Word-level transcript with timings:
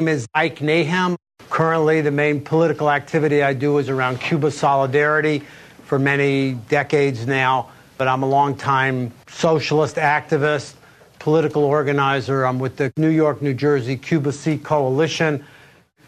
name 0.00 0.06
is 0.06 0.28
Ike 0.32 0.60
Nahem. 0.60 1.16
Currently, 1.50 2.02
the 2.02 2.12
main 2.12 2.40
political 2.40 2.88
activity 2.88 3.42
I 3.42 3.52
do 3.52 3.78
is 3.78 3.88
around 3.88 4.20
Cuba 4.20 4.52
solidarity 4.52 5.42
for 5.86 5.98
many 5.98 6.52
decades 6.52 7.26
now. 7.26 7.70
But 7.96 8.06
I'm 8.06 8.22
a 8.22 8.28
longtime 8.28 9.12
socialist 9.26 9.96
activist, 9.96 10.74
political 11.18 11.64
organizer. 11.64 12.44
I'm 12.46 12.60
with 12.60 12.76
the 12.76 12.92
New 12.96 13.08
York, 13.08 13.42
New 13.42 13.54
Jersey 13.54 13.96
Cuba 13.96 14.30
Sí 14.30 14.62
Coalition. 14.62 15.44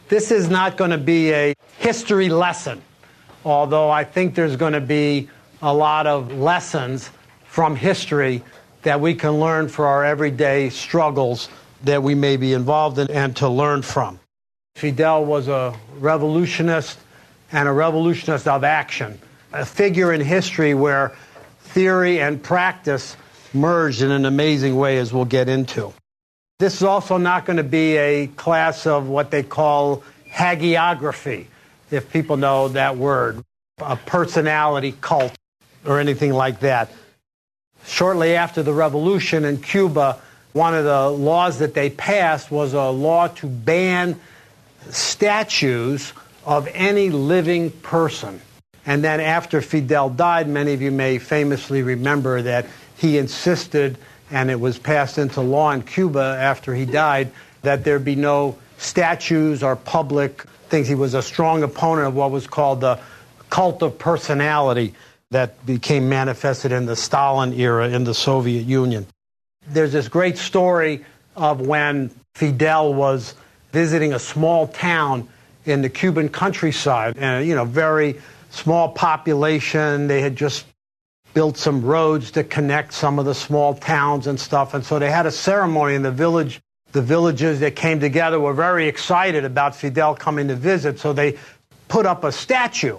This 0.09 0.31
is 0.31 0.49
not 0.49 0.77
going 0.77 0.93
to 0.93 0.99
be 0.99 1.33
a 1.33 1.55
history 1.79 2.29
lesson, 2.29 2.81
although 3.45 3.91
I 3.91 4.05
think 4.05 4.37
there's 4.37 4.55
going 4.55 4.75
to 4.75 4.81
be 4.81 5.29
a 5.63 5.75
lot 5.75 6.07
of 6.07 6.33
lessons 6.33 7.11
from 7.45 7.75
history 7.75 8.45
that 8.83 9.01
we 9.01 9.17
can 9.17 9.41
learn 9.41 9.67
for 9.69 9.89
our 9.89 10.05
everyday 10.05 10.71
struggles 10.71 11.49
that 11.85 12.03
we 12.03 12.15
may 12.15 12.37
be 12.37 12.53
involved 12.53 12.99
in 12.99 13.11
and 13.11 13.37
to 13.37 13.49
learn 13.49 13.83
from. 13.83 14.19
Fidel 14.77 15.25
was 15.25 15.49
a 15.49 15.75
revolutionist 15.99 16.99
and 17.53 17.69
a 17.69 17.73
revolutionist 17.73 18.47
of 18.47 18.65
action, 18.65 19.19
a 19.53 19.65
figure 19.65 20.13
in 20.13 20.21
history 20.21 20.75
where 20.75 21.13
theory 21.61 22.21
and 22.21 22.43
practice 22.43 23.17
merged 23.53 24.03
in 24.03 24.11
an 24.11 24.25
amazing 24.25 24.77
way, 24.77 24.99
as 24.99 25.13
we'll 25.13 25.25
get 25.25 25.49
into. 25.49 25.93
This 26.59 26.77
is 26.77 26.83
also 26.83 27.17
not 27.17 27.47
going 27.47 27.57
to 27.57 27.65
be 27.65 27.97
a 27.97 28.27
class 28.27 28.87
of 28.87 29.09
what 29.09 29.31
they 29.31 29.43
call 29.43 30.03
hagiography, 30.31 31.47
if 31.91 32.13
people 32.13 32.37
know 32.37 32.69
that 32.69 32.97
word, 32.97 33.43
a 33.79 33.97
personality 33.97 34.95
cult 35.01 35.35
or 35.85 35.99
anything 35.99 36.33
like 36.33 36.61
that. 36.61 36.91
Shortly 37.87 38.37
after 38.37 38.63
the 38.63 38.73
revolution 38.73 39.45
in 39.45 39.61
Cuba, 39.61 40.21
one 40.53 40.75
of 40.75 40.85
the 40.85 41.09
laws 41.09 41.59
that 41.59 41.75
they 41.75 41.91
passed 41.91 42.51
was 42.51 42.75
a 42.75 42.91
law 42.91 43.29
to 43.29 43.47
ban 43.47 44.21
statues 44.91 46.13
of 46.45 46.69
any 46.73 47.11
living 47.11 47.71
person. 47.71 48.41
And 48.87 49.05
then 49.05 49.21
after 49.21 49.61
Fidel 49.61 50.11
died, 50.11 50.49
many 50.49 50.73
of 50.73 50.83
you 50.83 50.91
may 50.91 51.19
famously 51.19 51.83
remember 51.83 52.43
that 52.43 52.67
he 52.97 53.19
insisted, 53.19 53.99
and 54.31 54.51
it 54.51 54.59
was 54.59 54.79
passed 54.79 55.19
into 55.19 55.41
law 55.41 55.71
in 55.71 55.83
Cuba 55.83 56.37
after 56.41 56.75
he 56.75 56.87
died, 56.87 57.31
that 57.63 57.85
there 57.85 57.99
be 57.99 58.17
no 58.17 58.59
statues 58.79 59.63
or 59.63 59.77
public 59.77 60.43
things. 60.69 60.89
He 60.89 60.95
was 60.95 61.15
a 61.15 61.23
strong 61.23 61.63
opponent 61.63 62.09
of 62.09 62.15
what 62.15 62.31
was 62.31 62.47
called 62.47 62.81
the 62.81 62.99
cult 63.51 63.83
of 63.83 63.99
personality 63.99 64.95
that 65.31 65.65
became 65.67 66.09
manifested 66.09 66.73
in 66.73 66.87
the 66.87 66.97
Stalin 66.97 67.53
era 67.53 67.89
in 67.91 68.05
the 68.05 68.15
Soviet 68.15 68.65
Union. 68.65 69.07
There's 69.71 69.93
this 69.93 70.09
great 70.09 70.37
story 70.37 71.05
of 71.37 71.61
when 71.61 72.11
Fidel 72.35 72.93
was 72.93 73.35
visiting 73.73 74.13
a 74.13 74.19
small 74.19 74.67
town 74.67 75.29
in 75.65 75.83
the 75.83 75.89
Cuban 75.89 76.29
countryside, 76.29 77.17
and 77.17 77.47
you 77.47 77.55
know, 77.55 77.65
very 77.65 78.21
small 78.51 78.89
population. 78.91 80.09
They 80.09 80.21
had 80.21 80.35
just 80.35 80.67
built 81.35 81.57
some 81.57 81.85
roads 81.85 82.33
to 82.33 82.43
connect 82.43 82.93
some 82.93 83.19
of 83.19 83.25
the 83.25 83.35
small 83.35 83.75
towns 83.75 84.27
and 84.27 84.41
stuff, 84.41 84.75
and 84.75 84.85
so 84.85 84.99
they 84.99 85.11
had 85.11 85.27
a 85.27 85.31
ceremony 85.31 85.95
in 85.95 86.03
the 86.03 86.11
village. 86.11 86.61
The 86.93 87.03
villages 87.03 87.61
that 87.61 87.77
came 87.77 88.01
together 88.01 88.41
were 88.41 88.55
very 88.55 88.89
excited 88.89 89.45
about 89.45 89.77
Fidel 89.77 90.17
coming 90.17 90.49
to 90.49 90.57
visit, 90.57 90.99
so 90.99 91.13
they 91.13 91.39
put 91.87 92.05
up 92.05 92.25
a 92.25 92.33
statue. 92.33 92.99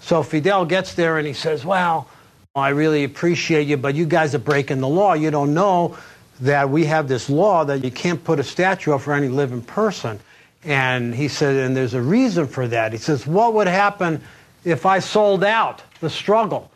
So 0.00 0.22
Fidel 0.22 0.64
gets 0.64 0.94
there 0.94 1.18
and 1.18 1.26
he 1.26 1.34
says, 1.34 1.64
Well, 1.64 2.08
Oh, 2.56 2.60
I 2.62 2.70
really 2.70 3.04
appreciate 3.04 3.66
you, 3.66 3.76
but 3.76 3.94
you 3.94 4.06
guys 4.06 4.34
are 4.34 4.38
breaking 4.38 4.80
the 4.80 4.88
law. 4.88 5.12
You 5.12 5.30
don't 5.30 5.52
know 5.52 5.98
that 6.40 6.70
we 6.70 6.86
have 6.86 7.06
this 7.06 7.28
law 7.28 7.64
that 7.64 7.84
you 7.84 7.90
can't 7.90 8.24
put 8.24 8.40
a 8.40 8.42
statue 8.42 8.94
up 8.94 9.02
for 9.02 9.12
any 9.12 9.28
living 9.28 9.60
person. 9.60 10.18
And 10.64 11.14
he 11.14 11.28
said, 11.28 11.54
and 11.54 11.76
there's 11.76 11.92
a 11.92 12.00
reason 12.00 12.46
for 12.46 12.66
that. 12.66 12.92
He 12.92 12.98
says, 12.98 13.26
what 13.26 13.52
would 13.52 13.66
happen 13.66 14.22
if 14.64 14.86
I 14.86 15.00
sold 15.00 15.44
out 15.44 15.82
the 16.00 16.08
struggle? 16.08 16.70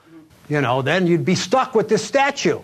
You 0.51 0.61
know, 0.61 0.83
then 0.83 1.07
you'd 1.07 1.25
be 1.25 1.35
stuck 1.35 1.75
with 1.75 1.89
this 1.89 2.05
statue. 2.05 2.61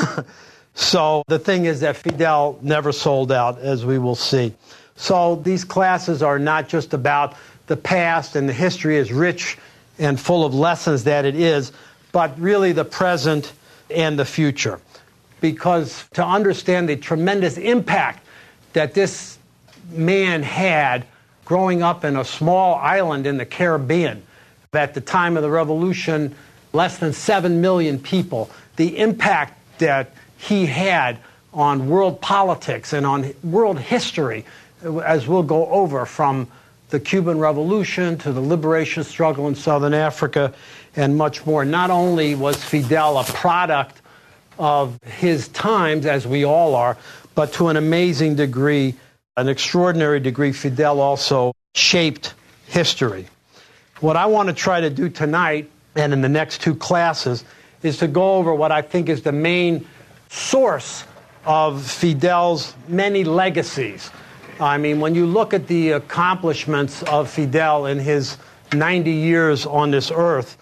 so 0.74 1.22
the 1.28 1.38
thing 1.38 1.66
is 1.66 1.78
that 1.80 1.98
Fidel 1.98 2.58
never 2.62 2.90
sold 2.90 3.30
out, 3.30 3.60
as 3.60 3.86
we 3.86 3.96
will 3.96 4.16
see. 4.16 4.52
So 4.96 5.36
these 5.36 5.62
classes 5.62 6.20
are 6.20 6.40
not 6.40 6.68
just 6.68 6.94
about 6.94 7.36
the 7.68 7.76
past, 7.76 8.34
and 8.34 8.48
the 8.48 8.52
history 8.52 8.96
is 8.96 9.12
rich 9.12 9.56
and 10.00 10.18
full 10.18 10.44
of 10.44 10.52
lessons 10.52 11.04
that 11.04 11.24
it 11.24 11.36
is, 11.36 11.70
but 12.12 12.38
really 12.38 12.72
the 12.72 12.84
present 12.84 13.52
and 13.90 14.18
the 14.18 14.24
future. 14.24 14.80
Because 15.40 16.04
to 16.14 16.24
understand 16.24 16.88
the 16.88 16.96
tremendous 16.96 17.56
impact 17.56 18.26
that 18.72 18.94
this 18.94 19.38
man 19.90 20.42
had 20.42 21.06
growing 21.44 21.82
up 21.82 22.04
in 22.04 22.16
a 22.16 22.24
small 22.24 22.76
island 22.76 23.26
in 23.26 23.36
the 23.36 23.46
Caribbean, 23.46 24.22
at 24.72 24.94
the 24.94 25.00
time 25.00 25.36
of 25.36 25.42
the 25.42 25.50
revolution, 25.50 26.34
less 26.72 26.98
than 26.98 27.12
7 27.12 27.60
million 27.60 27.98
people, 27.98 28.50
the 28.76 28.98
impact 28.98 29.58
that 29.78 30.12
he 30.38 30.66
had 30.66 31.18
on 31.52 31.88
world 31.88 32.20
politics 32.20 32.92
and 32.92 33.04
on 33.04 33.34
world 33.42 33.80
history, 33.80 34.44
as 35.04 35.26
we'll 35.26 35.42
go 35.42 35.66
over 35.66 36.06
from 36.06 36.46
the 36.90 37.00
Cuban 37.00 37.38
Revolution 37.38 38.18
to 38.18 38.32
the 38.32 38.40
liberation 38.40 39.04
struggle 39.04 39.48
in 39.48 39.54
Southern 39.54 39.94
Africa 39.94 40.52
and 40.96 41.16
much 41.16 41.46
more. 41.46 41.64
Not 41.64 41.90
only 41.90 42.34
was 42.34 42.62
Fidel 42.62 43.18
a 43.18 43.24
product 43.24 44.00
of 44.58 44.98
his 45.04 45.48
times, 45.48 46.06
as 46.06 46.26
we 46.26 46.44
all 46.44 46.74
are, 46.74 46.96
but 47.34 47.52
to 47.54 47.68
an 47.68 47.76
amazing 47.76 48.36
degree, 48.36 48.94
an 49.36 49.48
extraordinary 49.48 50.20
degree, 50.20 50.52
Fidel 50.52 51.00
also 51.00 51.54
shaped 51.74 52.34
history. 52.66 53.26
What 54.00 54.16
I 54.16 54.26
want 54.26 54.48
to 54.48 54.54
try 54.54 54.80
to 54.80 54.90
do 54.90 55.08
tonight 55.08 55.70
and 55.96 56.12
in 56.12 56.20
the 56.20 56.28
next 56.28 56.60
two 56.60 56.74
classes 56.74 57.44
is 57.82 57.98
to 57.98 58.08
go 58.08 58.34
over 58.34 58.54
what 58.54 58.72
I 58.72 58.82
think 58.82 59.08
is 59.08 59.22
the 59.22 59.32
main 59.32 59.86
source 60.28 61.04
of 61.44 61.86
Fidel's 61.90 62.74
many 62.88 63.24
legacies. 63.24 64.10
I 64.60 64.76
mean, 64.76 65.00
when 65.00 65.14
you 65.14 65.26
look 65.26 65.54
at 65.54 65.66
the 65.66 65.92
accomplishments 65.92 67.02
of 67.04 67.30
Fidel 67.30 67.86
in 67.86 67.98
his 67.98 68.36
90 68.74 69.10
years 69.10 69.64
on 69.66 69.90
this 69.90 70.10
earth, 70.10 70.56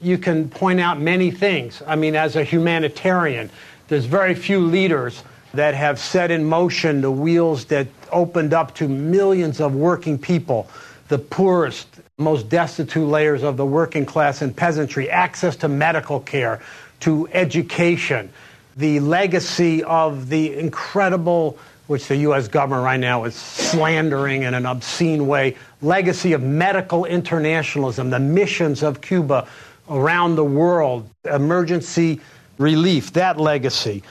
you 0.00 0.18
can 0.18 0.48
point 0.48 0.80
out 0.80 1.00
many 1.00 1.30
things. 1.30 1.82
I 1.86 1.96
mean, 1.96 2.14
as 2.14 2.36
a 2.36 2.44
humanitarian, 2.44 3.50
there's 3.88 4.04
very 4.04 4.34
few 4.34 4.60
leaders 4.60 5.22
that 5.54 5.74
have 5.74 5.98
set 5.98 6.30
in 6.30 6.44
motion 6.44 7.00
the 7.00 7.10
wheels 7.10 7.64
that 7.66 7.88
opened 8.12 8.54
up 8.54 8.74
to 8.76 8.88
millions 8.88 9.60
of 9.60 9.74
working 9.74 10.18
people, 10.18 10.68
the 11.08 11.18
poorest, 11.18 11.88
most 12.18 12.48
destitute 12.48 13.08
layers 13.08 13.42
of 13.42 13.56
the 13.56 13.64
working 13.64 14.04
class 14.04 14.42
and 14.42 14.54
peasantry, 14.54 15.08
access 15.10 15.56
to 15.56 15.68
medical 15.68 16.20
care, 16.20 16.60
to 17.00 17.28
education, 17.32 18.30
the 18.76 19.00
legacy 19.00 19.82
of 19.84 20.28
the 20.28 20.54
incredible, 20.56 21.58
which 21.86 22.06
the 22.08 22.16
U.S. 22.16 22.46
government 22.48 22.84
right 22.84 23.00
now 23.00 23.24
is 23.24 23.34
slandering 23.34 24.42
in 24.42 24.52
an 24.52 24.66
obscene 24.66 25.26
way, 25.26 25.56
legacy 25.80 26.34
of 26.34 26.42
medical 26.42 27.04
internationalism, 27.04 28.10
the 28.10 28.20
missions 28.20 28.82
of 28.82 29.00
Cuba 29.00 29.48
around 29.90 30.36
the 30.36 30.44
world, 30.44 31.08
emergency 31.24 32.20
relief, 32.58 33.12
that 33.12 33.38
legacy. 33.38 34.02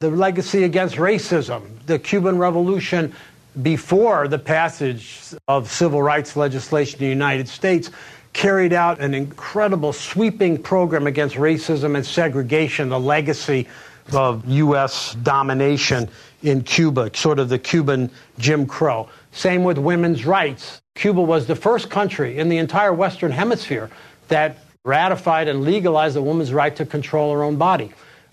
The 0.00 0.10
legacy 0.10 0.64
against 0.64 0.96
racism, 0.96 1.62
the 1.86 1.98
Cuban 1.98 2.38
Revolution 2.38 3.14
before 3.62 4.26
the 4.28 4.38
passage 4.38 5.20
of 5.46 5.70
civil 5.70 6.02
rights 6.02 6.36
legislation 6.36 6.98
in 6.98 7.04
the 7.04 7.10
United 7.10 7.48
States 7.48 7.90
carried 8.32 8.72
out 8.72 9.00
an 9.00 9.14
incredible 9.14 9.92
sweeping 9.92 10.60
program 10.60 11.06
against 11.06 11.36
racism 11.36 11.94
and 11.94 12.04
segregation, 12.04 12.88
the 12.88 12.98
legacy 12.98 13.68
of 14.12 14.44
U.S. 14.46 15.14
domination 15.22 16.08
in 16.42 16.62
Cuba, 16.62 17.10
sort 17.14 17.38
of 17.38 17.48
the 17.48 17.58
Cuban 17.58 18.10
Jim 18.38 18.66
Crow. 18.66 19.08
Same 19.32 19.62
with 19.64 19.78
women's 19.78 20.26
rights. 20.26 20.82
Cuba 20.94 21.22
was 21.22 21.46
the 21.46 21.56
first 21.56 21.90
country 21.90 22.38
in 22.38 22.48
the 22.48 22.58
entire 22.58 22.92
Western 22.92 23.32
Hemisphere 23.32 23.88
that 24.28 24.63
ratified 24.84 25.48
and 25.48 25.64
legalized 25.64 26.16
a 26.16 26.22
woman's 26.22 26.52
right 26.52 26.76
to 26.76 26.84
control 26.84 27.32
her 27.32 27.42
own 27.42 27.56
body 27.56 27.90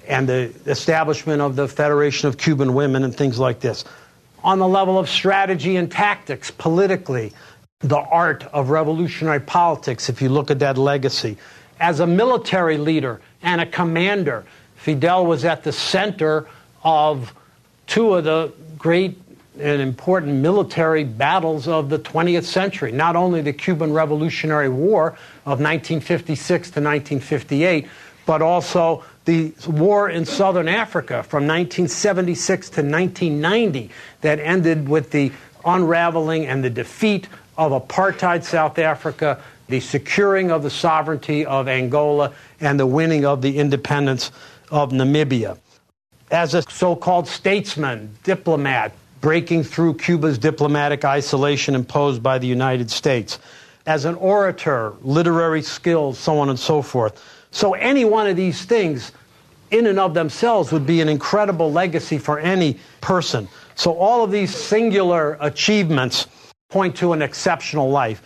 and 0.07 0.27
the 0.27 0.53
establishment 0.65 1.41
of 1.41 1.55
the 1.55 1.67
Federation 1.67 2.27
of 2.27 2.37
Cuban 2.37 2.73
Women 2.73 3.03
and 3.03 3.15
things 3.15 3.39
like 3.39 3.61
this. 3.61 3.85
On 4.43 4.59
the 4.59 4.67
level 4.67 4.99
of 4.99 5.09
strategy 5.09 5.77
and 5.77 5.89
tactics, 5.89 6.51
politically, 6.51 7.31
the 7.79 7.99
art 7.99 8.43
of 8.51 8.69
revolutionary 8.69 9.39
politics, 9.39 10.09
if 10.09 10.21
you 10.21 10.29
look 10.29 10.51
at 10.51 10.59
that 10.59 10.77
legacy. 10.77 11.37
As 11.79 11.99
a 11.99 12.07
military 12.07 12.77
leader 12.77 13.21
and 13.41 13.61
a 13.61 13.65
commander, 13.65 14.43
Fidel 14.75 15.25
was 15.25 15.45
at 15.45 15.63
the 15.63 15.71
center 15.71 16.47
of 16.83 17.33
two 17.87 18.13
of 18.13 18.23
the 18.23 18.51
great 18.77 19.17
and 19.61 19.81
important 19.81 20.33
military 20.35 21.03
battles 21.03 21.67
of 21.67 21.89
the 21.89 21.99
20th 21.99 22.43
century. 22.43 22.91
Not 22.91 23.15
only 23.15 23.41
the 23.41 23.53
Cuban 23.53 23.93
Revolutionary 23.93 24.69
War 24.69 25.09
of 25.45 25.59
1956 25.59 26.71
to 26.71 26.81
1958, 26.81 27.87
but 28.25 28.41
also 28.41 29.03
the 29.25 29.53
war 29.67 30.09
in 30.09 30.25
southern 30.25 30.67
Africa 30.67 31.23
from 31.23 31.47
1976 31.47 32.69
to 32.69 32.81
1990 32.81 33.89
that 34.21 34.39
ended 34.39 34.89
with 34.89 35.11
the 35.11 35.31
unraveling 35.65 36.45
and 36.47 36.63
the 36.63 36.69
defeat 36.69 37.27
of 37.57 37.71
apartheid 37.71 38.43
South 38.43 38.79
Africa, 38.79 39.41
the 39.69 39.79
securing 39.79 40.51
of 40.51 40.63
the 40.63 40.69
sovereignty 40.69 41.45
of 41.45 41.67
Angola, 41.67 42.33
and 42.59 42.79
the 42.79 42.87
winning 42.87 43.25
of 43.25 43.41
the 43.41 43.57
independence 43.57 44.31
of 44.71 44.91
Namibia. 44.91 45.57
As 46.31 46.53
a 46.53 46.61
so 46.63 46.95
called 46.95 47.27
statesman, 47.27 48.17
diplomat, 48.23 48.93
breaking 49.21 49.63
through 49.63 49.93
Cuba's 49.93 50.37
diplomatic 50.37 51.05
isolation 51.05 51.75
imposed 51.75 52.21
by 52.21 52.39
the 52.39 52.47
United 52.47 52.91
States, 52.91 53.39
as 53.85 54.05
an 54.05 54.15
orator, 54.15 54.93
literary 55.01 55.61
skills, 55.61 56.19
so 56.19 56.39
on 56.39 56.49
and 56.49 56.59
so 56.59 56.81
forth. 56.81 57.23
So, 57.51 57.73
any 57.73 58.05
one 58.05 58.27
of 58.27 58.35
these 58.35 58.65
things, 58.65 59.11
in 59.69 59.87
and 59.87 59.99
of 59.99 60.13
themselves, 60.13 60.71
would 60.71 60.85
be 60.85 61.01
an 61.01 61.09
incredible 61.09 61.71
legacy 61.71 62.17
for 62.17 62.39
any 62.39 62.79
person. 62.99 63.47
So, 63.75 63.93
all 63.93 64.23
of 64.23 64.31
these 64.31 64.55
singular 64.55 65.37
achievements 65.39 66.27
point 66.69 66.95
to 66.97 67.13
an 67.13 67.21
exceptional 67.21 67.89
life. 67.89 68.21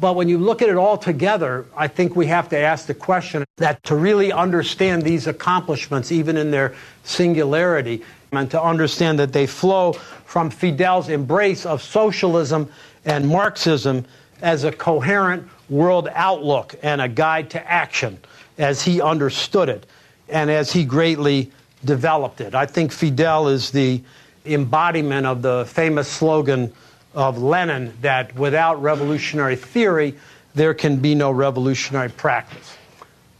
But 0.00 0.14
when 0.14 0.28
you 0.28 0.38
look 0.38 0.62
at 0.62 0.68
it 0.68 0.76
all 0.76 0.96
together, 0.96 1.66
I 1.76 1.86
think 1.86 2.16
we 2.16 2.26
have 2.26 2.48
to 2.50 2.58
ask 2.58 2.86
the 2.86 2.94
question 2.94 3.44
that 3.58 3.82
to 3.84 3.94
really 3.94 4.32
understand 4.32 5.02
these 5.02 5.26
accomplishments, 5.26 6.10
even 6.10 6.36
in 6.38 6.50
their 6.50 6.74
singularity, 7.04 8.02
and 8.32 8.50
to 8.50 8.62
understand 8.62 9.18
that 9.18 9.32
they 9.32 9.46
flow 9.46 9.92
from 9.92 10.48
Fidel's 10.50 11.08
embrace 11.08 11.66
of 11.66 11.82
socialism 11.82 12.70
and 13.04 13.28
Marxism 13.28 14.06
as 14.40 14.64
a 14.64 14.72
coherent 14.72 15.46
world 15.68 16.08
outlook 16.14 16.74
and 16.82 17.02
a 17.02 17.08
guide 17.08 17.50
to 17.50 17.70
action 17.70 18.18
as 18.56 18.82
he 18.82 19.02
understood 19.02 19.68
it 19.68 19.86
and 20.28 20.50
as 20.50 20.72
he 20.72 20.84
greatly 20.84 21.50
developed 21.84 22.40
it. 22.40 22.54
I 22.54 22.66
think 22.66 22.92
Fidel 22.92 23.48
is 23.48 23.70
the 23.70 24.00
embodiment 24.46 25.26
of 25.26 25.42
the 25.42 25.66
famous 25.66 26.08
slogan 26.08 26.72
of 27.14 27.38
Lenin 27.38 27.92
that 28.02 28.34
without 28.36 28.80
revolutionary 28.82 29.56
theory, 29.56 30.14
there 30.54 30.74
can 30.74 30.96
be 30.96 31.14
no 31.14 31.30
revolutionary 31.30 32.08
practice. 32.08 32.76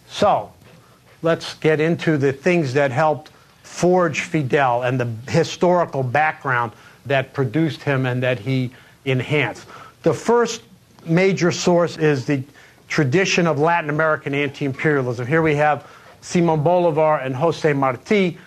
So, 0.09 0.53
let's 1.23 1.55
get 1.55 1.81
into 1.81 2.17
the 2.17 2.33
things 2.33 2.75
that 2.75 2.91
helped 2.91 3.31
forge 3.63 4.21
Fidel 4.21 4.83
and 4.83 4.99
the 4.99 5.31
historical 5.31 6.03
background 6.03 6.73
that 7.07 7.33
produced 7.33 7.83
him 7.83 8.07
and 8.07 8.23
that 8.23 8.41
he 8.41 8.73
enhanced. 9.05 9.67
The 10.03 10.15
first 10.15 10.63
major 11.05 11.53
source 11.53 11.97
is 11.97 12.27
the 12.27 12.43
tradition 12.89 13.47
of 13.47 13.59
Latin 13.59 13.91
American 13.91 14.35
anti 14.35 14.65
imperialism. 14.65 15.27
Here 15.27 15.43
we 15.43 15.55
have 15.55 15.87
Simon 16.21 16.63
Bolivar 16.63 17.19
and 17.19 17.35
Jose 17.35 17.73
Marti. 17.73 18.39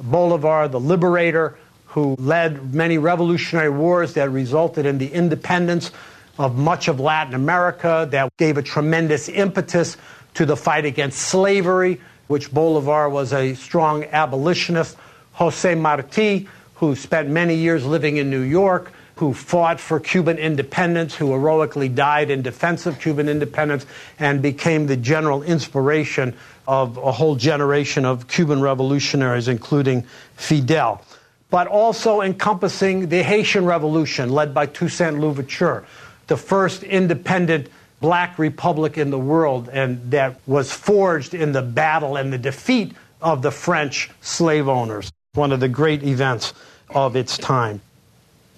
Bolivar, 0.00 0.68
the 0.68 0.80
liberator, 0.80 1.56
who 1.92 2.16
led 2.18 2.74
many 2.74 2.96
revolutionary 2.96 3.68
wars 3.68 4.14
that 4.14 4.30
resulted 4.30 4.86
in 4.86 4.96
the 4.96 5.12
independence 5.12 5.90
of 6.38 6.56
much 6.56 6.88
of 6.88 6.98
Latin 6.98 7.34
America, 7.34 8.08
that 8.10 8.34
gave 8.38 8.56
a 8.56 8.62
tremendous 8.62 9.28
impetus 9.28 9.98
to 10.32 10.46
the 10.46 10.56
fight 10.56 10.86
against 10.86 11.18
slavery, 11.18 12.00
which 12.28 12.50
Bolivar 12.50 13.10
was 13.10 13.34
a 13.34 13.54
strong 13.54 14.04
abolitionist. 14.04 14.96
Jose 15.34 15.74
Marti, 15.74 16.48
who 16.76 16.96
spent 16.96 17.28
many 17.28 17.56
years 17.56 17.84
living 17.84 18.16
in 18.16 18.30
New 18.30 18.40
York, 18.40 18.90
who 19.16 19.34
fought 19.34 19.78
for 19.78 20.00
Cuban 20.00 20.38
independence, 20.38 21.14
who 21.14 21.30
heroically 21.32 21.90
died 21.90 22.30
in 22.30 22.40
defense 22.40 22.86
of 22.86 22.98
Cuban 23.00 23.28
independence, 23.28 23.84
and 24.18 24.40
became 24.40 24.86
the 24.86 24.96
general 24.96 25.42
inspiration 25.42 26.34
of 26.66 26.96
a 26.96 27.12
whole 27.12 27.36
generation 27.36 28.06
of 28.06 28.28
Cuban 28.28 28.62
revolutionaries, 28.62 29.46
including 29.46 30.04
Fidel 30.36 31.04
but 31.52 31.66
also 31.66 32.22
encompassing 32.22 33.10
the 33.10 33.22
Haitian 33.22 33.66
Revolution 33.66 34.30
led 34.30 34.54
by 34.54 34.64
Toussaint 34.64 35.20
Louverture, 35.20 35.84
the 36.26 36.36
first 36.38 36.82
independent 36.82 37.68
black 38.00 38.38
republic 38.38 38.96
in 38.96 39.10
the 39.10 39.18
world, 39.18 39.68
and 39.70 40.10
that 40.12 40.40
was 40.46 40.72
forged 40.72 41.34
in 41.34 41.52
the 41.52 41.60
battle 41.60 42.16
and 42.16 42.32
the 42.32 42.38
defeat 42.38 42.94
of 43.20 43.42
the 43.42 43.50
French 43.50 44.08
slave 44.22 44.66
owners, 44.66 45.12
one 45.34 45.52
of 45.52 45.60
the 45.60 45.68
great 45.68 46.02
events 46.02 46.54
of 46.88 47.16
its 47.16 47.36
time. 47.36 47.82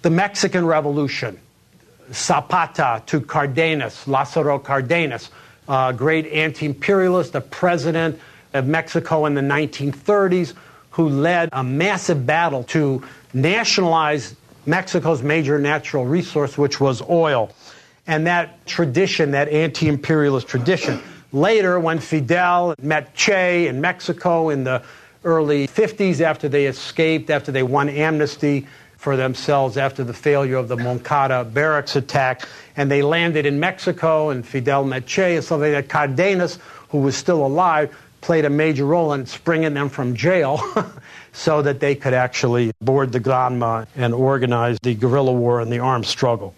The 0.01 0.09
Mexican 0.09 0.65
Revolution, 0.65 1.37
Zapata 2.13 3.03
to 3.07 3.19
Cardenas, 3.19 4.05
Lázaro 4.05 4.63
Cardenas, 4.63 5.31
a 5.67 5.93
great 5.93 6.27
anti 6.27 6.65
imperialist, 6.65 7.33
the 7.33 7.41
president 7.41 8.21
of 8.53 8.67
Mexico 8.67 9.25
in 9.25 9.33
the 9.33 9.41
1930s 9.41 10.53
who 10.95 11.09
led 11.09 11.49
a 11.51 11.61
massive 11.61 12.25
battle 12.25 12.63
to 12.63 13.03
nationalize 13.33 14.33
Mexico's 14.65 15.21
major 15.21 15.59
natural 15.59 16.05
resource, 16.05 16.57
which 16.57 16.79
was 16.79 17.01
oil. 17.09 17.51
And 18.07 18.25
that 18.27 18.65
tradition, 18.65 19.31
that 19.31 19.49
anti 19.49 19.89
imperialist 19.89 20.47
tradition, 20.47 21.01
later 21.33 21.81
when 21.81 21.99
Fidel 21.99 22.75
met 22.81 23.13
Che 23.13 23.67
in 23.67 23.81
Mexico 23.81 24.47
in 24.49 24.63
the 24.63 24.83
early 25.25 25.67
50s, 25.67 26.21
after 26.21 26.47
they 26.47 26.65
escaped, 26.65 27.29
after 27.29 27.51
they 27.51 27.63
won 27.63 27.89
amnesty 27.89 28.65
for 28.95 29.17
themselves 29.17 29.75
after 29.75 30.03
the 30.03 30.13
failure 30.13 30.55
of 30.55 30.69
the 30.69 30.77
Moncada 30.77 31.43
barracks 31.43 31.97
attack, 31.97 32.47
and 32.77 32.89
they 32.89 33.01
landed 33.01 33.45
in 33.45 33.59
Mexico, 33.59 34.29
and 34.29 34.47
Fidel 34.47 34.85
met 34.85 35.05
Che, 35.05 35.35
and 35.35 35.43
so 35.43 35.57
they 35.57 35.73
had 35.73 35.89
Cardenas, 35.89 36.57
who 36.89 36.99
was 36.99 37.17
still 37.17 37.45
alive, 37.45 37.93
played 38.25 38.43
a 38.43 38.49
major 38.49 38.85
role 38.87 39.13
in 39.13 39.23
springing 39.27 39.75
them 39.75 39.87
from 39.87 40.15
jail 40.15 40.59
so 41.31 41.61
that 41.61 41.79
they 41.79 41.93
could 41.93 42.15
actually 42.15 42.71
board 42.81 43.11
the 43.11 43.19
Granma 43.19 43.85
and 43.95 44.15
organize 44.15 44.79
the 44.81 44.95
guerrilla 44.95 45.31
war 45.31 45.61
and 45.61 45.71
the 45.71 45.77
armed 45.77 46.07
struggle. 46.07 46.55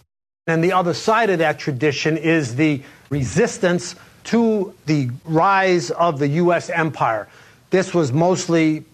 And 0.48 0.64
the 0.64 0.72
other 0.72 0.94
side 0.94 1.30
of 1.30 1.40
that 1.40 1.60
tradition 1.60 2.16
is 2.16 2.56
the 2.56 2.82
resistance 3.10 3.96
to 4.26 4.74
the 4.86 5.10
rise 5.26 5.92
of 5.92 6.20
the 6.20 6.30
U.S. 6.40 6.70
empire. 6.70 7.28
This 7.70 7.94
was 7.94 8.14
mostly 8.14 8.86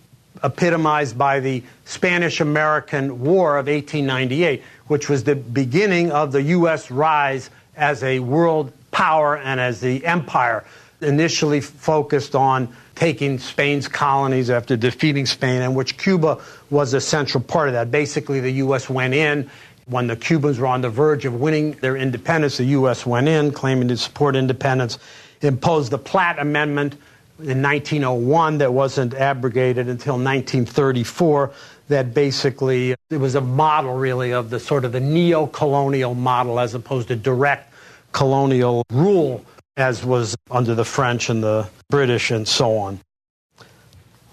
epitomized 0.44 1.16
by 1.16 1.42
the 1.42 1.62
Spanish 1.86 2.42
American 2.42 3.20
War 3.20 3.58
of 3.58 3.68
1898, 3.68 4.64
which 4.88 5.10
was 5.10 5.26
the 5.26 5.36
beginning 5.36 6.12
of 6.12 6.32
the 6.32 6.42
U.S. 6.42 6.90
rise 6.90 7.52
as 7.78 8.02
a 8.02 8.18
world 8.18 8.74
power 8.90 9.38
and 9.38 9.60
as 9.60 9.80
the 9.80 10.04
empire 10.08 10.66
initially 11.04 11.62
focused 11.62 12.36
on 12.36 12.74
taking 12.96 13.40
Spain's 13.40 13.88
colonies 13.88 14.50
after 14.50 14.76
defeating 14.78 15.26
Spain, 15.26 15.62
and 15.62 15.76
which 15.76 15.98
Cuba 15.98 16.40
was 16.70 16.94
a 16.94 17.02
central 17.02 17.44
part 17.44 17.68
of 17.68 17.74
that. 17.74 17.92
Basically, 17.92 18.40
the 18.40 18.52
U.S. 18.52 18.90
went 18.90 19.14
in. 19.14 19.50
When 19.86 20.08
the 20.08 20.16
Cubans 20.16 20.60
were 20.60 20.68
on 20.68 20.80
the 20.80 20.90
verge 20.90 21.26
of 21.26 21.42
winning 21.42 21.74
their 21.74 21.98
independence, 21.98 22.58
the 22.58 22.66
U.S. 22.66 23.06
went 23.06 23.28
in, 23.28 23.52
claiming 23.52 23.90
to 23.90 23.98
support 23.98 24.36
independence, 24.36 24.98
imposed 25.42 25.92
the 25.92 25.98
Platt 25.98 26.40
Amendment 26.40 26.94
in 27.40 27.62
1901 27.62 28.60
that 28.60 28.72
wasn't 28.72 29.14
abrogated 29.14 29.90
until 29.90 30.14
1934 30.14 31.52
that 31.90 32.14
basically 32.14 32.96
it 33.10 33.18
was 33.18 33.36
a 33.36 33.42
model 33.42 33.96
really 33.96 34.32
of 34.32 34.50
the 34.50 34.60
sort 34.60 34.86
of 34.86 34.92
the 34.94 35.00
neo-colonial 35.00 36.14
model 36.14 36.60
as 36.60 36.74
opposed 36.74 37.10
to 37.10 37.16
direct 37.16 37.74
colonial 38.14 38.86
rule 38.92 39.44
as 39.78 40.06
was 40.06 40.36
under 40.52 40.76
the 40.76 40.86
French 40.86 41.30
and 41.30 41.44
the 41.44 41.68
British 41.90 42.32
and 42.32 42.48
so 42.48 42.78
on. 42.78 43.00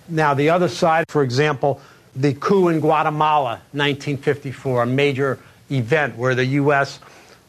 Now, 0.08 0.34
the 0.34 0.50
other 0.50 0.68
side, 0.68 1.04
for 1.08 1.22
example, 1.22 1.80
the 2.14 2.34
coup 2.34 2.68
in 2.68 2.80
Guatemala, 2.80 3.62
1954, 3.72 4.82
a 4.82 4.86
major 4.86 5.38
event 5.70 6.16
where 6.16 6.34
the 6.34 6.44
U.S. 6.44 6.98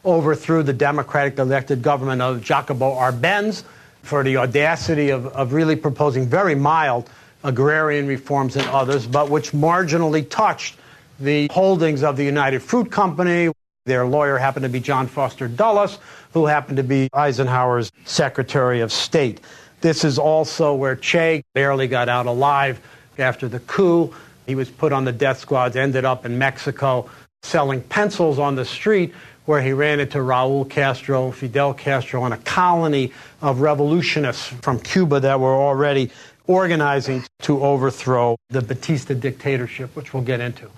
overthrew 0.04 0.62
the 0.62 0.72
democratic 0.72 1.38
elected 1.38 1.82
government 1.82 2.22
of 2.22 2.42
Jacobo 2.42 2.94
Arbenz 2.94 3.64
for 4.02 4.22
the 4.22 4.36
audacity 4.36 5.10
of, 5.10 5.26
of 5.28 5.52
really 5.52 5.76
proposing 5.76 6.26
very 6.26 6.54
mild 6.54 7.10
agrarian 7.44 8.06
reforms 8.06 8.56
and 8.56 8.66
others, 8.68 9.06
but 9.06 9.28
which 9.28 9.50
marginally 9.50 10.28
touched 10.28 10.76
the 11.18 11.48
holdings 11.52 12.02
of 12.02 12.16
the 12.16 12.24
United 12.24 12.60
Fruit 12.60 12.90
Company. 12.90 13.50
Their 13.84 14.06
lawyer 14.06 14.38
happened 14.38 14.62
to 14.62 14.68
be 14.68 14.78
John 14.78 15.08
Foster 15.08 15.48
Dulles, 15.48 15.98
who 16.32 16.46
happened 16.46 16.76
to 16.76 16.84
be 16.84 17.08
Eisenhower's 17.12 17.90
Secretary 18.04 18.80
of 18.80 18.92
State. 18.92 19.40
This 19.80 20.04
is 20.04 20.20
also 20.20 20.72
where 20.74 20.94
Che 20.94 21.42
barely 21.52 21.88
got 21.88 22.08
out 22.08 22.26
alive 22.26 22.80
after 23.18 23.48
the 23.48 23.58
coup. 23.58 24.14
He 24.46 24.54
was 24.54 24.70
put 24.70 24.92
on 24.92 25.04
the 25.04 25.10
death 25.10 25.40
squads, 25.40 25.74
ended 25.74 26.04
up 26.04 26.24
in 26.24 26.38
Mexico 26.38 27.10
selling 27.42 27.82
pencils 27.82 28.38
on 28.38 28.54
the 28.54 28.64
street 28.64 29.12
where 29.46 29.60
he 29.60 29.72
ran 29.72 29.98
into 29.98 30.18
Raul 30.18 30.70
Castro, 30.70 31.32
Fidel 31.32 31.74
Castro, 31.74 32.24
and 32.24 32.32
a 32.32 32.36
colony 32.38 33.12
of 33.40 33.60
revolutionists 33.60 34.46
from 34.46 34.78
Cuba 34.78 35.18
that 35.18 35.40
were 35.40 35.56
already 35.56 36.12
organizing 36.46 37.24
to 37.40 37.64
overthrow 37.64 38.36
the 38.50 38.62
Batista 38.62 39.14
dictatorship, 39.14 39.96
which 39.96 40.14
we'll 40.14 40.22
get 40.22 40.38
into. 40.38 40.70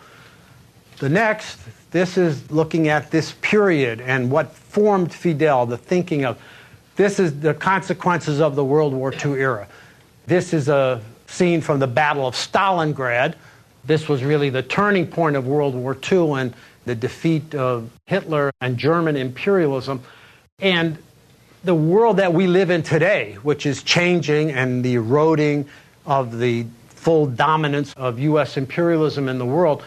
The 1.00 1.10
next, 1.10 1.58
this 1.94 2.18
is 2.18 2.50
looking 2.50 2.88
at 2.88 3.12
this 3.12 3.36
period 3.40 4.00
and 4.00 4.28
what 4.28 4.50
formed 4.52 5.14
Fidel, 5.14 5.64
the 5.64 5.78
thinking 5.78 6.24
of 6.24 6.36
this 6.96 7.20
is 7.20 7.38
the 7.38 7.54
consequences 7.54 8.40
of 8.40 8.56
the 8.56 8.64
World 8.64 8.92
War 8.92 9.14
II 9.14 9.34
era. 9.34 9.68
This 10.26 10.52
is 10.52 10.68
a 10.68 11.00
scene 11.28 11.60
from 11.60 11.78
the 11.78 11.86
Battle 11.86 12.26
of 12.26 12.34
Stalingrad. 12.34 13.36
This 13.84 14.08
was 14.08 14.24
really 14.24 14.50
the 14.50 14.60
turning 14.60 15.06
point 15.06 15.36
of 15.36 15.46
World 15.46 15.76
War 15.76 15.96
II 16.10 16.32
and 16.32 16.54
the 16.84 16.96
defeat 16.96 17.54
of 17.54 17.88
Hitler 18.06 18.50
and 18.60 18.76
German 18.76 19.14
imperialism, 19.14 20.02
and 20.58 20.98
the 21.62 21.76
world 21.76 22.16
that 22.16 22.34
we 22.34 22.48
live 22.48 22.70
in 22.70 22.82
today, 22.82 23.34
which 23.44 23.66
is 23.66 23.84
changing 23.84 24.50
and 24.50 24.84
the 24.84 24.94
eroding 24.94 25.68
of 26.06 26.38
the 26.40 26.66
full 26.88 27.26
dominance 27.26 27.92
of 27.92 28.18
U.S. 28.18 28.56
imperialism 28.56 29.28
in 29.28 29.38
the 29.38 29.46
world, 29.46 29.84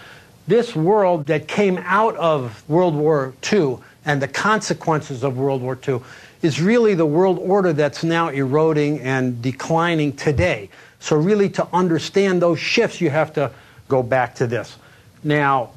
this 0.47 0.75
world 0.75 1.27
that 1.27 1.47
came 1.47 1.77
out 1.79 2.15
of 2.15 2.67
World 2.69 2.95
War 2.95 3.33
II 3.51 3.77
and 4.05 4.21
the 4.21 4.27
consequences 4.27 5.23
of 5.23 5.37
World 5.37 5.61
War 5.61 5.77
II 5.85 5.99
is 6.41 6.61
really 6.61 6.93
the 6.93 7.05
world 7.05 7.39
order 7.39 7.73
that's 7.73 8.03
now 8.03 8.29
eroding 8.29 9.01
and 9.01 9.41
declining 9.41 10.13
today. 10.13 10.69
So, 10.99 11.15
really, 11.15 11.49
to 11.51 11.67
understand 11.73 12.41
those 12.41 12.59
shifts, 12.59 13.01
you 13.01 13.09
have 13.09 13.33
to 13.33 13.51
go 13.87 14.01
back 14.01 14.35
to 14.35 14.47
this. 14.47 14.77
Now, 15.23 15.71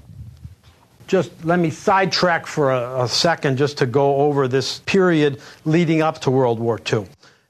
just 1.06 1.32
let 1.44 1.58
me 1.58 1.70
sidetrack 1.70 2.46
for 2.46 2.70
a, 2.70 3.02
a, 3.02 3.08
second 3.08 3.56
just 3.56 3.78
to 3.78 3.86
go 3.86 4.16
over 4.16 4.46
this 4.46 4.78
period 4.80 5.40
leading 5.64 6.02
up 6.02 6.20
to 6.20 6.30
World 6.30 6.60
War 6.60 6.80
II. 6.90 7.06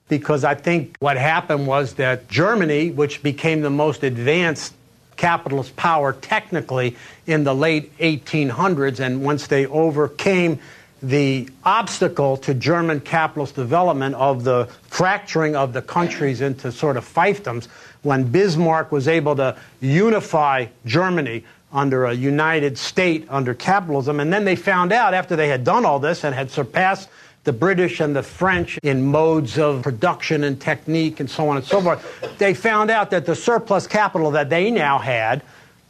Because 0.09 0.45
I 0.45 0.55
think 0.55 0.97
what 0.99 1.19
happened 1.19 1.67
was 1.67 1.95
that 1.95 2.27
Germany, 2.29 2.91
which 2.91 3.23
became 3.23 3.61
the 3.61 3.71
most 3.71 4.03
advanced 4.03 4.75
capitalist 5.21 5.77
power 5.77 6.15
technically 6.15 6.97
in 7.27 7.45
the 7.45 7.55
late 7.55 7.97
1800s, 7.99 9.01
and 9.01 9.23
once 9.23 9.49
they 9.49 9.67
overcame 9.67 10.59
the 11.03 11.47
obstacle 11.63 12.39
to 12.39 12.55
German 12.55 13.01
capitalist 13.01 13.55
development 13.55 14.15
of 14.15 14.45
the 14.45 14.67
fracturing 14.89 15.55
of 15.55 15.75
the 15.75 15.83
countries 15.83 16.41
into 16.41 16.73
sort 16.73 16.97
of 16.97 17.05
fiefdoms, 17.05 17.69
when 18.01 18.25
Bismarck 18.25 18.91
was 18.91 19.09
able 19.09 19.37
to 19.37 19.59
unify 19.83 20.67
Germany 20.87 21.45
under 21.71 22.07
a 22.07 22.15
united 22.15 22.79
state 22.79 23.27
under 23.29 23.53
capitalism, 23.53 24.21
and 24.21 24.33
then 24.33 24.47
they 24.47 24.57
found 24.57 24.91
out 24.91 25.13
after 25.13 25.37
they 25.37 25.49
had 25.49 25.65
done 25.65 25.85
all 25.85 25.99
this 25.99 26.25
and 26.25 26.35
had 26.35 26.51
surpassed 26.51 27.11
the 27.45 27.53
British 27.53 28.01
and 28.01 28.15
the 28.15 28.23
French 28.23 28.79
in 28.83 29.03
modes 29.03 29.59
of 29.59 29.83
production 29.83 30.45
and 30.45 30.61
technique 30.61 31.21
and 31.21 31.31
so 31.31 31.49
on 31.49 31.57
and 31.57 31.65
so 31.65 31.81
forth, 31.81 32.39
they 32.39 32.53
found 32.53 32.91
out 32.91 33.11
that 33.11 33.25
the 33.25 33.35
surplus 33.35 33.87
capital 33.87 34.31
that 34.33 34.51
they 34.51 34.71
now 34.71 34.99
had, 34.99 35.43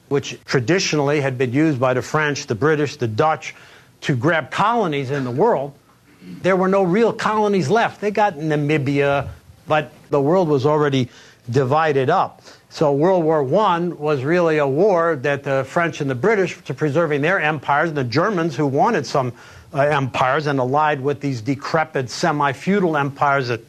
which 0.08 0.38
traditionally 0.44 1.20
had 1.20 1.36
been 1.36 1.52
used 1.52 1.80
by 1.80 1.94
the 1.94 2.02
French, 2.02 2.46
the 2.46 2.54
British, 2.54 2.96
the 2.96 3.08
Dutch, 3.08 3.54
to 4.02 4.16
grab 4.16 4.50
colonies 4.50 5.10
in 5.10 5.24
the 5.24 5.30
world, 5.30 5.74
there 6.22 6.56
were 6.56 6.68
no 6.68 6.82
real 6.82 7.12
colonies 7.12 7.68
left. 7.68 8.00
They 8.00 8.10
got 8.10 8.34
Namibia, 8.34 9.28
but 9.66 9.92
the 10.10 10.20
world 10.20 10.48
was 10.48 10.66
already 10.66 11.08
divided 11.50 12.10
up. 12.10 12.42
So 12.68 12.92
World 12.92 13.24
War 13.24 13.42
I 13.42 13.78
was 13.88 14.22
really 14.22 14.58
a 14.58 14.66
war 14.66 15.16
that 15.16 15.42
the 15.42 15.64
French 15.64 16.00
and 16.00 16.08
the 16.08 16.14
British, 16.14 16.62
to 16.64 16.74
preserving 16.74 17.22
their 17.22 17.40
empires, 17.40 17.88
and 17.88 17.98
the 17.98 18.04
Germans, 18.04 18.54
who 18.54 18.66
wanted 18.66 19.06
some 19.06 19.32
uh, 19.72 19.80
empires 19.80 20.46
and 20.46 20.58
allied 20.58 21.00
with 21.00 21.20
these 21.20 21.40
decrepit 21.40 22.10
semi-feudal 22.10 22.96
empires, 22.96 23.48
the 23.48 23.60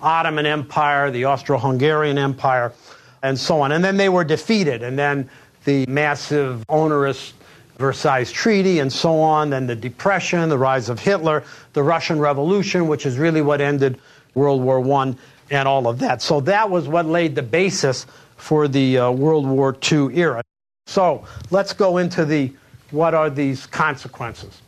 Ottoman 0.00 0.46
Empire, 0.46 1.10
the 1.10 1.26
Austro-Hungarian 1.26 2.18
Empire, 2.18 2.72
and 3.22 3.38
so 3.38 3.60
on. 3.60 3.72
And 3.72 3.84
then 3.84 3.96
they 3.96 4.08
were 4.08 4.24
defeated, 4.24 4.82
and 4.82 4.98
then 4.98 5.28
the 5.64 5.84
massive, 5.86 6.64
onerous 6.68 7.34
Versailles 7.80 8.30
Treaty 8.30 8.78
and 8.78 8.92
so 8.92 9.20
on, 9.20 9.50
then 9.50 9.66
the 9.66 9.74
Depression, 9.74 10.48
the 10.48 10.58
rise 10.58 10.88
of 10.88 11.00
Hitler, 11.00 11.42
the 11.72 11.82
Russian 11.82 12.18
Revolution, 12.18 12.86
which 12.86 13.06
is 13.06 13.18
really 13.18 13.42
what 13.42 13.60
ended 13.60 13.98
World 14.34 14.62
War 14.62 14.86
I, 15.00 15.14
and 15.50 15.66
all 15.66 15.88
of 15.88 15.98
that. 15.98 16.22
So 16.22 16.40
that 16.42 16.70
was 16.70 16.86
what 16.86 17.06
laid 17.06 17.34
the 17.34 17.42
basis 17.42 18.06
for 18.36 18.68
the 18.68 18.98
uh, 18.98 19.10
World 19.10 19.46
War 19.46 19.76
II 19.90 20.16
era. 20.16 20.42
So 20.86 21.24
let's 21.50 21.72
go 21.72 21.98
into 21.98 22.24
the 22.24 22.52
what 22.90 23.14
are 23.14 23.30
these 23.30 23.66
consequences. 23.66 24.60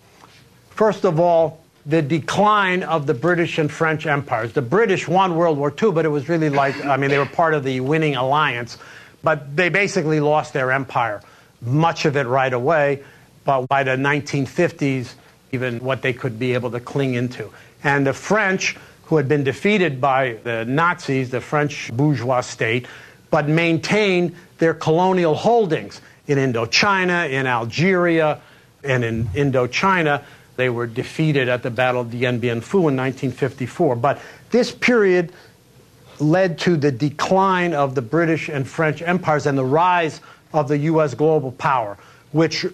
First 0.75 1.05
of 1.05 1.21
all, 1.21 1.61
the 1.85 2.03
decline 2.03 2.83
of 2.85 3.07
the 3.07 3.15
British 3.15 3.59
and 3.59 3.71
French 3.71 4.07
empires. 4.07 4.53
The 4.53 4.63
British 4.63 5.09
won 5.09 5.37
World 5.37 5.59
War 5.59 5.73
II, 5.83 5.93
but 5.93 6.05
it 6.05 6.11
was 6.11 6.29
really 6.29 6.49
like, 6.49 6.85
I 6.85 6.97
mean, 6.97 7.11
they 7.11 7.19
were 7.19 7.27
part 7.27 7.55
of 7.55 7.65
the 7.65 7.81
winning 7.81 8.15
alliance, 8.15 8.79
but 9.23 9.57
they 9.57 9.69
basically 9.69 10.21
lost 10.21 10.53
their 10.53 10.71
empire 10.71 11.23
much 11.65 12.05
of 12.05 12.17
it 12.17 12.27
right 12.27 12.53
away, 12.53 13.03
but 13.45 13.67
by 13.67 13.85
the 13.85 13.93
1950s, 13.93 15.15
even 15.53 15.81
what 15.81 16.03
they 16.03 16.13
could 16.13 16.39
be 16.39 16.55
able 16.55 16.71
to 16.71 16.81
cling 16.81 17.15
into. 17.15 17.51
And 17.85 18.07
the 18.07 18.13
French, 18.13 18.77
who 19.05 19.17
had 19.17 19.29
been 19.29 19.45
defeated 19.45 20.01
by 20.01 20.39
the 20.43 20.65
Nazis, 20.65 21.31
the 21.31 21.41
French 21.41 21.91
bourgeois 21.93 22.41
state, 22.41 22.87
but 23.31 23.49
maintained 23.49 24.37
their 24.59 24.75
colonial 24.75 25.35
holdings 25.35 26.01
in 26.27 26.39
Indochina, 26.39 27.31
in 27.31 27.47
Algeria, 27.47 28.41
and 28.85 29.05
in 29.05 29.27
Indochina. 29.29 30.23
They 30.63 30.71
were 30.71 30.87
defeated 30.87 31.49
at 31.49 31.65
the 31.65 31.73
Battle 31.73 32.03
of 32.03 32.13
Dien 32.13 32.39
Bien 32.39 32.61
Phu 32.61 32.87
in 32.89 32.97
1954. 32.97 33.97
But 33.97 34.21
this 34.53 34.71
period 34.71 35.33
led 36.21 36.57
to 36.61 36.77
the 36.77 36.93
decline 36.93 37.75
of 37.75 37.97
the 37.97 38.01
British 38.01 38.49
and 38.49 38.65
French 38.65 39.03
empires 39.03 39.47
and 39.47 39.59
the 39.59 39.65
rise 39.65 40.21
of 40.53 40.69
the 40.69 40.79
U.S. 40.79 41.15
global 41.15 41.51
power, 41.51 41.99
which 42.31 42.65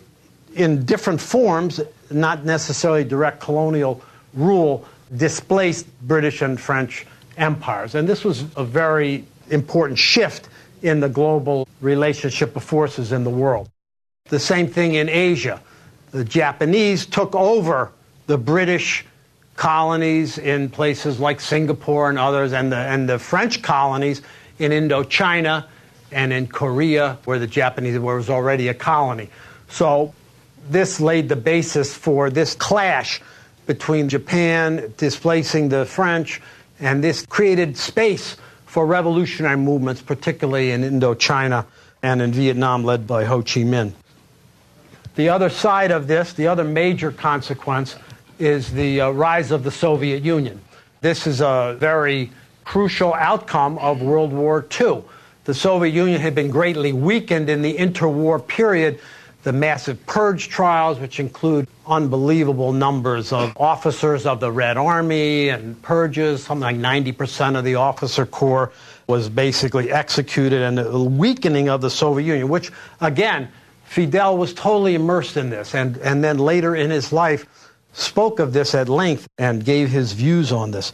in 0.55 0.85
different 0.85 1.19
forms, 1.19 1.81
not 2.11 2.45
necessarily 2.45 3.05
direct 3.05 3.41
colonial 3.41 4.03
rule, 4.35 4.85
displaced 5.17 5.87
British 6.03 6.43
and 6.43 6.61
French 6.61 7.07
empires. 7.39 7.95
And 7.95 8.07
this 8.07 8.23
was 8.23 8.45
a 8.55 8.65
very 8.65 9.25
important 9.49 9.99
shift 9.99 10.51
in 10.83 11.01
the 11.01 11.09
global 11.09 11.67
relationship 11.81 12.55
of 12.55 12.63
forces 12.63 13.13
in 13.13 13.25
the 13.25 13.31
world. 13.31 13.71
The 14.27 14.39
same 14.39 14.67
thing 14.67 14.93
in 14.93 15.09
Asia. 15.09 15.63
The 16.11 16.25
Japanese 16.25 17.07
took 17.07 17.35
over 17.35 17.93
the 18.27 18.39
British 18.39 19.05
colonies 19.57 20.39
in 20.39 20.71
places 20.71 21.19
like 21.19 21.41
Singapore 21.41 22.09
and 22.09 22.19
others, 22.19 22.53
and 22.53 22.71
the, 22.71 22.77
and 22.77 23.09
the 23.09 23.19
French 23.19 23.61
colonies 23.63 24.23
in 24.59 24.73
Indochina 24.73 25.67
and 26.13 26.33
in 26.33 26.47
Korea, 26.47 27.19
where 27.25 27.39
the 27.39 27.47
Japanese 27.47 27.99
was 27.99 28.31
already 28.31 28.69
a 28.69 28.75
colony. 28.75 29.29
So 29.69 30.15
this 30.71 31.01
laid 31.01 31.29
the 31.29 31.37
basis 31.37 31.95
for 31.95 32.31
this 32.31 32.55
clash 32.55 33.21
between 33.67 34.09
Japan 34.09 34.95
displacing 34.97 35.69
the 35.69 35.85
French, 35.85 36.41
and 36.81 37.05
this 37.05 37.27
created 37.27 37.77
space 37.77 38.37
for 38.65 38.87
revolutionary 38.87 39.57
movements, 39.57 40.01
particularly 40.01 40.71
in 40.71 40.83
Indochina 40.83 41.67
and 42.03 42.23
in 42.23 42.33
Vietnam, 42.33 42.85
led 42.85 43.07
by 43.07 43.25
Ho 43.25 43.39
Chi 43.39 43.61
Minh. 43.61 43.93
The 45.19 45.29
other 45.29 45.51
side 45.51 45.91
of 45.91 46.07
this, 46.07 46.33
the 46.33 46.47
other 46.47 46.65
major 46.65 47.11
consequence, 47.11 47.97
is 48.39 48.73
the 48.73 49.01
uh, 49.01 49.11
rise 49.11 49.51
of 49.51 49.65
the 49.65 49.71
Soviet 49.71 50.23
Union. 50.23 50.61
This 51.01 51.27
is 51.27 51.41
a 51.41 51.77
very 51.79 52.31
crucial 52.65 53.13
outcome 53.13 53.79
of 53.79 54.01
World 54.01 54.33
War 54.33 54.65
II 54.81 55.03
the 55.49 55.55
Soviet 55.55 55.95
Union 55.95 56.21
had 56.21 56.35
been 56.35 56.51
greatly 56.51 56.93
weakened 56.93 57.49
in 57.49 57.63
the 57.63 57.75
interwar 57.75 58.47
period. 58.47 59.01
The 59.45 59.53
massive 59.55 60.05
purge 60.05 60.51
trials, 60.51 60.99
which 60.99 61.19
include 61.19 61.67
unbelievable 61.87 62.75
numbers 62.75 63.33
of 63.33 63.57
officers 63.57 64.27
of 64.27 64.41
the 64.41 64.53
Red 64.53 64.77
Army 64.77 65.49
and 65.49 65.81
purges, 65.81 66.45
something 66.45 66.61
like 66.61 66.77
90% 66.77 67.57
of 67.57 67.65
the 67.65 67.77
officer 67.77 68.27
corps 68.27 68.73
was 69.07 69.31
basically 69.31 69.91
executed, 69.91 70.61
and 70.61 70.77
the 70.77 71.03
weakening 71.03 71.71
of 71.71 71.81
the 71.81 71.89
Soviet 71.89 72.27
Union, 72.27 72.51
which, 72.51 72.71
again, 73.01 73.49
Fidel 73.89 74.37
was 74.37 74.53
totally 74.53 74.95
immersed 74.95 75.39
in 75.39 75.49
this, 75.49 75.75
and, 75.75 75.97
and 75.99 76.23
then 76.23 76.37
later 76.39 76.77
in 76.77 76.91
his 76.91 77.11
life 77.11 77.47
spoke 77.95 78.39
of 78.39 78.53
this 78.53 78.75
at 78.75 78.87
length 78.87 79.27
and 79.39 79.65
gave 79.65 79.89
his 79.89 80.13
views 80.13 80.53
on 80.53 80.73
this. 80.73 80.93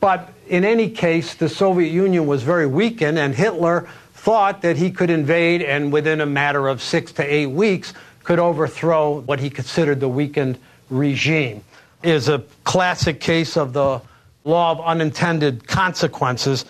But 0.00 0.32
in 0.48 0.64
any 0.64 0.88
case, 0.88 1.34
the 1.34 1.50
Soviet 1.50 1.90
Union 1.90 2.26
was 2.26 2.42
very 2.42 2.66
weakened, 2.66 3.18
and 3.18 3.34
Hitler 3.34 3.86
thought 4.14 4.62
that 4.62 4.78
he 4.78 4.90
could 4.90 5.10
invade 5.10 5.60
and 5.60 5.92
within 5.92 6.22
a 6.22 6.26
matter 6.26 6.68
of 6.68 6.80
six 6.80 7.12
to 7.12 7.22
eight 7.22 7.46
weeks 7.46 7.92
could 8.24 8.38
overthrow 8.38 9.20
what 9.20 9.38
he 9.38 9.50
considered 9.50 10.00
the 10.00 10.08
weakened 10.08 10.58
regime. 10.88 11.62
It 12.02 12.14
is 12.14 12.30
a 12.30 12.42
classic 12.64 13.20
case 13.20 13.58
of 13.58 13.74
the 13.74 14.00
law 14.44 14.72
of 14.72 14.80
unintended 14.80 15.68
consequences 15.68 16.64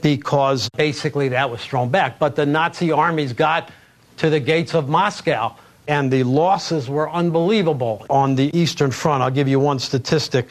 because 0.00 0.68
basically 0.70 1.30
that 1.30 1.50
was 1.50 1.60
thrown 1.64 1.88
back. 1.88 2.20
But 2.20 2.36
the 2.36 2.46
Nazi 2.46 2.92
armies 2.92 3.32
got 3.32 3.68
to 4.22 4.30
the 4.30 4.40
gates 4.40 4.72
of 4.72 4.88
Moscow 4.88 5.54
and 5.88 6.10
the 6.10 6.22
losses 6.22 6.88
were 6.88 7.10
unbelievable 7.10 8.06
on 8.08 8.36
the 8.36 8.56
Eastern 8.56 8.92
Front. 8.92 9.20
I'll 9.22 9.30
give 9.30 9.48
you 9.48 9.58
one 9.58 9.80
statistic 9.80 10.46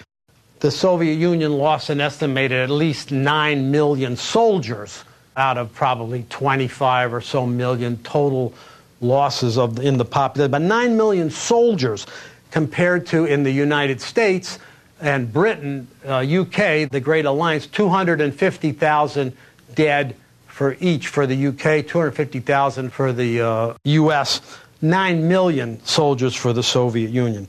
the 0.60 0.70
Soviet 0.70 1.16
Union 1.16 1.54
lost 1.54 1.90
an 1.90 2.00
estimated 2.00 2.60
at 2.60 2.70
least 2.70 3.12
9 3.12 3.72
million 3.72 4.16
soldiers 4.16 5.04
out 5.36 5.58
of 5.58 5.74
probably 5.74 6.26
25 6.30 7.14
or 7.14 7.22
so 7.22 7.48
million 7.48 7.98
total 8.04 8.54
losses 9.00 9.58
of, 9.58 9.80
in 9.80 9.98
the 9.98 10.06
population. 10.06 10.52
But 10.52 10.62
9 10.62 10.98
million 10.98 11.32
soldiers 11.32 12.06
compared 12.52 13.08
to 13.08 13.26
in 13.26 13.42
the 13.42 13.52
United 13.52 14.02
States 14.02 14.60
and 15.00 15.32
Britain, 15.32 15.88
uh, 16.06 16.18
UK, 16.18 16.92
the 16.92 17.02
Great 17.02 17.26
Alliance, 17.26 17.66
250,000 17.66 19.36
dead 19.74 20.16
for 20.62 20.78
each 20.80 21.08
for 21.08 21.26
the 21.26 21.48
UK, 21.48 21.88
250,000 21.88 22.94
for 22.94 23.12
the 23.12 23.42
uh, 23.42 23.74
US. 23.84 24.60
9 24.84 25.28
million 25.28 25.84
soldiers 25.84 26.36
for 26.36 26.54
the 26.54 26.62
Soviet 26.62 27.10
Union. 27.10 27.48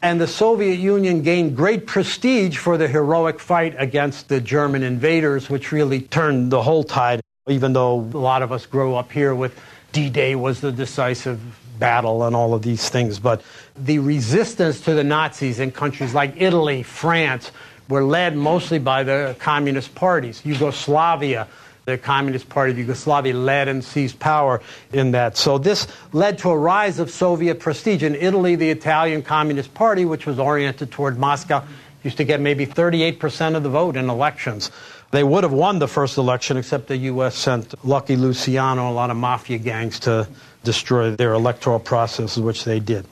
And 0.00 0.18
the 0.18 0.26
Soviet 0.26 0.76
Union 0.76 1.20
gained 1.20 1.54
great 1.54 1.86
prestige 1.86 2.56
for 2.56 2.78
the 2.78 2.88
heroic 2.88 3.40
fight 3.40 3.74
against 3.76 4.30
the 4.30 4.40
German 4.40 4.82
invaders, 4.82 5.50
which 5.50 5.70
really 5.70 6.00
turned 6.00 6.50
the 6.50 6.62
whole 6.62 6.82
tide, 6.82 7.20
even 7.46 7.74
though 7.74 7.96
a 7.96 8.16
lot 8.16 8.40
of 8.40 8.52
us 8.52 8.64
grow 8.64 8.94
up 8.94 9.12
here 9.12 9.34
with 9.34 9.52
D 9.92 10.08
Day 10.08 10.34
was 10.34 10.62
the 10.62 10.72
decisive 10.72 11.38
battle 11.78 12.22
and 12.24 12.34
all 12.34 12.54
of 12.54 12.62
these 12.62 12.88
things. 12.88 13.18
But 13.18 13.42
the 13.76 13.98
resistance 13.98 14.80
to 14.86 14.94
the 14.94 15.04
Nazis 15.04 15.60
in 15.60 15.72
countries 15.72 16.14
like 16.14 16.32
Italy, 16.38 16.84
France, 16.84 17.52
were 17.90 18.02
led 18.02 18.34
mostly 18.34 18.78
by 18.78 19.02
the 19.02 19.36
communist 19.40 19.94
parties. 19.94 20.40
Yugoslavia, 20.42 21.46
the 21.84 21.98
Communist 21.98 22.48
Party 22.48 22.72
of 22.72 22.78
Yugoslavia 22.78 23.34
led 23.34 23.68
and 23.68 23.82
seized 23.84 24.18
power 24.18 24.60
in 24.92 25.12
that. 25.12 25.36
So 25.36 25.58
this 25.58 25.86
led 26.12 26.38
to 26.38 26.50
a 26.50 26.58
rise 26.58 26.98
of 26.98 27.10
Soviet 27.10 27.60
prestige. 27.60 28.02
In 28.02 28.14
Italy, 28.14 28.56
the 28.56 28.70
Italian 28.70 29.22
Communist 29.22 29.74
Party, 29.74 30.04
which 30.04 30.26
was 30.26 30.38
oriented 30.38 30.90
toward 30.90 31.18
Moscow, 31.18 31.64
used 32.02 32.16
to 32.16 32.24
get 32.24 32.40
maybe 32.40 32.66
38% 32.66 33.56
of 33.56 33.62
the 33.62 33.68
vote 33.68 33.96
in 33.96 34.08
elections. 34.08 34.70
They 35.10 35.24
would 35.24 35.42
have 35.42 35.52
won 35.52 35.80
the 35.80 35.88
first 35.88 36.18
election, 36.18 36.56
except 36.56 36.86
the 36.86 36.96
U.S. 36.96 37.34
sent 37.34 37.84
Lucky 37.84 38.16
Luciano, 38.16 38.82
and 38.82 38.90
a 38.90 38.94
lot 38.94 39.10
of 39.10 39.16
mafia 39.16 39.58
gangs, 39.58 39.98
to 40.00 40.28
destroy 40.62 41.10
their 41.10 41.32
electoral 41.32 41.80
processes, 41.80 42.40
which 42.40 42.64
they 42.64 42.78
did. 42.78 43.06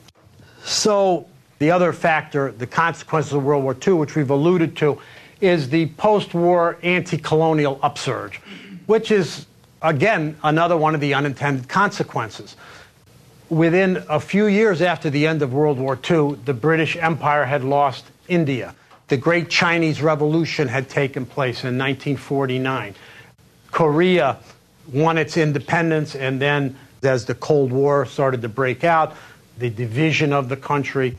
So 0.63 1.27
the 1.59 1.71
other 1.71 1.91
factor, 1.91 2.51
the 2.51 2.67
consequences 2.67 3.33
of 3.33 3.43
World 3.43 3.63
War 3.63 3.75
II, 3.85 3.93
which 3.93 4.15
we've 4.15 4.29
alluded 4.29 4.77
to, 4.77 5.01
is 5.41 5.69
the 5.69 5.87
post 5.87 6.33
war 6.33 6.77
anti 6.83 7.17
colonial 7.17 7.79
upsurge, 7.81 8.41
which 8.85 9.11
is, 9.11 9.45
again, 9.81 10.37
another 10.43 10.77
one 10.77 10.95
of 10.95 11.01
the 11.01 11.13
unintended 11.13 11.67
consequences. 11.67 12.55
Within 13.49 14.03
a 14.09 14.19
few 14.19 14.45
years 14.45 14.81
after 14.81 15.09
the 15.09 15.25
end 15.25 15.41
of 15.41 15.53
World 15.53 15.79
War 15.79 15.97
II, 16.09 16.35
the 16.45 16.53
British 16.53 16.95
Empire 16.95 17.45
had 17.45 17.63
lost 17.63 18.05
India. 18.27 18.75
The 19.07 19.17
Great 19.17 19.49
Chinese 19.49 20.01
Revolution 20.03 20.67
had 20.67 20.87
taken 20.87 21.25
place 21.25 21.63
in 21.63 21.77
1949. 21.77 22.93
Korea 23.71 24.37
won 24.93 25.17
its 25.17 25.35
independence, 25.35 26.15
and 26.15 26.39
then 26.39 26.77
as 27.01 27.25
the 27.25 27.33
Cold 27.33 27.71
War 27.71 28.05
started 28.05 28.41
to 28.43 28.49
break 28.49 28.83
out, 28.83 29.15
the 29.57 29.69
division 29.69 30.31
of 30.31 30.47
the 30.47 30.57
country, 30.57 31.17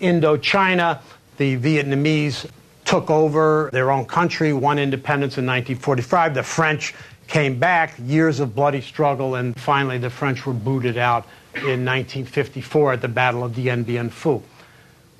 Indochina, 0.00 1.00
the 1.36 1.56
Vietnamese 1.56 2.48
took 2.84 3.10
over 3.10 3.70
their 3.72 3.90
own 3.90 4.04
country, 4.04 4.52
won 4.52 4.78
independence 4.78 5.38
in 5.38 5.46
1945. 5.46 6.34
The 6.34 6.42
French 6.42 6.94
came 7.26 7.58
back, 7.58 7.94
years 8.04 8.40
of 8.40 8.54
bloody 8.54 8.80
struggle, 8.80 9.34
and 9.36 9.58
finally 9.58 9.98
the 9.98 10.10
French 10.10 10.46
were 10.46 10.52
booted 10.52 10.98
out 10.98 11.26
in 11.54 11.84
1954 11.84 12.94
at 12.94 13.00
the 13.00 13.08
Battle 13.08 13.44
of 13.44 13.54
Dien 13.54 13.82
Bien 13.82 14.10
Phu. 14.10 14.42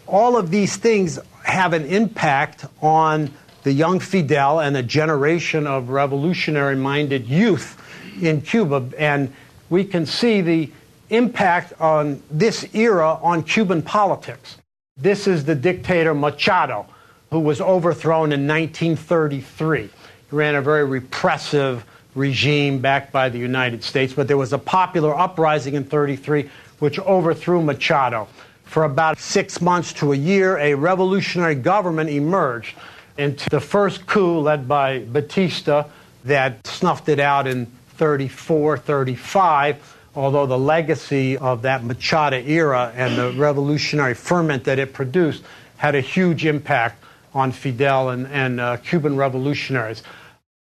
All 0.07 0.37
of 0.37 0.51
these 0.51 0.77
things 0.77 1.19
have 1.45 1.73
an 1.73 1.87
impact 1.87 2.67
on 2.83 3.31
the 3.63 3.73
young 3.73 3.99
Fidel 3.99 4.61
and 4.61 4.77
a 4.77 4.83
generation 4.83 5.67
of 5.67 5.89
revolutionary 5.89 6.77
minded 6.77 7.27
youth 7.27 7.81
in 8.23 8.43
Cuba. 8.43 8.91
And 8.99 9.33
we 9.71 9.85
can 9.85 10.05
see 10.05 10.43
the 10.43 10.71
impact 11.09 11.73
on 11.81 12.23
this 12.31 12.67
era 12.75 13.19
on 13.23 13.43
Cuban 13.43 13.83
politics. 13.83 14.59
This 14.97 15.27
is 15.27 15.45
the 15.45 15.55
dictator 15.55 16.15
Machado, 16.15 16.87
who 17.35 17.41
was 17.41 17.61
overthrown 17.61 18.31
in 18.31 18.47
1933. 18.47 19.83
He 19.83 19.91
ran 20.31 20.55
a 20.55 20.63
very 20.63 20.85
repressive 20.85 21.85
regime 22.15 22.79
backed 22.79 23.11
by 23.11 23.29
the 23.29 23.39
United 23.39 23.83
States, 23.83 24.13
but 24.13 24.29
there 24.29 24.37
was 24.37 24.53
a 24.53 24.59
popular 24.59 25.13
uprising 25.13 25.75
in 25.75 25.83
33 25.83 26.49
which 26.79 26.97
overthrew 27.01 27.61
Machado. 27.61 28.29
For 28.67 28.85
about 28.85 29.19
six 29.19 29.61
months 29.61 29.93
to 29.95 30.13
a 30.13 30.17
year, 30.17 30.59
a 30.59 30.75
revolutionary 30.75 31.57
government 31.57 32.09
emerged 32.09 32.77
into 33.19 33.51
the 33.51 33.59
first 33.59 34.07
coup 34.07 34.39
led 34.39 34.69
by 34.69 35.01
Batista 35.01 35.87
that 36.23 36.65
snuffed 36.65 37.09
it 37.09 37.19
out 37.19 37.49
in 37.49 37.67
34, 37.97 38.79
35, 38.79 39.97
although 40.15 40.47
the 40.47 40.57
legacy 40.57 41.37
of 41.37 41.63
that 41.63 41.83
Machado 41.83 42.37
era 42.37 42.93
and 42.95 43.19
the 43.19 43.33
revolutionary 43.33 44.15
ferment 44.15 44.63
that 44.63 44.79
it 44.79 44.93
produced 44.93 45.43
had 45.79 45.97
a 45.97 46.01
huge 46.01 46.47
impact 46.47 47.01
on 47.35 47.53
Fidel 47.53 48.11
and, 48.11 48.27
and 48.29 48.61
uh, 48.61 48.77
Cuban 48.79 49.17
revolutionaries. 49.17 50.03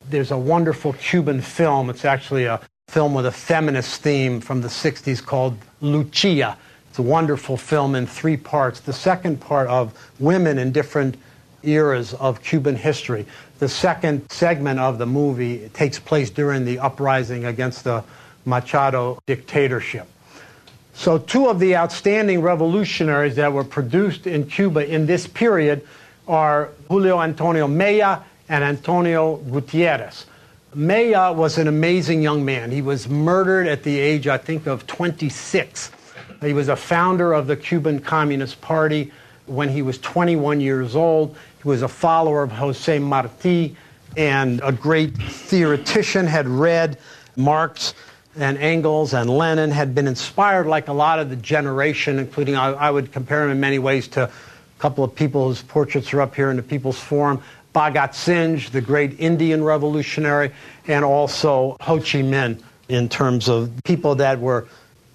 There's 0.08 0.30
a 0.30 0.38
wonderful 0.38 0.94
Cuban 0.94 1.40
film. 1.40 1.90
It's 1.90 2.04
actually 2.04 2.44
a 2.44 2.60
film 2.88 3.14
with 3.14 3.26
a 3.26 3.32
feminist 3.32 4.00
theme 4.02 4.40
from 4.40 4.62
the 4.62 4.68
60s 4.68 5.24
called 5.24 5.56
Lucia. 5.80 6.56
It's 6.90 6.98
a 6.98 7.02
wonderful 7.02 7.56
film 7.56 7.94
in 7.94 8.06
three 8.06 8.36
parts. 8.36 8.80
The 8.80 8.92
second 8.92 9.40
part 9.40 9.68
of 9.68 9.92
women 10.20 10.58
in 10.58 10.72
different 10.72 11.16
eras 11.62 12.14
of 12.14 12.42
Cuban 12.42 12.76
history. 12.76 13.26
The 13.58 13.68
second 13.68 14.30
segment 14.30 14.80
of 14.80 14.98
the 14.98 15.06
movie 15.06 15.70
takes 15.70 15.98
place 15.98 16.30
during 16.30 16.64
the 16.64 16.78
uprising 16.78 17.44
against 17.44 17.84
the 17.84 18.04
Machado 18.44 19.18
dictatorship. 19.26 20.06
So, 20.92 21.18
two 21.18 21.48
of 21.48 21.58
the 21.58 21.76
outstanding 21.76 22.42
revolutionaries 22.42 23.36
that 23.36 23.52
were 23.52 23.64
produced 23.64 24.26
in 24.26 24.46
Cuba 24.46 24.86
in 24.86 25.06
this 25.06 25.26
period 25.26 25.84
are 26.26 26.70
Julio 26.88 27.20
Antonio 27.20 27.68
Mella 27.68 28.24
and 28.48 28.64
Antonio 28.64 29.38
Guiteras. 29.38 30.26
Mella 30.74 31.32
was 31.32 31.58
an 31.58 31.68
amazing 31.68 32.22
young 32.22 32.44
man. 32.44 32.70
He 32.70 32.82
was 32.82 33.08
murdered 33.08 33.66
at 33.68 33.82
the 33.82 33.98
age, 33.98 34.26
I 34.26 34.38
think, 34.38 34.66
of 34.66 34.86
26. 34.86 35.90
He 36.42 36.52
was 36.52 36.68
a 36.68 36.76
founder 36.76 37.32
of 37.32 37.46
the 37.46 37.56
Cuban 37.56 38.00
Communist 38.00 38.60
Party 38.60 39.12
when 39.46 39.68
he 39.68 39.82
was 39.82 39.98
21 39.98 40.60
years 40.60 40.96
old. 40.96 41.36
He 41.62 41.68
was 41.68 41.82
a 41.82 41.88
follower 41.88 42.42
of 42.42 42.52
Jose 42.52 42.98
Marti 42.98 43.76
and 44.16 44.60
a 44.62 44.72
great 44.72 45.16
theoretician, 45.16 46.26
had 46.26 46.48
read 46.48 46.98
Marx 47.36 47.94
and 48.36 48.58
Engels 48.58 49.14
and 49.14 49.30
Lenin, 49.30 49.70
had 49.70 49.94
been 49.94 50.06
inspired 50.06 50.66
like 50.66 50.88
a 50.88 50.92
lot 50.92 51.18
of 51.18 51.30
the 51.30 51.36
generation, 51.36 52.18
including, 52.18 52.56
I, 52.56 52.72
I 52.72 52.90
would 52.90 53.12
compare 53.12 53.44
him 53.44 53.50
in 53.50 53.60
many 53.60 53.78
ways 53.78 54.08
to 54.08 54.30
couple 54.84 55.02
of 55.02 55.14
people 55.14 55.48
whose 55.48 55.62
portraits 55.62 56.12
are 56.12 56.20
up 56.20 56.34
here 56.34 56.50
in 56.50 56.58
the 56.58 56.62
People's 56.62 57.00
Forum. 57.00 57.40
Bhagat 57.74 58.14
Singh, 58.14 58.58
the 58.70 58.82
great 58.82 59.18
Indian 59.18 59.64
revolutionary, 59.64 60.52
and 60.86 61.02
also 61.02 61.78
Ho 61.80 61.96
Chi 61.96 62.20
Minh 62.20 62.62
in 62.90 63.08
terms 63.08 63.48
of 63.48 63.72
people 63.84 64.16
that 64.16 64.40
were 64.40 64.68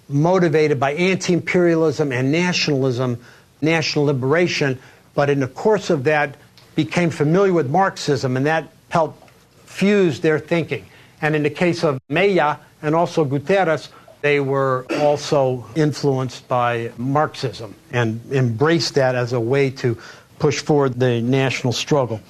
motivated 0.08 0.80
by 0.80 0.94
anti 0.94 1.34
imperialism 1.34 2.10
and 2.10 2.32
nationalism, 2.32 3.16
national 3.62 4.06
liberation, 4.06 4.76
but 5.14 5.30
in 5.30 5.38
the 5.38 5.46
course 5.46 5.88
of 5.88 6.02
that 6.02 6.34
became 6.74 7.10
familiar 7.10 7.52
with 7.52 7.70
Marxism, 7.70 8.36
and 8.36 8.46
that 8.46 8.72
helped 8.88 9.22
fuse 9.66 10.18
their 10.18 10.40
thinking. 10.40 10.84
And 11.22 11.36
in 11.36 11.44
the 11.44 11.50
case 11.50 11.84
of 11.84 12.00
Mella 12.08 12.58
and 12.82 12.96
also 12.96 13.24
Guiteras, 13.24 13.88
they 14.20 14.40
were 14.40 14.86
also 14.98 15.64
influenced 15.74 16.46
by 16.48 16.92
Marxism 16.98 17.74
and 17.90 18.20
embraced 18.30 18.94
that 18.94 19.14
as 19.14 19.32
a 19.32 19.40
way 19.40 19.70
to 19.70 19.96
push 20.38 20.60
forward 20.60 20.94
the 20.98 21.20
national 21.20 21.72
struggle. 21.72 22.20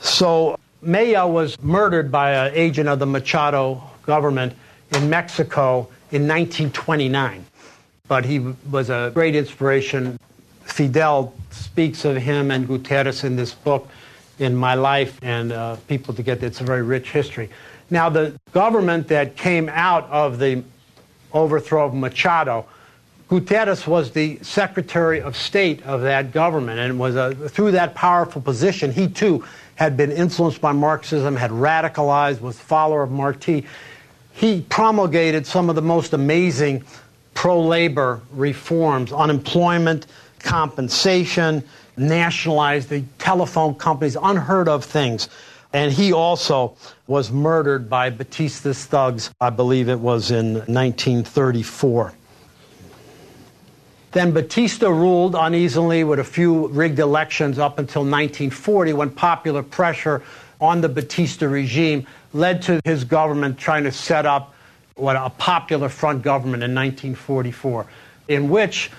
So 0.00 0.58
Mella 0.82 1.26
was 1.26 1.60
murdered 1.60 2.10
by 2.10 2.32
an 2.46 2.52
agent 2.54 2.88
of 2.88 2.98
the 2.98 3.06
Machado 3.06 3.82
government 4.06 4.54
in 4.92 5.10
Mexico 5.10 5.88
in 6.10 6.26
1929. 6.26 7.44
But 8.06 8.24
he 8.24 8.38
was 8.70 8.88
a 8.90 9.10
great 9.12 9.34
inspiration. 9.34 10.18
Fidel 10.62 11.34
speaks 11.50 12.04
of 12.04 12.16
him 12.16 12.50
and 12.50 12.66
Guiteras 12.66 13.24
in 13.24 13.36
this 13.36 13.54
book, 13.54 13.88
in 14.38 14.54
my 14.54 14.74
life, 14.74 15.18
and 15.22 15.52
uh, 15.52 15.76
people 15.88 16.14
to 16.14 16.22
get 16.22 16.42
it's 16.42 16.60
a 16.60 16.64
very 16.64 16.82
rich 16.82 17.10
history. 17.10 17.50
Now, 17.90 18.08
the 18.08 18.38
government 18.52 19.08
that 19.08 19.36
came 19.36 19.68
out 19.68 20.08
of 20.10 20.38
the 20.38 20.62
overthrow 21.32 21.86
of 21.86 21.94
Machado, 21.94 22.66
Guiteras 23.28 23.86
was 23.86 24.12
the 24.12 24.38
Secretary 24.40 25.20
of 25.20 25.36
State 25.36 25.82
of 25.82 26.00
that 26.00 26.32
government, 26.32 26.78
and 26.78 26.98
was 26.98 27.14
a, 27.14 27.34
through 27.34 27.72
that 27.72 27.94
powerful 27.94 28.40
position, 28.40 28.90
he 28.90 29.06
too 29.06 29.44
had 29.74 29.96
been 29.96 30.10
influenced 30.10 30.60
by 30.60 30.72
Marxism, 30.72 31.36
had 31.36 31.50
radicalized, 31.50 32.40
was 32.40 32.58
follower 32.58 33.02
of 33.02 33.10
Marti. 33.10 33.66
He 34.32 34.62
promulgated 34.62 35.46
some 35.46 35.68
of 35.68 35.76
the 35.76 35.82
most 35.82 36.14
amazing 36.14 36.84
pro 37.34 37.60
labor 37.60 38.22
reforms 38.32 39.12
unemployment, 39.12 40.06
compensation, 40.38 41.62
nationalized 41.98 42.88
the 42.88 43.02
telephone 43.18 43.74
companies, 43.74 44.16
unheard 44.20 44.68
of 44.68 44.84
things. 44.84 45.28
And 45.72 45.92
he 45.92 46.12
also 46.12 46.76
was 47.06 47.30
murdered 47.30 47.90
by 47.90 48.10
Batista's 48.10 48.84
thugs, 48.86 49.30
I 49.40 49.50
believe 49.50 49.88
it 49.88 50.00
was 50.00 50.30
in 50.30 50.54
1934. 50.54 52.14
Then 54.12 54.32
Batista 54.32 54.88
ruled 54.88 55.34
uneasily 55.34 56.04
with 56.04 56.18
a 56.18 56.24
few 56.24 56.68
rigged 56.68 56.98
elections 56.98 57.58
up 57.58 57.78
until 57.78 58.02
1940 58.02 58.94
when 58.94 59.10
popular 59.10 59.62
pressure 59.62 60.22
on 60.60 60.80
the 60.80 60.88
Batista 60.88 61.46
regime 61.46 62.06
led 62.32 62.62
to 62.62 62.80
his 62.84 63.04
government 63.04 63.58
trying 63.58 63.84
to 63.84 63.92
set 63.92 64.24
up 64.24 64.54
what 64.94 65.16
a 65.16 65.30
popular 65.30 65.88
front 65.88 66.22
government 66.22 66.62
in 66.62 66.74
1944, 66.74 67.86
in 68.28 68.48
which 68.48 68.90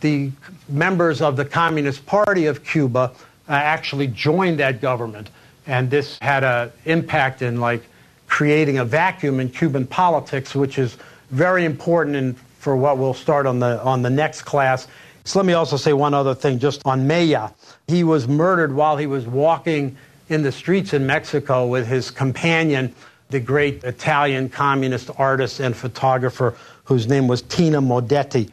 the 0.00 0.30
members 0.68 1.22
of 1.22 1.36
the 1.36 1.44
Communist 1.44 2.04
Party 2.04 2.46
of 2.46 2.64
Cuba 2.64 3.12
uh, 3.48 3.52
actually 3.52 4.08
joined 4.08 4.58
that 4.60 4.80
government. 4.80 5.30
And 5.66 5.90
this 5.90 6.18
had 6.20 6.44
an 6.44 6.72
impact 6.84 7.42
in 7.42 7.60
like 7.60 7.82
creating 8.26 8.78
a 8.78 8.84
vacuum 8.84 9.40
in 9.40 9.50
Cuban 9.50 9.86
politics, 9.86 10.54
which 10.54 10.78
is 10.78 10.96
very 11.30 11.64
important 11.64 12.38
for 12.58 12.76
what 12.76 12.98
we'll 12.98 13.14
start 13.14 13.46
on 13.46 13.58
the 13.58 13.80
on 13.82 14.02
the 14.02 14.10
next 14.10 14.42
class. 14.42 14.88
So 15.24 15.38
let 15.40 15.46
me 15.46 15.54
also 15.54 15.76
say 15.76 15.92
one 15.92 16.14
other 16.14 16.34
thing 16.34 16.58
just 16.58 16.82
on 16.84 17.06
Mella. 17.06 17.52
He 17.88 18.04
was 18.04 18.28
murdered 18.28 18.74
while 18.74 18.96
he 18.96 19.06
was 19.06 19.26
walking 19.26 19.96
in 20.28 20.42
the 20.42 20.52
streets 20.52 20.92
in 20.92 21.06
Mexico 21.06 21.66
with 21.66 21.86
his 21.86 22.10
companion, 22.10 22.94
the 23.30 23.40
great 23.40 23.82
Italian 23.84 24.48
communist 24.48 25.10
artist 25.18 25.60
and 25.60 25.76
photographer 25.76 26.56
whose 26.84 27.08
name 27.08 27.26
was 27.28 27.42
Tina 27.42 27.80
Modotti, 27.80 28.50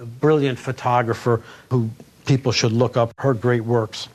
a 0.00 0.04
brilliant 0.04 0.58
photographer 0.58 1.42
who 1.70 1.90
people 2.26 2.52
should 2.52 2.72
look 2.72 2.96
up 2.96 3.12
her 3.18 3.34
great 3.34 3.64
works. 3.64 4.08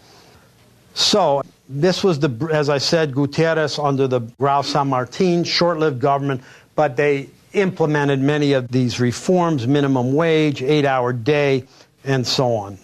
So, 0.94 1.44
this 1.70 2.04
was 2.04 2.20
the, 2.20 2.50
as 2.52 2.70
I 2.70 2.78
said, 2.78 3.14
Guiteras 3.14 3.84
under 3.84 4.08
the 4.08 4.20
Grau 4.20 4.62
San 4.62 4.90
Martin, 4.90 5.44
short 5.44 5.80
lived 5.80 6.02
government, 6.02 6.42
but 6.76 6.98
they 6.98 7.30
implemented 7.54 8.20
many 8.20 8.54
of 8.54 8.68
these 8.70 9.00
reforms 9.00 9.68
minimum 9.68 10.14
wage, 10.14 10.62
eight 10.62 10.86
hour 10.86 11.14
day, 11.14 11.66
and 12.04 12.26
so 12.26 12.54
on. 12.56 12.78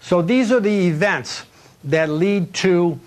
So, 0.00 0.22
these 0.22 0.50
are 0.50 0.60
the 0.60 0.88
events 0.88 1.44
that 1.84 2.08
lead 2.08 2.52
to 2.54 2.98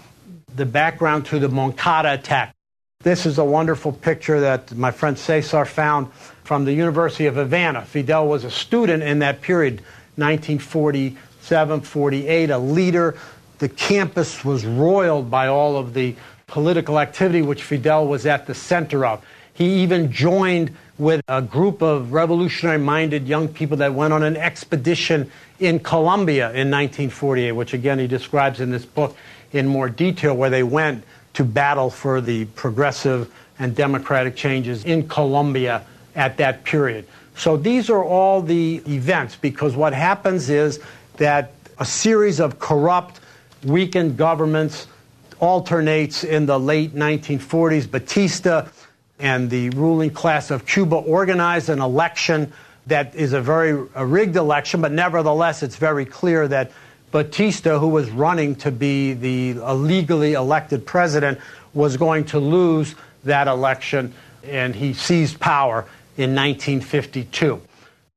the 0.56 0.66
background 0.66 1.26
to 1.28 1.40
the 1.40 1.50
Moncada 1.50 2.14
attack. 2.14 2.54
This 3.02 3.26
is 3.26 3.38
a 3.38 3.46
wonderful 3.46 3.94
picture 3.94 4.42
that 4.42 4.74
my 4.76 4.92
friend 4.92 5.18
Cesar 5.18 5.64
found 5.66 6.12
from 6.44 6.66
the 6.66 6.74
University 6.74 7.28
of 7.28 7.36
Havana. 7.36 7.86
Fidel 7.86 8.28
was 8.28 8.44
a 8.44 8.52
student 8.52 9.04
in 9.04 9.20
that 9.20 9.42
period, 9.42 9.76
1947 10.18 11.82
48, 11.82 12.50
a 12.50 12.58
leader. 12.58 13.16
The 13.60 13.70
campus 13.70 14.44
was 14.44 14.66
roiled 14.66 15.30
by 15.30 15.48
all 15.48 15.78
of 15.78 15.94
the 15.94 16.16
political 16.48 17.00
activity 17.00 17.42
which 17.42 17.64
Fidel 17.64 18.08
was 18.08 18.26
at 18.26 18.48
the 18.48 18.56
center 18.56 19.06
of. 19.06 19.24
He 19.54 19.84
even 19.84 20.12
joined 20.12 20.76
with 20.98 21.22
a 21.28 21.42
group 21.42 21.82
of 21.82 22.14
revolutionary 22.14 22.78
minded 22.78 23.28
young 23.28 23.48
people 23.48 23.78
that 23.78 23.94
went 23.94 24.14
on 24.14 24.24
an 24.24 24.38
expedition 24.38 25.30
in 25.60 25.80
Colombia 25.80 26.48
in 26.48 26.72
1948, 26.72 27.52
which 27.52 27.74
again 27.74 28.00
he 28.00 28.08
describes 28.08 28.60
in 28.62 28.72
this 28.72 28.86
book 28.86 29.16
in 29.52 29.68
more 29.68 29.90
detail, 29.90 30.36
where 30.36 30.50
they 30.50 30.64
went 30.64 31.04
to 31.34 31.44
battle 31.44 31.90
for 31.90 32.22
the 32.22 32.46
progressive 32.46 33.32
and 33.60 33.76
democratic 33.76 34.36
changes 34.36 34.84
in 34.86 35.08
Colombia 35.08 35.84
at 36.16 36.38
that 36.38 36.64
period. 36.64 37.06
So 37.36 37.56
these 37.56 37.90
are 37.90 38.04
all 38.04 38.42
the 38.42 38.82
events 38.88 39.36
because 39.36 39.76
what 39.76 39.94
happens 39.94 40.50
is 40.50 40.80
that 41.18 41.52
a 41.78 41.86
series 41.86 42.40
of 42.40 42.60
corrupt, 42.60 43.19
weakened 43.64 44.18
governments 44.18 44.88
alternates 45.40 46.24
in 46.24 46.46
the 46.46 46.60
late 46.60 46.94
1940s. 46.96 47.90
Batista 47.90 48.68
and 49.20 49.50
the 49.50 49.70
ruling 49.72 50.10
class 50.10 50.52
of 50.52 50.66
Cuba 50.66 50.96
organized 50.96 51.70
an 51.70 51.82
election 51.82 52.52
that 52.88 53.16
is 53.16 53.34
a 53.34 53.42
very 53.42 53.88
a 53.96 54.06
rigged 54.06 54.36
election, 54.36 54.82
but 54.82 54.92
nevertheless, 54.92 55.64
it's 55.64 55.76
very 55.76 56.06
clear 56.06 56.48
that 56.48 56.72
Batista, 57.12 57.80
who 57.80 57.88
was 57.88 58.10
running 58.10 58.56
to 58.56 58.72
be 58.72 59.14
the 59.14 59.52
illegally 59.52 60.34
elected 60.34 60.86
president, 60.86 61.40
was 61.74 61.98
going 61.98 62.26
to 62.26 62.40
lose 62.40 62.96
that 63.24 63.48
election, 63.48 64.14
and 64.44 64.76
he 64.76 64.94
seized 64.94 65.40
power 65.40 65.86
in 66.18 66.36
1952. 66.36 67.62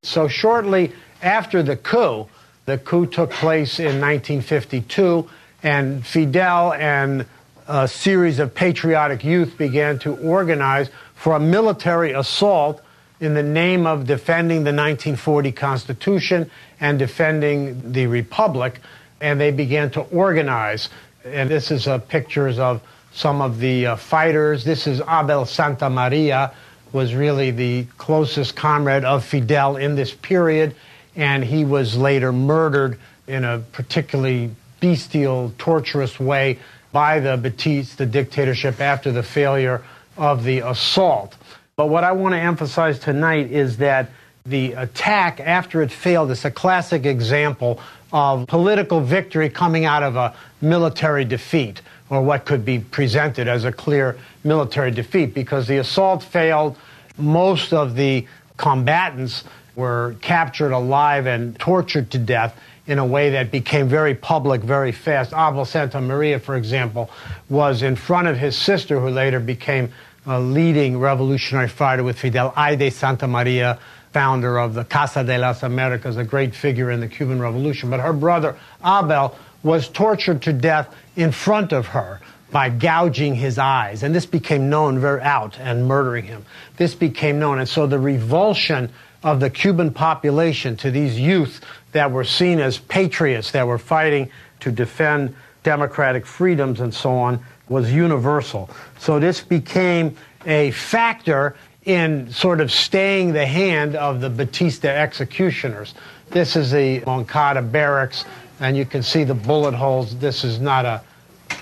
So, 0.03 0.29
shortly 0.29 0.93
after 1.23 1.63
the 1.63 1.77
coup, 1.77 2.29
the 2.65 2.79
coup 2.79 3.07
took 3.07 3.31
place 3.31 3.79
in 3.79 4.01
1952, 4.01 5.29
and 5.63 6.07
Fidel 6.07 6.73
and 6.73 7.27
a 7.69 7.87
series 7.89 8.39
of 8.39 8.55
patriotic 8.55 9.25
youth 9.25 9.57
began 9.57 9.99
to 10.01 10.17
organize 10.17 10.91
for 11.15 11.37
a 11.37 11.41
military 11.41 12.13
assault 12.13 12.83
in 13.21 13.35
the 13.35 13.43
name 13.43 13.87
of 13.87 14.07
defending 14.07 14.59
the 14.65 14.73
1940 14.73 15.53
Constitution 15.53 16.51
and 16.81 16.99
defending 16.99 17.93
the 17.93 18.07
Republic. 18.09 18.81
And 19.21 19.41
they 19.41 19.53
began 19.53 19.91
to 19.93 20.01
organize. 20.01 20.89
And 21.25 21.49
this 21.49 21.71
is 21.71 21.87
uh, 21.87 21.99
pictures 21.99 22.59
of 22.59 22.83
some 23.13 23.41
of 23.41 23.61
the 23.61 23.87
uh, 23.87 23.97
fighters. 23.97 24.65
This 24.65 24.89
is 24.89 25.01
Abel 25.01 25.45
Santamaría, 25.45 26.53
was 26.93 27.15
really 27.15 27.53
the 27.53 27.87
closest 27.97 28.57
comrade 28.57 29.05
of 29.05 29.25
Fidel 29.25 29.77
in 29.77 29.95
this 29.95 30.13
period, 30.13 30.75
and 31.17 31.45
he 31.45 31.65
was 31.65 31.97
later 31.97 32.33
murdered 32.33 32.99
in 33.27 33.45
a 33.45 33.59
particularly 33.73 34.51
bestial, 34.81 35.53
torturous 35.59 36.19
way 36.19 36.59
by 36.93 37.21
the 37.21 37.37
Batista 37.37 38.05
dictatorship 38.05 38.81
after 38.81 39.13
the 39.13 39.23
failure 39.23 39.83
of 40.17 40.45
the 40.45 40.59
assault. 40.61 41.37
But 41.77 41.87
what 41.87 42.05
I 42.05 42.13
want 42.13 42.35
to 42.35 42.39
emphasize 42.39 42.99
tonight 42.99 43.51
is 43.51 43.79
that 43.79 44.11
the 44.45 44.73
attack 44.73 45.41
after 45.41 45.83
it 45.83 45.91
failed 45.91 46.31
is 46.31 46.45
a 46.45 46.51
classic 46.51 47.07
example 47.07 47.81
of 48.13 48.47
political 48.47 49.01
victory 49.01 49.49
coming 49.49 49.85
out 49.85 50.03
of 50.03 50.17
a 50.17 50.35
military 50.61 51.25
defeat, 51.25 51.81
or 52.11 52.21
what 52.21 52.45
could 52.45 52.65
be 52.65 52.79
presented 52.79 53.49
as 53.49 53.65
a 53.65 53.73
clear 53.73 54.19
military 54.45 54.91
defeat, 54.91 55.33
because 55.33 55.67
the 55.67 55.79
assault 55.79 56.23
failed. 56.23 56.77
Most 57.17 57.73
of 57.73 57.95
the 57.95 58.27
combatants 58.57 59.45
were 59.75 60.17
captured 60.21 60.73
alive 60.73 61.27
and 61.27 61.59
tortured 61.59 62.11
to 62.13 62.19
death 62.19 62.59
in 62.87 62.99
a 62.99 63.07
way 63.07 63.31
that 63.31 63.51
became 63.51 63.89
very 63.89 64.15
public 64.15 64.61
very 64.61 64.93
fast. 64.93 65.33
Abel 65.33 65.65
Santamaría, 65.65 66.41
for 66.41 66.57
example, 66.57 67.11
was 67.49 67.83
in 67.83 67.97
front 67.97 68.29
of 68.29 68.37
his 68.37 68.57
sister, 68.57 69.01
who 69.01 69.09
later 69.09 69.41
became 69.41 69.93
a 70.27 70.41
leading 70.41 70.99
revolutionary 70.99 71.69
fighter 71.69 72.03
with 72.03 72.19
Fidel, 72.19 72.53
Haydée 72.53 72.93
Santamaría, 72.93 73.79
founder 74.13 74.59
of 74.59 74.75
the 74.75 74.85
Casa 74.85 75.25
de 75.25 75.39
las 75.39 75.63
Americas, 75.63 76.17
a 76.17 76.25
great 76.25 76.55
figure 76.55 76.91
in 76.91 77.01
the 77.01 77.09
Cuban 77.09 77.41
Revolution. 77.41 77.89
But 77.89 78.01
her 78.01 78.13
brother, 78.13 78.57
Abel, 78.85 79.37
was 79.63 79.89
tortured 79.89 80.43
to 80.43 80.53
death 80.53 80.95
in 81.17 81.33
front 81.33 81.73
of 81.73 81.87
her 81.87 82.21
by 82.51 82.69
gouging 82.69 83.35
his 83.35 83.59
eyes. 83.59 84.03
And 84.03 84.15
this 84.15 84.27
became 84.27 84.69
known 84.69 84.99
very 84.99 85.23
out 85.23 85.59
and 85.59 85.87
murdering 85.87 86.27
him. 86.27 86.45
This 86.77 86.95
became 86.95 87.39
known. 87.39 87.59
And 87.59 87.69
so 87.69 87.87
the 87.87 87.99
revulsion 87.99 88.91
of 89.23 89.41
the 89.41 89.51
Cuban 89.51 89.93
population 89.93 90.77
to 90.79 90.91
these 90.91 91.19
youth 91.19 91.61
that 91.93 92.11
were 92.11 92.25
seen 92.25 92.59
as 92.59 92.79
patriots 92.79 93.53
that 93.53 93.67
were 93.67 93.79
fighting 93.79 94.31
to 94.61 94.71
defend 94.73 95.35
democratic 95.63 96.27
freedoms 96.27 96.81
and 96.81 96.93
so 96.93 97.13
on 97.13 97.45
was 97.69 97.93
universal. 97.93 98.69
So 98.99 99.19
this 99.19 99.41
became 99.41 100.17
a 100.47 100.71
factor 100.73 101.57
in 101.85 102.31
sort 102.31 102.61
of 102.61 102.71
staying 102.71 103.33
the 103.33 103.47
hand 103.47 103.97
of 103.97 104.21
the 104.21 104.31
Batista 104.31 104.89
executioners. 104.89 105.95
This 106.31 106.57
is 106.57 106.71
the 106.71 107.01
Moncada 107.01 107.63
barracks, 107.63 108.25
and 108.61 108.77
you 108.77 108.85
can 108.85 109.03
see 109.03 109.25
the 109.25 109.35
bullet 109.35 109.75
holes. 109.75 110.17
This 110.19 110.45
is 110.45 110.61
not 110.61 110.85
a 110.85 111.03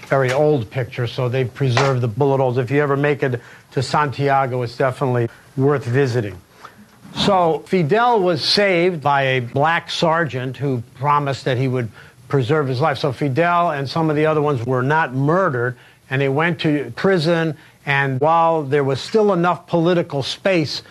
very 0.07 0.33
old 0.33 0.71
picture, 0.71 1.07
so 1.07 1.29
they 1.29 1.45
preserved 1.45 2.01
the 2.01 2.09
bullet 2.09 2.39
holes. 2.39 2.59
If 2.59 2.71
you 2.71 2.83
ever 2.83 2.97
make 2.97 3.23
it 3.23 3.41
to 3.73 3.83
Santiago, 3.83 4.63
it's 4.63 4.77
definitely 4.77 5.29
worth 5.57 5.85
visiting. 5.85 6.39
So 7.17 7.61
Fidel 7.67 8.21
was 8.21 8.43
saved 8.45 9.03
by 9.03 9.23
a 9.23 9.41
black 9.41 9.91
sergeant 9.91 10.57
who 10.57 10.83
promised 10.95 11.45
that 11.45 11.59
he 11.59 11.69
would 11.69 11.91
preserve 12.29 12.69
his 12.69 12.81
life. 12.81 12.99
So 12.99 13.13
Fidel 13.13 13.71
and 13.71 13.89
some 13.89 14.11
of 14.11 14.17
the 14.17 14.27
other 14.27 14.41
ones 14.41 14.65
were 14.65 14.83
not 14.83 15.15
murdered, 15.15 15.77
and 16.09 16.23
they 16.23 16.29
went 16.29 16.61
to 16.61 16.93
prison. 16.97 17.57
And 17.85 18.21
while 18.21 18.63
there 18.63 18.85
was 18.85 19.01
still 19.01 19.33
enough 19.33 19.67
political 19.67 20.23
space 20.23 20.83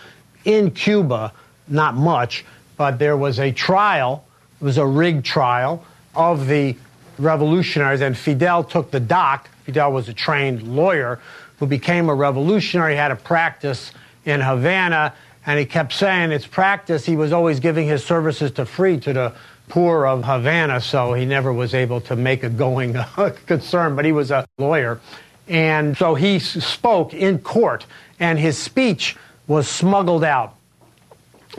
in 0.44 0.70
Cuba, 0.70 1.32
not 1.68 1.94
much, 1.94 2.44
but 2.76 2.98
there 2.98 3.16
was 3.16 3.38
a 3.38 3.52
trial, 3.52 4.24
it 4.60 4.64
was 4.64 4.78
a 4.78 4.86
rigged 4.86 5.24
trial 5.24 5.84
of 6.14 6.46
the 6.46 6.76
revolutionaries, 7.18 8.00
and 8.00 8.16
Fidel 8.16 8.64
took 8.64 8.90
the 8.90 9.00
dock. 9.00 9.48
Fidel 9.64 9.92
was 9.92 10.08
a 10.08 10.14
trained 10.14 10.62
lawyer 10.62 11.20
who 11.58 11.66
became 11.66 12.08
a 12.08 12.14
revolutionary, 12.14 12.96
had 12.96 13.10
a 13.10 13.16
practice 13.16 13.92
in 14.24 14.40
Havana, 14.40 15.14
and 15.46 15.58
he 15.58 15.64
kept 15.64 15.92
saying 15.92 16.32
it's 16.32 16.46
practice. 16.46 17.06
He 17.06 17.16
was 17.16 17.32
always 17.32 17.60
giving 17.60 17.86
his 17.86 18.04
services 18.04 18.50
to 18.52 18.66
free 18.66 18.98
to 19.00 19.12
the 19.12 19.32
poor 19.68 20.04
of 20.06 20.24
Havana, 20.24 20.80
so 20.80 21.14
he 21.14 21.24
never 21.24 21.52
was 21.52 21.74
able 21.74 22.00
to 22.02 22.16
make 22.16 22.42
a 22.42 22.50
going 22.50 22.96
concern, 23.46 23.96
but 23.96 24.04
he 24.04 24.12
was 24.12 24.30
a 24.30 24.46
lawyer. 24.58 25.00
And 25.48 25.96
so 25.96 26.14
he 26.14 26.38
spoke 26.38 27.14
in 27.14 27.38
court, 27.38 27.86
and 28.18 28.38
his 28.38 28.58
speech 28.58 29.16
was 29.46 29.66
smuggled 29.66 30.24
out, 30.24 30.54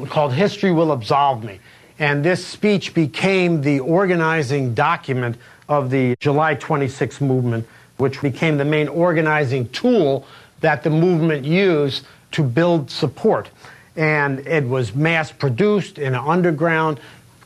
called 0.08 0.34
History 0.34 0.72
Will 0.72 0.92
Absolve 0.92 1.44
Me. 1.44 1.60
And 2.00 2.24
this 2.24 2.46
speech 2.46 2.94
became 2.94 3.62
the 3.62 3.80
organizing 3.80 4.74
document 4.74 5.38
of 5.68 5.90
the 5.90 6.16
July 6.20 6.56
26 6.56 7.22
movement, 7.22 7.68
which 7.98 8.22
became 8.22 8.58
the 8.58 8.66
main 8.66 8.88
organizing 8.88 9.70
tool 9.70 10.26
that 10.62 10.84
the 10.84 10.90
movement 10.90 11.46
used 11.46 12.06
to 12.32 12.44
build 12.44 12.90
support. 12.90 13.50
And 13.96 14.40
it 14.48 14.68
was 14.68 14.96
mass 14.96 15.32
produced 15.32 15.98
in 15.98 16.16
underground, 16.16 17.00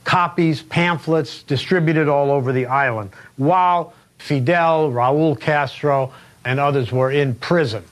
copies, 0.03 0.61
pamphlets 0.61 1.43
distributed 1.43 2.07
all 2.07 2.31
over 2.31 2.51
the 2.51 2.67
island, 2.67 3.09
while 3.37 3.93
Fidel, 4.19 4.91
Raul 4.91 5.39
Castro, 5.39 6.13
and 6.43 6.59
others 6.59 6.91
were 6.91 7.11
in 7.11 7.35
prison. 7.35 7.83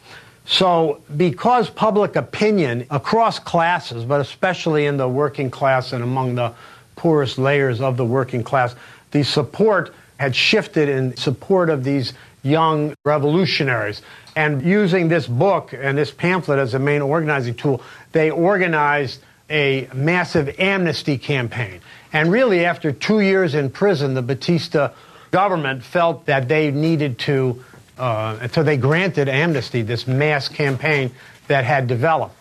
So, 0.46 1.02
because 1.16 1.70
public 1.70 2.16
opinion 2.16 2.86
across 2.90 3.40
classes, 3.40 4.04
but 4.04 4.20
especially 4.20 4.86
in 4.86 4.98
the 4.98 5.08
working 5.08 5.50
class 5.50 5.94
and 5.94 6.04
among 6.04 6.36
the 6.36 6.54
poorest 6.96 7.38
layers 7.38 7.82
of 7.82 7.98
the 7.98 8.06
working 8.06 8.44
class, 8.44 8.76
the 9.12 9.24
support 9.24 9.94
had 10.18 10.36
shifted 10.36 10.90
in 10.90 11.16
support 11.16 11.70
of 11.70 11.84
these 11.84 12.14
young 12.44 12.94
revolutionaries. 13.06 14.02
And 14.36 14.62
using 14.62 15.08
this 15.08 15.28
book 15.28 15.74
and 15.74 15.98
this 15.98 16.12
pamphlet 16.12 16.60
as 16.60 16.74
a 16.74 16.80
main 16.80 17.02
organizing 17.02 17.56
tool, 17.56 17.82
they 18.12 18.30
organized 18.30 19.22
a 19.50 19.90
massive 19.94 20.60
amnesty 20.60 21.18
campaign. 21.18 21.82
And 22.12 22.32
really, 22.32 22.66
after 22.66 22.92
two 22.92 23.22
years 23.22 23.56
in 23.56 23.70
prison, 23.70 24.14
the 24.14 24.22
Batista 24.22 24.92
government 25.32 25.84
felt 25.84 26.28
that 26.28 26.48
they 26.48 26.70
needed 26.70 27.18
to 27.20 27.64
uh, 27.98 28.48
so 28.48 28.64
they 28.64 28.78
granted 28.78 29.30
amnesty, 29.30 29.82
this 29.82 30.08
mass 30.08 30.48
campaign 30.48 31.12
that 31.48 31.64
had 31.64 31.88
developed. 31.88 32.36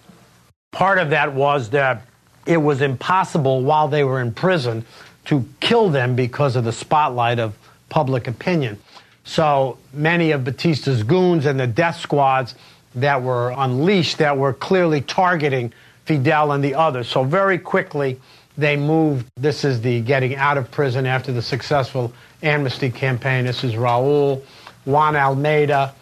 Part 0.72 0.98
of 0.98 1.10
that 1.10 1.34
was 1.34 1.70
that 1.70 2.02
it 2.46 2.56
was 2.56 2.80
impossible 2.80 3.62
while 3.62 3.88
they 3.88 4.04
were 4.04 4.20
in 4.20 4.32
prison 4.32 4.84
to 5.26 5.44
kill 5.60 5.90
them 5.90 6.16
because 6.16 6.56
of 6.56 6.64
the 6.64 6.72
spotlight 6.72 7.38
of 7.38 7.54
public 7.88 8.26
opinion. 8.26 8.78
So 9.24 9.78
many 9.92 10.32
of 10.32 10.44
Batista's 10.44 11.02
goons 11.02 11.46
and 11.46 11.58
the 11.58 11.66
death 11.66 12.00
squads 12.00 12.54
that 12.94 13.22
were 13.22 13.54
unleashed 13.56 14.18
that 14.18 14.36
were 14.36 14.52
clearly 14.52 15.00
targeting 15.00 15.72
Fidel 16.04 16.52
and 16.52 16.62
the 16.62 16.74
others. 16.74 17.08
So 17.08 17.24
very 17.24 17.58
quickly 17.58 18.20
they 18.58 18.76
moved. 18.76 19.26
This 19.36 19.64
is 19.64 19.80
the 19.80 20.00
getting 20.00 20.34
out 20.34 20.58
of 20.58 20.70
prison 20.70 21.06
after 21.06 21.32
the 21.32 21.42
successful 21.42 22.12
amnesty 22.42 22.90
campaign. 22.90 23.46
This 23.46 23.64
is 23.64 23.74
Raul. 23.74 24.42
Juan 24.84 25.16
Almeida, 25.16 25.94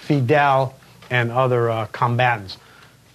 Fidel, 0.00 0.74
and 1.10 1.30
other 1.32 1.70
uh, 1.70 1.86
combatants. 1.86 2.58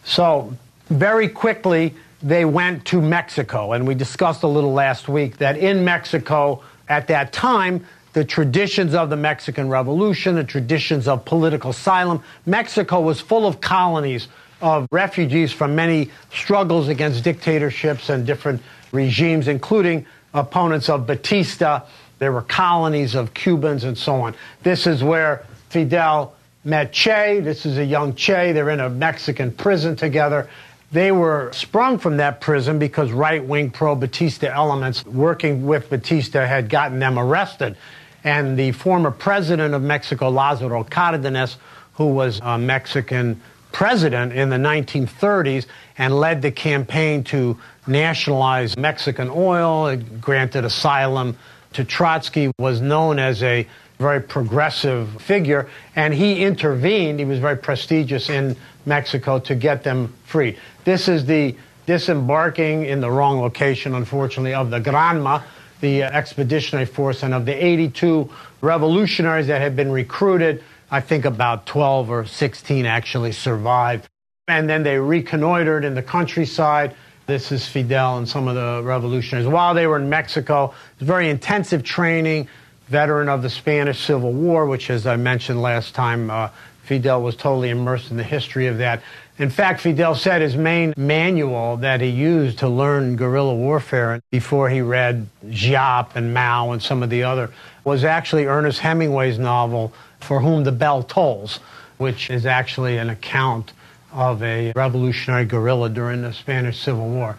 So, 0.04 0.56
very 0.90 1.30
quickly, 1.30 1.94
they 2.24 2.46
went 2.46 2.86
to 2.86 3.02
Mexico. 3.02 3.74
And 3.74 3.88
we 3.88 3.96
discussed 3.96 4.44
a 4.44 4.48
little 4.48 4.74
last 4.74 5.08
week 5.08 5.38
that 5.38 5.58
in 5.58 5.86
Mexico, 5.86 6.64
at 6.90 7.08
that 7.08 7.34
time, 7.34 7.86
the 8.14 8.26
traditions 8.26 8.94
of 8.94 9.10
the 9.10 9.16
Mexican 9.16 9.70
Revolution, 9.70 10.36
the 10.36 10.44
traditions 10.44 11.08
of 11.08 11.24
political 11.26 11.72
asylum, 11.72 12.22
Mexico 12.46 13.00
was 13.02 13.22
full 13.22 13.48
of 13.48 13.62
colonies 13.62 14.28
of 14.62 14.88
refugees 14.92 15.52
from 15.52 15.76
many 15.76 16.12
struggles 16.34 16.88
against 16.88 17.24
dictatorships 17.24 18.10
and 18.10 18.26
different 18.26 18.62
regimes, 18.92 19.48
including 19.48 20.06
opponents 20.34 20.90
of 20.90 21.08
Batista 21.08 21.82
there 22.22 22.32
were 22.32 22.44
colonies 22.44 23.16
of 23.16 23.34
Cubans 23.34 23.84
and 23.84 23.98
so 23.98 24.22
on. 24.22 24.36
This 24.62 24.86
is 24.86 25.04
where 25.04 25.44
Fidel 25.70 26.36
met 26.64 26.94
Che. 26.94 27.40
This 27.40 27.66
is 27.66 27.80
a 27.80 27.84
young 27.84 28.14
Che. 28.14 28.52
They're 28.52 28.70
in 28.70 28.80
a 28.80 28.92
Mexican 28.92 29.52
prison 29.52 29.96
together. 29.96 30.48
They 30.92 31.12
were 31.12 31.52
sprung 31.52 31.98
from 31.98 32.18
that 32.18 32.40
prison 32.40 32.78
because 32.78 33.12
right 33.12 33.44
wing 33.44 33.72
pro 33.72 33.96
Batista 33.96 34.52
elements 34.54 35.04
working 35.04 35.66
with 35.66 35.90
Batista 35.90 36.46
had 36.46 36.70
gotten 36.70 37.00
them 37.00 37.18
arrested. 37.18 37.76
And 38.24 38.58
the 38.58 38.72
former 38.72 39.12
president 39.12 39.74
of 39.74 39.82
Mexico, 39.82 40.32
Lázaro 40.32 40.88
Cárdenas, 40.88 41.58
who 41.96 42.08
was 42.08 42.40
a 42.44 42.58
Mexican 42.58 43.42
president 43.72 44.34
in 44.34 44.50
the 44.50 44.58
1930s 44.58 45.66
and 45.98 46.14
led 46.14 46.42
the 46.42 46.52
campaign 46.52 47.24
to 47.24 47.58
nationalize 47.88 48.78
Mexican 48.78 49.30
oil, 49.30 49.96
granted 50.20 50.66
asylum 50.66 51.38
to 51.74 51.84
Trotsky 51.84 52.52
was 52.60 52.82
known 52.82 53.18
as 53.18 53.42
a 53.44 53.68
very 53.98 54.20
progressive 54.20 55.22
figure, 55.22 55.70
and 55.96 56.14
he 56.14 56.44
intervened. 56.44 57.20
He 57.20 57.26
was 57.26 57.40
very 57.40 57.56
prestigious 57.56 58.30
in 58.30 58.58
Mexico 58.86 59.40
to 59.40 59.56
get 59.56 59.84
them 59.84 60.14
freed. 60.26 60.58
This 60.84 61.08
is 61.08 61.26
the 61.26 61.56
disembarking 61.86 62.86
in 62.86 63.00
the 63.00 63.10
wrong 63.10 63.40
location, 63.40 63.96
unfortunately, 63.96 64.54
of 64.54 64.70
the 64.70 64.80
Granma, 64.80 65.44
the 65.82 66.04
expeditionary 66.04 66.86
force, 66.86 67.24
and 67.24 67.34
of 67.34 67.46
the 67.46 67.54
82 67.54 68.30
revolutionaries 68.62 69.48
that 69.48 69.62
had 69.62 69.76
been 69.76 69.92
recruited. 69.92 70.64
I 70.90 71.02
think 71.02 71.26
about 71.26 71.66
12 71.66 72.10
or 72.10 72.26
16 72.26 72.86
actually 72.86 73.32
survived. 73.32 74.08
And 74.48 74.70
then 74.70 74.84
they 74.84 74.98
reconnoitered 74.98 75.86
in 75.86 75.96
the 75.96 76.04
countryside 76.04 76.96
this 77.28 77.52
is 77.52 77.66
Fidel 77.66 78.18
and 78.18 78.28
some 78.28 78.48
of 78.48 78.56
the 78.56 78.82
revolutionaries. 78.84 79.48
While 79.48 79.74
they 79.74 79.88
were 79.88 79.98
in 79.98 80.10
Mexico, 80.10 80.74
it 81.00 81.06
very 81.06 81.30
intensive 81.30 81.84
training, 81.84 82.50
veteran 82.88 83.30
of 83.30 83.42
the 83.42 83.50
Spanish 83.50 84.04
Civil 84.06 84.34
War, 84.34 84.66
which, 84.66 84.90
as 84.90 85.08
I 85.08 85.16
mentioned 85.16 85.62
last 85.62 85.96
time, 85.96 86.30
uh, 86.30 86.50
Fidel 86.84 87.22
was 87.22 87.38
totally 87.38 87.70
immersed 87.70 88.12
in 88.12 88.18
the 88.18 88.24
history 88.24 88.68
of 88.68 88.80
that. 88.80 89.02
In 89.42 89.50
fact, 89.50 89.82
Fidel 89.82 90.14
said 90.14 90.44
his 90.44 90.56
main 90.56 90.94
manual 90.96 91.78
that 91.78 92.00
he 92.00 92.10
used 92.10 92.60
to 92.60 92.70
learn 92.70 93.16
guerrilla 93.16 93.56
warfare 93.56 94.22
before 94.30 94.70
he 94.70 94.82
read 94.82 95.26
Giap 95.48 96.16
and 96.16 96.32
Mao 96.32 96.70
and 96.74 96.80
some 96.80 97.02
of 97.02 97.10
the 97.10 97.24
other 97.24 97.50
was 97.84 98.04
actually 98.04 98.46
Ernest 98.46 98.82
Hemingway's 98.82 99.40
novel, 99.40 99.94
For 100.20 100.42
Whom 100.42 100.64
the 100.64 100.72
Bell 100.72 101.02
Tolls, 101.02 101.58
which 101.98 102.30
is 102.30 102.46
actually 102.46 102.98
an 102.98 103.10
account 103.10 103.74
of 104.14 104.44
a 104.44 104.74
revolutionary 104.76 105.46
guerrilla 105.46 105.90
during 105.90 106.22
the 106.22 106.34
Spanish 106.34 106.80
Civil 106.80 107.10
War. 107.10 107.36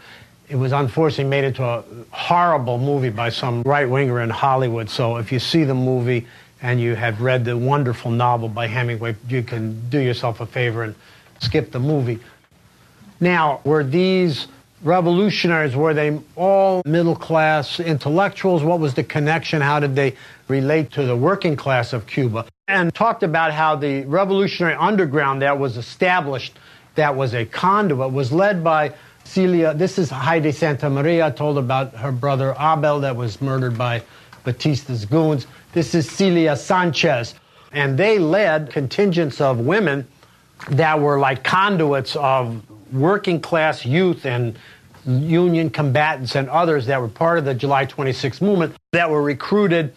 It 0.49 0.57
was 0.57 0.73
unfortunately 0.73 1.31
made 1.31 1.45
into 1.45 1.63
a 1.63 1.85
horrible 2.11 2.79
movie 2.79 3.11
by 3.11 3.29
some 3.29 3.63
right 3.63 3.89
winger 3.89 4.21
in 4.21 4.31
Hollywood. 4.31 4.91
So 4.91 5.19
if 5.19 5.31
you 5.31 5.39
see 5.39 5.63
the 5.63 5.75
movie 5.75 6.27
and 6.61 6.81
you 6.81 6.97
have 6.97 7.21
read 7.21 7.45
the 7.45 7.57
wonderful 7.57 8.11
novel 8.11 8.49
by 8.49 8.67
Hemingway, 8.67 9.15
you 9.29 9.45
can 9.45 9.89
do 9.89 10.01
yourself 10.01 10.41
a 10.41 10.47
favor 10.47 10.83
and 10.83 10.97
skip 11.43 11.73
the 11.73 11.81
movie. 11.81 12.19
Now, 13.21 13.61
were 13.65 13.85
these 13.85 14.49
revolutionaries, 14.83 15.77
were 15.77 15.95
they 15.95 16.19
all 16.35 16.83
middle 16.85 17.15
class 17.15 17.79
intellectuals? 17.79 18.63
What 18.63 18.81
was 18.81 18.95
the 18.95 19.05
connection? 19.05 19.61
How 19.61 19.79
did 19.81 19.95
they 19.95 20.17
relate 20.49 20.91
to 20.93 21.05
the 21.05 21.17
working 21.17 21.57
class 21.57 21.93
of 21.93 22.07
Cuba? 22.07 22.47
And 22.69 22.93
talked 22.95 23.23
about 23.23 23.53
how 23.53 23.77
the 23.77 24.05
revolutionary 24.05 24.75
underground 24.75 25.43
that 25.43 25.59
was 25.59 25.77
established, 25.77 26.59
that 26.95 27.15
was 27.15 27.35
a 27.35 27.45
conduit, 27.45 28.13
was 28.13 28.33
led 28.33 28.65
by 28.65 28.93
Celia. 29.25 29.75
This 29.75 29.99
is 29.99 30.11
Haydée 30.11 30.53
Santamaría 30.53 31.35
told 31.35 31.59
about 31.59 31.95
her 31.95 32.13
brother 32.13 32.55
Abel 32.59 33.01
that 33.01 33.15
was 33.15 33.41
murdered 33.41 33.79
by 33.79 34.03
Batista's 34.45 35.05
goons. 35.05 35.47
This 35.73 35.95
is 35.95 36.11
Celia 36.11 36.57
Sanchez. 36.57 37.35
And 37.73 37.97
they 37.97 38.19
led 38.19 38.71
contingents 38.71 39.41
of 39.41 39.61
women 39.61 40.07
that 40.71 41.01
were 41.01 41.19
like 41.19 41.43
conduits 41.43 42.17
of 42.17 42.63
working 42.93 43.41
class 43.41 43.85
youth 43.85 44.25
and 44.27 44.57
Union 45.05 45.69
combatants 45.69 46.37
and 46.37 46.49
others 46.49 46.87
that 46.87 47.01
were 47.01 47.09
part 47.09 47.39
of 47.39 47.45
the 47.45 47.55
July 47.55 47.85
26 47.85 48.41
movement 48.41 48.77
that 48.93 49.11
were 49.11 49.23
recruited 49.23 49.93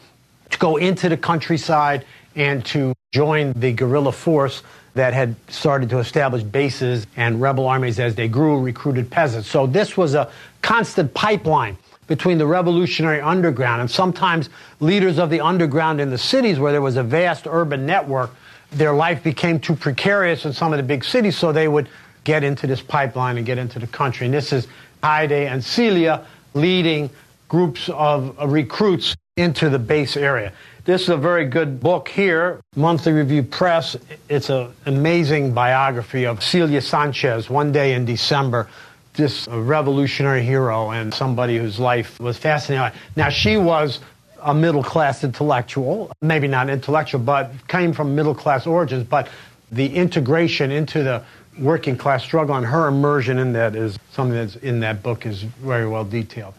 to 0.49 0.57
go 0.57 0.77
into 0.77 1.09
the 1.09 1.17
countryside 1.17 2.05
and 2.35 2.65
to 2.65 2.93
join 3.13 3.53
the 3.53 3.71
guerrilla 3.71 4.11
force 4.11 4.63
that 4.95 5.13
had 5.13 5.35
started 5.49 5.89
to 5.89 5.99
establish 5.99 6.41
bases 6.41 7.05
and 7.17 7.39
rebel 7.39 7.67
armies 7.67 7.99
as 7.99 8.15
they 8.15 8.27
grew, 8.27 8.59
recruited 8.59 9.11
peasants. 9.11 9.47
So 9.49 9.67
this 9.67 9.95
was 9.95 10.15
a 10.15 10.31
constant 10.61 11.13
pipeline 11.13 11.77
between 12.07 12.37
the 12.37 12.47
revolutionary 12.47 13.21
underground 13.21 13.81
and 13.81 13.91
sometimes 13.91 14.49
leaders 14.79 15.19
of 15.19 15.29
the 15.29 15.41
underground 15.41 15.99
in 15.99 16.09
the 16.09 16.17
cities 16.17 16.59
where 16.59 16.71
there 16.71 16.81
was 16.81 16.97
a 16.97 17.03
vast 17.03 17.45
urban 17.47 17.85
network. 17.85 18.31
Their 18.75 18.93
life 18.93 19.23
became 19.23 19.59
too 19.59 19.75
precarious 19.75 20.45
in 20.45 20.53
some 20.53 20.73
of 20.73 20.77
the 20.77 20.83
big 20.83 21.03
cities, 21.03 21.37
so 21.37 21.51
they 21.51 21.67
would 21.67 21.87
get 22.25 22.43
into 22.43 22.67
this 22.67 22.81
pipeline 22.81 23.37
and 23.37 23.45
get 23.45 23.57
into 23.57 23.79
the 23.79 23.87
country. 23.87 24.25
And 24.25 24.33
this 24.33 24.51
is 24.51 24.67
Haydée 25.01 25.49
and 25.49 25.63
Celia 25.63 26.25
leading 26.53 27.09
groups 27.47 27.89
of 27.89 28.37
recruits 28.51 29.15
into 29.37 29.69
the 29.69 29.79
base 29.79 30.17
area. 30.17 30.51
This 30.85 31.03
is 31.03 31.09
a 31.09 31.17
very 31.17 31.45
good 31.45 31.79
book 31.79 32.07
here, 32.07 32.61
Monthly 32.75 33.11
Review 33.13 33.43
Press. 33.43 33.95
It's 34.29 34.49
an 34.49 34.73
amazing 34.85 35.53
biography 35.53 36.25
of 36.25 36.43
Celia 36.43 36.81
Sanchez, 36.81 37.49
One 37.49 37.71
Day 37.71 37.93
in 37.93 38.05
December. 38.05 38.67
This 39.13 39.47
uh, 39.47 39.59
revolutionary 39.61 40.43
hero 40.43 40.91
and 40.91 41.13
somebody 41.13 41.57
whose 41.57 41.79
life 41.79 42.19
was 42.19 42.37
fascinating. 42.37 42.99
Now, 43.15 43.29
she 43.29 43.57
was 43.57 43.99
a 44.45 44.53
middle 44.53 44.83
class 44.83 45.23
intellectual, 45.23 46.11
maybe 46.21 46.47
not 46.47 46.69
intellectual, 46.69 47.19
but 47.19 47.51
came 47.67 47.91
from 47.91 48.15
middle 48.15 48.35
class 48.35 48.67
origins. 48.67 49.03
But 49.03 49.27
the 49.71 49.93
integration 49.93 50.71
into 50.71 51.03
the 51.03 51.23
working 51.59 51.97
class 51.97 52.23
struggle 52.23 52.55
and 52.55 52.65
her 52.65 52.87
immersion 52.87 53.39
in 53.39 53.53
that 53.53 53.75
is 53.75 53.97
something 54.11 54.35
that's 54.35 54.55
in 54.57 54.79
that 54.81 55.01
book 55.01 55.25
is 55.25 55.41
very 55.41 55.87
well 55.87 56.05
detailed. 56.05 56.53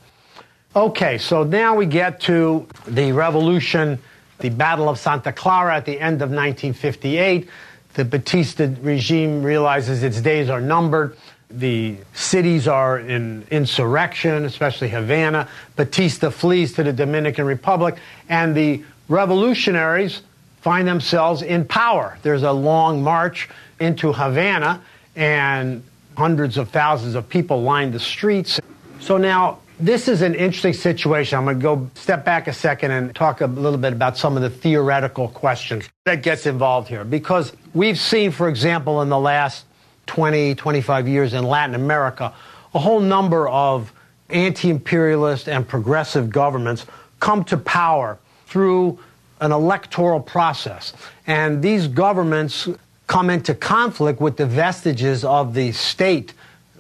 Okay, 0.75 1.17
so 1.17 1.45
now 1.45 1.77
we 1.77 1.87
get 1.87 2.21
to 2.23 2.67
the 2.89 3.13
revolution, 3.13 3.99
the 4.41 4.51
Battle 4.51 4.89
of 4.89 4.99
Santa 4.99 5.33
Clara 5.33 5.77
at 5.77 5.87
the 5.87 5.99
end 5.99 6.23
of 6.23 6.31
1958. 6.31 7.49
The 7.95 8.05
Batista 8.05 8.69
regime 8.83 9.43
realizes 9.43 10.03
its 10.03 10.21
days 10.21 10.51
are 10.51 10.61
numbered. 10.61 11.17
The 11.51 11.99
cities 12.13 12.67
are 12.67 12.99
in 12.99 13.47
insurrection, 13.51 14.45
especially 14.45 14.89
Havana. 14.89 15.49
Batista 15.77 16.31
flees 16.31 16.75
to 16.75 16.83
the 16.83 16.93
Dominican 16.93 17.47
Republic, 17.47 17.97
and 18.29 18.55
the 18.57 18.83
revolutionaries 19.09 20.23
find 20.61 20.89
themselves 20.89 21.43
in 21.43 21.65
power. 21.65 22.19
There's 22.23 22.43
a 22.43 22.53
long 22.53 23.03
march 23.03 23.49
into 23.79 24.13
Havana, 24.13 24.83
and 25.15 25.85
hundreds 26.17 26.57
of 26.57 26.71
thousands 26.71 27.15
of 27.15 27.29
people 27.29 27.63
line 27.63 27.93
the 27.93 28.01
streets. 28.01 28.59
So 29.01 29.17
now, 29.17 29.59
this 29.79 30.09
is 30.09 30.23
an 30.23 30.35
interesting 30.35 30.73
situation. 30.73 31.39
I'm 31.39 31.45
going 31.45 31.59
to 31.59 31.63
go 31.63 31.91
step 31.95 32.25
back 32.25 32.49
a 32.49 32.53
second 32.53 32.91
and 32.93 33.15
talk 33.15 33.43
a 33.43 33.47
little 33.47 33.79
bit 33.79 33.93
about 33.93 34.17
some 34.17 34.35
of 34.35 34.43
the 34.43 34.49
theoretical 34.49 35.29
questions 35.29 35.89
that 36.07 36.23
gets 36.23 36.47
involved 36.47 36.89
here. 36.89 37.05
Because 37.05 37.53
we've 37.75 37.99
seen, 37.99 38.31
for 38.31 38.49
example, 38.49 39.03
in 39.03 39.11
the 39.11 39.19
last 39.19 39.66
20, 40.07 40.55
25 40.55 41.09
years 41.09 41.35
in 41.35 41.45
Latin 41.45 41.75
America, 41.75 42.33
a 42.75 42.79
whole 42.79 43.01
number 43.01 43.49
of 43.49 43.93
anti-imperialist 44.31 45.49
and 45.49 45.67
progressive 45.67 46.31
governments 46.31 46.87
come 47.21 47.45
to 47.45 47.57
power 47.57 48.19
through 48.47 48.99
an 49.41 49.53
electoral 49.53 50.21
process. 50.21 50.93
And 51.27 51.63
these 51.63 51.89
governments 51.89 52.69
come 53.07 53.31
into 53.31 53.55
conflict 53.55 54.21
with 54.21 54.37
the 54.37 54.47
vestiges 54.47 55.25
of 55.25 55.55
the 55.55 55.73
state, 55.73 56.33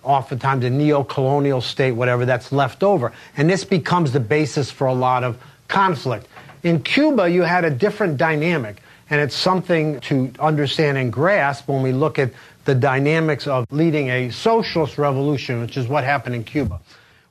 oftentimes 0.02 0.64
a 0.64 0.70
neo 0.70 1.04
colonial 1.04 1.60
state, 1.60 1.92
whatever 1.92 2.24
that's 2.24 2.52
left 2.52 2.82
over. 2.82 3.12
And 3.36 3.48
this 3.48 3.64
becomes 3.64 4.12
the 4.12 4.20
basis 4.20 4.70
for 4.70 4.86
a 4.86 4.94
lot 4.94 5.24
of 5.24 5.38
conflict. 5.68 6.26
In 6.62 6.82
Cuba, 6.82 7.28
you 7.28 7.42
had 7.42 7.64
a 7.64 7.70
different 7.70 8.16
dynamic, 8.16 8.78
and 9.10 9.20
it's 9.20 9.36
something 9.36 10.00
to 10.00 10.32
understand 10.40 10.98
and 10.98 11.12
grasp 11.12 11.68
when 11.68 11.82
we 11.82 11.92
look 11.92 12.18
at 12.18 12.32
the 12.66 12.74
dynamics 12.74 13.46
of 13.46 13.64
leading 13.70 14.10
a 14.10 14.30
socialist 14.30 14.98
revolution, 14.98 15.62
which 15.62 15.76
is 15.76 15.88
what 15.88 16.04
happened 16.04 16.34
in 16.34 16.44
Cuba. 16.44 16.80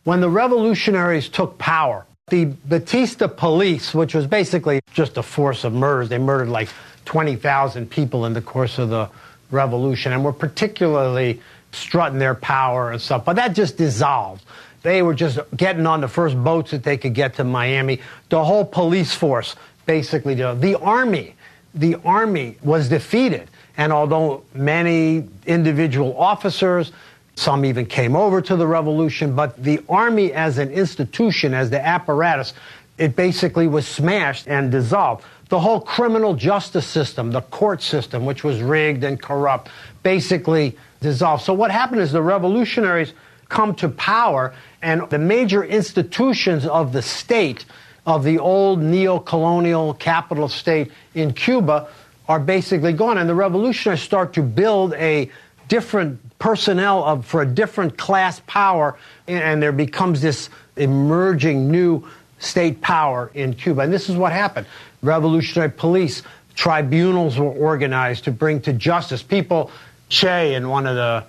When 0.03 0.21
the 0.21 0.29
revolutionaries 0.29 1.29
took 1.29 1.57
power, 1.57 2.05
the 2.29 2.45
Batista 2.65 3.27
police, 3.27 3.93
which 3.93 4.15
was 4.15 4.25
basically 4.25 4.79
just 4.93 5.17
a 5.17 5.23
force 5.23 5.63
of 5.63 5.73
murders, 5.73 6.09
they 6.09 6.17
murdered 6.17 6.49
like 6.49 6.69
20,000 7.05 7.89
people 7.89 8.25
in 8.25 8.33
the 8.33 8.41
course 8.41 8.79
of 8.79 8.89
the 8.89 9.09
revolution 9.51 10.11
and 10.11 10.23
were 10.23 10.33
particularly 10.33 11.39
strutting 11.71 12.17
their 12.17 12.33
power 12.33 12.91
and 12.91 13.01
stuff. 13.01 13.25
But 13.25 13.35
that 13.35 13.53
just 13.53 13.77
dissolved. 13.77 14.43
They 14.81 15.01
were 15.01 15.13
just 15.13 15.39
getting 15.55 15.85
on 15.85 16.01
the 16.01 16.07
first 16.07 16.41
boats 16.41 16.71
that 16.71 16.83
they 16.83 16.97
could 16.97 17.13
get 17.13 17.35
to 17.35 17.43
Miami. 17.43 17.99
The 18.29 18.43
whole 18.43 18.65
police 18.65 19.13
force, 19.13 19.55
basically, 19.85 20.35
the 20.35 20.79
army, 20.79 21.35
the 21.73 21.95
army 22.05 22.57
was 22.63 22.89
defeated. 22.89 23.49
And 23.77 23.91
although 23.91 24.43
many 24.53 25.27
individual 25.45 26.17
officers, 26.17 26.91
some 27.35 27.65
even 27.65 27.85
came 27.85 28.15
over 28.15 28.41
to 28.41 28.55
the 28.55 28.65
revolution, 28.65 29.35
but 29.35 29.61
the 29.61 29.81
army 29.89 30.31
as 30.31 30.57
an 30.57 30.71
institution, 30.71 31.53
as 31.53 31.69
the 31.69 31.85
apparatus, 31.85 32.53
it 32.97 33.15
basically 33.15 33.67
was 33.67 33.85
smashed 33.85 34.47
and 34.47 34.71
dissolved 34.71 35.25
the 35.49 35.59
whole 35.59 35.79
criminal 35.79 36.33
justice 36.33 36.87
system, 36.87 37.31
the 37.31 37.41
court 37.41 37.81
system, 37.81 38.25
which 38.25 38.43
was 38.43 38.61
rigged 38.61 39.03
and 39.03 39.21
corrupt, 39.21 39.69
basically 40.01 40.75
dissolved. 41.01 41.43
So 41.43 41.53
what 41.53 41.69
happened 41.71 42.01
is 42.01 42.11
the 42.11 42.21
revolutionaries 42.21 43.13
come 43.49 43.75
to 43.75 43.89
power, 43.89 44.55
and 44.81 45.07
the 45.11 45.19
major 45.19 45.63
institutions 45.63 46.65
of 46.65 46.93
the 46.93 47.01
state, 47.01 47.65
of 48.07 48.23
the 48.23 48.39
old 48.39 48.81
neo-colonial 48.81 49.93
capital 49.95 50.47
state 50.47 50.91
in 51.13 51.31
Cuba, 51.31 51.87
are 52.27 52.39
basically 52.39 52.93
gone. 52.93 53.17
And 53.17 53.29
the 53.29 53.35
revolutionaries 53.35 54.01
start 54.01 54.33
to 54.33 54.41
build 54.41 54.93
a 54.93 55.29
different 55.67 56.19
personnel 56.39 57.03
of, 57.03 57.25
for 57.25 57.41
a 57.41 57.45
different 57.45 57.97
class 57.97 58.41
power, 58.47 58.97
and 59.27 59.61
there 59.61 59.71
becomes 59.71 60.21
this 60.21 60.49
emerging 60.75 61.71
new 61.71 62.07
state 62.39 62.81
power 62.81 63.31
in 63.33 63.53
Cuba. 63.53 63.81
And 63.81 63.93
this 63.93 64.09
is 64.09 64.15
what 64.15 64.31
happened. 64.31 64.67
Revolutionary 65.01 65.71
police 65.71 66.23
tribunals 66.55 67.37
were 67.37 67.51
organized 67.51 68.25
to 68.25 68.31
bring 68.31 68.61
to 68.61 68.73
justice 68.73 69.23
people. 69.23 69.71
Che, 70.09 70.53
and 70.53 70.69
one 70.69 70.85
of 70.85 70.95
the 70.95 71.23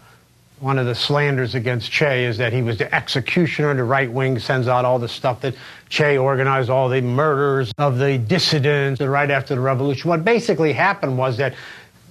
one 0.60 0.78
of 0.78 0.86
the 0.86 0.94
slanders 0.94 1.54
against 1.54 1.90
Che 1.90 2.24
is 2.24 2.38
that 2.38 2.52
he 2.52 2.62
was 2.62 2.78
the 2.78 2.92
executioner. 2.94 3.74
The 3.74 3.84
right 3.84 4.10
wing 4.10 4.38
sends 4.38 4.68
out 4.68 4.84
all 4.84 4.98
the 4.98 5.08
stuff 5.08 5.40
that 5.42 5.54
Che 5.88 6.16
organized, 6.16 6.70
all 6.70 6.88
the 6.88 7.00
murders 7.00 7.72
of 7.78 7.98
the 7.98 8.18
dissidents 8.18 9.00
right 9.00 9.30
after 9.30 9.54
the 9.54 9.60
revolution. 9.60 10.08
What 10.08 10.24
basically 10.24 10.72
happened 10.72 11.18
was 11.18 11.36
that 11.36 11.54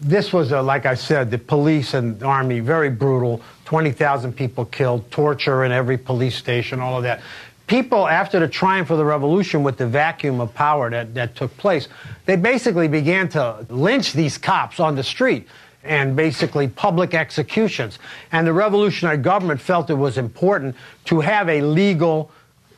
this 0.01 0.31
was, 0.31 0.51
a, 0.51 0.61
like 0.61 0.85
I 0.85 0.93
said, 0.93 1.31
the 1.31 1.37
police 1.37 1.93
and 1.93 2.21
army, 2.21 2.59
very 2.59 2.89
brutal. 2.89 3.41
20,000 3.65 4.33
people 4.33 4.65
killed, 4.65 5.09
torture 5.09 5.63
in 5.63 5.71
every 5.71 5.97
police 5.97 6.35
station, 6.35 6.79
all 6.79 6.97
of 6.97 7.03
that 7.03 7.21
people, 7.67 8.07
after 8.07 8.39
the 8.39 8.47
triumph 8.47 8.89
of 8.89 8.97
the 8.97 9.05
revolution 9.05 9.63
with 9.63 9.77
the 9.77 9.87
vacuum 9.87 10.39
of 10.39 10.53
power 10.53 10.89
that, 10.89 11.13
that 11.13 11.35
took 11.35 11.55
place, 11.57 11.87
they 12.25 12.35
basically 12.35 12.87
began 12.87 13.27
to 13.29 13.65
lynch 13.69 14.13
these 14.13 14.37
cops 14.37 14.79
on 14.79 14.95
the 14.95 15.03
street 15.03 15.47
and 15.85 16.15
basically 16.15 16.67
public 16.67 17.13
executions. 17.13 17.99
And 18.31 18.45
the 18.45 18.53
revolutionary 18.53 19.17
government 19.17 19.61
felt 19.61 19.89
it 19.89 19.95
was 19.95 20.17
important 20.17 20.75
to 21.05 21.21
have 21.21 21.49
a 21.49 21.61
legal 21.61 22.31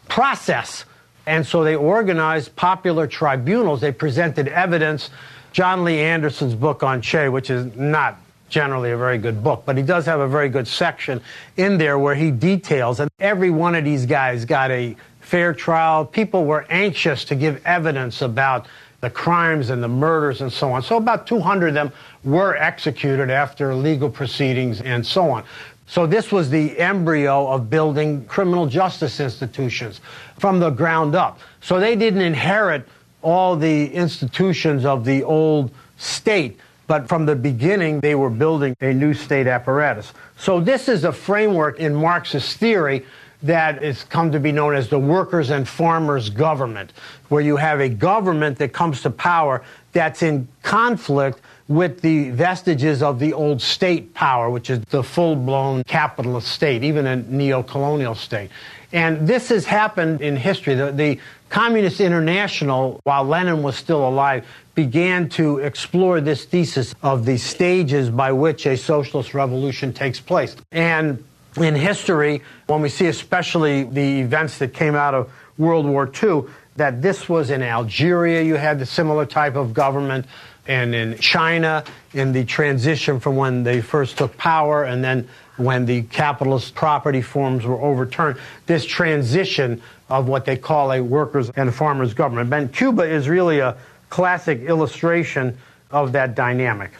process. 0.07 0.85
And 1.25 1.45
so 1.45 1.63
they 1.63 1.75
organized 1.75 2.55
popular 2.55 3.07
tribunals. 3.07 3.81
They 3.81 3.91
presented 3.91 4.47
evidence. 4.47 5.09
Jon 5.51 5.83
Lee 5.83 5.99
Anderson's 5.99 6.55
book 6.55 6.83
on 6.83 7.01
Che, 7.01 7.29
which 7.29 7.49
is 7.49 7.75
not 7.75 8.17
generally 8.49 8.91
a 8.91 8.97
very 8.97 9.17
good 9.17 9.43
book, 9.43 9.63
but 9.65 9.75
he 9.75 9.83
does 9.83 10.05
have 10.05 10.19
a 10.19 10.27
very 10.27 10.49
good 10.49 10.67
section 10.67 11.21
in 11.57 11.77
there 11.77 11.99
where 11.99 12.15
he 12.15 12.31
details, 12.31 12.99
and 12.99 13.09
every 13.19 13.49
one 13.49 13.75
of 13.75 13.83
these 13.83 14.05
guys 14.05 14.45
got 14.45 14.71
a 14.71 14.95
fair 15.19 15.53
trial. 15.53 16.05
People 16.05 16.45
were 16.45 16.65
anxious 16.69 17.25
to 17.25 17.35
give 17.35 17.61
evidence 17.65 18.21
about 18.21 18.67
the 19.01 19.09
crimes 19.09 19.69
and 19.69 19.81
the 19.81 19.87
murders 19.87 20.41
and 20.41 20.51
so 20.51 20.71
on. 20.71 20.81
So 20.81 20.97
about 20.97 21.27
200 21.27 21.69
of 21.69 21.73
them 21.73 21.91
were 22.23 22.55
executed 22.55 23.29
after 23.29 23.73
legal 23.75 24.09
proceedings 24.09 24.81
and 24.81 25.05
so 25.05 25.29
on. 25.29 25.43
So 25.85 26.05
this 26.05 26.31
was 26.31 26.49
the 26.49 26.77
embryo 26.79 27.47
of 27.47 27.69
building 27.69 28.25
criminal 28.25 28.65
justice 28.65 29.19
institutions 29.19 30.01
from 30.37 30.59
the 30.59 30.69
ground 30.69 31.15
up. 31.15 31.39
So 31.61 31.79
they 31.79 31.95
didn't 31.95 32.21
inherit 32.21 32.87
all 33.21 33.55
the 33.55 33.93
institutions 33.93 34.85
of 34.85 35.05
the 35.05 35.23
old 35.23 35.71
state 35.97 36.59
but 36.87 37.09
from 37.09 37.25
the 37.25 37.35
beginning, 37.35 37.99
they 37.99 38.15
were 38.15 38.29
building 38.29 38.75
a 38.79 38.93
new 38.93 39.13
state 39.13 39.45
apparatus. 39.45 40.13
So 40.37 40.61
this 40.61 40.87
is 40.87 41.03
a 41.03 41.11
framework 41.11 41.79
in 41.79 41.93
Marxist 41.93 42.57
theory 42.57 43.05
that 43.43 43.83
has 43.83 44.03
come 44.03 44.31
to 44.31 44.39
be 44.39 44.51
known 44.51 44.75
as 44.75 44.89
the 44.89 44.99
workers 44.99 45.49
and 45.49 45.67
farmers 45.67 46.29
government, 46.29 46.93
where 47.29 47.41
you 47.41 47.57
have 47.57 47.79
a 47.79 47.89
government 47.89 48.57
that 48.57 48.73
comes 48.73 49.01
to 49.03 49.09
power 49.09 49.63
that's 49.93 50.23
in 50.23 50.47
conflict 50.63 51.41
with 51.67 52.01
the 52.01 52.29
vestiges 52.31 53.03
of 53.03 53.19
the 53.19 53.33
old 53.33 53.61
state 53.61 54.13
power, 54.13 54.49
which 54.49 54.69
is 54.69 54.79
the 54.85 55.03
full 55.03 55.35
blown 55.35 55.83
capitalist 55.83 56.47
state, 56.47 56.83
even 56.83 57.05
a 57.05 57.15
neo 57.15 57.61
colonial 57.61 58.15
state. 58.15 58.49
And 58.93 59.27
this 59.27 59.49
has 59.49 59.65
happened 59.65 60.21
in 60.21 60.37
history. 60.37 60.73
The, 60.75 60.91
the, 60.91 61.19
Communist 61.49 62.01
International, 62.01 62.99
while 63.03 63.23
Lenin 63.23 63.63
was 63.63 63.75
still 63.75 64.07
alive, 64.07 64.45
began 64.75 65.29
to 65.29 65.59
explore 65.59 66.19
this 66.21 66.45
thesis 66.45 66.93
of 67.01 67.25
the 67.25 67.37
stages 67.37 68.09
by 68.09 68.31
which 68.31 68.65
a 68.65 68.75
socialist 68.75 69.33
revolution 69.33 69.93
takes 69.93 70.19
place. 70.19 70.55
And 70.71 71.23
in 71.57 71.75
history, 71.75 72.41
when 72.67 72.81
we 72.81 72.89
see 72.89 73.07
especially 73.07 73.83
the 73.83 74.21
events 74.21 74.57
that 74.59 74.73
came 74.73 74.95
out 74.95 75.13
of 75.13 75.31
World 75.57 75.85
War 75.85 76.09
II, 76.23 76.43
that 76.75 77.01
this 77.01 77.27
was 77.27 77.49
in 77.49 77.63
Algeria, 77.63 78.41
you 78.41 78.55
had 78.55 78.79
the 78.79 78.85
similar 78.85 79.25
type 79.25 79.55
of 79.55 79.73
government, 79.73 80.25
and 80.67 80.93
in 80.93 81.17
China, 81.17 81.83
in 82.13 82.33
the 82.33 82.45
transition 82.45 83.19
from 83.19 83.35
when 83.35 83.63
they 83.63 83.81
first 83.81 84.17
took 84.17 84.37
power 84.37 84.83
and 84.83 85.03
then 85.03 85.27
when 85.55 85.85
the 85.85 86.03
capitalist 86.03 86.75
property 86.75 87.21
forms 87.21 87.65
were 87.65 87.81
overturned, 87.81 88.37
this 88.67 88.85
transition 88.85 89.81
of 90.09 90.27
what 90.27 90.45
they 90.45 90.55
call 90.55 90.91
a 90.91 91.01
workers 91.01 91.49
and 91.51 91.73
farmers 91.73 92.13
government. 92.13 92.53
And 92.53 92.71
Cuba 92.71 93.03
is 93.03 93.27
really 93.27 93.59
a 93.59 93.75
classic 94.09 94.61
illustration 94.61 95.57
of 95.89 96.11
that 96.11 96.35
dynamic. 96.35 96.91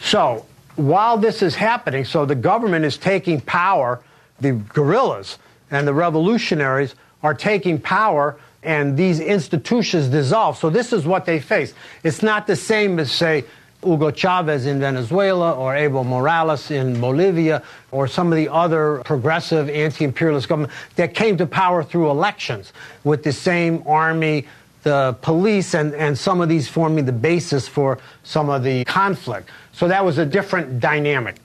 So, 0.00 0.46
while 0.76 1.18
this 1.18 1.42
is 1.42 1.54
happening, 1.54 2.04
so 2.04 2.26
the 2.26 2.34
government 2.34 2.84
is 2.84 2.96
taking 2.96 3.40
power, 3.40 4.00
the 4.40 4.52
guerrillas 4.52 5.38
and 5.70 5.86
the 5.86 5.94
revolutionaries 5.94 6.94
are 7.22 7.34
taking 7.34 7.80
power 7.80 8.36
and 8.62 8.96
these 8.96 9.20
institutions 9.20 10.08
dissolve. 10.08 10.56
So 10.56 10.70
this 10.70 10.92
is 10.92 11.06
what 11.06 11.26
they 11.26 11.38
face. 11.38 11.74
It's 12.02 12.22
not 12.22 12.46
the 12.46 12.56
same 12.56 12.98
as, 12.98 13.12
say, 13.12 13.44
Hugo 13.82 14.10
Chavez 14.10 14.64
in 14.64 14.80
Venezuela 14.80 15.52
or 15.52 15.74
Evo 15.74 16.04
Morales 16.06 16.70
in 16.70 16.98
Bolivia 17.00 17.62
or 17.90 18.08
some 18.08 18.32
of 18.32 18.36
the 18.36 18.48
other 18.48 19.02
progressive 19.04 19.68
anti-imperialist 19.68 20.48
governments 20.48 20.74
that 20.96 21.14
came 21.14 21.36
to 21.36 21.46
power 21.46 21.84
through 21.84 22.10
elections 22.10 22.72
with 23.04 23.22
the 23.22 23.32
same 23.32 23.82
army 23.86 24.46
the 24.84 25.16
police, 25.20 25.74
and, 25.74 25.94
and 25.94 26.16
some 26.16 26.40
of 26.40 26.48
these 26.48 26.68
forming 26.68 27.04
the 27.04 27.12
basis 27.12 27.66
for 27.66 27.98
some 28.22 28.48
of 28.48 28.62
the 28.62 28.84
conflict. 28.84 29.50
So 29.72 29.88
that 29.88 30.04
was 30.04 30.18
a 30.18 30.26
different 30.26 30.78
dynamic. 30.78 31.36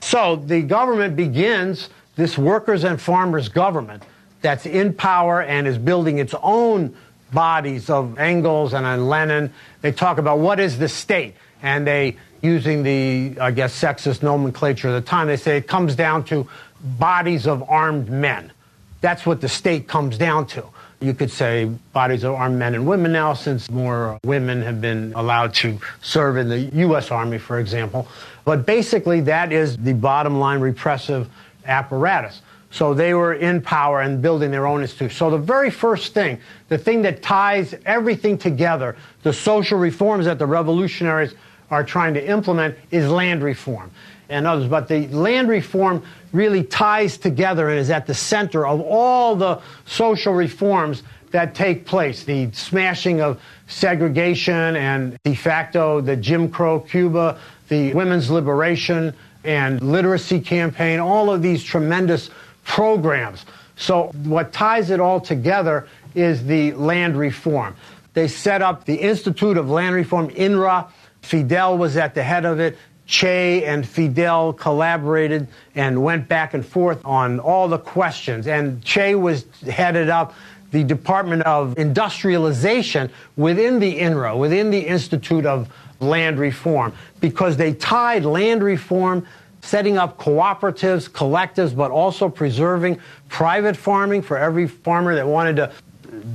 So 0.00 0.36
the 0.36 0.62
government 0.62 1.14
begins 1.14 1.90
this 2.16 2.38
workers 2.38 2.84
and 2.84 3.00
farmers 3.00 3.48
government 3.48 4.02
that's 4.40 4.66
in 4.66 4.94
power 4.94 5.42
and 5.42 5.66
is 5.66 5.76
building 5.76 6.18
its 6.18 6.34
own 6.42 6.96
bodies 7.32 7.90
of 7.90 8.18
Engels 8.18 8.72
and 8.72 9.08
Lenin. 9.08 9.52
They 9.82 9.92
talk 9.92 10.18
about 10.18 10.38
what 10.38 10.58
is 10.58 10.78
the 10.78 10.88
state, 10.88 11.34
and 11.62 11.86
they, 11.86 12.16
using 12.40 12.82
the, 12.82 13.36
I 13.40 13.50
guess, 13.50 13.78
sexist 13.78 14.22
nomenclature 14.22 14.88
of 14.88 14.94
the 14.94 15.08
time, 15.08 15.26
they 15.26 15.36
say 15.36 15.58
it 15.58 15.68
comes 15.68 15.94
down 15.94 16.24
to 16.24 16.48
bodies 16.82 17.46
of 17.46 17.68
armed 17.68 18.08
men. 18.08 18.52
That's 19.00 19.26
what 19.26 19.40
the 19.40 19.48
state 19.48 19.88
comes 19.88 20.18
down 20.18 20.46
to. 20.48 20.64
You 21.00 21.14
could 21.14 21.30
say 21.30 21.64
bodies 21.94 22.24
of 22.24 22.34
armed 22.34 22.58
men 22.58 22.74
and 22.74 22.86
women 22.86 23.12
now, 23.12 23.32
since 23.32 23.70
more 23.70 24.18
women 24.22 24.60
have 24.60 24.82
been 24.82 25.14
allowed 25.16 25.54
to 25.54 25.78
serve 26.02 26.36
in 26.36 26.50
the 26.50 26.58
U.S. 26.58 27.10
Army, 27.10 27.38
for 27.38 27.58
example. 27.58 28.06
But 28.44 28.66
basically, 28.66 29.22
that 29.22 29.50
is 29.50 29.78
the 29.78 29.94
bottom 29.94 30.38
line 30.38 30.60
repressive 30.60 31.28
apparatus. 31.64 32.42
So 32.70 32.92
they 32.92 33.14
were 33.14 33.32
in 33.32 33.62
power 33.62 34.02
and 34.02 34.20
building 34.20 34.50
their 34.50 34.66
own 34.66 34.82
institution. 34.82 35.16
So 35.16 35.30
the 35.30 35.38
very 35.38 35.70
first 35.70 36.12
thing, 36.12 36.38
the 36.68 36.78
thing 36.78 37.02
that 37.02 37.22
ties 37.22 37.74
everything 37.86 38.36
together, 38.36 38.96
the 39.22 39.32
social 39.32 39.78
reforms 39.78 40.26
that 40.26 40.38
the 40.38 40.46
revolutionaries 40.46 41.34
are 41.70 41.82
trying 41.82 42.14
to 42.14 42.24
implement, 42.24 42.76
is 42.90 43.08
land 43.08 43.42
reform 43.42 43.90
and 44.28 44.46
others. 44.46 44.68
But 44.68 44.86
the 44.86 45.08
land 45.08 45.48
reform 45.48 46.04
really 46.32 46.62
ties 46.62 47.18
together 47.18 47.68
and 47.68 47.78
is 47.78 47.90
at 47.90 48.06
the 48.06 48.14
center 48.14 48.66
of 48.66 48.80
all 48.80 49.36
the 49.36 49.60
social 49.86 50.32
reforms 50.32 51.02
that 51.30 51.54
take 51.54 51.86
place. 51.86 52.24
The 52.24 52.50
smashing 52.52 53.20
of 53.20 53.40
segregation 53.68 54.76
and 54.76 55.18
de 55.24 55.34
facto 55.34 56.00
the 56.00 56.16
Jim 56.16 56.50
Crow 56.50 56.80
Cuba, 56.80 57.38
the 57.68 57.94
women's 57.94 58.30
liberation 58.30 59.14
and 59.44 59.80
literacy 59.80 60.40
campaign, 60.40 60.98
all 60.98 61.30
of 61.30 61.42
these 61.42 61.62
tremendous 61.62 62.30
programs. 62.64 63.46
So 63.76 64.08
what 64.24 64.52
ties 64.52 64.90
it 64.90 65.00
all 65.00 65.20
together 65.20 65.88
is 66.14 66.44
the 66.44 66.72
land 66.72 67.16
reform. 67.16 67.74
They 68.12 68.28
set 68.28 68.60
up 68.60 68.84
the 68.84 68.96
Institute 68.96 69.56
of 69.56 69.70
Land 69.70 69.94
Reform, 69.94 70.28
INRA. 70.30 70.88
Fidel 71.22 71.78
was 71.78 71.96
at 71.96 72.14
the 72.14 72.22
head 72.22 72.44
of 72.44 72.60
it. 72.60 72.76
Che 73.10 73.64
and 73.64 73.86
Fidel 73.86 74.52
collaborated 74.52 75.48
and 75.74 76.00
went 76.04 76.28
back 76.28 76.54
and 76.54 76.64
forth 76.64 77.04
on 77.04 77.40
all 77.40 77.66
the 77.66 77.76
questions. 77.76 78.46
And 78.46 78.84
Che 78.84 79.16
was 79.16 79.46
headed 79.62 80.08
up 80.08 80.32
the 80.70 80.84
Department 80.84 81.42
of 81.42 81.76
Industrialization 81.76 83.10
within 83.36 83.80
the 83.80 83.98
INRA, 83.98 84.38
within 84.38 84.70
the 84.70 84.78
Institute 84.78 85.44
of 85.44 85.68
Land 85.98 86.38
Reform, 86.38 86.92
because 87.18 87.56
they 87.56 87.74
tied 87.74 88.24
land 88.24 88.62
reform, 88.62 89.26
setting 89.60 89.98
up 89.98 90.16
cooperatives, 90.16 91.10
collectives, 91.10 91.74
but 91.74 91.90
also 91.90 92.28
preserving 92.28 93.00
private 93.28 93.76
farming 93.76 94.22
for 94.22 94.38
every 94.38 94.68
farmer 94.68 95.16
that 95.16 95.26
wanted 95.26 95.56
to 95.56 95.72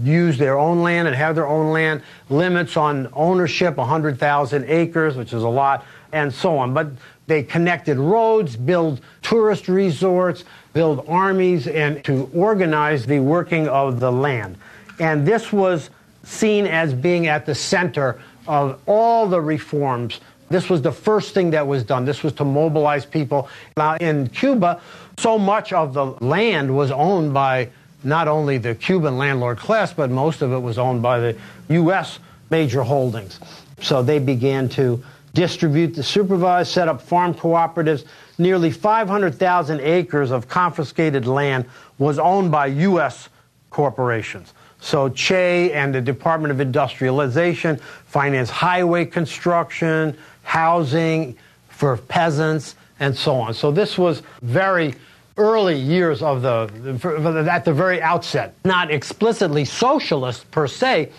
use 0.03 0.37
their 0.37 0.57
own 0.57 0.83
land 0.83 1.07
and 1.07 1.15
have 1.15 1.35
their 1.35 1.47
own 1.47 1.71
land, 1.71 2.01
limits 2.29 2.75
on 2.75 3.07
ownership, 3.13 3.77
100,000 3.77 4.65
acres, 4.67 5.15
which 5.15 5.31
is 5.31 5.43
a 5.43 5.47
lot, 5.47 5.85
and 6.15 6.33
so 6.33 6.57
on. 6.57 6.73
But 6.73 6.87
they 7.27 7.43
connected 7.43 7.97
roads, 7.97 8.55
build 8.55 9.01
tourist 9.21 9.67
resorts, 9.67 10.43
build 10.73 11.05
armies, 11.07 11.67
and 11.67 12.03
to 12.05 12.29
organize 12.33 13.05
the 13.05 13.19
working 13.19 13.67
of 13.67 13.99
the 13.99 14.11
land. 14.11 14.57
And 14.99 15.27
this 15.27 15.51
was 15.51 15.89
seen 16.23 16.65
as 16.65 16.93
being 16.93 17.27
at 17.27 17.45
the 17.45 17.53
center 17.53 18.21
of 18.47 18.79
all 18.85 19.27
the 19.27 19.41
reforms. 19.41 20.21
This 20.49 20.69
was 20.69 20.81
the 20.81 20.91
first 20.91 21.33
thing 21.33 21.51
that 21.51 21.67
was 21.67 21.83
done. 21.83 22.05
This 22.05 22.23
was 22.23 22.33
to 22.33 22.45
mobilize 22.45 23.05
people. 23.05 23.49
Now, 23.75 23.95
in 23.95 24.29
Cuba, 24.29 24.81
so 25.17 25.37
much 25.37 25.73
of 25.73 25.93
the 25.93 26.05
land 26.05 26.75
was 26.75 26.91
owned 26.91 27.33
by 27.33 27.69
not 28.03 28.27
only 28.27 28.57
the 28.59 28.75
Cuban 28.75 29.17
landlord 29.17 29.57
class, 29.57 29.91
but 29.91 30.11
most 30.11 30.41
of 30.41 30.53
it 30.53 30.59
was 30.59 30.77
owned 30.77 31.01
by 31.01 31.19
the 31.19 31.37
U.S. 31.69 32.19
major 32.51 32.83
holdings. 32.83 33.39
So 33.81 34.03
they 34.03 34.19
began 34.19 34.69
to 34.69 35.03
distribute, 35.35 35.93
the 35.93 36.01
supervise, 36.01 36.71
set 36.71 36.87
up 36.87 36.99
farm 36.99 37.35
cooperatives. 37.35 38.05
Nearly 38.39 38.71
500,000 38.71 39.79
acres 39.81 40.31
of 40.31 40.47
confiscated 40.47 41.27
land 41.27 41.65
was 41.99 42.17
owned 42.17 42.49
by 42.51 42.67
U.S. 42.67 43.29
corporations. 43.69 44.53
So 44.79 45.09
Che 45.09 45.71
and 45.73 45.93
the 45.93 46.01
Department 46.01 46.51
of 46.51 46.59
Industrialization 46.59 47.77
financed 48.07 48.51
highway 48.51 49.05
construction, 49.05 50.17
housing 50.43 51.37
for 51.69 51.97
peasants, 51.97 52.75
and 52.99 53.15
so 53.15 53.35
on. 53.35 53.53
So 53.53 53.71
this 53.71 53.97
was 53.97 54.23
very 54.41 54.95
early 55.37 55.77
years 55.77 56.21
of 56.21 56.41
the, 56.41 57.47
at 57.49 57.65
the 57.65 57.73
very 57.73 58.01
outset. 58.01 58.55
Not 58.63 58.89
explicitly 58.89 59.65
socialist 59.65 60.49
per 60.51 60.67
se, 60.67 61.11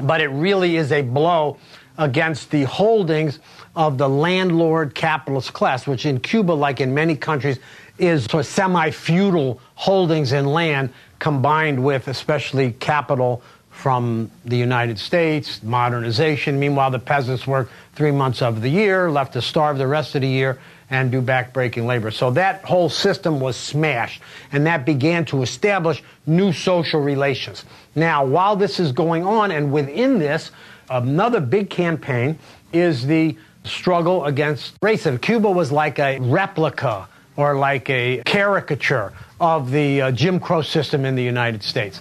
but 0.00 0.20
it 0.20 0.28
really 0.28 0.76
is 0.76 0.90
a 0.90 1.02
blow 1.02 1.58
against 1.98 2.50
the 2.50 2.64
holdings 2.64 3.38
of 3.74 3.98
the 3.98 4.08
landlord 4.08 4.94
capitalist 4.94 5.52
class, 5.52 5.86
which 5.86 6.06
in 6.06 6.20
Cuba, 6.20 6.52
like 6.52 6.80
in 6.80 6.94
many 6.94 7.16
countries, 7.16 7.58
is 7.98 8.24
sort 8.24 8.44
of 8.44 8.46
semi 8.46 8.90
feudal 8.90 9.60
holdings 9.74 10.32
in 10.32 10.46
land 10.46 10.92
combined 11.18 11.82
with 11.82 12.08
especially 12.08 12.72
capital 12.72 13.42
from 13.70 14.30
the 14.46 14.56
United 14.56 14.98
States, 14.98 15.62
modernization. 15.62 16.58
Meanwhile, 16.58 16.90
the 16.90 16.98
peasants 16.98 17.46
work 17.46 17.70
three 17.94 18.10
months 18.10 18.40
of 18.40 18.62
the 18.62 18.70
year, 18.70 19.10
left 19.10 19.34
to 19.34 19.42
starve 19.42 19.76
the 19.76 19.86
rest 19.86 20.14
of 20.14 20.22
the 20.22 20.28
year 20.28 20.58
and 20.88 21.10
do 21.10 21.20
backbreaking 21.20 21.84
labor. 21.84 22.10
So 22.10 22.30
that 22.32 22.64
whole 22.64 22.88
system 22.88 23.40
was 23.40 23.56
smashed, 23.56 24.22
and 24.52 24.66
that 24.66 24.86
began 24.86 25.24
to 25.26 25.42
establish 25.42 26.02
new 26.26 26.52
social 26.52 27.00
relations. 27.00 27.64
Now, 27.94 28.24
while 28.24 28.56
this 28.56 28.78
is 28.80 28.92
going 28.92 29.26
on, 29.26 29.50
and 29.50 29.72
within 29.72 30.18
this, 30.18 30.52
another 30.90 31.40
big 31.40 31.70
campaign 31.70 32.38
is 32.72 33.06
the 33.06 33.36
struggle 33.64 34.24
against 34.26 34.80
racism. 34.80 35.20
Cuba 35.20 35.50
was 35.50 35.72
like 35.72 35.98
a 35.98 36.18
replica 36.20 37.08
or 37.36 37.56
like 37.56 37.90
a 37.90 38.22
caricature 38.24 39.12
of 39.40 39.70
the 39.70 40.02
uh, 40.02 40.10
Jim 40.10 40.40
Crow 40.40 40.62
system 40.62 41.04
in 41.04 41.14
the 41.14 41.22
United 41.22 41.62
States. 41.62 42.00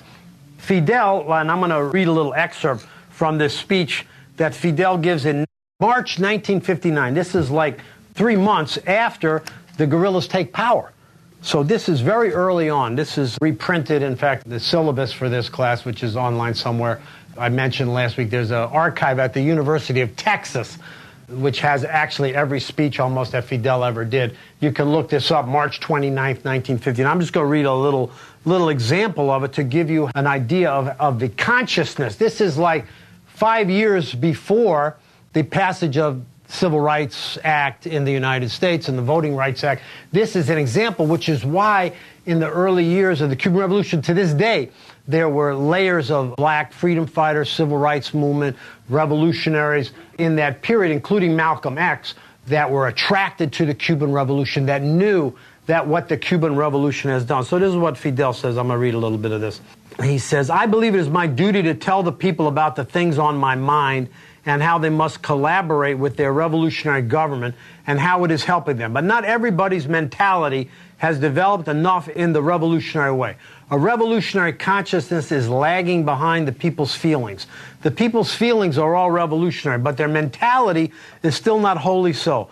Fidel, 0.57 1.31
and 1.33 1.51
I'm 1.51 1.59
going 1.59 1.71
to 1.71 1.83
read 1.83 2.07
a 2.07 2.11
little 2.11 2.33
excerpt 2.33 2.85
from 3.09 3.37
this 3.37 3.57
speech 3.57 4.05
that 4.37 4.55
Fidel 4.55 4.97
gives 4.97 5.25
in 5.25 5.45
March 5.79 6.19
1959. 6.19 7.13
This 7.13 7.35
is 7.35 7.51
like 7.51 7.79
three 8.13 8.35
months 8.35 8.77
after 8.87 9.43
the 9.77 9.85
guerrillas 9.85 10.27
take 10.27 10.53
power. 10.53 10.91
So 11.41 11.61
this 11.61 11.87
is 11.89 12.01
very 12.01 12.33
early 12.33 12.69
on. 12.71 12.95
This 12.95 13.19
is 13.19 13.37
reprinted, 13.39 14.01
in 14.01 14.15
fact, 14.15 14.49
the 14.49 14.59
syllabus 14.59 15.13
for 15.13 15.29
this 15.29 15.47
class, 15.47 15.85
which 15.85 16.01
is 16.01 16.15
online 16.17 16.55
somewhere. 16.55 17.01
I 17.37 17.49
mentioned 17.49 17.93
last 17.93 18.17
week 18.17 18.29
there's 18.29 18.51
an 18.51 18.57
archive 18.57 19.19
at 19.19 19.33
the 19.33 19.41
University 19.41 20.01
of 20.01 20.15
Texas 20.15 20.77
which 21.27 21.59
has 21.59 21.83
actually 21.83 22.35
every 22.35 22.59
speech 22.59 22.99
almost 22.99 23.31
that 23.31 23.45
Fidel 23.45 23.83
ever 23.83 24.05
did. 24.05 24.37
You 24.59 24.71
can 24.71 24.91
look 24.91 25.09
this 25.09 25.31
up, 25.31 25.47
March 25.47 25.79
29th, 25.79 26.45
1950. 26.45 27.03
I'm 27.03 27.19
just 27.19 27.33
going 27.33 27.45
to 27.45 27.49
read 27.49 27.65
a 27.65 27.73
little 27.73 28.11
little 28.45 28.69
example 28.69 29.31
of 29.31 29.43
it 29.43 29.53
to 29.53 29.63
give 29.63 29.89
you 29.89 30.07
an 30.13 30.27
idea 30.27 30.69
of, 30.69 30.87
of 30.99 31.19
the 31.19 31.29
consciousness. 31.29 32.15
This 32.15 32.41
is 32.41 32.59
like 32.59 32.85
five 33.25 33.71
years 33.71 34.13
before 34.13 34.97
the 35.33 35.41
passage 35.41 35.97
of 35.97 36.23
Civil 36.47 36.79
Rights 36.79 37.39
Act 37.43 37.87
in 37.87 38.05
the 38.05 38.11
United 38.11 38.51
States 38.51 38.87
and 38.87 38.95
the 38.95 39.01
Voting 39.01 39.35
Rights 39.35 39.63
Act. 39.63 39.81
This 40.11 40.35
is 40.35 40.51
an 40.51 40.59
example, 40.59 41.07
which 41.07 41.27
is 41.27 41.43
why 41.43 41.93
in 42.27 42.39
the 42.39 42.49
early 42.49 42.83
years 42.83 43.21
of 43.21 43.31
the 43.31 43.35
Cuban 43.35 43.59
Revolution 43.59 43.99
to 44.03 44.13
this 44.13 44.31
day, 44.31 44.69
there 45.07 45.29
were 45.29 45.53
layers 45.53 46.09
of 46.09 46.35
black 46.35 46.73
freedom 46.73 47.05
fighters, 47.05 47.51
civil 47.51 47.77
rights 47.77 48.13
movement, 48.13 48.57
revolutionaries 48.89 49.91
in 50.17 50.35
that 50.37 50.61
period, 50.61 50.91
including 50.91 51.35
Malcolm 51.35 51.77
X, 51.77 52.15
that 52.47 52.69
were 52.69 52.87
attracted 52.87 53.53
to 53.53 53.65
the 53.65 53.73
Cuban 53.73 54.11
Revolution, 54.11 54.65
that 54.67 54.81
knew 54.81 55.33
that 55.65 55.87
what 55.87 56.09
the 56.09 56.17
Cuban 56.17 56.55
Revolution 56.55 57.09
has 57.09 57.25
done. 57.25 57.43
So 57.43 57.57
this 57.57 57.69
is 57.69 57.75
what 57.75 57.97
Fidel 57.97 58.33
says. 58.33 58.57
I'm 58.57 58.67
going 58.67 58.77
to 58.77 58.81
read 58.81 58.93
a 58.93 58.99
little 58.99 59.17
bit 59.17 59.31
of 59.31 59.41
this. 59.41 59.61
He 60.03 60.17
says, 60.19 60.49
I 60.49 60.65
believe 60.65 60.93
it 60.93 60.99
is 60.99 61.09
my 61.09 61.25
duty 61.25 61.63
to 61.63 61.73
tell 61.73 62.03
the 62.03 62.11
people 62.11 62.47
about 62.47 62.75
the 62.75 62.85
things 62.85 63.17
on 63.17 63.37
my 63.37 63.55
mind 63.55 64.09
and 64.45 64.61
how 64.61 64.77
they 64.77 64.89
must 64.89 65.21
collaborate 65.21 65.97
with 65.97 66.17
their 66.17 66.31
revolutionary 66.33 67.01
government 67.01 67.55
and 67.87 67.99
how 67.99 68.23
it 68.25 68.31
is 68.31 68.43
helping 68.43 68.77
them. 68.77 68.93
But 68.93 69.03
not 69.03 69.25
everybody's 69.25 69.87
mentality 69.87 70.69
has 70.97 71.19
developed 71.19 71.67
enough 71.67 72.07
in 72.09 72.33
the 72.33 72.41
revolutionary 72.41 73.13
way. 73.13 73.37
A 73.71 73.77
revolutionary 73.77 74.53
consciousness 74.53 75.31
is 75.31 75.49
lagging 75.49 76.05
behind 76.05 76.47
the 76.47 76.51
people's 76.51 76.93
feelings. 76.93 77.47
The 77.81 77.89
people's 77.89 78.33
feelings 78.33 78.77
are 78.77 78.95
all 78.95 79.09
revolutionary, 79.09 79.79
but 79.79 79.97
their 79.97 80.07
mentality 80.07 80.91
is 81.23 81.35
still 81.35 81.59
not 81.59 81.77
wholly 81.77 82.13
so. 82.13 82.49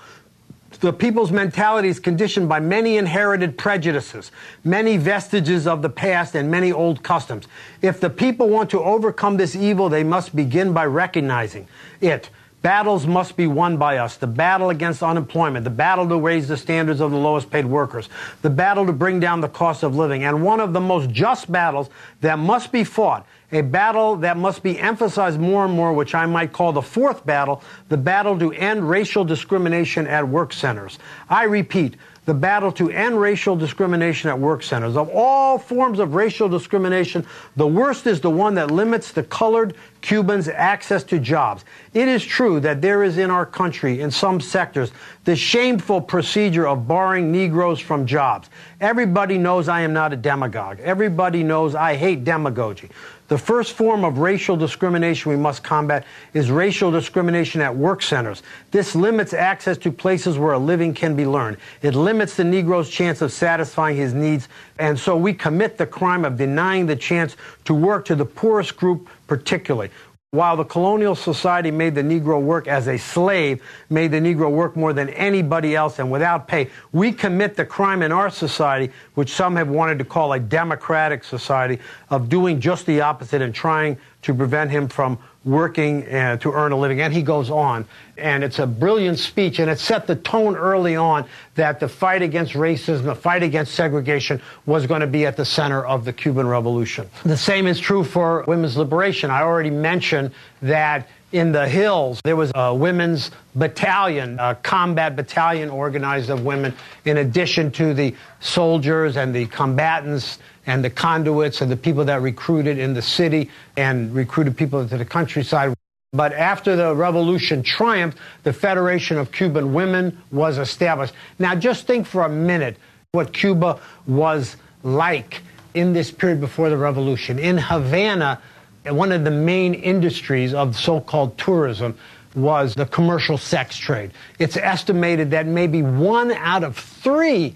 The 0.80 0.92
people's 0.92 1.32
mentality 1.32 1.88
is 1.88 2.00
conditioned 2.00 2.50
by 2.50 2.60
many 2.60 2.98
inherited 2.98 3.60
prejudices, 3.60 4.32
many 4.64 4.98
vestiges 4.98 5.68
of 5.68 5.84
the 5.84 5.90
past, 5.90 6.36
and 6.36 6.50
many 6.50 6.72
old 6.72 7.04
customs. 7.04 7.48
If 7.84 8.00
the 8.00 8.10
people 8.10 8.50
want 8.50 8.72
to 8.72 8.82
overcome 8.82 9.38
this 9.38 9.56
evil, 9.56 9.90
they 9.90 10.04
must 10.04 10.36
begin 10.36 10.74
by 10.74 10.86
recognizing 10.88 11.68
it. 12.02 12.32
Battles 12.64 13.06
must 13.06 13.36
be 13.36 13.46
won 13.46 13.76
by 13.76 13.98
us. 13.98 14.16
The 14.16 14.26
battle 14.26 14.70
against 14.70 15.04
unemployment, 15.04 15.66
the 15.66 15.70
battle 15.70 16.08
to 16.08 16.18
raise 16.18 16.48
the 16.48 16.56
standards 16.56 17.02
of 17.02 17.12
the 17.12 17.18
lowest 17.18 17.52
paid 17.52 17.66
workers, 17.66 18.08
the 18.42 18.50
battle 18.50 18.86
to 18.86 18.94
bring 18.94 19.20
down 19.20 19.42
the 19.42 19.50
cost 19.50 19.84
of 19.84 19.98
living, 19.98 20.24
and 20.24 20.42
one 20.42 20.62
of 20.62 20.72
the 20.72 20.80
most 20.80 21.10
just 21.10 21.52
battles 21.52 21.90
that 22.22 22.40
must 22.40 22.72
be 22.72 22.86
fought, 22.86 23.28
a 23.52 23.60
battle 23.60 24.16
that 24.16 24.38
must 24.38 24.64
be 24.64 24.80
emphasized 24.80 25.42
more 25.42 25.66
and 25.66 25.74
more, 25.74 25.92
which 25.92 26.16
I 26.16 26.26
might 26.26 26.54
call 26.54 26.72
the 26.72 26.82
fourth 26.82 27.26
battle, 27.26 27.62
the 27.90 27.98
battle 27.98 28.40
to 28.40 28.54
end 28.54 28.90
racial 28.90 29.26
discrimination 29.26 30.08
at 30.08 30.26
work 30.26 30.54
centers. 30.54 31.00
I 31.30 31.44
repeat, 31.44 31.98
the 32.26 32.34
battle 32.34 32.72
to 32.72 32.90
end 32.90 33.20
racial 33.20 33.58
discrimination 33.58 34.30
at 34.30 34.40
work 34.40 34.64
centers. 34.64 34.96
Of 34.96 35.10
all 35.10 35.58
forms 35.58 36.00
of 36.00 36.16
racial 36.16 36.48
discrimination, 36.48 37.26
the 37.58 37.68
worst 37.68 38.08
is 38.08 38.22
the 38.22 38.30
one 38.30 38.54
that 38.56 38.72
limits 38.72 39.12
the 39.12 39.24
colored 39.24 39.76
Cubans 40.04 40.50
access 40.50 41.02
to 41.06 41.18
jobs. 41.18 41.64
It 41.94 42.10
is 42.10 42.24
true 42.24 42.60
that 42.60 42.82
there 42.82 43.04
is 43.04 43.18
in 43.18 43.32
our 43.32 43.46
country, 43.46 44.02
in 44.02 44.12
some 44.12 44.42
sectors, 44.42 44.92
the 45.24 45.36
shameful 45.36 46.02
procedure 46.02 46.68
of 46.68 46.88
barring 46.88 47.32
Negroes 47.32 47.80
from 47.80 48.06
jobs. 48.06 48.50
Everybody 48.82 49.38
knows 49.38 49.70
I 49.70 49.80
am 49.80 49.94
not 49.94 50.12
a 50.12 50.18
demagogue. 50.18 50.82
Everybody 50.82 51.42
knows 51.42 51.74
I 51.74 51.96
hate 51.96 52.26
demagogy. 52.26 52.90
The 53.30 53.38
first 53.38 53.74
form 53.74 54.04
of 54.04 54.18
racial 54.18 54.58
discrimination 54.58 55.32
we 55.32 55.38
must 55.38 55.64
combat 55.64 56.06
is 56.34 56.52
racial 56.52 56.92
discrimination 56.92 57.62
at 57.62 57.74
work 57.74 58.02
centers. 58.02 58.44
This 58.72 58.96
limits 58.96 59.34
access 59.34 59.78
to 59.80 59.92
places 59.92 60.38
where 60.38 60.52
a 60.52 60.60
living 60.60 60.94
can 60.94 61.16
be 61.16 61.26
learned. 61.26 61.58
It 61.82 61.96
limits 61.96 62.36
the 62.36 62.44
Negro's 62.44 62.90
chance 62.90 63.22
of 63.22 63.32
satisfying 63.32 63.96
his 63.96 64.14
needs, 64.14 64.50
and 64.78 65.00
so 65.00 65.16
we 65.16 65.34
commit 65.34 65.78
the 65.78 65.88
crime 65.88 66.26
of 66.26 66.36
denying 66.36 66.86
the 66.86 66.98
chance 66.98 67.38
to 67.64 67.74
work 67.74 68.04
to 68.06 68.16
the 68.16 68.26
poorest 68.26 68.76
group 68.76 69.08
particularly. 69.28 69.90
While 70.32 70.58
the 70.58 70.64
colonial 70.64 71.14
society 71.14 71.70
made 71.70 71.94
the 71.94 72.02
Negro 72.02 72.42
work 72.42 72.68
as 72.68 72.88
a 72.88 72.98
slave, 72.98 73.62
made 73.92 74.10
the 74.10 74.20
Negro 74.20 74.50
work 74.50 74.76
more 74.76 74.92
than 74.92 75.10
anybody 75.10 75.76
else 75.76 76.00
and 76.00 76.12
without 76.12 76.48
pay, 76.48 76.72
we 76.92 77.12
commit 77.12 77.56
the 77.56 77.66
crime 77.66 78.02
in 78.02 78.12
our 78.12 78.32
society, 78.32 78.92
which 79.14 79.32
some 79.32 79.56
have 79.56 79.70
wanted 79.70 80.00
to 80.00 80.06
call 80.06 80.34
a 80.34 80.40
democratic 80.40 81.24
society, 81.24 81.78
of 82.10 82.30
doing 82.30 82.60
just 82.60 82.88
the 82.88 83.02
opposite 83.02 83.44
and 83.44 83.54
trying 83.54 83.96
to 84.24 84.34
prevent 84.34 84.72
him 84.72 84.88
from 84.88 85.20
working 85.46 86.08
uh, 86.08 86.38
to 86.38 86.52
earn 86.52 86.72
a 86.72 86.78
living. 86.78 87.02
And 87.02 87.14
he 87.14 87.22
goes 87.22 87.50
on. 87.50 87.86
And 88.18 88.44
it's 88.44 88.60
a 88.60 88.68
brilliant 88.68 89.18
speech, 89.18 89.58
and 89.58 89.72
it 89.72 89.80
set 89.80 90.06
the 90.06 90.16
tone 90.16 90.56
early 90.56 90.96
on 90.96 91.26
that 91.56 91.80
the 91.80 91.88
fight 91.88 92.22
against 92.22 92.54
racism, 92.54 93.04
the 93.04 93.16
fight 93.16 93.42
against 93.42 93.74
segregation 93.74 94.40
was 94.68 94.86
going 94.86 95.02
to 95.02 95.08
be 95.08 95.26
at 95.26 95.36
the 95.36 95.46
center 95.46 95.84
of 95.84 96.06
the 96.06 96.14
Cuban 96.14 96.48
Revolution. 96.48 97.10
The 97.24 97.38
same 97.38 97.66
is 97.66 97.80
true 97.80 98.04
for 98.04 98.44
women's 98.48 98.78
liberation. 98.78 99.32
I 99.32 99.42
already 99.42 99.72
mentioned 99.72 100.32
that 100.62 101.08
in 101.32 101.52
the 101.52 101.68
hills, 101.68 102.22
there 102.24 102.36
was 102.36 102.52
a 102.54 102.74
women's 102.74 103.32
battalion, 103.56 104.38
a 104.40 104.54
combat 104.54 105.16
battalion 105.16 105.70
organized 105.70 106.30
of 106.30 106.46
women, 106.46 106.76
in 107.06 107.18
addition 107.18 107.72
to 107.72 107.96
the 107.96 108.16
soldiers 108.40 109.18
and 109.18 109.34
the 109.34 109.48
combatants 109.48 110.38
and 110.66 110.84
the 110.84 110.90
conduits 110.90 111.62
and 111.62 111.72
the 111.72 111.78
people 111.78 112.06
that 112.06 112.22
recruited 112.22 112.78
in 112.78 112.94
the 112.94 113.02
city 113.02 113.50
and 113.78 114.14
recruited 114.14 114.56
people 114.56 114.80
into 114.82 114.98
the 114.98 115.06
countryside. 115.06 115.74
But 116.14 116.34
after 116.34 116.76
the 116.76 116.96
revolution 116.96 117.64
triumphed, 117.64 118.18
the 118.44 118.54
Federation 118.54 119.18
of 119.18 119.32
Cuban 119.32 119.74
Women 119.74 120.22
was 120.32 120.58
established. 120.58 121.14
Now, 121.40 121.56
just 121.56 121.88
think 121.88 122.06
for 122.06 122.24
a 122.24 122.30
minute 122.30 122.78
what 123.12 123.34
Cuba 123.34 123.80
was 124.06 124.56
like 124.84 125.42
in 125.74 125.94
this 125.94 126.12
period 126.12 126.40
before 126.40 126.70
the 126.70 126.78
revolution. 126.78 127.40
In 127.40 127.58
Havana, 127.58 128.40
one 128.86 129.12
of 129.12 129.24
the 129.24 129.32
main 129.32 129.74
industries 129.74 130.54
of 130.54 130.76
so 130.76 131.00
called 131.02 131.38
tourism 131.38 131.98
was 132.36 132.76
the 132.76 132.86
commercial 132.86 133.38
sex 133.38 133.78
trade. 133.78 134.12
It's 134.40 134.58
estimated 134.58 135.32
that 135.32 135.46
maybe 135.46 135.82
one 135.82 136.32
out 136.32 136.64
of 136.64 136.78
three 136.78 137.56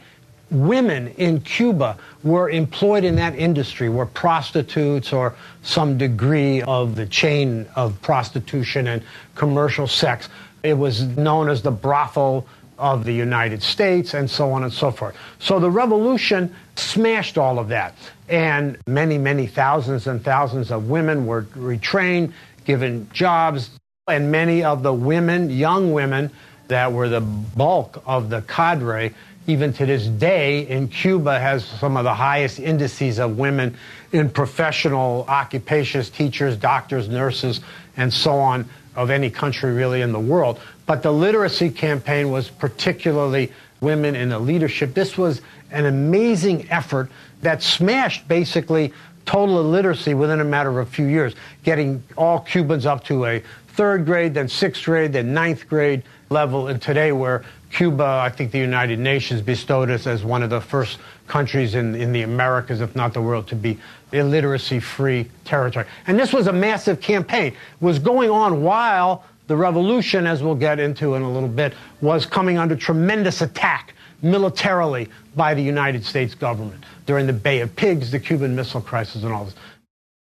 women 0.50 1.10
in 1.18 1.42
Cuba 1.42 1.98
were 2.24 2.50
employed 2.50 3.04
in 3.04 3.16
that 3.16 3.36
industry, 3.36 3.90
were 3.90 4.06
prostitutes 4.06 5.12
or 5.12 5.36
some 5.62 5.98
degree 5.98 6.62
of 6.62 6.96
the 6.96 7.06
chain 7.06 7.66
of 7.76 8.02
prostitution 8.02 8.88
and 8.88 9.04
commercial 9.36 9.88
sex. 9.88 10.30
It 10.64 10.74
was 10.74 11.04
known 11.04 11.50
as 11.50 11.62
the 11.62 11.72
brothel 11.72 12.46
of 12.78 13.06
the 13.06 13.14
United 13.14 13.64
States 13.64 14.14
and 14.14 14.30
so 14.30 14.52
on 14.52 14.64
and 14.64 14.72
so 14.72 14.92
forth. 14.92 15.16
So 15.40 15.60
the 15.60 15.72
revolution 15.72 16.54
smashed 16.76 17.38
all 17.38 17.60
of 17.60 17.70
that. 17.70 17.96
And 18.30 18.78
many, 18.88 19.18
many 19.18 19.48
thousands 19.48 20.08
and 20.08 20.24
thousands 20.24 20.72
of 20.72 20.90
women 20.90 21.26
were 21.26 21.44
retrained, 21.44 22.34
given 22.66 23.10
jobs, 23.14 23.72
and 24.08 24.32
many 24.32 24.64
of 24.64 24.84
the 24.84 24.94
women, 24.94 25.50
young 25.50 25.92
women, 25.92 26.30
that 26.68 26.92
were 26.92 27.10
the 27.10 27.22
bulk 27.22 28.04
of 28.06 28.30
the 28.30 28.42
cadre 28.42 29.14
even 29.48 29.72
to 29.74 29.86
this 29.86 30.06
day 30.06 30.68
in 30.68 30.90
Cuba 30.90 31.40
has 31.40 31.66
some 31.66 31.96
of 31.96 32.04
the 32.04 32.14
highest 32.14 32.60
indices 32.60 33.18
of 33.18 33.38
women 33.38 33.76
in 34.12 34.30
professional 34.30 35.26
occupations, 35.30 36.10
teachers, 36.10 36.58
doctors, 36.58 37.08
nurses, 37.08 37.62
and 37.96 38.14
so 38.14 38.34
on 38.34 38.68
of 38.96 39.10
any 39.10 39.30
country 39.30 39.72
really 39.72 40.02
in 40.02 40.12
the 40.12 40.20
world. 40.20 40.60
But 40.86 41.02
the 41.02 41.12
literacy 41.12 41.70
campaign 41.70 42.30
was 42.30 42.50
particularly 42.50 43.52
women 43.80 44.16
in 44.16 44.30
the 44.30 44.40
leadership. 44.40 44.94
This 44.94 45.18
was 45.18 45.42
an 45.72 45.86
amazing 45.86 46.70
effort 46.70 47.10
that 47.42 47.64
smashed 47.64 48.28
basically 48.28 48.94
total 49.26 49.60
illiteracy 49.60 50.14
within 50.14 50.40
a 50.40 50.46
matter 50.46 50.70
of 50.70 50.88
a 50.88 50.90
few 50.90 51.06
years, 51.06 51.36
getting 51.64 52.04
all 52.18 52.40
Cubans 52.40 52.86
up 52.86 53.04
to 53.06 53.26
a 53.26 53.44
third 53.70 54.06
grade, 54.06 54.34
then 54.34 54.48
sixth 54.48 54.84
grade, 54.84 55.14
then 55.14 55.34
ninth 55.34 55.68
grade 55.70 56.04
level. 56.30 56.68
And 56.68 56.82
today, 56.82 57.12
where 57.12 57.44
Cuba, 57.72 58.22
I 58.24 58.30
think 58.30 58.52
the 58.52 58.60
United 58.60 59.00
Nations 59.00 59.42
bestowed 59.42 59.90
us 59.90 60.08
as 60.08 60.24
one 60.24 60.42
of 60.42 60.50
the 60.50 60.62
first 60.62 61.00
countries 61.28 61.76
in, 61.76 61.96
in 61.96 62.12
the 62.12 62.22
Americas, 62.22 62.82
if 62.82 62.96
not 62.96 63.14
the 63.14 63.22
world, 63.22 63.48
to 63.48 63.56
be 63.56 63.78
illiteracy-free 64.14 65.30
territory. 65.44 65.86
And 66.08 66.18
this 66.18 66.32
was 66.32 66.48
a 66.48 66.54
massive 66.54 67.02
campaign. 67.02 67.48
It 67.48 67.56
was 67.82 68.00
going 68.00 68.30
on 68.30 68.64
while 68.64 69.24
the 69.48 69.56
revolution, 69.56 70.28
as 70.28 70.42
we'll 70.42 70.56
get 70.56 70.80
into 70.80 71.16
in 71.16 71.22
a 71.22 71.32
little 71.32 71.50
bit, 71.50 71.74
was 72.02 72.26
coming 72.26 72.58
under 72.58 72.76
tremendous 72.76 73.42
attack 73.42 73.94
militarily 74.22 75.10
by 75.36 75.54
the 75.54 75.62
United 75.62 76.04
States 76.04 76.34
government 76.34 76.84
during 77.06 77.28
the 77.28 77.34
Bay 77.34 77.62
of 77.62 77.76
Pigs, 77.76 78.12
the 78.12 78.20
Cuban 78.20 78.56
Missile 78.56 78.82
Crisis, 78.82 79.24
and 79.24 79.34
all 79.34 79.46
this. 79.46 79.56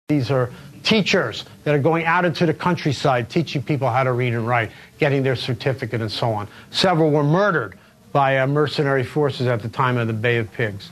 These 0.08 0.30
are 0.30 0.50
teachers 0.84 1.44
that 1.64 1.74
are 1.74 1.80
going 1.80 2.04
out 2.04 2.24
into 2.24 2.46
the 2.46 2.54
countryside 2.54 3.28
teaching 3.28 3.62
people 3.62 3.88
how 3.88 4.04
to 4.04 4.12
read 4.12 4.34
and 4.34 4.46
write, 4.46 4.70
getting 4.98 5.22
their 5.22 5.36
certificate 5.36 6.00
and 6.00 6.12
so 6.12 6.30
on. 6.30 6.46
Several 6.70 7.10
were 7.10 7.24
murdered 7.24 7.78
by 8.12 8.38
uh, 8.38 8.46
mercenary 8.46 9.02
forces 9.02 9.46
at 9.46 9.60
the 9.60 9.68
time 9.68 9.96
of 9.96 10.06
the 10.06 10.12
Bay 10.12 10.36
of 10.36 10.52
Pigs. 10.52 10.90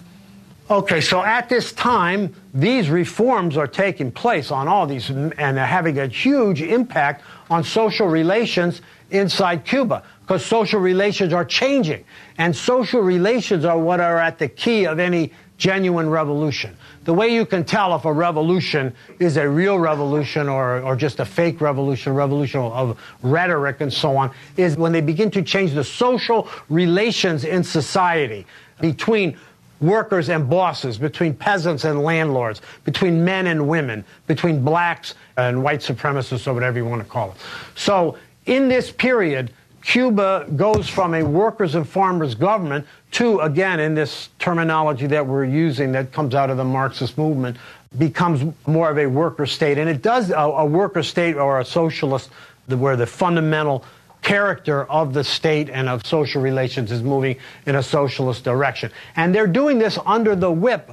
Okay, 0.70 1.00
so 1.00 1.22
at 1.22 1.48
this 1.48 1.72
time, 1.72 2.34
these 2.54 2.88
reforms 2.88 3.56
are 3.56 3.66
taking 3.66 4.10
place 4.10 4.50
on 4.50 4.68
all 4.68 4.86
these 4.86 5.10
and 5.10 5.32
they're 5.32 5.66
having 5.66 5.98
a 5.98 6.06
huge 6.06 6.62
impact 6.62 7.22
on 7.50 7.62
social 7.62 8.06
relations 8.06 8.80
inside 9.10 9.64
Cuba 9.64 10.02
because 10.20 10.44
social 10.44 10.80
relations 10.80 11.32
are 11.32 11.44
changing. 11.44 12.04
And 12.38 12.56
social 12.56 13.02
relations 13.02 13.64
are 13.64 13.78
what 13.78 14.00
are 14.00 14.18
at 14.18 14.38
the 14.38 14.48
key 14.48 14.86
of 14.86 14.98
any 14.98 15.32
genuine 15.58 16.10
revolution. 16.10 16.76
The 17.04 17.14
way 17.14 17.34
you 17.34 17.46
can 17.46 17.64
tell 17.64 17.94
if 17.94 18.04
a 18.04 18.12
revolution 18.12 18.94
is 19.18 19.36
a 19.36 19.48
real 19.48 19.78
revolution 19.78 20.48
or, 20.48 20.80
or 20.80 20.96
just 20.96 21.20
a 21.20 21.24
fake 21.24 21.60
revolution, 21.60 22.14
revolution 22.14 22.60
of 22.60 22.98
rhetoric 23.22 23.80
and 23.80 23.92
so 23.92 24.16
on, 24.16 24.32
is 24.56 24.76
when 24.76 24.92
they 24.92 25.00
begin 25.00 25.30
to 25.32 25.42
change 25.42 25.72
the 25.72 25.84
social 25.84 26.48
relations 26.68 27.44
in 27.44 27.62
society 27.62 28.46
between 28.80 29.36
workers 29.80 30.28
and 30.28 30.48
bosses, 30.48 30.96
between 30.96 31.34
peasants 31.34 31.84
and 31.84 32.02
landlords, 32.02 32.62
between 32.84 33.24
men 33.24 33.48
and 33.48 33.68
women, 33.68 34.04
between 34.26 34.64
blacks 34.64 35.14
and 35.36 35.62
white 35.62 35.80
supremacists 35.80 36.46
or 36.46 36.54
whatever 36.54 36.78
you 36.78 36.84
want 36.84 37.02
to 37.02 37.08
call 37.08 37.32
it. 37.32 37.36
So 37.74 38.16
in 38.46 38.68
this 38.68 38.90
period, 38.90 39.52
Cuba 39.82 40.46
goes 40.54 40.88
from 40.88 41.14
a 41.14 41.22
workers 41.24 41.74
and 41.74 41.88
farmers 41.88 42.34
government 42.36 42.86
to, 43.12 43.40
again, 43.40 43.78
in 43.78 43.94
this 43.94 44.30
terminology 44.38 45.06
that 45.06 45.26
we're 45.26 45.44
using 45.44 45.92
that 45.92 46.12
comes 46.12 46.34
out 46.34 46.50
of 46.50 46.56
the 46.56 46.64
Marxist 46.64 47.18
movement, 47.18 47.56
becomes 47.98 48.54
more 48.66 48.90
of 48.90 48.98
a 48.98 49.06
worker 49.06 49.46
state. 49.46 49.78
And 49.78 49.88
it 49.88 50.02
does 50.02 50.30
a, 50.30 50.34
a 50.34 50.64
worker 50.64 51.02
state 51.02 51.36
or 51.36 51.60
a 51.60 51.64
socialist 51.64 52.30
where 52.68 52.96
the 52.96 53.06
fundamental 53.06 53.84
character 54.22 54.84
of 54.84 55.12
the 55.12 55.24
state 55.24 55.68
and 55.68 55.88
of 55.88 56.06
social 56.06 56.40
relations 56.40 56.90
is 56.90 57.02
moving 57.02 57.36
in 57.66 57.76
a 57.76 57.82
socialist 57.82 58.44
direction. 58.44 58.90
And 59.16 59.34
they're 59.34 59.46
doing 59.46 59.78
this 59.78 59.98
under 60.06 60.34
the 60.34 60.50
whip. 60.50 60.92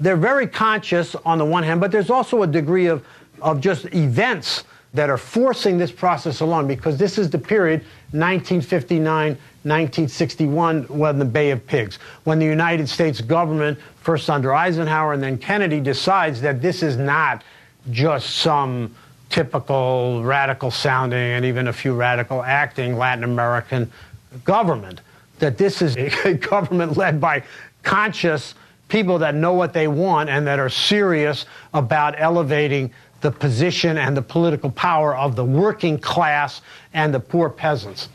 They're 0.00 0.16
very 0.16 0.46
conscious 0.46 1.14
on 1.14 1.38
the 1.38 1.44
one 1.44 1.62
hand, 1.62 1.80
but 1.80 1.92
there's 1.92 2.10
also 2.10 2.42
a 2.42 2.46
degree 2.46 2.86
of, 2.86 3.06
of 3.40 3.60
just 3.60 3.84
events 3.94 4.64
that 4.94 5.10
are 5.10 5.18
forcing 5.18 5.76
this 5.76 5.92
process 5.92 6.40
along 6.40 6.66
because 6.66 6.96
this 6.96 7.18
is 7.18 7.30
the 7.30 7.38
period 7.38 7.80
1959 8.12 9.36
1961 9.64 10.84
when 10.84 11.18
the 11.18 11.24
Bay 11.24 11.50
of 11.50 11.66
Pigs, 11.66 11.96
when 12.24 12.38
the 12.38 12.44
United 12.44 12.88
States 12.88 13.20
government, 13.20 13.78
first 13.96 14.28
under 14.28 14.54
Eisenhower 14.54 15.14
and 15.14 15.22
then 15.22 15.38
Kennedy, 15.38 15.80
decides 15.80 16.40
that 16.42 16.60
this 16.60 16.82
is 16.82 16.96
not 16.96 17.42
just 17.90 18.36
some 18.36 18.94
typical 19.30 20.22
radical 20.22 20.70
sounding 20.70 21.18
and 21.18 21.44
even 21.44 21.68
a 21.68 21.72
few 21.72 21.94
radical 21.94 22.42
acting 22.42 22.96
Latin 22.98 23.24
American 23.24 23.90
government, 24.44 25.00
that 25.38 25.58
this 25.58 25.82
is 25.82 25.96
a 25.96 26.34
government 26.50 26.96
led 26.96 27.20
by 27.20 27.42
conscious 27.82 28.54
people 28.88 29.18
that 29.18 29.34
know 29.34 29.54
what 29.54 29.72
they 29.72 29.88
want 29.88 30.28
and 30.28 30.46
that 30.46 30.58
are 30.58 30.68
serious 30.68 31.46
about 31.72 32.14
elevating 32.18 32.92
the 33.22 33.30
position 33.30 33.96
and 33.96 34.14
the 34.14 34.22
political 34.22 34.70
power 34.70 35.16
of 35.16 35.34
the 35.34 35.44
working 35.44 35.98
class 35.98 36.60
and 36.92 37.12
the 37.12 37.20
poor 37.20 37.48
peasants. 37.48 38.10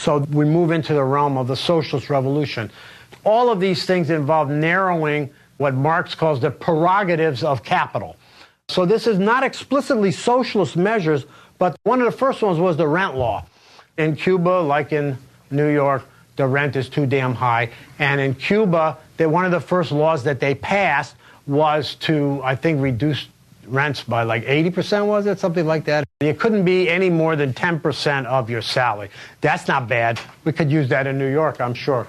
So 0.00 0.20
we 0.32 0.46
move 0.46 0.70
into 0.70 0.94
the 0.94 1.04
realm 1.04 1.36
of 1.36 1.46
the 1.46 1.56
socialist 1.56 2.08
revolution. 2.08 2.70
All 3.22 3.50
of 3.50 3.60
these 3.60 3.84
things 3.84 4.08
involve 4.08 4.48
narrowing 4.48 5.28
what 5.58 5.74
Marx 5.74 6.14
calls 6.14 6.40
the 6.40 6.50
prerogatives 6.50 7.44
of 7.44 7.62
capital. 7.62 8.16
So 8.70 8.86
this 8.86 9.06
is 9.06 9.18
not 9.18 9.42
explicitly 9.42 10.10
socialist 10.10 10.74
measures, 10.74 11.26
but 11.58 11.76
one 11.82 12.00
of 12.00 12.06
the 12.06 12.16
first 12.16 12.40
ones 12.40 12.58
was 12.58 12.78
the 12.78 12.88
rent 12.88 13.14
law. 13.14 13.44
In 13.98 14.16
Cuba, 14.16 14.62
like 14.62 14.94
in 14.94 15.18
New 15.50 15.68
York, 15.68 16.02
the 16.36 16.46
rent 16.46 16.76
is 16.76 16.88
too 16.88 17.04
damn 17.04 17.34
high. 17.34 17.68
And 17.98 18.22
in 18.22 18.34
Cuba, 18.34 18.96
they, 19.18 19.26
one 19.26 19.44
of 19.44 19.50
the 19.50 19.60
first 19.60 19.92
laws 19.92 20.24
that 20.24 20.40
they 20.40 20.54
passed 20.54 21.14
was 21.46 21.96
to, 21.96 22.40
I 22.42 22.54
think, 22.56 22.80
reduce 22.80 23.28
rents 23.70 24.02
by 24.02 24.24
like 24.24 24.44
80%, 24.44 25.06
was 25.06 25.26
it? 25.26 25.38
Something 25.38 25.66
like 25.66 25.84
that. 25.86 26.04
It 26.20 26.38
couldn't 26.38 26.64
be 26.64 26.88
any 26.88 27.08
more 27.08 27.36
than 27.36 27.52
10% 27.52 28.26
of 28.26 28.50
your 28.50 28.62
salary. 28.62 29.10
That's 29.40 29.68
not 29.68 29.88
bad. 29.88 30.20
We 30.44 30.52
could 30.52 30.70
use 30.70 30.88
that 30.88 31.06
in 31.06 31.18
New 31.18 31.30
York, 31.30 31.60
I'm 31.60 31.74
sure. 31.74 32.06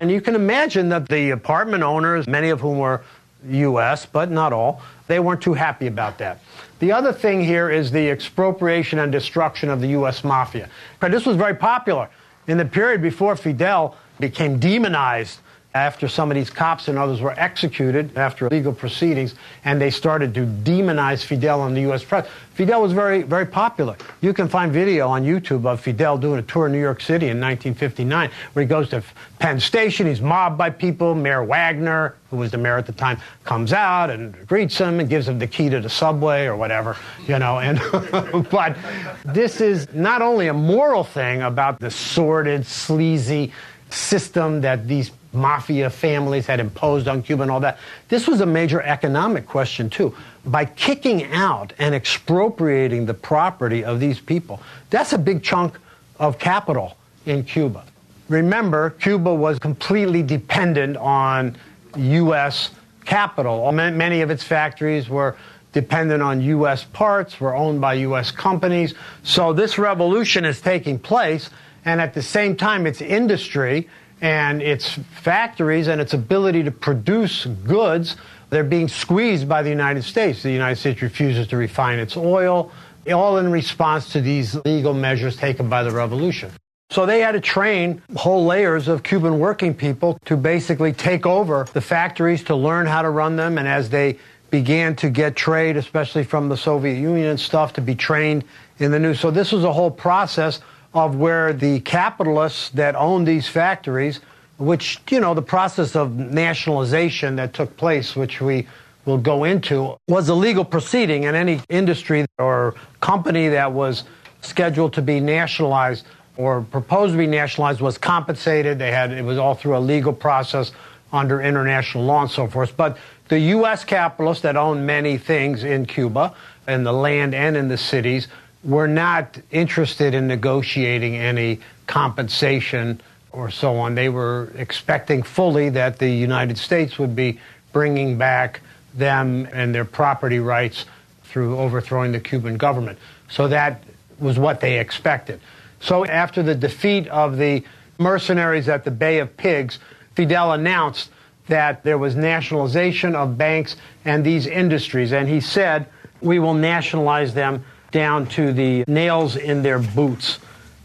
And 0.00 0.10
you 0.10 0.20
can 0.20 0.34
imagine 0.34 0.88
that 0.88 1.08
the 1.08 1.30
apartment 1.30 1.82
owners, 1.82 2.26
many 2.26 2.50
of 2.50 2.60
whom 2.60 2.78
were 2.78 3.04
U.S., 3.48 4.06
but 4.06 4.30
not 4.30 4.52
all, 4.52 4.82
they 5.06 5.20
weren't 5.20 5.40
too 5.40 5.54
happy 5.54 5.86
about 5.86 6.18
that. 6.18 6.40
The 6.80 6.92
other 6.92 7.12
thing 7.12 7.42
here 7.42 7.70
is 7.70 7.90
the 7.90 8.10
expropriation 8.10 8.98
and 8.98 9.12
destruction 9.12 9.68
of 9.70 9.80
the 9.80 9.88
U.S. 9.88 10.24
mafia. 10.24 10.68
This 11.00 11.26
was 11.26 11.36
very 11.36 11.54
popular. 11.54 12.08
In 12.46 12.58
the 12.58 12.64
period 12.64 13.02
before 13.02 13.36
Fidel 13.36 13.96
became 14.18 14.58
demonized 14.58 15.38
after 15.78 16.08
some 16.08 16.30
of 16.30 16.34
these 16.34 16.50
cops 16.50 16.88
and 16.88 16.98
others 16.98 17.20
were 17.20 17.34
executed 17.38 18.16
after 18.18 18.48
legal 18.48 18.72
proceedings, 18.72 19.34
and 19.64 19.80
they 19.80 19.90
started 19.90 20.34
to 20.34 20.44
demonize 20.44 21.24
Fidel 21.24 21.66
in 21.66 21.74
the 21.74 21.82
U.S. 21.82 22.02
press. 22.02 22.28
Fidel 22.54 22.82
was 22.82 22.92
very, 22.92 23.22
very 23.22 23.46
popular. 23.46 23.96
You 24.20 24.34
can 24.34 24.48
find 24.48 24.72
video 24.72 25.06
on 25.08 25.22
YouTube 25.22 25.64
of 25.64 25.80
Fidel 25.80 26.18
doing 26.18 26.40
a 26.40 26.42
tour 26.42 26.66
in 26.66 26.72
New 26.72 26.80
York 26.80 27.00
City 27.00 27.26
in 27.26 27.40
1959, 27.40 28.30
where 28.52 28.62
he 28.64 28.68
goes 28.68 28.88
to 28.90 29.04
Penn 29.38 29.60
Station. 29.60 30.08
He's 30.08 30.20
mobbed 30.20 30.58
by 30.58 30.70
people. 30.70 31.14
Mayor 31.14 31.44
Wagner, 31.44 32.16
who 32.30 32.38
was 32.38 32.50
the 32.50 32.58
mayor 32.58 32.76
at 32.76 32.86
the 32.86 32.92
time, 32.92 33.18
comes 33.44 33.72
out 33.72 34.10
and 34.10 34.34
greets 34.48 34.76
him 34.76 34.98
and 34.98 35.08
gives 35.08 35.28
him 35.28 35.38
the 35.38 35.46
key 35.46 35.68
to 35.68 35.80
the 35.80 35.88
subway 35.88 36.46
or 36.46 36.56
whatever, 36.56 36.96
you 37.28 37.38
know. 37.38 37.60
And 37.60 37.80
but 38.50 38.76
this 39.24 39.60
is 39.60 39.94
not 39.94 40.22
only 40.22 40.48
a 40.48 40.54
moral 40.54 41.04
thing 41.04 41.42
about 41.42 41.78
the 41.78 41.92
sordid, 41.92 42.66
sleazy 42.66 43.52
system 43.90 44.60
that 44.62 44.86
these 44.86 45.10
mafia 45.32 45.90
families 45.90 46.46
had 46.46 46.60
imposed 46.60 47.06
on 47.08 47.22
Cuba 47.22 47.42
and 47.42 47.50
all 47.50 47.60
that. 47.60 47.78
This 48.08 48.26
was 48.26 48.40
a 48.40 48.46
major 48.46 48.80
economic 48.80 49.46
question, 49.46 49.90
too. 49.90 50.14
By 50.46 50.64
kicking 50.64 51.24
out 51.32 51.72
and 51.78 51.94
expropriating 51.94 53.06
the 53.06 53.14
property 53.14 53.84
of 53.84 54.00
these 54.00 54.20
people, 54.20 54.60
that's 54.90 55.12
a 55.12 55.18
big 55.18 55.42
chunk 55.42 55.78
of 56.18 56.38
capital 56.38 56.96
in 57.26 57.44
Cuba. 57.44 57.84
Remember, 58.28 58.90
Cuba 58.90 59.34
was 59.34 59.58
completely 59.58 60.22
dependent 60.22 60.96
on 60.96 61.56
U.S. 61.96 62.70
capital. 63.04 63.70
Many 63.72 64.20
of 64.22 64.30
its 64.30 64.42
factories 64.42 65.08
were 65.08 65.36
dependent 65.72 66.22
on 66.22 66.40
U.S. 66.40 66.84
parts, 66.84 67.40
were 67.40 67.54
owned 67.54 67.80
by 67.80 67.94
U.S. 67.94 68.30
companies. 68.30 68.94
So 69.22 69.52
this 69.52 69.78
revolution 69.78 70.44
is 70.44 70.60
taking 70.60 70.98
place, 70.98 71.50
and 71.84 72.00
at 72.00 72.14
the 72.14 72.22
same 72.22 72.56
time, 72.56 72.86
its 72.86 73.00
industry 73.00 73.88
and 74.20 74.62
its 74.62 74.98
factories 75.22 75.88
and 75.88 76.00
its 76.00 76.14
ability 76.14 76.62
to 76.64 76.70
produce 76.70 77.46
goods, 77.46 78.16
they're 78.50 78.64
being 78.64 78.88
squeezed 78.88 79.48
by 79.48 79.62
the 79.62 79.70
United 79.70 80.02
States. 80.02 80.42
The 80.42 80.50
United 80.50 80.76
States 80.76 81.02
refuses 81.02 81.46
to 81.48 81.56
refine 81.56 81.98
its 81.98 82.16
oil, 82.16 82.72
all 83.12 83.38
in 83.38 83.50
response 83.50 84.12
to 84.12 84.20
these 84.20 84.54
legal 84.64 84.94
measures 84.94 85.36
taken 85.36 85.68
by 85.68 85.82
the 85.82 85.90
revolution. 85.90 86.50
So 86.90 87.04
they 87.04 87.20
had 87.20 87.32
to 87.32 87.40
train 87.40 88.02
whole 88.16 88.46
layers 88.46 88.88
of 88.88 89.02
Cuban 89.02 89.38
working 89.38 89.74
people 89.74 90.18
to 90.24 90.36
basically 90.36 90.92
take 90.92 91.26
over 91.26 91.66
the 91.74 91.82
factories, 91.82 92.42
to 92.44 92.56
learn 92.56 92.86
how 92.86 93.02
to 93.02 93.10
run 93.10 93.36
them, 93.36 93.58
and 93.58 93.68
as 93.68 93.90
they 93.90 94.18
began 94.50 94.96
to 94.96 95.10
get 95.10 95.36
trade, 95.36 95.76
especially 95.76 96.24
from 96.24 96.48
the 96.48 96.56
Soviet 96.56 96.94
Union 96.94 97.26
and 97.26 97.38
stuff, 97.38 97.74
to 97.74 97.82
be 97.82 97.94
trained 97.94 98.44
in 98.78 98.90
the 98.90 98.98
new. 98.98 99.12
So 99.12 99.30
this 99.30 99.52
was 99.52 99.64
a 99.64 99.72
whole 99.72 99.90
process 99.90 100.60
of 100.94 101.16
where 101.16 101.52
the 101.52 101.80
capitalists 101.80 102.70
that 102.70 102.96
owned 102.96 103.26
these 103.26 103.48
factories, 103.48 104.20
which, 104.58 104.98
you 105.10 105.20
know, 105.20 105.34
the 105.34 105.42
process 105.42 105.94
of 105.94 106.16
nationalization 106.16 107.36
that 107.36 107.52
took 107.52 107.76
place, 107.76 108.16
which 108.16 108.40
we 108.40 108.66
will 109.04 109.18
go 109.18 109.44
into, 109.44 109.96
was 110.08 110.28
a 110.28 110.34
legal 110.34 110.64
proceeding, 110.64 111.26
and 111.26 111.36
any 111.36 111.60
industry 111.68 112.26
or 112.38 112.74
company 113.00 113.48
that 113.48 113.72
was 113.72 114.04
scheduled 114.40 114.92
to 114.94 115.02
be 115.02 115.20
nationalized 115.20 116.06
or 116.36 116.62
proposed 116.62 117.12
to 117.12 117.18
be 117.18 117.26
nationalized 117.26 117.80
was 117.80 117.98
compensated. 117.98 118.78
They 118.78 118.92
had 118.92 119.12
it 119.12 119.24
was 119.24 119.38
all 119.38 119.54
through 119.54 119.76
a 119.76 119.80
legal 119.80 120.12
process 120.12 120.72
under 121.12 121.40
international 121.40 122.04
law 122.04 122.22
and 122.22 122.30
so 122.30 122.46
forth. 122.46 122.76
But 122.76 122.96
the 123.28 123.40
U.S. 123.40 123.84
capitalists 123.84 124.42
that 124.42 124.56
owned 124.56 124.86
many 124.86 125.18
things 125.18 125.64
in 125.64 125.86
Cuba, 125.86 126.34
in 126.66 126.84
the 126.84 126.92
land 126.92 127.34
and 127.34 127.56
in 127.56 127.68
the 127.68 127.76
cities, 127.76 128.28
were 128.68 128.86
not 128.86 129.38
interested 129.50 130.12
in 130.12 130.26
negotiating 130.26 131.16
any 131.16 131.58
compensation 131.86 133.00
or 133.32 133.50
so 133.50 133.76
on. 133.76 133.94
They 133.94 134.10
were 134.10 134.52
expecting 134.56 135.22
fully 135.22 135.70
that 135.70 135.98
the 135.98 136.10
United 136.10 136.58
States 136.58 136.98
would 136.98 137.16
be 137.16 137.40
bringing 137.72 138.18
back 138.18 138.60
them 138.92 139.48
and 139.54 139.74
their 139.74 139.86
property 139.86 140.38
rights 140.38 140.84
through 141.24 141.56
overthrowing 141.56 142.12
the 142.12 142.20
Cuban 142.20 142.58
government. 142.58 142.98
So 143.30 143.48
that 143.48 143.82
was 144.18 144.38
what 144.38 144.60
they 144.60 144.78
expected. 144.78 145.40
So 145.80 146.04
after 146.04 146.42
the 146.42 146.54
defeat 146.54 147.08
of 147.08 147.38
the 147.38 147.64
mercenaries 147.96 148.68
at 148.68 148.84
the 148.84 148.90
Bay 148.90 149.20
of 149.20 149.34
Pigs, 149.38 149.78
Fidel 150.14 150.52
announced 150.52 151.10
that 151.46 151.84
there 151.84 151.96
was 151.96 152.16
nationalization 152.16 153.14
of 153.14 153.38
banks 153.38 153.76
and 154.04 154.24
these 154.24 154.46
industries. 154.46 155.12
And 155.12 155.26
he 155.26 155.40
said, 155.40 155.86
we 156.20 156.38
will 156.38 156.54
nationalize 156.54 157.32
them 157.32 157.64
down 157.90 158.26
to 158.26 158.52
the 158.52 158.84
nails 158.86 159.36
in 159.36 159.62
their 159.62 159.78
boots. 159.78 160.38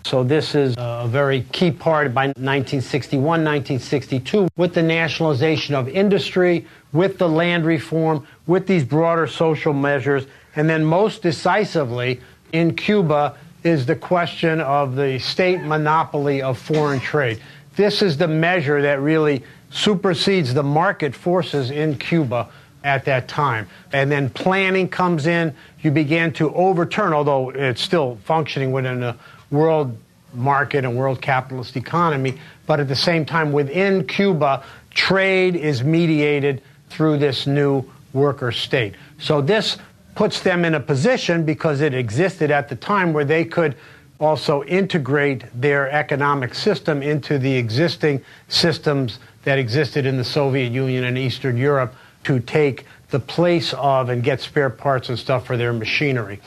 So 0.06 0.24
this 0.24 0.54
is 0.54 0.76
a 0.78 1.08
very 1.08 1.45
key 1.54 1.72
part 1.72 2.14
by 2.14 2.28
1961, 2.28 3.24
1962, 3.24 4.49
with 4.58 4.74
the 4.74 4.84
nationalization 4.84 5.76
of 5.76 5.88
industry, 5.88 6.68
with 6.91 7.18
the 7.18 7.30
land 7.30 7.66
reform, 7.66 8.28
with 8.45 8.68
these 8.68 8.84
broader 8.84 9.28
social 9.28 9.72
measures, 9.72 10.26
and 10.56 10.70
then 10.70 10.84
most 10.84 11.22
decisively 11.22 12.20
in 12.51 12.76
Cuba 12.76 13.38
is 13.64 13.86
the 13.86 13.95
question 13.95 14.60
of 14.60 14.95
the 14.95 15.20
state 15.20 15.62
monopoly 15.62 16.41
of 16.41 16.58
foreign 16.58 16.99
trade. 16.99 17.41
This 17.78 18.01
is 18.01 18.18
the 18.18 18.28
measure 18.28 18.82
that 18.82 18.99
really 18.99 19.43
supersedes 19.72 20.54
the 20.54 20.64
market 20.64 21.16
forces 21.16 21.72
in 21.72 21.97
Cuba 21.97 22.49
at 22.84 23.05
that 23.05 23.27
time. 23.27 23.67
And 23.91 24.11
then 24.11 24.29
planning 24.29 24.88
comes 24.89 25.27
in. 25.27 25.55
You 25.81 25.91
begin 25.91 26.34
to 26.34 26.53
overturn, 26.53 27.13
although 27.13 27.49
it's 27.49 27.81
still 27.81 28.17
functioning 28.25 28.71
within 28.71 29.03
a 29.03 29.17
world 29.51 29.97
market 30.34 30.84
and 30.84 30.95
world 30.97 31.21
capitalist 31.21 31.75
economy, 31.77 32.39
but 32.65 32.79
at 32.79 32.88
the 32.88 32.95
same 32.95 33.25
time, 33.25 33.51
within 33.51 34.05
Cuba, 34.07 34.63
trade 34.91 35.55
is 35.55 35.84
mediated 35.84 36.61
through 36.89 37.17
this 37.17 37.47
new 37.47 37.84
worker 38.13 38.51
state. 38.51 38.95
So 39.19 39.41
this 39.41 39.77
puts 40.15 40.41
them 40.41 40.65
in 40.65 40.75
a 40.75 40.79
position 40.79 41.43
because 41.43 41.81
it 41.81 41.93
existed 41.93 42.51
at 42.51 42.69
the 42.69 42.75
time 42.75 43.13
where 43.13 43.25
they 43.25 43.45
could 43.45 43.75
also 44.19 44.63
integrate 44.63 45.43
their 45.59 45.89
economic 45.91 46.53
system 46.53 47.01
into 47.01 47.38
the 47.39 47.53
existing 47.55 48.23
systems 48.47 49.19
that 49.43 49.57
existed 49.57 50.05
in 50.05 50.17
the 50.17 50.23
Soviet 50.23 50.71
Union 50.71 51.03
and 51.03 51.17
Eastern 51.17 51.57
Europe 51.57 51.93
to 52.24 52.39
take 52.39 52.86
the 53.09 53.19
place 53.19 53.74
of 53.74 54.09
and 54.09 54.24
get 54.24 54.41
spare 54.41 54.69
parts 54.69 55.09
and 55.09 55.19
stuff 55.19 55.45
for 55.45 55.57
their 55.57 55.74
machinery. 55.74 56.39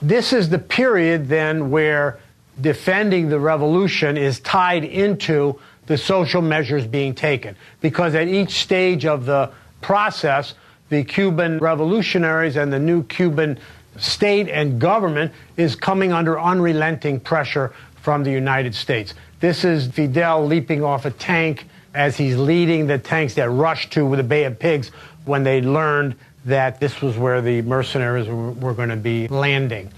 This 0.00 0.32
is 0.32 0.48
the 0.48 0.58
period 0.58 1.28
then 1.28 1.70
where 1.70 2.20
defending 2.60 3.28
the 3.28 3.40
revolution 3.40 4.16
is 4.16 4.38
tied 4.40 4.84
into 4.84 5.58
the 5.86 5.98
social 5.98 6.42
measures 6.42 6.86
being 6.86 7.14
taken. 7.14 7.56
Because 7.80 8.14
at 8.14 8.28
each 8.28 8.62
stage 8.62 9.04
of 9.04 9.26
the 9.26 9.50
process, 9.80 10.54
the 10.88 11.04
Cuban 11.04 11.58
revolutionaries 11.58 12.56
and 12.56 12.72
the 12.72 12.78
new 12.78 13.02
Cuban 13.04 13.58
state 13.96 14.48
and 14.48 14.80
government 14.80 15.32
is 15.56 15.76
coming 15.76 16.12
under 16.12 16.40
unrelenting 16.40 17.20
pressure 17.20 17.72
from 17.96 18.24
the 18.24 18.30
United 18.30 18.74
States. 18.74 19.14
This 19.40 19.64
is 19.64 19.88
Fidel 19.88 20.46
leaping 20.46 20.82
off 20.82 21.04
a 21.04 21.10
tank 21.10 21.66
as 21.94 22.16
he's 22.16 22.36
leading 22.36 22.86
the 22.86 22.98
tanks 22.98 23.34
that 23.34 23.50
rushed 23.50 23.92
to 23.92 24.04
with 24.04 24.18
the 24.18 24.24
Bay 24.24 24.44
of 24.44 24.58
Pigs 24.58 24.90
when 25.24 25.42
they 25.42 25.60
learned 25.60 26.16
that 26.44 26.80
this 26.80 27.00
was 27.00 27.16
where 27.16 27.40
the 27.40 27.62
mercenaries 27.62 28.28
were, 28.28 28.52
were 28.52 28.74
going 28.74 28.90
to 28.90 28.96
be 28.96 29.28
landing. 29.28 29.90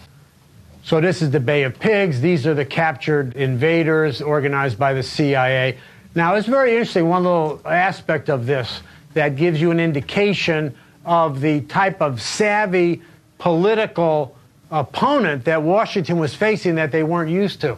So 0.85 1.01
this 1.01 1.21
is 1.21 1.31
the 1.31 1.41
Bay 1.41 1.65
of 1.65 1.79
Pigs. 1.81 2.21
These 2.21 2.47
are 2.47 2.55
the 2.55 2.65
captured 2.65 3.35
invaders 3.35 4.23
organized 4.23 4.79
by 4.79 4.95
the 4.95 5.03
CIA. 5.03 5.79
Now, 6.15 6.37
it's 6.37 6.47
very 6.47 6.73
interesting. 6.73 7.09
One 7.09 7.25
little 7.25 7.61
aspect 7.65 8.31
of 8.31 8.47
this 8.47 8.83
that 9.15 9.35
gives 9.35 9.61
you 9.61 9.73
an 9.73 9.81
indication 9.81 10.77
of 11.05 11.41
the 11.41 11.63
type 11.63 12.01
of 12.01 12.23
savvy 12.23 13.03
political 13.39 14.37
opponent 14.71 15.45
that 15.45 15.63
Washington 15.63 16.19
was 16.19 16.35
facing 16.35 16.77
that 16.77 16.93
they 16.93 17.03
weren't 17.03 17.31
used 17.31 17.61
to. 17.63 17.77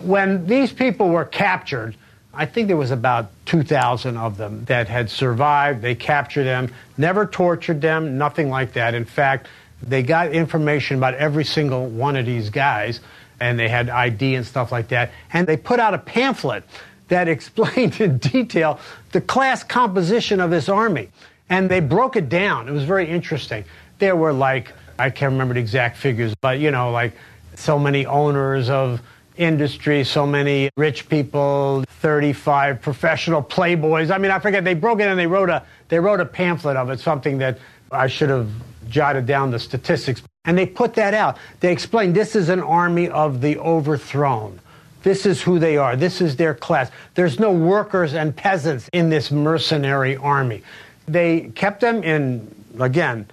When 0.00 0.46
these 0.46 0.72
people 0.72 1.08
were 1.08 1.24
captured, 1.24 1.96
I 2.32 2.46
think 2.46 2.68
there 2.68 2.76
was 2.76 2.90
about 2.90 3.30
2,000 3.46 4.16
of 4.16 4.36
them 4.36 4.64
that 4.66 4.88
had 4.88 5.10
survived. 5.10 5.82
They 5.82 5.94
captured 5.94 6.44
them, 6.44 6.72
never 6.96 7.26
tortured 7.26 7.80
them, 7.80 8.18
nothing 8.18 8.50
like 8.50 8.74
that. 8.74 8.94
In 8.94 9.04
fact, 9.04 9.48
they 9.82 10.02
got 10.02 10.32
information 10.32 10.98
about 10.98 11.14
every 11.14 11.44
single 11.44 11.86
one 11.86 12.16
of 12.16 12.26
these 12.26 12.50
guys, 12.50 13.00
and 13.40 13.58
they 13.58 13.68
had 13.68 13.88
ID 13.88 14.34
and 14.34 14.46
stuff 14.46 14.72
like 14.72 14.88
that. 14.88 15.10
And 15.32 15.46
they 15.46 15.56
put 15.56 15.80
out 15.80 15.94
a 15.94 15.98
pamphlet 15.98 16.64
that 17.08 17.28
explained 17.28 18.00
in 18.00 18.18
detail 18.18 18.78
the 19.12 19.20
class 19.20 19.62
composition 19.62 20.40
of 20.40 20.50
this 20.50 20.68
army. 20.68 21.08
And 21.50 21.70
they 21.70 21.80
broke 21.80 22.16
it 22.16 22.28
down. 22.28 22.68
It 22.68 22.72
was 22.72 22.84
very 22.84 23.08
interesting. 23.08 23.64
There 23.98 24.14
were 24.14 24.34
like, 24.34 24.72
I 24.98 25.10
can't 25.10 25.32
remember 25.32 25.54
the 25.54 25.60
exact 25.60 25.96
figures, 25.96 26.34
but 26.34 26.58
you 26.58 26.70
know, 26.70 26.90
like 26.90 27.14
so 27.54 27.78
many 27.78 28.04
owners 28.04 28.68
of 28.68 29.00
industry, 29.38 30.04
so 30.04 30.26
many 30.26 30.70
rich 30.76 31.08
people, 31.08 31.84
35 32.00 32.82
professional 32.82 33.42
playboys. 33.42 34.10
I 34.10 34.18
mean, 34.18 34.30
I 34.30 34.38
forget, 34.38 34.64
they 34.64 34.74
broke 34.74 35.00
it 35.00 35.08
and 35.08 35.18
they 35.18 35.26
wrote 35.26 35.48
a, 35.48 35.64
they 35.88 35.98
wrote 35.98 36.20
a 36.20 36.26
pamphlet 36.26 36.76
of 36.76 36.90
it, 36.90 37.00
something 37.00 37.38
that 37.38 37.58
I 37.90 38.06
should 38.08 38.30
have 38.30 38.50
jotted 38.88 39.26
down 39.26 39.50
the 39.50 39.58
statistics. 39.58 40.22
And 40.44 40.56
they 40.56 40.66
put 40.66 40.94
that 40.94 41.14
out. 41.14 41.38
They 41.60 41.72
explained 41.72 42.14
this 42.14 42.34
is 42.34 42.48
an 42.48 42.60
army 42.60 43.08
of 43.08 43.40
the 43.40 43.58
overthrown. 43.58 44.60
This 45.02 45.26
is 45.26 45.40
who 45.40 45.58
they 45.58 45.76
are. 45.76 45.96
This 45.96 46.20
is 46.20 46.36
their 46.36 46.54
class. 46.54 46.90
There's 47.14 47.38
no 47.38 47.52
workers 47.52 48.14
and 48.14 48.34
peasants 48.34 48.88
in 48.92 49.10
this 49.10 49.30
mercenary 49.30 50.16
army. 50.16 50.62
They 51.06 51.52
kept 51.54 51.80
them 51.80 52.02
in, 52.02 52.54
again, 52.78 53.26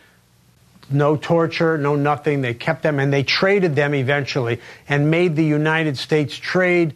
no 0.89 1.17
torture, 1.17 1.77
no 1.77 1.95
nothing. 1.95 2.41
They 2.41 2.53
kept 2.53 2.83
them 2.83 2.99
and 2.99 3.11
they 3.11 3.23
traded 3.23 3.75
them 3.75 3.93
eventually 3.95 4.61
and 4.87 5.09
made 5.09 5.35
the 5.35 5.43
United 5.43 5.97
States 5.97 6.35
trade 6.35 6.93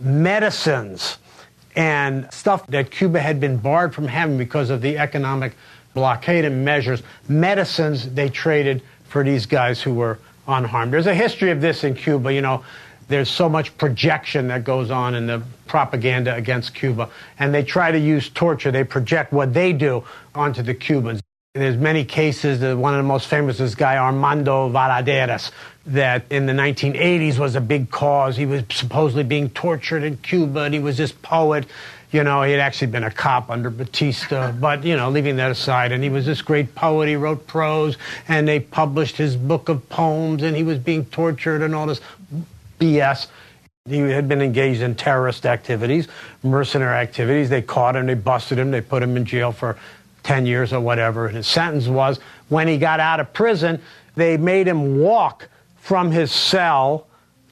medicines 0.00 1.18
and 1.74 2.32
stuff 2.32 2.66
that 2.68 2.90
Cuba 2.90 3.20
had 3.20 3.38
been 3.38 3.58
barred 3.58 3.94
from 3.94 4.08
having 4.08 4.38
because 4.38 4.70
of 4.70 4.80
the 4.80 4.98
economic 4.98 5.54
blockade 5.94 6.44
and 6.44 6.64
measures, 6.64 7.02
medicines 7.28 8.10
they 8.12 8.28
traded 8.28 8.82
for 9.08 9.22
these 9.22 9.46
guys 9.46 9.80
who 9.80 9.94
were 9.94 10.18
unharmed. 10.48 10.92
There's 10.92 11.06
a 11.06 11.14
history 11.14 11.50
of 11.50 11.60
this 11.60 11.84
in 11.84 11.94
Cuba. 11.94 12.32
You 12.32 12.40
know, 12.40 12.64
there's 13.08 13.30
so 13.30 13.48
much 13.48 13.76
projection 13.76 14.48
that 14.48 14.64
goes 14.64 14.90
on 14.90 15.14
in 15.14 15.26
the 15.26 15.42
propaganda 15.66 16.34
against 16.34 16.74
Cuba, 16.74 17.10
and 17.38 17.54
they 17.54 17.62
try 17.62 17.90
to 17.90 17.98
use 17.98 18.28
torture. 18.30 18.70
They 18.70 18.84
project 18.84 19.32
what 19.32 19.52
they 19.52 19.72
do 19.72 20.04
onto 20.34 20.62
the 20.62 20.74
Cubans. 20.74 21.20
There's 21.56 21.76
many 21.76 22.04
cases. 22.04 22.60
One 22.76 22.94
of 22.94 22.98
the 22.98 23.08
most 23.08 23.26
famous 23.28 23.60
is 23.60 23.74
guy 23.74 23.96
Armando 23.96 24.68
Valladares, 24.70 25.50
that 25.86 26.24
in 26.30 26.46
the 26.46 26.52
1980s 26.52 27.38
was 27.38 27.54
a 27.54 27.60
big 27.60 27.90
cause. 27.90 28.36
He 28.36 28.46
was 28.46 28.62
supposedly 28.70 29.24
being 29.24 29.50
tortured 29.50 30.02
in 30.02 30.18
Cuba, 30.18 30.60
and 30.60 30.74
he 30.74 30.80
was 30.80 30.96
this 30.96 31.12
poet 31.12 31.66
you 32.12 32.22
know, 32.22 32.42
he 32.42 32.52
had 32.52 32.60
actually 32.60 32.86
been 32.88 33.04
a 33.04 33.10
cop 33.10 33.50
under 33.50 33.70
Batista, 33.70 34.52
but, 34.60 34.84
you 34.84 34.96
know, 34.96 35.10
leaving 35.10 35.36
that 35.36 35.50
aside. 35.50 35.92
And 35.92 36.02
he 36.02 36.08
was 36.08 36.26
this 36.26 36.42
great 36.42 36.74
poet. 36.74 37.08
He 37.08 37.16
wrote 37.16 37.46
prose, 37.46 37.96
and 38.28 38.46
they 38.46 38.60
published 38.60 39.16
his 39.16 39.36
book 39.36 39.68
of 39.68 39.88
poems, 39.88 40.42
and 40.42 40.56
he 40.56 40.62
was 40.62 40.78
being 40.78 41.04
tortured 41.06 41.62
and 41.62 41.74
all 41.74 41.86
this 41.86 42.00
BS. 42.80 43.26
He 43.88 43.98
had 43.98 44.28
been 44.28 44.42
engaged 44.42 44.80
in 44.80 44.96
terrorist 44.96 45.46
activities, 45.46 46.08
mercenary 46.42 46.96
activities. 46.96 47.50
They 47.50 47.62
caught 47.62 47.94
him, 47.94 48.06
they 48.06 48.14
busted 48.14 48.58
him, 48.58 48.70
they 48.72 48.80
put 48.80 49.02
him 49.02 49.16
in 49.16 49.24
jail 49.24 49.52
for 49.52 49.76
10 50.26 50.44
years 50.44 50.72
or 50.72 50.80
whatever. 50.80 51.28
His 51.28 51.46
sentence 51.46 51.86
was 51.86 52.18
when 52.48 52.66
he 52.68 52.76
got 52.78 53.00
out 53.00 53.20
of 53.20 53.32
prison, 53.32 53.80
they 54.16 54.36
made 54.36 54.66
him 54.66 54.98
walk 54.98 55.48
from 55.76 56.10
his 56.10 56.32
cell 56.32 57.06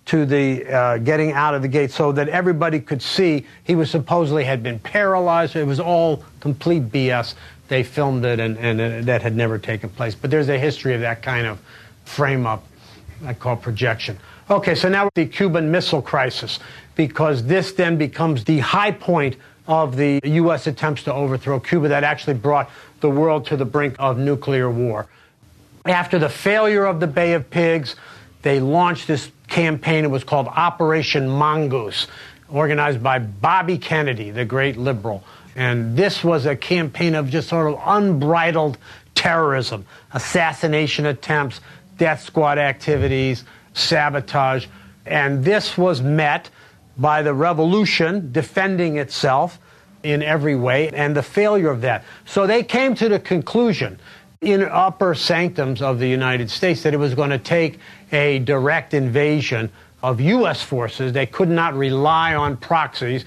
to 0.07 0.27
the 0.27 0.67
uh, 0.67 0.99
getting 0.99 1.33
out 1.33 1.55
of 1.55 1.63
the 1.63 1.69
gate 1.69 1.91
so 1.91 2.13
that 2.13 2.29
everybody 2.29 2.81
could 2.81 3.01
see 3.01 3.47
he 3.63 3.75
was 3.75 3.91
supposedly 3.91 4.45
had 4.45 4.63
been 4.63 4.79
paralyzed. 4.81 5.57
It 5.57 5.65
was 5.65 5.81
all 5.81 6.25
complete 6.41 6.91
BS. 6.91 7.35
They 7.69 7.83
filmed 7.83 8.25
it, 8.25 8.41
and, 8.41 8.59
and 8.59 8.81
uh, 8.81 9.01
that 9.07 9.23
had 9.23 9.35
never 9.35 9.59
taken 9.59 9.89
place. 9.89 10.15
But 10.15 10.31
there's 10.31 10.49
a 10.49 10.59
history 10.59 10.95
of 10.95 11.01
that 11.01 11.23
kind 11.23 11.47
of 11.47 11.59
frame 12.05 12.45
up 12.47 12.65
I 13.25 13.35
call 13.35 13.57
projection. 13.57 14.19
Okay, 14.51 14.75
so 14.75 14.89
now 14.89 15.09
the 15.15 15.25
Cuban 15.27 15.71
Missile 15.71 16.03
Crisis, 16.03 16.59
because 16.97 17.45
this 17.45 17.73
then 17.73 17.97
becomes 17.97 18.45
the 18.45 18.59
high 18.59 18.91
point 18.91 19.37
of 19.67 19.97
the 19.97 20.21
U.S. 20.23 20.67
attempts 20.67 21.05
to 21.05 21.15
overthrow 21.15 21.61
Cuba 21.61 21.89
that 21.89 22.05
actually 22.05 22.35
brought 22.35 22.71
the 23.01 23.11
world 23.11 23.47
to 23.47 23.57
the 23.57 23.65
brink 23.65 23.97
of 23.99 24.19
nuclear 24.19 24.71
war. 24.71 25.07
After 25.87 26.19
the 26.19 26.29
failure 26.29 26.85
of 26.85 27.01
the 27.01 27.07
Bay 27.07 27.35
of 27.35 27.51
Pigs, 27.51 27.97
they 28.43 28.61
launched 28.61 29.07
this 29.07 29.31
campaign. 29.49 30.05
It 30.05 30.11
was 30.11 30.25
called 30.25 30.49
Operation 30.49 31.29
Mongoose, 31.29 32.07
organized 32.49 33.03
by 33.03 33.19
Bobby 33.19 33.79
Kennedy, 33.79 34.31
the 34.31 34.45
great 34.45 34.77
liberal. 34.77 35.25
And 35.57 35.97
this 35.97 36.25
was 36.25 36.47
a 36.47 36.57
campaign 36.57 37.15
of 37.15 37.31
just 37.31 37.49
sort 37.49 37.73
of 37.73 37.81
unbridled 37.85 38.77
terrorism, 39.15 39.87
assassination 40.13 41.07
attempts, 41.07 41.61
death 41.97 42.23
squad 42.23 42.59
activities, 42.59 43.45
sabotage. 43.73 44.67
And 45.07 45.45
this 45.45 45.79
was 45.79 46.01
met 46.01 46.51
by 46.97 47.23
the 47.23 47.35
revolution 47.35 48.31
defending 48.33 48.99
itself 48.99 49.59
in 50.03 50.23
every 50.23 50.55
way 50.55 50.91
and 50.91 51.17
the 51.17 51.23
failure 51.23 51.71
of 51.71 51.81
that. 51.81 52.05
So 52.27 52.47
they 52.47 52.63
came 52.63 52.95
to 52.97 53.09
the 53.09 53.19
conclusion 53.19 53.99
in 54.41 54.63
upper 54.63 55.15
sanctums 55.15 55.81
of 55.81 55.99
the 55.99 56.07
United 56.07 56.51
States 56.51 56.83
that 56.83 56.93
it 56.93 56.99
was 56.99 57.15
going 57.15 57.31
to 57.31 57.39
take 57.39 57.79
a 58.13 58.39
direct 58.41 58.95
invasion 58.95 59.71
of 60.03 60.21
U.S. 60.21 60.63
forces. 60.63 61.13
They 61.13 61.27
could 61.27 61.49
not 61.49 61.75
rely 61.75 62.35
on 62.35 62.59
proxies. 62.59 63.25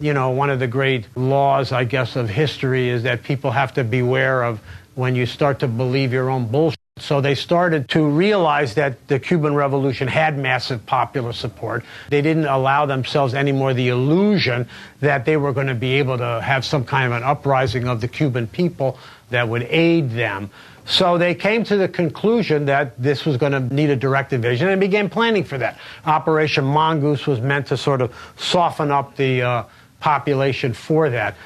You 0.00 0.12
know, 0.12 0.30
one 0.30 0.50
of 0.50 0.58
the 0.58 0.66
great 0.66 1.06
laws, 1.16 1.70
I 1.70 1.84
guess, 1.84 2.16
of 2.16 2.28
history 2.28 2.88
is 2.88 3.04
that 3.04 3.22
people 3.22 3.52
have 3.52 3.72
to 3.74 3.84
beware 3.84 4.42
of 4.42 4.60
when 4.96 5.14
you 5.14 5.26
start 5.26 5.60
to 5.60 5.68
believe 5.68 6.12
your 6.12 6.28
own 6.28 6.48
bullshit. 6.48 6.78
So 7.02 7.20
they 7.20 7.34
started 7.34 7.88
to 7.90 8.06
realize 8.06 8.74
that 8.74 9.08
the 9.08 9.18
Cuban 9.18 9.54
Revolution 9.54 10.08
had 10.08 10.38
massive 10.38 10.84
popular 10.86 11.32
support. 11.32 11.84
They 12.10 12.22
didn't 12.22 12.46
allow 12.46 12.86
themselves 12.86 13.34
anymore 13.34 13.74
the 13.74 13.88
illusion 13.88 14.68
that 15.00 15.24
they 15.24 15.36
were 15.36 15.52
going 15.52 15.66
to 15.68 15.74
be 15.74 15.94
able 15.94 16.18
to 16.18 16.40
have 16.42 16.64
some 16.64 16.84
kind 16.84 17.12
of 17.12 17.16
an 17.16 17.22
uprising 17.22 17.88
of 17.88 18.00
the 18.00 18.08
Cuban 18.08 18.46
people 18.46 18.98
that 19.30 19.48
would 19.48 19.62
aid 19.62 20.10
them. 20.10 20.50
So 20.88 21.18
they 21.18 21.34
came 21.34 21.64
to 21.64 21.76
the 21.76 21.86
conclusion 21.86 22.64
that 22.64 23.00
this 23.00 23.26
was 23.26 23.36
going 23.36 23.52
to 23.52 23.60
need 23.74 23.90
a 23.90 23.96
direct 23.96 24.32
invasion 24.32 24.68
and 24.68 24.80
began 24.80 25.10
planning 25.10 25.44
for 25.44 25.58
that. 25.58 25.78
Operation 26.06 26.64
Mongoose 26.64 27.26
was 27.26 27.42
meant 27.42 27.66
to 27.66 27.76
sort 27.76 28.00
of 28.00 28.14
soften 28.36 28.90
up 28.90 29.14
the 29.16 29.42
uh, 29.42 29.62
population 30.00 30.72
for 30.72 31.10
that. 31.10 31.36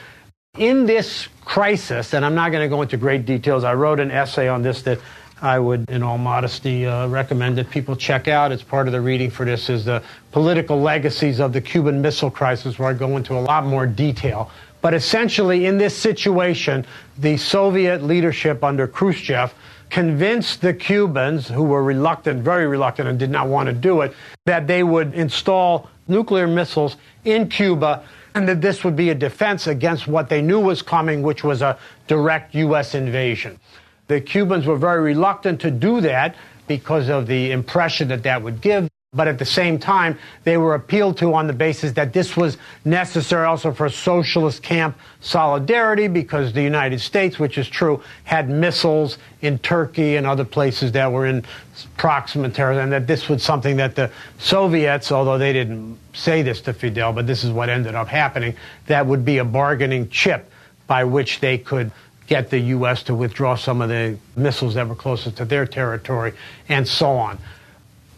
In 0.56 0.86
this 0.86 1.28
crisis, 1.44 2.14
and 2.14 2.24
I'm 2.24 2.36
not 2.36 2.52
going 2.52 2.62
to 2.62 2.68
go 2.68 2.82
into 2.82 2.96
great 2.96 3.26
details, 3.26 3.64
I 3.64 3.74
wrote 3.74 3.98
an 3.98 4.12
essay 4.12 4.48
on 4.48 4.62
this 4.62 4.82
that 4.82 5.00
I 5.42 5.58
would, 5.58 5.90
in 5.90 6.02
all 6.02 6.18
modesty, 6.18 6.86
uh, 6.86 7.08
recommend 7.08 7.58
that 7.58 7.68
people 7.68 7.96
check 7.96 8.28
out. 8.28 8.52
It's 8.52 8.62
part 8.62 8.86
of 8.86 8.92
the 8.92 9.00
reading 9.00 9.30
for 9.30 9.44
this 9.44 9.68
is 9.68 9.84
the 9.84 10.02
political 10.30 10.80
legacies 10.80 11.40
of 11.40 11.52
the 11.52 11.60
Cuban 11.60 12.00
Missile 12.00 12.30
Crisis, 12.30 12.78
where 12.78 12.88
I 12.88 12.94
go 12.94 13.16
into 13.16 13.34
a 13.36 13.40
lot 13.40 13.66
more 13.66 13.86
detail 13.86 14.50
but 14.82 14.94
essentially, 14.94 15.66
in 15.66 15.78
this 15.78 15.96
situation, 15.96 16.84
the 17.16 17.36
Soviet 17.36 18.02
leadership 18.02 18.64
under 18.64 18.88
Khrushchev 18.88 19.54
convinced 19.90 20.60
the 20.60 20.74
Cubans, 20.74 21.48
who 21.48 21.62
were 21.62 21.84
reluctant, 21.84 22.42
very 22.42 22.66
reluctant, 22.66 23.08
and 23.08 23.18
did 23.18 23.30
not 23.30 23.46
want 23.46 23.68
to 23.68 23.72
do 23.72 24.00
it, 24.00 24.12
that 24.44 24.66
they 24.66 24.82
would 24.82 25.14
install 25.14 25.88
nuclear 26.08 26.48
missiles 26.48 26.96
in 27.24 27.48
Cuba 27.48 28.02
and 28.34 28.48
that 28.48 28.60
this 28.60 28.82
would 28.82 28.96
be 28.96 29.10
a 29.10 29.14
defense 29.14 29.66
against 29.66 30.08
what 30.08 30.28
they 30.28 30.42
knew 30.42 30.58
was 30.58 30.82
coming, 30.82 31.22
which 31.22 31.44
was 31.44 31.62
a 31.62 31.78
direct 32.08 32.54
U.S. 32.54 32.94
invasion. 32.94 33.60
The 34.12 34.20
Cubans 34.20 34.66
were 34.66 34.76
very 34.76 35.00
reluctant 35.00 35.62
to 35.62 35.70
do 35.70 36.02
that 36.02 36.34
because 36.66 37.08
of 37.08 37.26
the 37.26 37.50
impression 37.50 38.08
that 38.08 38.24
that 38.24 38.42
would 38.42 38.60
give. 38.60 38.90
But 39.14 39.26
at 39.26 39.38
the 39.38 39.46
same 39.46 39.78
time, 39.78 40.18
they 40.44 40.58
were 40.58 40.74
appealed 40.74 41.16
to 41.18 41.32
on 41.32 41.46
the 41.46 41.54
basis 41.54 41.92
that 41.92 42.12
this 42.12 42.36
was 42.36 42.58
necessary 42.84 43.46
also 43.46 43.72
for 43.72 43.88
socialist 43.88 44.62
camp 44.62 44.98
solidarity 45.20 46.08
because 46.08 46.52
the 46.52 46.62
United 46.62 47.00
States, 47.00 47.38
which 47.38 47.56
is 47.56 47.66
true, 47.70 48.02
had 48.24 48.50
missiles 48.50 49.16
in 49.40 49.58
Turkey 49.60 50.16
and 50.16 50.26
other 50.26 50.44
places 50.44 50.92
that 50.92 51.10
were 51.10 51.24
in 51.24 51.42
proximate 51.96 52.54
terror, 52.54 52.78
and 52.78 52.92
that 52.92 53.06
this 53.06 53.30
was 53.30 53.42
something 53.42 53.78
that 53.78 53.94
the 53.94 54.10
Soviets, 54.38 55.10
although 55.10 55.38
they 55.38 55.54
didn't 55.54 55.98
say 56.12 56.42
this 56.42 56.60
to 56.62 56.74
Fidel, 56.74 57.14
but 57.14 57.26
this 57.26 57.44
is 57.44 57.50
what 57.50 57.70
ended 57.70 57.94
up 57.94 58.08
happening, 58.08 58.54
that 58.88 59.06
would 59.06 59.24
be 59.24 59.38
a 59.38 59.44
bargaining 59.44 60.06
chip 60.10 60.50
by 60.86 61.02
which 61.02 61.40
they 61.40 61.56
could 61.56 61.90
get 62.26 62.50
the 62.50 62.58
U.S. 62.58 63.02
to 63.04 63.14
withdraw 63.14 63.54
some 63.54 63.82
of 63.82 63.88
the 63.88 64.16
missiles 64.36 64.74
that 64.74 64.88
were 64.88 64.94
closest 64.94 65.36
to 65.38 65.44
their 65.44 65.66
territory 65.66 66.32
and 66.68 66.86
so 66.86 67.10
on. 67.10 67.38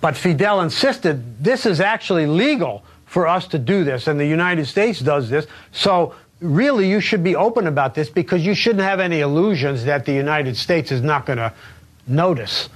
But 0.00 0.16
Fidel 0.16 0.60
insisted 0.60 1.42
this 1.42 1.66
is 1.66 1.80
actually 1.80 2.26
legal 2.26 2.84
for 3.06 3.26
us 3.26 3.46
to 3.48 3.58
do 3.58 3.84
this, 3.84 4.06
and 4.06 4.18
the 4.18 4.26
United 4.26 4.66
States 4.66 5.00
does 5.00 5.30
this. 5.30 5.46
So 5.72 6.14
really, 6.40 6.90
you 6.90 7.00
should 7.00 7.24
be 7.24 7.36
open 7.36 7.66
about 7.66 7.94
this 7.94 8.10
because 8.10 8.44
you 8.44 8.54
shouldn't 8.54 8.82
have 8.82 9.00
any 9.00 9.20
illusions 9.20 9.84
that 9.84 10.04
the 10.04 10.12
United 10.12 10.56
States 10.56 10.92
is 10.92 11.00
not 11.00 11.26
going 11.26 11.38
to 11.38 11.52
notice 12.06 12.68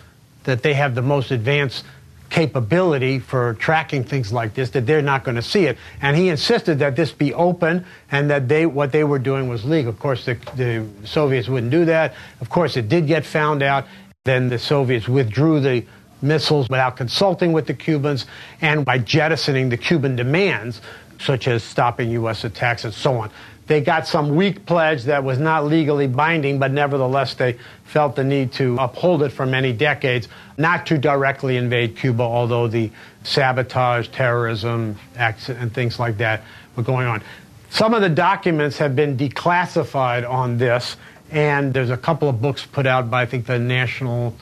that 0.45 0.63
they 0.63 0.75
have 0.75 0.95
the 0.95 1.03
most 1.03 1.31
advanced 1.31 1.85
capability 2.31 3.19
for 3.19 3.55
tracking 3.55 4.05
things 4.05 4.33
like 4.33 4.55
this 4.55 4.71
that 4.71 4.87
they're 4.87 5.03
not 5.03 5.25
going 5.25 5.37
to 5.37 5.43
see 5.43 5.65
it 5.65 5.79
and 6.03 6.17
he 6.17 6.29
insisted 6.29 6.79
that 6.79 6.95
this 6.95 7.11
be 7.11 7.33
open 7.33 7.85
and 8.11 8.31
that 8.31 8.49
they 8.49 8.67
what 8.67 8.93
they 8.93 9.03
were 9.03 9.19
doing 9.19 9.49
was 9.49 9.65
legal 9.65 9.91
of 9.91 9.99
course 9.99 10.27
the, 10.27 10.35
the 10.57 10.87
soviets 11.07 11.49
wouldn't 11.49 11.73
do 11.73 11.87
that 11.87 12.15
of 12.41 12.51
course 12.51 12.77
it 12.77 12.89
did 12.89 13.07
get 13.07 13.25
found 13.25 13.63
out 13.63 13.87
then 14.25 14.49
the 14.51 14.59
soviets 14.59 15.09
withdrew 15.09 15.59
the 15.61 15.85
missiles 16.23 16.69
without 16.69 16.97
consulting 16.97 17.53
with 17.53 17.67
the 17.67 17.75
Cubans 17.75 18.27
and 18.61 18.85
by 18.85 18.99
jettisoning 18.99 19.69
the 19.69 19.77
Cuban 19.77 20.17
demands, 20.17 20.81
such 21.21 21.49
as 21.49 21.65
stopping 21.65 22.11
U.S. 22.11 22.45
attacks 22.45 22.85
and 22.85 22.95
so 22.95 23.17
on. 23.19 23.31
They 23.69 23.83
got 23.83 24.07
some 24.09 24.35
weak 24.35 24.65
pledge 24.65 25.05
that 25.05 25.23
was 25.23 25.39
not 25.39 25.67
legally 25.67 26.07
binding, 26.07 26.59
but 26.59 26.73
nevertheless 26.73 27.35
they 27.35 27.59
felt 27.85 28.17
the 28.17 28.25
need 28.25 28.51
to 28.53 28.77
uphold 28.79 29.23
it 29.23 29.29
for 29.29 29.45
many 29.45 29.75
decades, 29.75 30.27
not 30.57 30.87
to 30.87 30.97
directly 30.97 31.59
invade 31.59 31.97
Cuba, 31.97 32.23
although 32.23 32.67
the 32.67 32.91
sabotage, 33.25 34.09
terrorism 34.09 34.97
acts, 35.17 35.51
and 35.51 35.73
things 35.73 35.99
like 35.99 36.17
that 36.17 36.43
were 36.77 36.83
going 36.83 37.07
on. 37.07 37.23
Some 37.69 37.93
of 37.93 38.01
the 38.01 38.09
documents 38.09 38.79
have 38.79 38.97
been 38.97 39.19
declassified 39.19 40.29
on 40.29 40.57
this, 40.57 40.97
and 41.31 41.75
there's 41.75 41.91
a 41.91 41.97
couple 41.99 42.31
of 42.31 42.41
books 42.41 42.65
put 42.65 42.87
out 42.87 43.11
by, 43.11 43.23
I 43.23 43.27
think, 43.27 43.45
the 43.45 43.59
National 43.59 44.35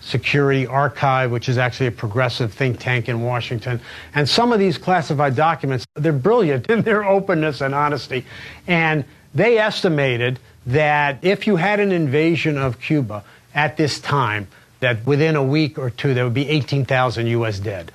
Security 0.00 0.66
Archive, 0.66 1.30
which 1.30 1.48
is 1.48 1.58
actually 1.58 1.86
a 1.86 1.92
progressive 1.92 2.52
think 2.52 2.80
tank 2.80 3.08
in 3.08 3.22
Washington. 3.22 3.80
And 4.14 4.28
some 4.28 4.52
of 4.52 4.58
these 4.58 4.78
classified 4.78 5.36
documents, 5.36 5.86
they're 5.94 6.12
brilliant 6.12 6.66
in 6.70 6.82
their 6.82 7.04
openness 7.04 7.60
and 7.60 7.74
honesty. 7.74 8.24
And 8.66 9.04
they 9.34 9.58
estimated 9.58 10.38
that 10.66 11.18
if 11.22 11.46
you 11.46 11.56
had 11.56 11.80
an 11.80 11.92
invasion 11.92 12.56
of 12.58 12.80
Cuba 12.80 13.24
at 13.54 13.76
this 13.76 14.00
time, 14.00 14.48
that 14.80 15.04
within 15.06 15.36
a 15.36 15.42
week 15.42 15.78
or 15.78 15.90
two 15.90 16.14
there 16.14 16.24
would 16.24 16.34
be 16.34 16.48
18,000 16.48 17.26
U.S. 17.26 17.60
dead. 17.60 17.92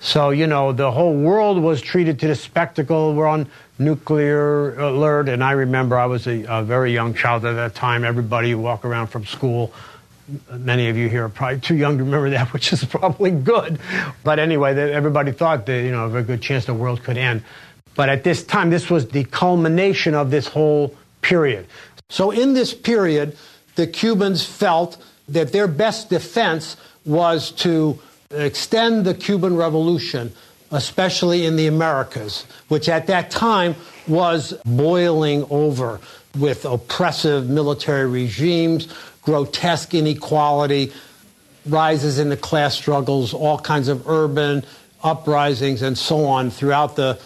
So, 0.00 0.30
you 0.30 0.46
know, 0.46 0.72
the 0.72 0.90
whole 0.90 1.14
world 1.14 1.62
was 1.62 1.80
treated 1.80 2.18
to 2.20 2.28
the 2.28 2.34
spectacle. 2.34 3.14
We're 3.14 3.26
on 3.26 3.48
nuclear 3.78 4.78
alert. 4.78 5.28
And 5.28 5.42
I 5.42 5.52
remember 5.52 5.96
I 5.96 6.06
was 6.06 6.26
a, 6.26 6.44
a 6.46 6.62
very 6.62 6.92
young 6.92 7.14
child 7.14 7.44
at 7.46 7.54
that 7.54 7.74
time. 7.74 8.04
Everybody 8.04 8.54
walk 8.54 8.84
around 8.84 9.06
from 9.06 9.24
school 9.24 9.72
many 10.50 10.88
of 10.88 10.96
you 10.96 11.08
here 11.08 11.24
are 11.24 11.28
probably 11.28 11.60
too 11.60 11.76
young 11.76 11.98
to 11.98 12.04
remember 12.04 12.30
that, 12.30 12.52
which 12.52 12.72
is 12.72 12.84
probably 12.84 13.30
good. 13.30 13.78
But 14.22 14.38
anyway, 14.38 14.76
everybody 14.92 15.32
thought 15.32 15.66
that, 15.66 15.82
you 15.82 15.90
know, 15.90 16.14
a 16.14 16.22
good 16.22 16.42
chance 16.42 16.64
the 16.64 16.74
world 16.74 17.02
could 17.02 17.16
end. 17.16 17.42
But 17.94 18.08
at 18.08 18.24
this 18.24 18.44
time, 18.44 18.70
this 18.70 18.90
was 18.90 19.08
the 19.08 19.24
culmination 19.24 20.14
of 20.14 20.30
this 20.30 20.48
whole 20.48 20.94
period. 21.22 21.66
So 22.08 22.30
in 22.30 22.54
this 22.54 22.74
period, 22.74 23.36
the 23.76 23.86
Cubans 23.86 24.44
felt 24.44 25.02
that 25.28 25.52
their 25.52 25.68
best 25.68 26.10
defense 26.10 26.76
was 27.04 27.50
to 27.52 27.98
extend 28.30 29.04
the 29.04 29.14
Cuban 29.14 29.56
Revolution, 29.56 30.32
especially 30.70 31.46
in 31.46 31.56
the 31.56 31.66
Americas, 31.66 32.46
which 32.68 32.88
at 32.88 33.06
that 33.06 33.30
time 33.30 33.74
was 34.06 34.52
boiling 34.64 35.46
over 35.50 36.00
with 36.38 36.64
oppressive 36.64 37.48
military 37.48 38.08
regimes, 38.08 38.88
grotesque 39.24 39.94
inequality, 39.94 40.92
rises 41.66 42.18
in 42.18 42.28
the 42.28 42.36
class 42.36 42.74
struggles, 42.74 43.32
all 43.32 43.58
kinds 43.58 43.88
of 43.88 44.08
urban 44.08 44.64
uprisings, 45.02 45.82
and 45.82 45.96
so 45.96 46.24
on 46.24 46.50
throughout 46.50 46.96
the 46.96 47.18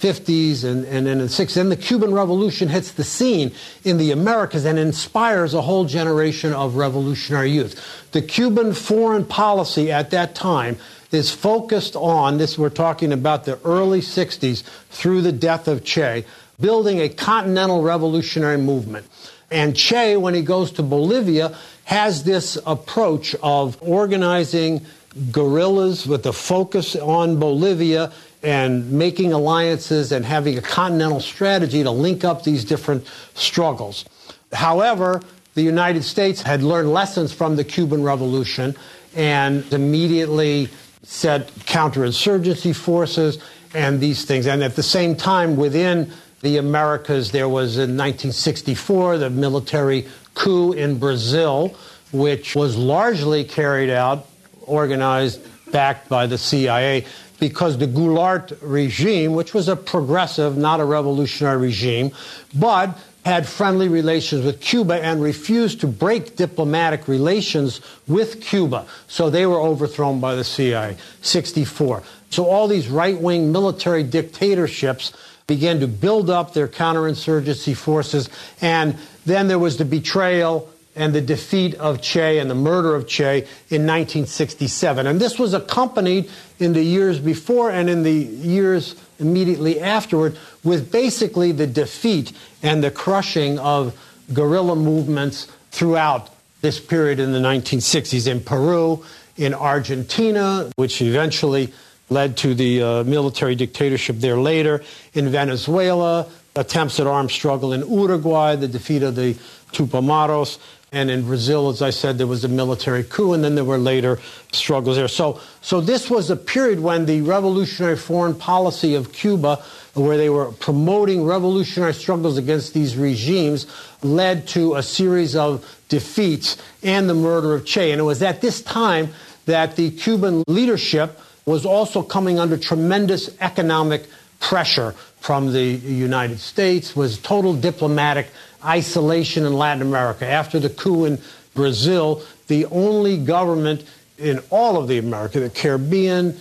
50s 0.00 0.64
and, 0.64 0.84
and, 0.84 1.06
and 1.08 1.20
the 1.20 1.26
60s. 1.26 1.54
Then 1.54 1.68
the 1.68 1.76
Cuban 1.76 2.12
Revolution 2.12 2.68
hits 2.68 2.92
the 2.92 3.04
scene 3.04 3.52
in 3.84 3.96
the 3.96 4.10
Americas 4.10 4.64
and 4.64 4.78
inspires 4.78 5.54
a 5.54 5.62
whole 5.62 5.84
generation 5.84 6.52
of 6.52 6.76
revolutionary 6.76 7.50
youth. 7.50 7.80
The 8.12 8.20
Cuban 8.20 8.74
foreign 8.74 9.24
policy 9.24 9.90
at 9.90 10.10
that 10.10 10.34
time 10.34 10.76
is 11.10 11.30
focused 11.30 11.96
on 11.96 12.38
this, 12.38 12.58
we're 12.58 12.70
talking 12.70 13.12
about 13.12 13.44
the 13.44 13.58
early 13.64 14.00
60s 14.00 14.62
through 14.90 15.22
the 15.22 15.32
death 15.32 15.68
of 15.68 15.84
Che, 15.84 16.24
building 16.60 17.00
a 17.00 17.08
continental 17.08 17.82
revolutionary 17.82 18.58
movement. 18.58 19.06
And 19.54 19.76
Che, 19.76 20.16
when 20.16 20.34
he 20.34 20.42
goes 20.42 20.72
to 20.72 20.82
Bolivia, 20.82 21.56
has 21.84 22.24
this 22.24 22.58
approach 22.66 23.36
of 23.40 23.78
organizing 23.80 24.84
guerrillas 25.30 26.08
with 26.08 26.26
a 26.26 26.32
focus 26.32 26.96
on 26.96 27.38
Bolivia 27.38 28.12
and 28.42 28.90
making 28.90 29.32
alliances 29.32 30.10
and 30.10 30.24
having 30.24 30.58
a 30.58 30.60
continental 30.60 31.20
strategy 31.20 31.84
to 31.84 31.90
link 31.92 32.24
up 32.24 32.42
these 32.42 32.64
different 32.64 33.06
struggles. 33.34 34.04
However, 34.52 35.22
the 35.54 35.62
United 35.62 36.02
States 36.02 36.42
had 36.42 36.64
learned 36.64 36.92
lessons 36.92 37.32
from 37.32 37.54
the 37.54 37.62
Cuban 37.62 38.02
Revolution 38.02 38.74
and 39.14 39.64
immediately 39.72 40.68
set 41.04 41.46
counterinsurgency 41.60 42.74
forces 42.74 43.38
and 43.72 44.00
these 44.00 44.24
things. 44.24 44.48
And 44.48 44.64
at 44.64 44.74
the 44.74 44.82
same 44.82 45.14
time, 45.14 45.54
within 45.56 46.12
the 46.44 46.58
Americas. 46.58 47.32
There 47.32 47.48
was 47.48 47.78
in 47.78 47.96
1964 47.96 49.18
the 49.18 49.30
military 49.30 50.06
coup 50.34 50.72
in 50.72 50.98
Brazil, 50.98 51.74
which 52.12 52.54
was 52.54 52.76
largely 52.76 53.44
carried 53.44 53.90
out, 53.90 54.28
organized, 54.62 55.40
backed 55.72 56.08
by 56.08 56.26
the 56.26 56.36
CIA, 56.38 57.06
because 57.40 57.78
the 57.78 57.86
Goulart 57.86 58.56
regime, 58.60 59.32
which 59.32 59.54
was 59.54 59.68
a 59.68 59.74
progressive, 59.74 60.56
not 60.56 60.80
a 60.80 60.84
revolutionary 60.84 61.56
regime, 61.56 62.12
but 62.54 62.96
had 63.24 63.48
friendly 63.48 63.88
relations 63.88 64.44
with 64.44 64.60
Cuba 64.60 65.02
and 65.02 65.22
refused 65.22 65.80
to 65.80 65.86
break 65.86 66.36
diplomatic 66.36 67.08
relations 67.08 67.80
with 68.06 68.42
Cuba. 68.42 68.86
So 69.08 69.30
they 69.30 69.46
were 69.46 69.58
overthrown 69.58 70.20
by 70.20 70.34
the 70.34 70.44
CIA. 70.44 70.98
64. 71.22 72.02
So 72.28 72.46
all 72.46 72.68
these 72.68 72.88
right 72.88 73.18
wing 73.18 73.50
military 73.50 74.02
dictatorships 74.02 75.14
began 75.46 75.80
to 75.80 75.86
build 75.86 76.30
up 76.30 76.54
their 76.54 76.68
counterinsurgency 76.68 77.76
forces. 77.76 78.28
And 78.60 78.96
then 79.26 79.48
there 79.48 79.58
was 79.58 79.76
the 79.76 79.84
betrayal 79.84 80.70
and 80.96 81.12
the 81.12 81.20
defeat 81.20 81.74
of 81.74 82.00
Che 82.00 82.38
and 82.38 82.48
the 82.48 82.54
murder 82.54 82.94
of 82.94 83.06
Che 83.06 83.38
in 83.68 83.86
1967. 83.86 85.06
And 85.06 85.20
this 85.20 85.38
was 85.38 85.52
accompanied 85.52 86.30
in 86.58 86.72
the 86.72 86.82
years 86.82 87.18
before 87.18 87.70
and 87.70 87.90
in 87.90 88.04
the 88.04 88.12
years 88.12 88.94
immediately 89.18 89.80
afterward 89.80 90.36
with 90.62 90.90
basically 90.90 91.52
the 91.52 91.66
defeat 91.66 92.32
and 92.62 92.82
the 92.82 92.90
crushing 92.90 93.58
of 93.58 93.98
guerrilla 94.32 94.76
movements 94.76 95.48
throughout 95.70 96.30
this 96.60 96.80
period 96.80 97.20
in 97.20 97.32
the 97.32 97.38
1960s 97.38 98.26
in 98.30 98.40
Peru, 98.40 99.04
in 99.36 99.52
Argentina, 99.52 100.70
which 100.76 101.02
eventually 101.02 101.72
led 102.14 102.38
to 102.38 102.54
the 102.54 102.82
uh, 102.82 103.04
military 103.04 103.54
dictatorship 103.54 104.16
there 104.16 104.38
later. 104.38 104.82
In 105.12 105.28
Venezuela, 105.28 106.26
attempts 106.56 107.00
at 107.00 107.06
armed 107.06 107.30
struggle 107.30 107.72
in 107.72 107.80
Uruguay, 107.90 108.56
the 108.56 108.68
defeat 108.68 109.02
of 109.02 109.16
the 109.16 109.34
Tupamaros. 109.72 110.58
And 110.92 111.10
in 111.10 111.26
Brazil, 111.26 111.70
as 111.70 111.82
I 111.82 111.90
said, 111.90 112.18
there 112.18 112.28
was 112.28 112.44
a 112.44 112.48
military 112.48 113.02
coup, 113.02 113.32
and 113.32 113.42
then 113.42 113.56
there 113.56 113.64
were 113.64 113.78
later 113.78 114.20
struggles 114.52 114.94
there. 114.94 115.08
So, 115.08 115.40
so 115.60 115.80
this 115.80 116.08
was 116.08 116.30
a 116.30 116.36
period 116.36 116.78
when 116.78 117.06
the 117.06 117.20
revolutionary 117.22 117.96
foreign 117.96 118.36
policy 118.36 118.94
of 118.94 119.12
Cuba, 119.12 119.60
where 119.94 120.16
they 120.16 120.30
were 120.30 120.52
promoting 120.52 121.24
revolutionary 121.24 121.94
struggles 121.94 122.38
against 122.38 122.74
these 122.74 122.96
regimes, 122.96 123.66
led 124.02 124.46
to 124.48 124.76
a 124.76 124.84
series 124.84 125.34
of 125.34 125.66
defeats 125.88 126.58
and 126.84 127.10
the 127.10 127.14
murder 127.14 127.54
of 127.54 127.66
Che. 127.66 127.90
And 127.90 127.98
it 127.98 128.04
was 128.04 128.22
at 128.22 128.40
this 128.40 128.62
time 128.62 129.08
that 129.46 129.74
the 129.74 129.90
Cuban 129.90 130.44
leadership 130.46 131.18
was 131.46 131.66
also 131.66 132.02
coming 132.02 132.38
under 132.38 132.56
tremendous 132.56 133.30
economic 133.40 134.06
pressure 134.40 134.92
from 135.20 135.52
the 135.52 135.62
United 135.62 136.38
States, 136.38 136.94
was 136.94 137.18
total 137.18 137.54
diplomatic 137.54 138.28
isolation 138.64 139.44
in 139.44 139.54
Latin 139.54 139.82
America. 139.82 140.26
After 140.26 140.58
the 140.58 140.70
coup 140.70 141.04
in 141.04 141.18
Brazil, 141.54 142.22
the 142.48 142.66
only 142.66 143.16
government 143.16 143.84
in 144.18 144.40
all 144.50 144.76
of 144.76 144.88
the 144.88 144.98
America, 144.98 145.40
the 145.40 145.50
Caribbean, 145.50 146.36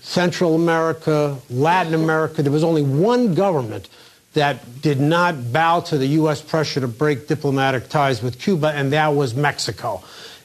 Central 0.00 0.54
America, 0.54 1.36
Latin 1.50 1.94
America, 1.94 2.42
there 2.42 2.52
was 2.52 2.64
only 2.64 2.82
one 2.82 3.34
government 3.34 3.88
that 4.32 4.80
did 4.80 5.00
not 5.00 5.52
bow 5.52 5.80
to 5.80 5.98
the 5.98 6.06
U.S. 6.06 6.40
pressure 6.40 6.80
to 6.80 6.88
break 6.88 7.26
diplomatic 7.26 7.88
ties 7.88 8.22
with 8.22 8.38
Cuba, 8.40 8.68
and 8.68 8.92
that 8.92 9.08
was 9.08 9.34
Mexico. 9.34 10.02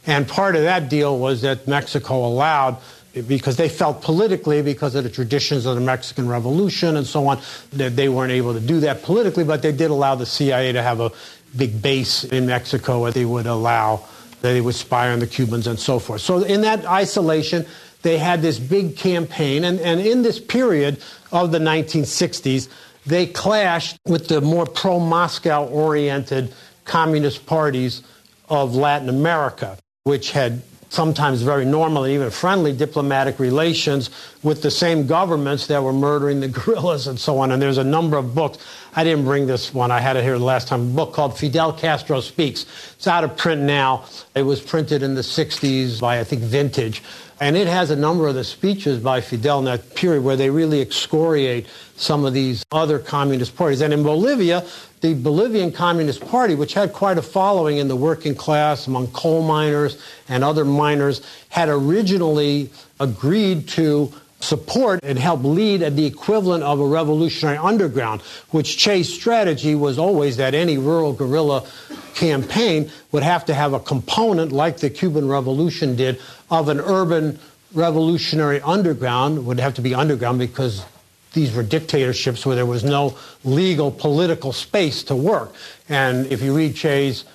And 0.07 0.27
part 0.27 0.55
of 0.55 0.63
that 0.63 0.89
deal 0.89 1.17
was 1.17 1.41
that 1.41 1.67
Mexico 1.67 2.25
allowed, 2.25 2.77
because 3.21 3.55
they 3.55 3.69
felt 3.69 4.01
politically, 4.01 4.61
because 4.61 4.95
of 4.95 5.03
the 5.03 5.09
traditions 5.09 5.65
of 5.65 5.75
the 5.75 5.81
Mexican 5.81 6.27
Revolution 6.27 6.97
and 6.97 7.07
so 7.07 7.27
on, 7.27 7.39
that 7.73 7.95
they 7.95 8.09
weren't 8.09 8.31
able 8.31 8.53
to 8.53 8.59
do 8.59 8.81
that 8.81 9.03
politically, 9.03 9.43
but 9.43 9.61
they 9.61 9.71
did 9.71 9.89
allow 9.89 10.15
the 10.15 10.25
CIA 10.25 10.73
to 10.73 10.81
have 10.81 10.99
a 10.99 11.11
big 11.55 11.81
base 11.81 12.25
in 12.25 12.45
Mexico, 12.45 13.01
where 13.01 13.11
they 13.11 13.25
would 13.25 13.45
allow, 13.45 14.03
that 14.41 14.51
they 14.51 14.61
would 14.61 14.75
spy 14.75 15.11
on 15.11 15.19
the 15.19 15.27
Cubans 15.27 15.67
and 15.67 15.79
so 15.79 15.99
forth. 15.99 16.21
So 16.21 16.43
in 16.43 16.61
that 16.61 16.85
isolation, 16.85 17.65
they 18.01 18.17
had 18.17 18.41
this 18.41 18.59
big 18.59 18.97
campaign, 18.97 19.63
and, 19.63 19.79
and 19.79 20.01
in 20.01 20.21
this 20.21 20.39
period 20.39 21.01
of 21.31 21.51
the 21.51 21.59
1960s, 21.59 22.67
they 23.05 23.27
clashed 23.27 23.97
with 24.05 24.27
the 24.27 24.41
more 24.41 24.65
pro 24.65 24.99
Moscow 24.99 25.65
oriented 25.65 26.53
communist 26.83 27.45
parties 27.45 28.03
of 28.49 28.75
Latin 28.75 29.09
America, 29.09 29.77
which 30.03 30.31
had 30.31 30.61
sometimes 30.95 31.41
very 31.41 31.65
normal 31.65 32.05
and 32.05 32.13
even 32.13 32.31
friendly 32.31 32.71
diplomatic 32.71 33.37
relations 33.37 34.09
with 34.41 34.61
the 34.61 34.71
same 34.71 35.05
governments 35.05 35.67
that 35.67 35.83
were 35.83 35.93
murdering 35.93 36.39
the 36.39 36.47
guerrillas 36.57 37.07
and 37.07 37.19
so 37.19 37.37
on. 37.37 37.51
And 37.51 37.61
there's 37.61 37.77
a 37.77 37.83
number 37.83 38.17
of 38.17 38.33
books. 38.33 38.57
I 38.95 39.03
didn't 39.03 39.25
bring 39.25 39.45
this 39.45 39.73
one. 39.73 39.91
I 39.91 39.99
had 39.99 40.15
it 40.15 40.23
here 40.23 40.37
the 40.39 40.45
last 40.45 40.69
time. 40.69 40.81
A 40.81 40.95
book 40.95 41.13
called 41.13 41.37
Fidel 41.37 41.73
Castro 41.73 42.21
Speaks. 42.21 42.65
It's 42.95 43.07
out 43.07 43.25
of 43.25 43.35
print 43.35 43.61
now. 43.61 44.05
It 44.33 44.43
was 44.43 44.61
printed 44.61 45.03
in 45.03 45.15
the 45.15 45.21
60s 45.21 45.99
by, 45.99 46.19
I 46.19 46.23
think, 46.23 46.41
Vintage. 46.41 47.03
And 47.41 47.57
it 47.57 47.67
has 47.67 47.89
a 47.91 47.95
number 47.95 48.27
of 48.27 48.35
the 48.35 48.45
speeches 48.45 48.99
by 48.99 49.19
Fidel 49.19 49.59
in 49.59 49.65
that 49.65 49.93
period 49.95 50.23
where 50.23 50.37
they 50.37 50.49
really 50.49 50.81
excoriate 50.81 51.67
some 51.97 52.23
of 52.23 52.33
these 52.33 52.63
other 52.71 52.97
communist 52.97 53.57
parties. 53.57 53.81
And 53.81 53.93
in 53.93 54.03
Bolivia, 54.03 54.65
the 55.01 55.13
Bolivian 55.15 55.71
Communist 55.71 56.25
Party, 56.25 56.55
which 56.55 56.73
had 56.73 56.93
quite 56.93 57.17
a 57.17 57.21
following 57.21 57.77
in 57.77 57.89
the 57.89 57.95
working 57.95 58.35
class 58.35 58.87
among 58.87 59.07
coal 59.07 59.43
miners 59.43 60.01
and 60.29 60.43
other 60.43 60.63
miners, 60.63 61.21
had 61.49 61.67
originally 61.67 62.69
agreed 63.01 63.67
to 63.69 64.13
support 64.45 64.99
and 65.03 65.17
help 65.17 65.43
lead 65.43 65.81
at 65.81 65.95
the 65.95 66.05
equivalent 66.05 66.63
of 66.63 66.79
a 66.79 66.85
revolutionary 66.85 67.57
underground, 67.57 68.21
which 68.51 68.77
Che's 68.77 69.11
strategy 69.13 69.75
was 69.75 69.97
always 69.97 70.37
that 70.37 70.53
any 70.53 70.77
rural 70.77 71.13
guerrilla 71.13 71.67
campaign 72.13 72.91
would 73.11 73.23
have 73.23 73.45
to 73.45 73.53
have 73.53 73.73
a 73.73 73.79
component, 73.79 74.51
like 74.51 74.77
the 74.77 74.89
Cuban 74.89 75.27
Revolution 75.27 75.95
did, 75.95 76.19
of 76.49 76.69
an 76.69 76.79
urban 76.79 77.39
revolutionary 77.73 78.61
underground, 78.61 79.45
would 79.45 79.59
have 79.59 79.73
to 79.75 79.81
be 79.81 79.93
underground 79.93 80.39
because 80.39 80.85
these 81.33 81.53
were 81.53 81.63
dictatorships 81.63 82.45
where 82.45 82.55
there 82.55 82.65
was 82.65 82.83
no 82.83 83.17
legal 83.43 83.91
political 83.91 84.53
space 84.53 85.03
to 85.03 85.15
work. 85.15 85.53
And 85.89 86.27
if 86.27 86.41
you 86.41 86.55
read 86.55 86.75
Che's 86.75 87.25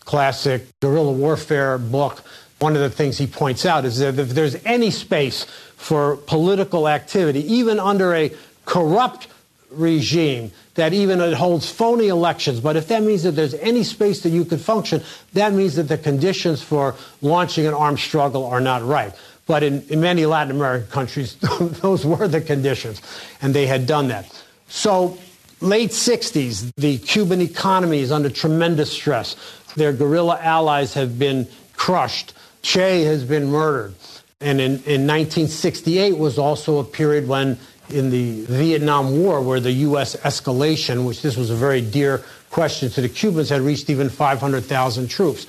classic 0.00 0.66
guerrilla 0.80 1.12
warfare 1.12 1.76
book, 1.76 2.22
one 2.58 2.74
of 2.74 2.80
the 2.80 2.90
things 2.90 3.18
he 3.18 3.26
points 3.26 3.66
out 3.66 3.84
is 3.84 3.98
that 3.98 4.18
if 4.18 4.30
there's 4.30 4.54
any 4.64 4.90
space 4.90 5.46
for 5.82 6.16
political 6.16 6.88
activity, 6.88 7.40
even 7.52 7.80
under 7.80 8.14
a 8.14 8.30
corrupt 8.66 9.26
regime, 9.68 10.52
that 10.74 10.92
even 10.92 11.20
it 11.20 11.34
holds 11.34 11.68
phony 11.68 12.06
elections, 12.06 12.60
but 12.60 12.76
if 12.76 12.86
that 12.86 13.02
means 13.02 13.24
that 13.24 13.32
there's 13.32 13.54
any 13.54 13.82
space 13.82 14.22
that 14.22 14.30
you 14.30 14.44
could 14.44 14.60
function, 14.60 15.02
that 15.32 15.52
means 15.52 15.74
that 15.74 15.88
the 15.88 15.98
conditions 15.98 16.62
for 16.62 16.94
launching 17.20 17.66
an 17.66 17.74
armed 17.74 17.98
struggle 17.98 18.46
are 18.46 18.60
not 18.60 18.84
right. 18.84 19.12
But 19.46 19.64
in, 19.64 19.82
in 19.88 20.00
many 20.00 20.24
Latin 20.24 20.54
American 20.54 20.88
countries, 20.88 21.34
those 21.60 22.06
were 22.06 22.28
the 22.28 22.40
conditions, 22.40 23.02
and 23.42 23.52
they 23.52 23.66
had 23.66 23.84
done 23.84 24.06
that. 24.08 24.30
So, 24.68 25.18
late 25.60 25.90
60s, 25.90 26.72
the 26.76 26.98
Cuban 26.98 27.40
economy 27.40 27.98
is 27.98 28.12
under 28.12 28.30
tremendous 28.30 28.92
stress. 28.92 29.34
Their 29.74 29.92
guerrilla 29.92 30.38
allies 30.40 30.94
have 30.94 31.18
been 31.18 31.48
crushed. 31.74 32.34
Che 32.62 33.02
has 33.02 33.24
been 33.24 33.50
murdered. 33.50 33.94
And 34.42 34.60
in, 34.60 34.72
in 34.84 35.06
1968 35.06 36.18
was 36.18 36.38
also 36.38 36.78
a 36.78 36.84
period 36.84 37.28
when, 37.28 37.58
in 37.88 38.10
the 38.10 38.42
Vietnam 38.46 39.22
War, 39.22 39.40
where 39.40 39.60
the 39.60 39.72
U.S. 39.72 40.16
escalation, 40.16 41.06
which 41.06 41.22
this 41.22 41.36
was 41.36 41.50
a 41.50 41.54
very 41.54 41.80
dear 41.80 42.22
question 42.50 42.90
to 42.90 43.00
the 43.00 43.08
Cubans, 43.08 43.48
had 43.48 43.60
reached 43.60 43.88
even 43.88 44.08
500,000 44.08 45.08
troops. 45.08 45.46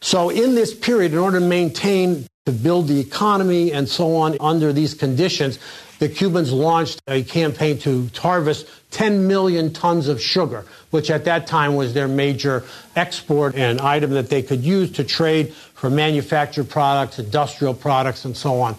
So, 0.00 0.30
in 0.30 0.54
this 0.54 0.74
period, 0.74 1.12
in 1.12 1.18
order 1.18 1.38
to 1.38 1.46
maintain, 1.46 2.26
to 2.46 2.52
build 2.52 2.88
the 2.88 3.00
economy 3.00 3.72
and 3.72 3.88
so 3.88 4.16
on 4.16 4.36
under 4.40 4.72
these 4.72 4.92
conditions, 4.92 5.58
the 6.04 6.10
Cubans 6.10 6.52
launched 6.52 7.00
a 7.08 7.22
campaign 7.22 7.78
to 7.78 8.10
harvest 8.18 8.68
10 8.90 9.26
million 9.26 9.72
tons 9.72 10.06
of 10.06 10.20
sugar, 10.20 10.66
which 10.90 11.10
at 11.10 11.24
that 11.24 11.46
time 11.46 11.76
was 11.76 11.94
their 11.94 12.08
major 12.08 12.62
export 12.94 13.54
and 13.54 13.80
item 13.80 14.10
that 14.10 14.28
they 14.28 14.42
could 14.42 14.62
use 14.62 14.92
to 14.92 15.02
trade 15.02 15.54
for 15.72 15.88
manufactured 15.88 16.68
products, 16.68 17.18
industrial 17.18 17.72
products, 17.72 18.26
and 18.26 18.36
so 18.36 18.60
on. 18.60 18.76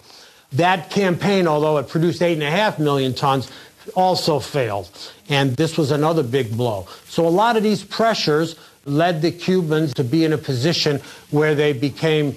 That 0.52 0.88
campaign, 0.88 1.48
although 1.48 1.78
it 1.78 1.88
produced 1.88 2.20
8.5 2.20 2.78
million 2.78 3.12
tons, 3.12 3.50
also 3.96 4.38
failed. 4.38 4.88
And 5.28 5.56
this 5.56 5.76
was 5.76 5.90
another 5.90 6.22
big 6.22 6.56
blow. 6.56 6.86
So 7.08 7.26
a 7.26 7.28
lot 7.28 7.56
of 7.56 7.64
these 7.64 7.82
pressures 7.82 8.54
led 8.84 9.20
the 9.20 9.32
Cubans 9.32 9.94
to 9.94 10.04
be 10.04 10.24
in 10.24 10.32
a 10.32 10.38
position 10.38 11.00
where 11.32 11.56
they 11.56 11.72
became 11.72 12.36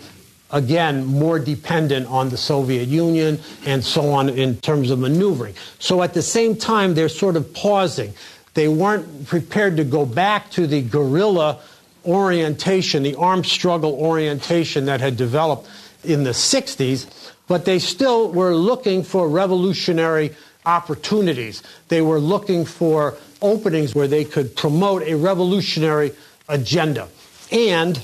again, 0.51 1.05
more 1.05 1.39
dependent 1.39 2.07
on 2.07 2.29
the 2.29 2.37
Soviet 2.37 2.87
Union 2.87 3.39
and 3.65 3.83
so 3.83 4.11
on 4.11 4.29
in 4.29 4.57
terms 4.57 4.89
of 4.89 4.99
maneuvering. 4.99 5.53
So 5.79 6.01
at 6.01 6.13
the 6.13 6.21
same 6.21 6.55
time, 6.55 6.93
they're 6.93 7.09
sort 7.09 7.35
of 7.35 7.53
pausing. 7.53 8.13
They 8.53 8.67
weren't 8.67 9.27
prepared 9.27 9.77
to 9.77 9.83
go 9.83 10.05
back 10.05 10.49
to 10.51 10.67
the 10.67 10.81
guerrilla 10.81 11.59
orientation, 12.05 13.03
the 13.03 13.15
armed 13.15 13.45
struggle 13.45 13.93
orientation 13.93 14.85
that 14.85 15.01
had 15.01 15.17
developed 15.17 15.69
in 16.03 16.23
the 16.23 16.31
60s, 16.31 17.33
but 17.47 17.65
they 17.65 17.79
still 17.79 18.31
were 18.31 18.55
looking 18.55 19.03
for 19.03 19.29
revolutionary 19.29 20.35
opportunities. 20.65 21.61
They 21.89 22.01
were 22.01 22.19
looking 22.19 22.65
for 22.65 23.17
openings 23.41 23.93
where 23.93 24.07
they 24.07 24.23
could 24.23 24.55
promote 24.55 25.03
a 25.03 25.15
revolutionary 25.15 26.11
agenda. 26.47 27.07
And 27.51 27.97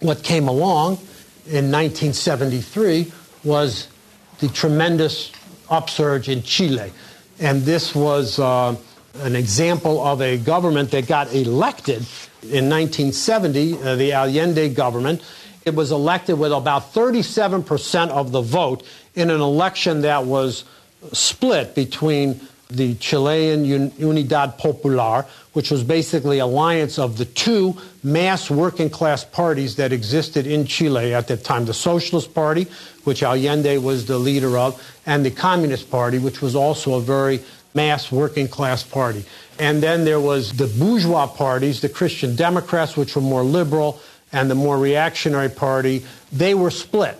what 0.00 0.22
came 0.22 0.48
along 0.48 0.98
in 1.48 1.70
1973 1.70 3.12
was 3.44 3.88
the 4.38 4.48
tremendous 4.48 5.32
upsurge 5.70 6.28
in 6.28 6.42
Chile. 6.42 6.92
And 7.38 7.62
this 7.62 7.94
was 7.94 8.38
uh, 8.38 8.76
an 9.20 9.36
example 9.36 10.04
of 10.04 10.20
a 10.20 10.36
government 10.38 10.90
that 10.90 11.06
got 11.06 11.32
elected 11.32 12.06
in 12.42 12.68
1970, 12.68 13.74
uh, 13.82 13.96
the 13.96 14.12
Allende 14.12 14.68
government. 14.70 15.22
It 15.64 15.74
was 15.74 15.92
elected 15.92 16.38
with 16.38 16.52
about 16.52 16.92
37% 16.92 18.08
of 18.10 18.32
the 18.32 18.40
vote 18.40 18.84
in 19.14 19.30
an 19.30 19.40
election 19.40 20.02
that 20.02 20.24
was 20.24 20.64
split 21.12 21.74
between 21.74 22.40
the 22.68 22.94
Chilean 22.96 23.64
Unidad 23.64 24.58
Popular, 24.58 25.24
which 25.52 25.70
was 25.70 25.84
basically 25.84 26.40
alliance 26.40 26.98
of 26.98 27.16
the 27.16 27.24
two 27.24 27.76
mass 28.02 28.50
working 28.50 28.90
class 28.90 29.24
parties 29.24 29.76
that 29.76 29.92
existed 29.92 30.46
in 30.46 30.66
Chile 30.66 31.14
at 31.14 31.28
that 31.28 31.44
time, 31.44 31.64
the 31.64 31.74
Socialist 31.74 32.34
Party, 32.34 32.66
which 33.04 33.22
Allende 33.22 33.78
was 33.78 34.06
the 34.06 34.18
leader 34.18 34.58
of, 34.58 34.82
and 35.06 35.24
the 35.24 35.30
Communist 35.30 35.90
Party, 35.90 36.18
which 36.18 36.42
was 36.42 36.56
also 36.56 36.94
a 36.94 37.00
very 37.00 37.40
mass 37.74 38.10
working 38.10 38.48
class 38.48 38.82
party. 38.82 39.24
And 39.58 39.82
then 39.82 40.04
there 40.04 40.20
was 40.20 40.52
the 40.52 40.66
bourgeois 40.66 41.26
parties, 41.26 41.80
the 41.80 41.88
Christian 41.88 42.34
Democrats, 42.34 42.96
which 42.96 43.14
were 43.14 43.22
more 43.22 43.44
liberal, 43.44 44.00
and 44.32 44.50
the 44.50 44.54
more 44.54 44.78
reactionary 44.78 45.50
party. 45.50 46.04
They 46.32 46.54
were 46.54 46.70
split. 46.70 47.16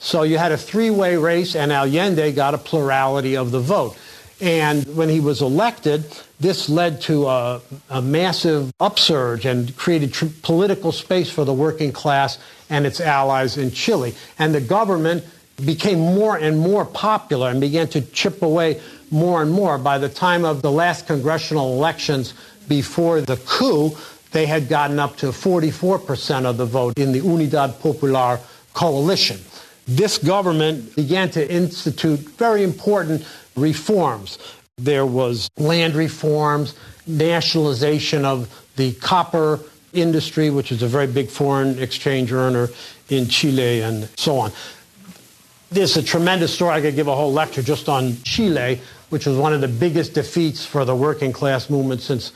So 0.00 0.22
you 0.22 0.38
had 0.38 0.52
a 0.52 0.56
three-way 0.56 1.16
race, 1.16 1.54
and 1.54 1.72
Allende 1.72 2.32
got 2.32 2.54
a 2.54 2.58
plurality 2.58 3.36
of 3.36 3.50
the 3.50 3.60
vote. 3.60 3.96
And 4.40 4.96
when 4.96 5.08
he 5.08 5.20
was 5.20 5.42
elected, 5.42 6.04
this 6.38 6.68
led 6.68 7.00
to 7.02 7.26
a, 7.26 7.60
a 7.90 8.00
massive 8.00 8.72
upsurge 8.78 9.44
and 9.44 9.76
created 9.76 10.12
tr- 10.12 10.26
political 10.42 10.92
space 10.92 11.28
for 11.28 11.44
the 11.44 11.52
working 11.52 11.90
class 11.90 12.38
and 12.70 12.86
its 12.86 13.00
allies 13.00 13.56
in 13.56 13.72
Chile. 13.72 14.14
And 14.38 14.54
the 14.54 14.60
government 14.60 15.24
became 15.64 15.98
more 15.98 16.36
and 16.36 16.58
more 16.58 16.84
popular 16.84 17.50
and 17.50 17.60
began 17.60 17.88
to 17.88 18.00
chip 18.00 18.42
away 18.42 18.80
more 19.10 19.42
and 19.42 19.50
more. 19.50 19.76
By 19.78 19.98
the 19.98 20.08
time 20.08 20.44
of 20.44 20.62
the 20.62 20.70
last 20.70 21.06
congressional 21.06 21.74
elections 21.74 22.34
before 22.68 23.20
the 23.20 23.36
coup, 23.38 23.96
they 24.30 24.46
had 24.46 24.68
gotten 24.68 24.98
up 24.98 25.16
to 25.16 25.28
44% 25.28 26.44
of 26.44 26.58
the 26.58 26.66
vote 26.66 26.98
in 26.98 27.12
the 27.12 27.20
Unidad 27.20 27.80
Popular 27.80 28.38
coalition. 28.74 29.40
This 29.86 30.18
government 30.18 30.94
began 30.94 31.30
to 31.30 31.50
institute 31.50 32.20
very 32.20 32.62
important 32.62 33.26
reforms. 33.60 34.38
There 34.76 35.06
was 35.06 35.50
land 35.56 35.94
reforms, 35.94 36.74
nationalization 37.06 38.24
of 38.24 38.48
the 38.76 38.92
copper 38.94 39.60
industry, 39.92 40.50
which 40.50 40.70
is 40.70 40.82
a 40.82 40.86
very 40.86 41.06
big 41.06 41.28
foreign 41.28 41.78
exchange 41.78 42.32
earner 42.32 42.68
in 43.08 43.28
Chile 43.28 43.80
and 43.80 44.08
so 44.16 44.38
on. 44.38 44.52
This 45.70 45.92
is 45.92 45.96
a 45.98 46.02
tremendous 46.02 46.54
story. 46.54 46.74
I 46.74 46.80
could 46.80 46.94
give 46.94 47.08
a 47.08 47.14
whole 47.14 47.32
lecture 47.32 47.62
just 47.62 47.88
on 47.88 48.16
Chile, 48.22 48.80
which 49.10 49.26
was 49.26 49.36
one 49.36 49.52
of 49.52 49.60
the 49.60 49.68
biggest 49.68 50.14
defeats 50.14 50.64
for 50.64 50.84
the 50.84 50.94
working 50.94 51.32
class 51.32 51.68
movement 51.68 52.00
since 52.00 52.32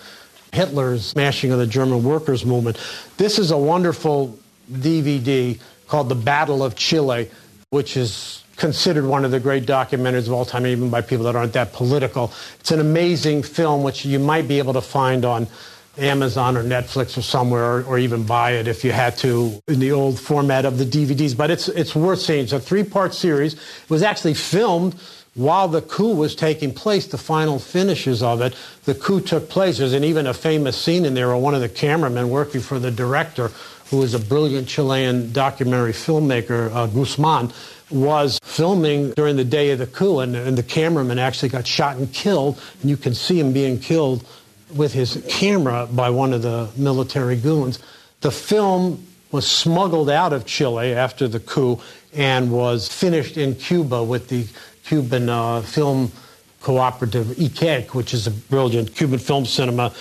Hitler's 0.53 1.07
smashing 1.07 1.51
of 1.51 1.59
the 1.59 1.67
German 1.67 2.03
workers' 2.03 2.45
movement. 2.45 2.79
This 3.17 3.39
is 3.39 3.51
a 3.51 3.57
wonderful 3.57 4.39
DVD 4.71 5.59
called 5.87 6.09
The 6.09 6.15
Battle 6.15 6.63
of 6.63 6.75
Chile, 6.75 7.31
which 7.71 7.97
is 7.97 8.45
considered 8.63 9.05
one 9.05 9.25
of 9.25 9.33
the 9.33 9.41
great 9.41 9.67
documentaries 9.67 10.29
of 10.29 10.33
all 10.33 10.45
time, 10.45 10.65
even 10.69 10.89
by 10.89 11.01
people 11.01 11.25
that 11.25 11.35
aren't 11.35 11.53
that 11.53 11.73
political. 11.73 12.33
It's 12.61 12.71
an 12.71 12.79
amazing 12.79 13.43
film, 13.43 13.83
which 13.83 14.05
you 14.05 14.21
might 14.21 14.47
be 14.47 14.59
able 14.59 14.75
to 14.75 14.81
find 14.81 15.25
on 15.25 15.49
Amazon 15.99 16.57
or 16.57 16.63
Netflix 16.63 17.19
or 17.19 17.23
somewhere, 17.23 17.65
or, 17.65 17.83
or, 17.83 17.99
even 17.99 18.25
buy 18.25 18.53
it 18.53 18.69
if 18.69 18.85
you 18.85 18.93
had 18.93 19.19
to 19.19 19.61
in 19.67 19.81
the 19.81 19.91
old 19.91 20.19
format 20.19 20.65
of 20.65 20.79
the 20.79 20.85
DVDs. 20.85 21.37
But 21.37 21.51
it's 21.51 21.67
it's 21.67 21.97
worth 21.97 22.21
seeing. 22.21 22.45
It's 22.45 22.53
a 22.53 22.61
three-part 22.61 23.15
series. 23.15 23.55
It 23.55 23.91
was 23.91 24.05
actually 24.05 24.35
filmed 24.35 24.95
while 25.35 25.67
the 25.67 25.83
coup 25.83 26.15
was 26.15 26.37
taking 26.37 26.73
place. 26.73 27.09
The 27.09 27.19
final 27.19 27.59
finishes 27.59 28.23
of 28.23 28.41
it, 28.43 28.55
the 28.85 28.95
coup 28.95 29.21
took 29.21 29.49
place. 29.49 29.79
There's 29.79 29.93
an, 29.93 30.05
even 30.05 30.29
a 30.29 30.35
famous 30.35 30.81
scene 30.81 31.05
in 31.05 31.15
there 31.15 31.27
where 31.27 31.37
one 31.37 31.57
of 31.57 31.63
the 31.63 31.69
cameramen 31.69 32.31
working 32.31 32.61
for 32.61 32.79
the 32.79 32.93
director, 32.93 33.51
who 33.91 34.03
is 34.05 34.15
a 34.15 34.21
brilliant 34.21 34.69
Chilean 34.69 35.33
documentary 35.33 35.93
filmmaker, 35.93 36.73
uh, 36.73 36.87
Guzman, 36.87 37.53
was 37.93 38.39
filming 38.43 39.11
during 39.13 39.37
the 39.37 39.45
day 39.45 39.71
of 39.71 39.79
the 39.79 39.87
coup, 39.87 40.21
and, 40.21 40.35
and 40.35 40.57
the 40.57 40.63
cameraman 40.63 41.19
actually 41.19 41.49
got 41.49 41.67
shot 41.67 41.97
and 41.97 42.13
killed. 42.13 42.61
And 42.81 42.91
you 42.91 42.97
can 42.97 43.15
see 43.15 43.39
him 43.39 43.53
being 43.53 43.79
killed 43.79 44.27
with 44.75 44.93
his 44.93 45.23
camera 45.29 45.87
by 45.91 46.11
one 46.11 46.33
of 46.33 46.43
the 46.43 46.69
military 46.77 47.37
goons. 47.37 47.79
The 48.21 48.31
film 48.31 49.07
was 49.31 49.47
smuggled 49.47 50.11
out 50.11 50.33
of 50.33 50.47
Chile 50.47 50.95
after 50.95 51.27
the 51.27 51.41
coup 51.41 51.81
and 52.15 52.53
was 52.53 52.89
finished 52.89 53.37
in 53.37 53.55
Cuba 53.55 54.03
with 54.03 54.29
the 54.29 54.47
Cuban 54.85 55.29
uh, 55.29 55.63
film 55.63 56.13
cooperative 56.61 57.27
ICAIC, 57.27 57.95
which 57.95 58.15
is 58.15 58.27
a 58.27 58.31
brilliant 58.31 58.95
Cuban 58.95 59.19
film 59.19 59.45
cinema, 59.45 59.93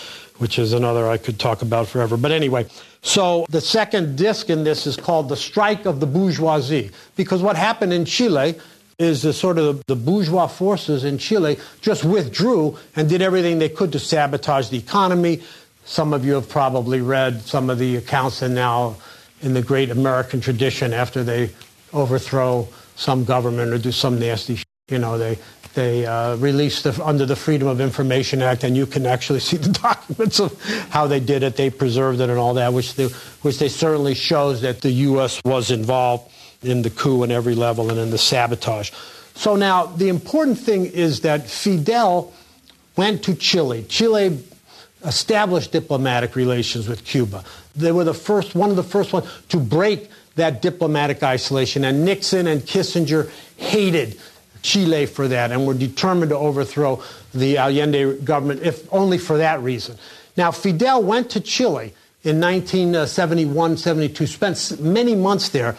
which 0.42 0.58
is 0.58 0.74
another 0.74 1.08
I 1.08 1.18
could 1.18 1.40
talk 1.40 1.62
about 1.62 1.88
forever. 1.88 2.18
But 2.18 2.32
anyway, 2.32 2.66
so 3.04 3.46
the 3.50 3.62
second 3.62 4.18
disc 4.18 4.50
in 4.50 4.64
this 4.64 4.88
is 4.88 4.98
called 4.98 5.30
The 5.30 5.38
Strike 5.38 5.86
of 5.86 6.00
the 6.00 6.08
Bourgeoisie, 6.08 6.90
because 7.16 7.44
what 7.44 7.56
happened 7.56 7.94
in 7.94 8.06
Chile 8.06 8.60
is 8.98 9.22
the 9.22 9.34
sort 9.34 9.60
of 9.60 9.86
the 9.86 9.96
bourgeois 9.96 10.48
forces 10.48 11.04
in 11.04 11.20
Chile 11.20 11.60
just 11.82 12.04
withdrew 12.04 12.76
and 12.96 13.08
did 13.08 13.22
everything 13.22 13.60
they 13.60 13.70
could 13.70 13.92
to 13.92 14.00
sabotage 14.00 14.70
the 14.70 14.80
economy. 14.80 15.44
Some 15.86 16.12
of 16.12 16.26
you 16.26 16.34
have 16.34 16.50
probably 16.50 17.02
read 17.02 17.42
some 17.42 17.70
of 17.70 17.78
the 17.78 17.98
accounts 17.98 18.42
and 18.42 18.56
now 18.56 18.96
in 19.42 19.54
the 19.54 19.62
great 19.62 19.92
American 19.92 20.42
tradition 20.42 20.92
after 20.92 21.24
they 21.24 21.52
overthrow 21.94 22.68
some 22.96 23.26
government 23.26 23.74
or 23.74 23.78
do 23.78 23.92
some 23.92 24.20
nasty 24.20 24.58
you 24.90 25.00
know 25.00 25.18
they 25.18 25.38
they 25.74 26.06
uh, 26.06 26.36
released 26.38 26.84
the, 26.84 27.06
under 27.06 27.26
the 27.26 27.36
Freedom 27.36 27.68
of 27.68 27.80
Information 27.80 28.42
Act, 28.42 28.64
and 28.64 28.76
you 28.76 28.86
can 28.86 29.06
actually 29.06 29.40
see 29.50 29.58
the 29.58 29.70
documents 29.70 30.40
of 30.40 30.62
how 30.90 31.08
they 31.08 31.20
did 31.20 31.44
it. 31.44 31.56
They 31.56 31.70
preserved 31.70 32.20
it 32.20 32.30
and 32.30 32.38
all 32.38 32.56
that, 32.56 32.74
which 32.74 32.96
they, 32.96 33.08
which 33.42 33.60
they 33.60 33.70
certainly 33.70 34.16
shows 34.16 34.62
that 34.62 34.82
the 34.82 34.92
U.S. 34.92 35.42
was 35.46 35.72
involved 35.72 36.32
in 36.62 36.82
the 36.82 36.90
coup 36.90 37.24
in 37.24 37.32
every 37.32 37.56
level 37.56 37.90
and 37.90 38.00
in 38.00 38.12
the 38.12 38.18
sabotage. 38.18 38.92
So 39.34 39.56
now 39.56 39.88
the 39.88 40.10
important 40.10 40.60
thing 40.60 40.86
is 40.86 41.22
that 41.22 41.50
Fidel 41.50 42.34
went 42.96 43.24
to 43.24 43.36
Chile. 43.36 43.84
Chile 43.88 44.44
established 45.04 45.72
diplomatic 45.72 46.36
relations 46.36 46.88
with 46.88 47.04
Cuba. 47.06 47.44
They 47.76 47.92
were 47.92 48.04
the 48.04 48.14
first, 48.14 48.54
one 48.54 48.70
of 48.70 48.76
the 48.76 48.84
first 48.84 49.14
ones 49.14 49.28
to 49.50 49.58
break 49.58 50.10
that 50.36 50.62
diplomatic 50.62 51.24
isolation. 51.24 51.84
And 51.84 52.06
Nixon 52.06 52.48
and 52.48 52.62
Kissinger 52.62 53.32
hated 53.58 54.20
Chile 54.62 55.06
for 55.06 55.28
that 55.28 55.52
and 55.52 55.66
were 55.66 55.74
determined 55.74 56.30
to 56.30 56.38
overthrow 56.38 57.04
the 57.34 57.58
Allende 57.58 58.18
government, 58.20 58.62
if 58.62 58.92
only 58.94 59.18
for 59.18 59.38
that 59.38 59.62
reason. 59.62 59.98
Now, 60.38 60.52
Fidel 60.52 61.04
went 61.04 61.32
to 61.32 61.40
Chile 61.40 61.94
in 62.24 62.40
1971 62.40 63.78
72, 63.78 64.28
spent 64.28 64.80
many 64.80 65.16
months 65.16 65.50
there 65.50 65.76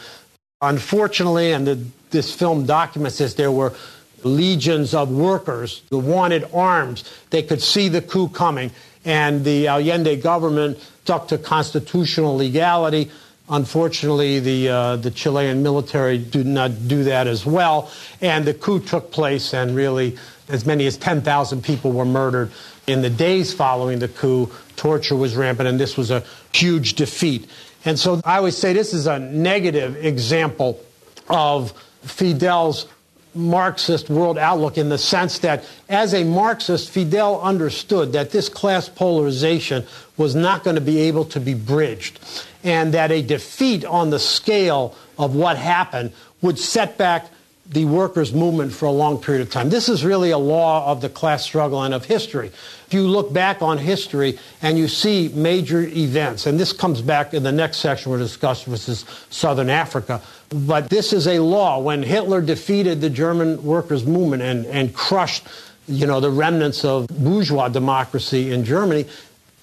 Unfortunately, 0.62 1.52
and 1.52 1.66
the, 1.66 1.84
this 2.10 2.32
film 2.32 2.64
documents 2.64 3.18
this, 3.18 3.34
there 3.34 3.50
were 3.50 3.74
legions 4.22 4.94
of 4.94 5.10
workers 5.10 5.82
who 5.90 5.98
wanted 5.98 6.44
arms. 6.54 7.02
They 7.30 7.42
could 7.42 7.60
see 7.60 7.88
the 7.88 8.00
coup 8.00 8.28
coming, 8.28 8.70
and 9.04 9.44
the 9.44 9.66
Allende 9.66 10.16
government 10.16 10.78
stuck 11.02 11.26
to 11.28 11.38
constitutional 11.38 12.36
legality. 12.36 13.10
Unfortunately, 13.48 14.38
the, 14.38 14.68
uh, 14.68 14.96
the 14.96 15.10
Chilean 15.10 15.62
military 15.62 16.16
did 16.16 16.46
not 16.46 16.88
do 16.88 17.04
that 17.04 17.26
as 17.26 17.44
well, 17.44 17.90
and 18.20 18.44
the 18.44 18.54
coup 18.54 18.80
took 18.80 19.10
place, 19.10 19.52
and 19.52 19.74
really 19.74 20.16
as 20.48 20.64
many 20.64 20.86
as 20.86 20.96
10,000 20.96 21.62
people 21.62 21.92
were 21.92 22.04
murdered. 22.04 22.50
In 22.86 23.02
the 23.02 23.10
days 23.10 23.52
following 23.52 23.98
the 23.98 24.08
coup, 24.08 24.50
torture 24.76 25.16
was 25.16 25.36
rampant, 25.36 25.68
and 25.68 25.78
this 25.78 25.96
was 25.96 26.10
a 26.10 26.24
huge 26.52 26.94
defeat. 26.94 27.48
And 27.84 27.98
so 27.98 28.20
I 28.24 28.36
always 28.36 28.56
say 28.56 28.72
this 28.72 28.94
is 28.94 29.06
a 29.06 29.18
negative 29.18 30.04
example 30.04 30.80
of 31.28 31.72
Fidel's 32.02 32.86
Marxist 33.34 34.10
world 34.10 34.36
outlook 34.36 34.76
in 34.76 34.90
the 34.90 34.98
sense 34.98 35.38
that, 35.38 35.64
as 35.88 36.12
a 36.12 36.22
Marxist, 36.22 36.90
Fidel 36.90 37.40
understood 37.40 38.12
that 38.12 38.30
this 38.30 38.48
class 38.48 38.88
polarization 38.88 39.86
was 40.18 40.34
not 40.34 40.64
going 40.64 40.74
to 40.76 40.82
be 40.82 41.00
able 41.00 41.24
to 41.24 41.40
be 41.40 41.54
bridged, 41.54 42.20
and 42.64 42.94
that 42.94 43.10
a 43.10 43.22
defeat 43.22 43.84
on 43.84 44.10
the 44.10 44.18
scale 44.18 44.94
of 45.18 45.34
what 45.34 45.56
happened 45.56 46.12
would 46.40 46.58
set 46.58 46.98
back 46.98 47.26
the 47.66 47.84
workers' 47.84 48.32
movement 48.34 48.72
for 48.72 48.86
a 48.86 48.90
long 48.90 49.20
period 49.20 49.40
of 49.40 49.50
time. 49.50 49.70
This 49.70 49.88
is 49.88 50.04
really 50.04 50.30
a 50.30 50.38
law 50.38 50.90
of 50.90 51.00
the 51.00 51.08
class 51.08 51.42
struggle 51.42 51.82
and 51.82 51.94
of 51.94 52.04
history. 52.04 52.48
If 52.86 52.92
you 52.92 53.06
look 53.06 53.32
back 53.32 53.62
on 53.62 53.78
history 53.78 54.38
and 54.60 54.76
you 54.76 54.88
see 54.88 55.30
major 55.34 55.80
events, 55.80 56.44
and 56.46 56.60
this 56.60 56.72
comes 56.72 57.00
back 57.00 57.32
in 57.32 57.42
the 57.42 57.52
next 57.52 57.78
section 57.78 58.12
we're 58.12 58.18
discussing, 58.18 58.72
which 58.72 58.88
is 58.88 59.06
Southern 59.30 59.70
Africa, 59.70 60.20
but 60.50 60.90
this 60.90 61.12
is 61.12 61.26
a 61.26 61.38
law. 61.38 61.78
When 61.78 62.02
Hitler 62.02 62.42
defeated 62.42 63.00
the 63.00 63.08
German 63.08 63.64
workers' 63.64 64.04
movement 64.04 64.42
and, 64.42 64.66
and 64.66 64.92
crushed 64.92 65.46
you 65.88 66.06
know, 66.06 66.20
the 66.20 66.30
remnants 66.30 66.84
of 66.84 67.08
bourgeois 67.08 67.68
democracy 67.68 68.52
in 68.52 68.64
Germany, 68.64 69.06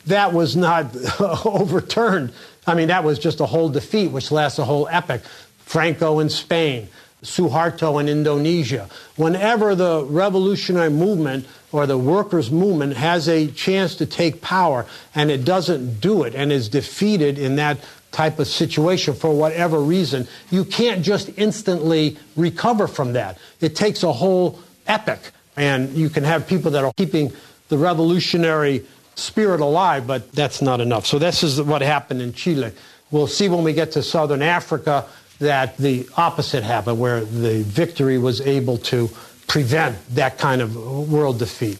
that 0.07 0.33
was 0.33 0.55
not 0.55 0.95
overturned. 1.45 2.33
I 2.69 2.75
mean, 2.75 2.87
that 2.89 3.03
was 3.03 3.19
just 3.19 3.39
a 3.39 3.45
whole 3.45 3.69
defeat, 3.69 4.11
which 4.11 4.31
lasts 4.31 4.59
a 4.59 4.65
whole 4.65 4.87
epoch. 4.89 5.21
Franco 5.59 6.19
in 6.19 6.29
Spain, 6.29 6.87
Suharto 7.23 7.99
in 7.99 8.07
Indonesia. 8.07 8.89
Whenever 9.17 9.75
the 9.75 10.05
revolutionary 10.05 10.89
movement 10.89 11.45
or 11.71 11.85
the 11.85 11.97
workers' 11.97 12.49
movement 12.49 12.95
has 12.95 13.27
a 13.27 13.47
chance 13.47 13.95
to 13.95 14.05
take 14.05 14.41
power 14.41 14.85
and 15.13 15.29
it 15.29 15.45
doesn't 15.45 15.99
do 15.99 16.23
it 16.23 16.33
and 16.33 16.51
is 16.51 16.69
defeated 16.69 17.37
in 17.37 17.57
that 17.57 17.77
type 18.11 18.39
of 18.39 18.47
situation 18.47 19.13
for 19.13 19.31
whatever 19.35 19.79
reason, 19.79 20.27
you 20.49 20.65
can't 20.65 21.03
just 21.03 21.29
instantly 21.37 22.17
recover 22.35 22.87
from 22.87 23.13
that. 23.13 23.37
It 23.61 23.75
takes 23.75 24.01
a 24.03 24.11
whole 24.11 24.59
epoch. 24.87 25.31
And 25.55 25.93
you 25.93 26.09
can 26.09 26.23
have 26.23 26.47
people 26.47 26.71
that 26.71 26.83
are 26.83 26.93
keeping 26.95 27.33
the 27.67 27.77
revolutionary 27.77 28.85
spirit 29.19 29.61
alive, 29.61 30.07
but 30.07 30.31
that's 30.31 30.61
not 30.61 30.81
enough. 30.81 31.05
So, 31.05 31.19
this 31.19 31.43
is 31.43 31.61
what 31.61 31.81
happened 31.81 32.21
in 32.21 32.33
Chile. 32.33 32.71
We'll 33.11 33.27
see 33.27 33.49
when 33.49 33.63
we 33.63 33.73
get 33.73 33.91
to 33.93 34.03
southern 34.03 34.41
Africa 34.41 35.05
that 35.39 35.77
the 35.77 36.07
opposite 36.17 36.63
happened, 36.63 36.99
where 36.99 37.21
the 37.21 37.63
victory 37.63 38.17
was 38.17 38.41
able 38.41 38.77
to 38.77 39.09
prevent 39.47 39.97
that 40.15 40.37
kind 40.37 40.61
of 40.61 40.75
world 41.09 41.39
defeat. 41.39 41.79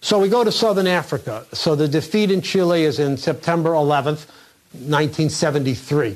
So 0.00 0.18
we 0.18 0.28
go 0.28 0.44
to 0.44 0.52
southern 0.52 0.86
Africa. 0.86 1.46
So 1.52 1.74
the 1.74 1.88
defeat 1.88 2.30
in 2.30 2.42
Chile 2.42 2.84
is 2.84 2.98
in 2.98 3.16
September 3.16 3.70
11th, 3.70 4.26
1973. 4.72 6.08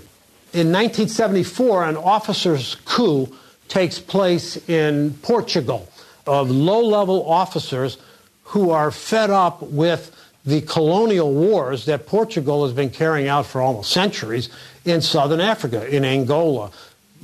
In 0.53 0.73
1974, 0.73 1.85
an 1.85 1.97
officer's 1.97 2.75
coup 2.85 3.35
takes 3.69 3.99
place 3.99 4.57
in 4.69 5.15
Portugal 5.23 5.89
of 6.27 6.51
low 6.51 6.85
level 6.85 7.29
officers 7.29 7.99
who 8.45 8.71
are 8.71 8.91
fed 8.91 9.31
up 9.31 9.63
with 9.63 10.15
the 10.45 10.61
colonial 10.63 11.33
wars 11.33 11.85
that 11.87 12.07
Portugal 12.07 12.65
has 12.65 12.73
been 12.73 12.91
carrying 12.91 13.29
out 13.29 13.47
for 13.47 13.61
almost 13.61 13.91
centuries 13.91 14.49
in 14.85 15.01
southern 15.01 15.41
Africa, 15.41 15.87
in 15.95 16.05
Angola, 16.05 16.71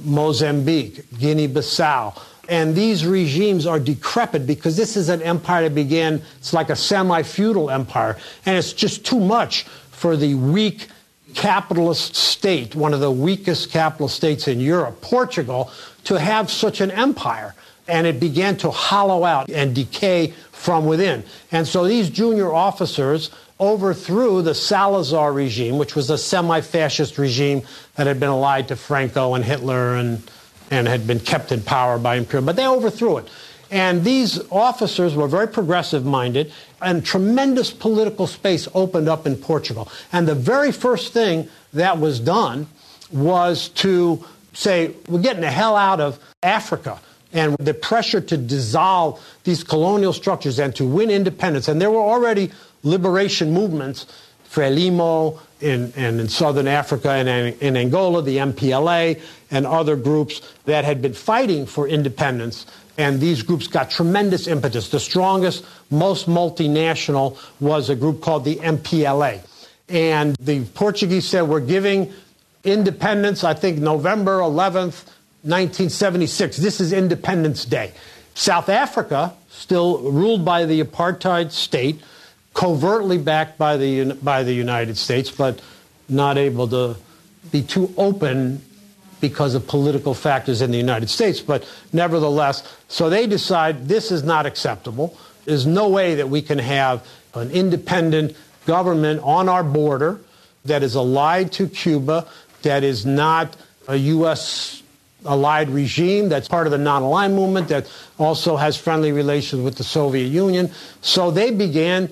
Mozambique, 0.04 1.04
Guinea 1.18 1.48
Bissau. 1.48 2.20
And 2.48 2.76
these 2.76 3.04
regimes 3.04 3.66
are 3.66 3.80
decrepit 3.80 4.46
because 4.46 4.76
this 4.76 4.96
is 4.96 5.08
an 5.08 5.22
empire 5.22 5.64
that 5.64 5.74
began, 5.74 6.22
it's 6.38 6.52
like 6.52 6.70
a 6.70 6.76
semi 6.76 7.22
feudal 7.22 7.70
empire. 7.70 8.16
And 8.44 8.56
it's 8.56 8.72
just 8.72 9.04
too 9.04 9.18
much 9.18 9.64
for 9.90 10.16
the 10.16 10.34
weak 10.34 10.88
capitalist 11.34 12.14
state, 12.14 12.74
one 12.74 12.94
of 12.94 13.00
the 13.00 13.10
weakest 13.10 13.70
capitalist 13.70 14.16
states 14.16 14.46
in 14.46 14.60
Europe, 14.60 15.00
Portugal, 15.00 15.70
to 16.04 16.18
have 16.18 16.50
such 16.50 16.80
an 16.80 16.90
empire. 16.90 17.54
And 17.88 18.06
it 18.06 18.18
began 18.18 18.56
to 18.58 18.70
hollow 18.70 19.24
out 19.24 19.48
and 19.50 19.74
decay 19.74 20.34
from 20.50 20.86
within. 20.86 21.22
And 21.52 21.66
so 21.66 21.86
these 21.86 22.10
junior 22.10 22.52
officers 22.52 23.30
overthrew 23.60 24.42
the 24.42 24.54
Salazar 24.54 25.32
regime, 25.32 25.78
which 25.78 25.94
was 25.94 26.10
a 26.10 26.18
semi 26.18 26.60
fascist 26.60 27.16
regime 27.18 27.62
that 27.94 28.06
had 28.06 28.20
been 28.20 28.28
allied 28.28 28.68
to 28.68 28.76
Franco 28.76 29.34
and 29.34 29.44
Hitler 29.44 29.94
and 29.94 30.22
and 30.70 30.88
had 30.88 31.06
been 31.06 31.20
kept 31.20 31.52
in 31.52 31.62
power 31.62 31.98
by 31.98 32.16
imperial, 32.16 32.44
but 32.44 32.56
they 32.56 32.66
overthrew 32.66 33.18
it. 33.18 33.28
And 33.70 34.04
these 34.04 34.40
officers 34.50 35.14
were 35.14 35.26
very 35.26 35.48
progressive 35.48 36.04
minded, 36.04 36.52
and 36.80 37.04
tremendous 37.04 37.72
political 37.72 38.26
space 38.26 38.68
opened 38.74 39.08
up 39.08 39.26
in 39.26 39.36
Portugal. 39.36 39.88
And 40.12 40.26
the 40.26 40.34
very 40.34 40.70
first 40.72 41.12
thing 41.12 41.48
that 41.72 41.98
was 41.98 42.20
done 42.20 42.68
was 43.10 43.68
to 43.70 44.24
say, 44.52 44.94
we're 45.08 45.20
getting 45.20 45.40
the 45.40 45.50
hell 45.50 45.76
out 45.76 46.00
of 46.00 46.18
Africa. 46.42 47.00
And 47.36 47.56
the 47.58 47.74
pressure 47.74 48.20
to 48.20 48.36
dissolve 48.36 49.22
these 49.44 49.62
colonial 49.62 50.12
structures 50.12 50.58
and 50.58 50.74
to 50.76 50.84
win 50.86 51.10
independence. 51.10 51.68
And 51.68 51.80
there 51.80 51.90
were 51.90 52.00
already 52.00 52.50
liberation 52.82 53.52
movements, 53.52 54.06
Frelimo 54.48 55.38
in, 55.60 55.92
and 55.96 56.20
in 56.20 56.28
southern 56.28 56.66
Africa 56.66 57.10
and 57.10 57.28
in 57.60 57.76
Angola, 57.76 58.22
the 58.22 58.38
MPLA, 58.38 59.20
and 59.50 59.66
other 59.66 59.96
groups 59.96 60.40
that 60.64 60.84
had 60.84 61.02
been 61.02 61.14
fighting 61.14 61.66
for 61.66 61.86
independence 61.86 62.66
and 62.98 63.20
these 63.20 63.42
groups 63.42 63.66
got 63.66 63.90
tremendous 63.90 64.46
impetus. 64.46 64.88
The 64.88 65.00
strongest, 65.00 65.64
most 65.90 66.26
multinational 66.26 67.38
was 67.60 67.90
a 67.90 67.94
group 67.94 68.20
called 68.20 68.44
the 68.44 68.56
MPLA. 68.56 69.40
And 69.88 70.34
the 70.36 70.64
Portuguese 70.66 71.28
said, 71.28 71.42
We're 71.42 71.60
giving 71.60 72.12
independence, 72.64 73.44
I 73.44 73.54
think 73.54 73.78
November 73.78 74.40
11th, 74.40 75.04
1976. 75.46 76.56
This 76.56 76.80
is 76.80 76.92
Independence 76.92 77.64
Day. 77.64 77.92
South 78.34 78.68
Africa, 78.68 79.32
still 79.48 79.98
ruled 80.10 80.44
by 80.44 80.66
the 80.66 80.82
apartheid 80.82 81.52
state, 81.52 82.02
covertly 82.52 83.16
backed 83.16 83.56
by 83.56 83.76
the, 83.76 84.12
by 84.14 84.42
the 84.42 84.52
United 84.52 84.96
States, 84.96 85.30
but 85.30 85.60
not 86.08 86.36
able 86.36 86.66
to 86.68 86.96
be 87.52 87.62
too 87.62 87.94
open 87.96 88.60
because 89.20 89.54
of 89.54 89.66
political 89.66 90.14
factors 90.14 90.60
in 90.60 90.70
the 90.70 90.78
United 90.78 91.08
States, 91.08 91.40
but 91.40 91.66
nevertheless, 91.92 92.76
so 92.88 93.08
they 93.08 93.26
decide 93.26 93.88
this 93.88 94.10
is 94.10 94.22
not 94.22 94.46
acceptable. 94.46 95.16
There's 95.44 95.66
no 95.66 95.88
way 95.88 96.16
that 96.16 96.28
we 96.28 96.42
can 96.42 96.58
have 96.58 97.06
an 97.34 97.50
independent 97.50 98.36
government 98.66 99.20
on 99.22 99.48
our 99.48 99.62
border 99.62 100.20
that 100.64 100.82
is 100.82 100.96
allied 100.96 101.52
to 101.52 101.68
Cuba, 101.68 102.26
that 102.62 102.82
is 102.82 103.06
not 103.06 103.56
a 103.88 103.96
U.S. 103.96 104.82
allied 105.24 105.70
regime, 105.70 106.28
that's 106.28 106.48
part 106.48 106.66
of 106.66 106.70
the 106.70 106.78
non 106.78 107.02
aligned 107.02 107.34
movement, 107.34 107.68
that 107.68 107.90
also 108.18 108.56
has 108.56 108.76
friendly 108.76 109.12
relations 109.12 109.62
with 109.62 109.76
the 109.76 109.84
Soviet 109.84 110.26
Union. 110.26 110.70
So 111.00 111.30
they 111.30 111.50
began 111.50 112.10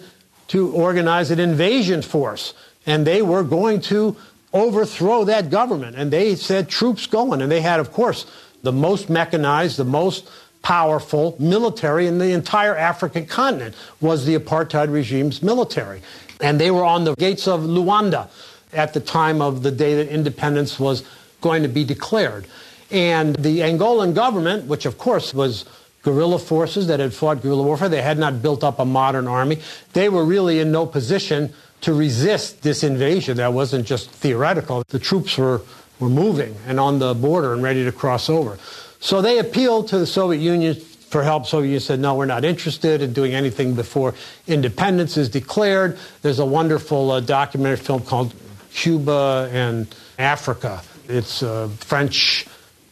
to 0.48 0.70
organize 0.72 1.30
an 1.30 1.40
invasion 1.40 2.02
force, 2.02 2.54
and 2.86 3.06
they 3.06 3.22
were 3.22 3.42
going 3.42 3.80
to 3.82 4.16
overthrow 4.52 5.24
that 5.24 5.50
government. 5.50 5.96
And 5.96 6.10
they 6.10 6.36
said 6.36 6.68
troops 6.68 7.06
going. 7.06 7.42
And 7.42 7.50
they 7.50 7.60
had, 7.60 7.80
of 7.80 7.92
course, 7.92 8.24
the 8.62 8.72
most 8.72 9.10
mechanized, 9.10 9.76
the 9.76 9.84
most 9.84 10.30
powerful 10.62 11.36
military 11.38 12.06
in 12.06 12.18
the 12.18 12.30
entire 12.32 12.74
African 12.74 13.26
continent 13.26 13.74
was 14.00 14.24
the 14.24 14.38
apartheid 14.38 14.90
regime's 14.90 15.42
military. 15.42 16.00
And 16.40 16.58
they 16.58 16.70
were 16.70 16.84
on 16.84 17.04
the 17.04 17.14
gates 17.16 17.46
of 17.46 17.60
Luanda 17.60 18.28
at 18.72 18.94
the 18.94 19.00
time 19.00 19.42
of 19.42 19.62
the 19.62 19.70
day 19.70 19.96
that 19.96 20.08
independence 20.08 20.80
was 20.80 21.04
going 21.40 21.62
to 21.62 21.68
be 21.68 21.84
declared. 21.84 22.46
And 22.90 23.36
the 23.36 23.60
Angolan 23.60 24.14
government, 24.14 24.66
which 24.66 24.86
of 24.86 24.98
course 24.98 25.34
was 25.34 25.64
guerrilla 26.02 26.38
forces 26.38 26.86
that 26.88 27.00
had 27.00 27.14
fought 27.14 27.42
guerrilla 27.42 27.62
warfare, 27.62 27.88
they 27.88 28.02
had 28.02 28.18
not 28.18 28.42
built 28.42 28.62
up 28.62 28.78
a 28.78 28.84
modern 28.84 29.26
army, 29.26 29.58
they 29.94 30.08
were 30.08 30.24
really 30.24 30.60
in 30.60 30.70
no 30.70 30.86
position 30.86 31.52
to 31.80 31.92
resist 31.94 32.62
this 32.62 32.84
invasion 32.84 33.38
that 33.38 33.52
wasn't 33.52 33.86
just 33.86 34.10
theoretical. 34.10 34.84
The 34.88 34.98
troops 34.98 35.36
were, 35.36 35.62
were 35.98 36.08
moving 36.08 36.56
and 36.66 36.78
on 36.78 36.98
the 36.98 37.14
border 37.14 37.52
and 37.52 37.62
ready 37.62 37.84
to 37.84 37.92
cross 37.92 38.28
over. 38.28 38.58
So 39.00 39.20
they 39.20 39.38
appealed 39.38 39.88
to 39.88 39.98
the 39.98 40.06
Soviet 40.06 40.40
Union 40.40 40.74
for 40.74 41.22
help. 41.22 41.46
Soviet 41.46 41.68
Union 41.68 41.80
said, 41.80 42.00
no, 42.00 42.14
we're 42.14 42.26
not 42.26 42.44
interested 42.44 43.02
in 43.02 43.12
doing 43.12 43.34
anything 43.34 43.74
before 43.74 44.14
independence 44.46 45.16
is 45.16 45.28
declared. 45.28 45.98
There's 46.22 46.38
a 46.38 46.46
wonderful 46.46 47.10
uh, 47.10 47.20
documentary 47.20 47.76
film 47.76 48.02
called 48.02 48.34
Cuba 48.72 49.50
and 49.52 49.94
Africa. 50.18 50.82
It's 51.08 51.42
a 51.42 51.68
French 51.68 52.46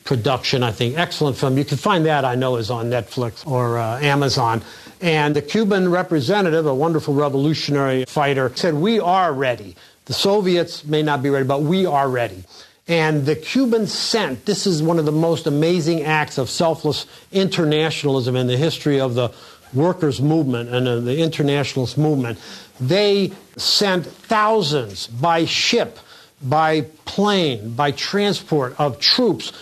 production, 0.05 0.63
I 0.63 0.73
think. 0.73 0.99
Excellent 0.99 1.37
film. 1.37 1.57
You 1.59 1.65
can 1.65 1.79
find 1.79 2.07
that, 2.07 2.25
I 2.25 2.35
know, 2.35 2.57
is 2.57 2.71
on 2.71 2.91
Netflix 2.91 3.47
or 3.47 3.79
uh, 3.79 4.01
Amazon. 4.01 4.63
And 5.01 5.35
the 5.35 5.43
Cuban 5.43 5.91
representative, 5.91 6.67
a 6.67 6.75
wonderful 6.75 7.15
revolutionary 7.15 8.05
fighter, 8.05 8.51
said, 8.55 8.75
We 8.75 9.01
are 9.01 9.33
ready. 9.33 9.77
The 10.07 10.13
Soviets 10.15 10.85
may 10.85 11.03
not 11.03 11.23
be 11.23 11.31
ready, 11.31 11.47
but 11.47 11.63
we 11.63 11.87
are 11.87 12.09
ready. 12.09 12.45
And 12.89 13.25
the 13.25 13.37
Cubans 13.37 13.93
sent, 13.93 14.45
this 14.45 14.67
is 14.67 14.83
one 14.83 14.99
of 14.99 15.05
the 15.05 15.13
most 15.13 15.47
amazing 15.47 16.03
acts 16.03 16.37
of 16.37 16.51
selfless 16.51 17.07
internationalism 17.31 18.35
in 18.35 18.49
the 18.49 18.57
history 18.57 19.01
of 19.01 19.15
the 19.15 19.31
workers' 19.73 20.21
movement 20.21 20.69
and 20.69 20.87
uh, 20.87 21.01
the 21.01 21.19
internationalist 21.19 21.97
movement. 21.97 22.39
They 22.81 23.33
sent 23.57 24.07
thousands 24.07 25.07
by 25.07 25.45
ship, 25.45 25.99
by 26.43 26.83
plane, 27.05 27.75
by 27.75 27.93
transport 27.93 28.75
of 28.79 28.99
troops 28.99 29.53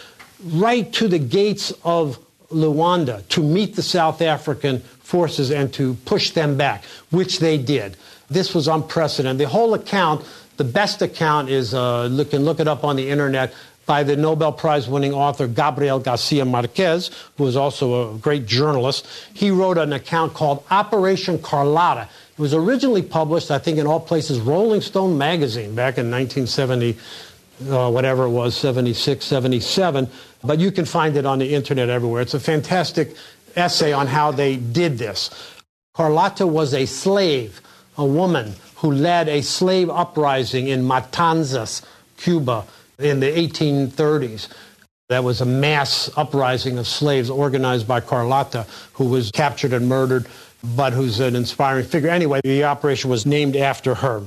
right 0.45 0.93
to 0.95 1.09
the 1.09 1.19
gates 1.19 1.73
of 1.85 2.19
Luanda 2.51 3.27
to 3.29 3.43
meet 3.43 3.77
the 3.77 3.83
South 3.83 4.23
African 4.23 4.81
forces 4.81 5.51
and 5.51 5.73
to 5.75 5.95
push 6.05 6.31
them 6.31 6.57
back, 6.57 6.85
which 7.11 7.39
they 7.39 7.59
did. 7.59 7.97
This 8.29 8.55
was 8.55 8.69
unprecedented. 8.69 9.39
The 9.39 9.49
whole 9.49 9.75
account, 9.75 10.25
the 10.57 10.65
best 10.65 11.03
account 11.03 11.49
is, 11.49 11.75
uh, 11.75 12.09
you 12.11 12.25
can 12.25 12.45
look 12.45 12.61
it 12.61 12.69
up 12.69 12.85
on 12.85 12.97
the 12.97 13.11
internet, 13.11 13.53
by 13.91 14.05
the 14.05 14.15
Nobel 14.15 14.53
Prize 14.53 14.89
winning 14.89 15.13
author 15.13 15.49
Gabriel 15.49 15.99
Garcia 15.99 16.45
Marquez, 16.45 17.11
who 17.37 17.43
was 17.43 17.57
also 17.57 18.15
a 18.15 18.19
great 18.19 18.47
journalist. 18.47 19.05
He 19.35 19.51
wrote 19.51 19.79
an 19.79 19.93
account 19.93 20.33
called 20.33 20.65
Operation 20.71 21.43
Carlota. 21.43 22.09
It 22.39 22.41
was 22.41 22.55
originally 22.55 23.03
published, 23.03 23.51
I 23.51 23.59
think, 23.59 23.79
in 23.79 23.89
all 23.89 23.99
places, 23.99 24.39
Rolling 24.39 24.81
Stone 24.81 25.19
magazine 25.19 25.75
back 25.75 25.99
in 25.99 26.09
1970, 26.09 26.97
uh, 27.69 27.91
whatever 27.91 28.27
it 28.27 28.31
was, 28.31 28.55
76, 28.55 29.25
77. 29.25 30.09
But 30.43 30.59
you 30.59 30.71
can 30.71 30.85
find 30.85 31.17
it 31.17 31.27
on 31.27 31.39
the 31.39 31.55
internet 31.55 31.89
everywhere. 31.89 32.23
It's 32.23 32.35
a 32.35 32.41
fantastic 32.41 33.15
essay 33.57 33.93
on 33.93 34.07
how 34.07 34.33
they 34.33 34.57
did 34.57 34.99
this. 34.99 35.31
Carlota 35.95 36.47
was 36.47 36.73
a 36.73 36.87
slave, 36.87 37.61
a 37.99 38.05
woman 38.05 38.55
who 38.77 38.91
led 38.93 39.29
a 39.29 39.43
slave 39.43 39.91
uprising 39.91 40.69
in 40.69 40.83
Matanzas, 40.83 41.83
Cuba, 42.17 42.65
in 42.99 43.21
the 43.21 43.27
1830s. 43.27 44.49
That 45.09 45.25
was 45.25 45.41
a 45.41 45.47
mass 45.47 46.09
uprising 46.17 46.79
of 46.79 46.87
slaves 46.87 47.29
organized 47.29 47.89
by 47.89 48.01
Carlota, 48.01 48.67
who 48.93 49.07
was 49.07 49.31
captured 49.33 49.73
and 49.73 49.89
murdered, 49.89 50.27
but 50.63 50.93
who's 50.93 51.19
an 51.21 51.35
inspiring 51.35 51.85
figure. 51.85 52.09
Anyway, 52.09 52.41
the 52.45 52.65
operation 52.65 53.11
was 53.11 53.27
named 53.27 53.57
after 53.57 53.97
her. 53.97 54.23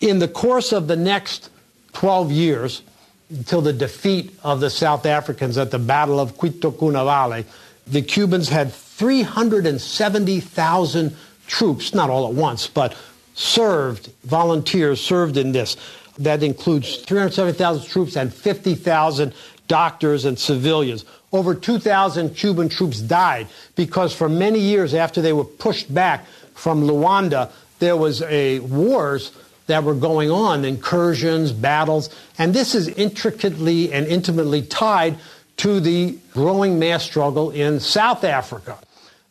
In 0.00 0.20
the 0.20 0.28
course 0.28 0.72
of 0.72 0.86
the 0.86 0.96
next 0.96 1.50
12 1.94 2.30
years, 2.30 2.82
until 3.30 3.60
the 3.60 3.72
defeat 3.72 4.32
of 4.42 4.58
the 4.60 4.70
South 4.70 5.04
Africans 5.06 5.58
at 5.58 5.70
the 5.70 5.78
Battle 5.78 6.18
of 6.20 6.36
Cuito 6.36 6.72
Cuanavale, 6.72 7.44
the 7.86 8.02
Cubans 8.02 8.48
had 8.48 8.72
370,000 8.72 11.16
troops, 11.46 11.94
not 11.94 12.10
all 12.10 12.26
at 12.28 12.34
once, 12.34 12.66
but 12.66 12.96
served, 13.34 14.10
volunteers 14.24 15.00
served 15.00 15.36
in 15.36 15.52
this. 15.52 15.76
That 16.18 16.42
includes 16.42 16.96
370,000 16.96 17.88
troops 17.88 18.16
and 18.16 18.34
50,000 18.34 19.32
doctors 19.68 20.24
and 20.24 20.36
civilians. 20.38 21.04
Over 21.32 21.54
2,000 21.54 22.34
Cuban 22.34 22.68
troops 22.68 23.00
died 23.00 23.46
because 23.76 24.12
for 24.14 24.28
many 24.28 24.58
years 24.58 24.92
after 24.94 25.22
they 25.22 25.32
were 25.32 25.44
pushed 25.44 25.94
back 25.94 26.26
from 26.54 26.82
Luanda, 26.82 27.52
there 27.78 27.96
was 27.96 28.22
a 28.22 28.58
wars 28.60 29.30
that 29.68 29.84
were 29.84 29.94
going 29.94 30.30
on, 30.30 30.64
incursions, 30.64 31.52
battles, 31.52 32.10
and 32.36 32.52
this 32.52 32.74
is 32.74 32.88
intricately 32.88 33.92
and 33.92 34.06
intimately 34.06 34.62
tied 34.62 35.16
to 35.58 35.80
the 35.80 36.18
growing 36.32 36.78
mass 36.78 37.04
struggle 37.04 37.50
in 37.50 37.78
South 37.78 38.24
Africa. 38.24 38.78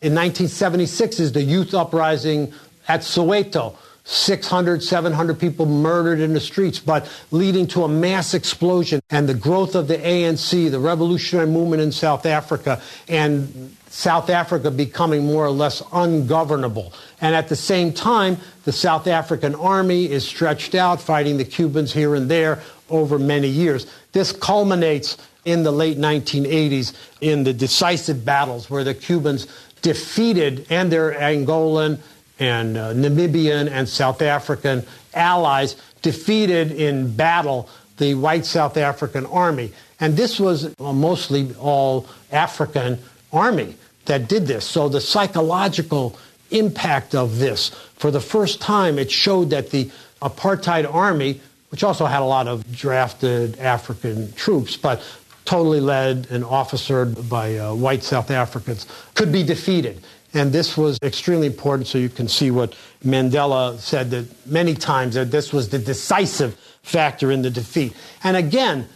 In 0.00 0.14
1976 0.14 1.20
is 1.20 1.32
the 1.32 1.42
youth 1.42 1.74
uprising 1.74 2.52
at 2.86 3.00
Soweto. 3.00 3.76
600, 4.04 4.82
700 4.82 5.38
people 5.38 5.66
murdered 5.66 6.18
in 6.18 6.32
the 6.32 6.40
streets, 6.40 6.78
but 6.78 7.06
leading 7.30 7.66
to 7.66 7.84
a 7.84 7.88
mass 7.88 8.32
explosion 8.32 9.02
and 9.10 9.28
the 9.28 9.34
growth 9.34 9.74
of 9.74 9.86
the 9.86 9.98
ANC, 9.98 10.70
the 10.70 10.80
revolutionary 10.80 11.46
movement 11.46 11.82
in 11.82 11.92
South 11.92 12.24
Africa, 12.24 12.80
and 13.06 13.76
South 13.90 14.30
Africa 14.30 14.70
becoming 14.70 15.26
more 15.26 15.44
or 15.44 15.50
less 15.50 15.82
ungovernable. 15.92 16.94
And 17.20 17.34
at 17.34 17.48
the 17.48 17.56
same 17.56 17.92
time, 17.92 18.38
the 18.68 18.72
South 18.72 19.06
African 19.06 19.54
army 19.54 20.10
is 20.10 20.28
stretched 20.28 20.74
out, 20.74 21.00
fighting 21.00 21.38
the 21.38 21.44
Cubans 21.46 21.90
here 21.90 22.14
and 22.14 22.30
there 22.30 22.60
over 22.90 23.18
many 23.18 23.48
years. 23.48 23.86
This 24.12 24.30
culminates 24.30 25.16
in 25.46 25.62
the 25.62 25.72
late 25.72 25.96
1980s 25.96 26.92
in 27.22 27.44
the 27.44 27.54
decisive 27.54 28.26
battles 28.26 28.68
where 28.68 28.84
the 28.84 28.92
Cubans 28.92 29.46
defeated 29.80 30.66
and 30.68 30.92
their 30.92 31.14
Angolan 31.14 31.98
and 32.38 32.76
uh, 32.76 32.92
Namibian 32.92 33.70
and 33.70 33.88
South 33.88 34.20
African 34.20 34.84
allies 35.14 35.74
defeated 36.02 36.70
in 36.70 37.16
battle 37.16 37.70
the 37.96 38.16
white 38.16 38.44
South 38.44 38.76
African 38.76 39.24
army. 39.24 39.72
And 39.98 40.14
this 40.14 40.38
was 40.38 40.78
mostly 40.78 41.54
all 41.58 42.06
African 42.30 42.98
army 43.32 43.76
that 44.04 44.28
did 44.28 44.46
this. 44.46 44.66
So 44.66 44.90
the 44.90 45.00
psychological 45.00 46.18
impact 46.50 47.14
of 47.14 47.38
this, 47.38 47.70
for 47.96 48.10
the 48.10 48.20
first 48.20 48.60
time, 48.60 48.98
it 48.98 49.10
showed 49.10 49.50
that 49.50 49.70
the 49.70 49.90
apartheid 50.22 50.92
army, 50.92 51.40
which 51.70 51.82
also 51.82 52.06
had 52.06 52.22
a 52.22 52.24
lot 52.24 52.48
of 52.48 52.70
drafted 52.74 53.58
African 53.58 54.32
troops, 54.32 54.76
but 54.76 55.02
totally 55.44 55.80
led 55.80 56.26
and 56.30 56.44
officered 56.44 57.28
by 57.28 57.56
uh, 57.56 57.74
white 57.74 58.02
South 58.02 58.30
Africans, 58.30 58.86
could 59.14 59.32
be 59.32 59.42
defeated. 59.42 60.02
And 60.34 60.52
this 60.52 60.76
was 60.76 60.98
extremely 61.02 61.46
important, 61.46 61.88
so 61.88 61.96
you 61.96 62.10
can 62.10 62.28
see 62.28 62.50
what 62.50 62.74
Mandela 63.02 63.78
said 63.78 64.10
that 64.10 64.46
many 64.46 64.74
times 64.74 65.14
that 65.14 65.30
this 65.30 65.52
was 65.52 65.70
the 65.70 65.78
decisive 65.78 66.54
factor 66.82 67.32
in 67.32 67.42
the 67.42 67.50
defeat. 67.50 67.94
And 68.22 68.36
again, 68.36 68.88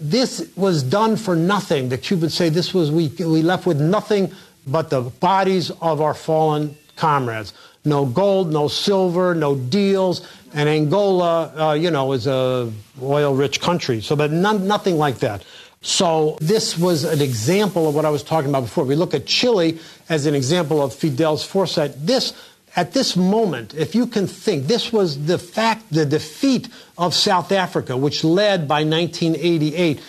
this 0.00 0.50
was 0.56 0.82
done 0.82 1.16
for 1.16 1.36
nothing. 1.36 1.90
The 1.90 1.98
Cubans 1.98 2.32
say 2.32 2.48
this 2.48 2.72
was 2.72 2.90
we 2.90 3.08
we 3.18 3.42
left 3.42 3.66
with 3.66 3.80
nothing 3.80 4.32
but 4.66 4.88
the 4.88 5.02
bodies 5.02 5.70
of 5.82 6.00
our 6.00 6.14
fallen 6.14 6.76
comrades. 7.00 7.52
No 7.84 8.04
gold, 8.04 8.52
no 8.52 8.68
silver, 8.68 9.34
no 9.34 9.56
deals. 9.56 10.20
And 10.52 10.68
Angola, 10.68 11.52
uh, 11.56 11.72
you 11.72 11.90
know, 11.90 12.12
is 12.12 12.26
a 12.26 12.70
oil-rich 13.02 13.60
country. 13.60 14.00
So, 14.02 14.14
but 14.14 14.30
none, 14.30 14.66
nothing 14.66 14.98
like 14.98 15.18
that. 15.20 15.42
So 15.82 16.36
this 16.42 16.76
was 16.76 17.04
an 17.04 17.22
example 17.22 17.88
of 17.88 17.94
what 17.94 18.04
I 18.04 18.10
was 18.10 18.22
talking 18.22 18.50
about 18.50 18.64
before. 18.64 18.84
We 18.84 18.96
look 18.96 19.14
at 19.14 19.24
Chile 19.24 19.78
as 20.10 20.26
an 20.26 20.34
example 20.34 20.82
of 20.82 20.94
Fidel's 20.94 21.42
foresight. 21.42 21.94
This, 21.96 22.34
at 22.76 22.92
this 22.92 23.16
moment, 23.16 23.72
if 23.72 23.94
you 23.94 24.06
can 24.06 24.26
think, 24.26 24.66
this 24.66 24.92
was 24.92 25.24
the 25.24 25.38
fact, 25.38 25.90
the 25.90 26.04
defeat 26.04 26.68
of 26.98 27.14
South 27.14 27.50
Africa, 27.50 27.96
which 27.96 28.22
led 28.24 28.68
by 28.68 28.84
1988 28.84 30.02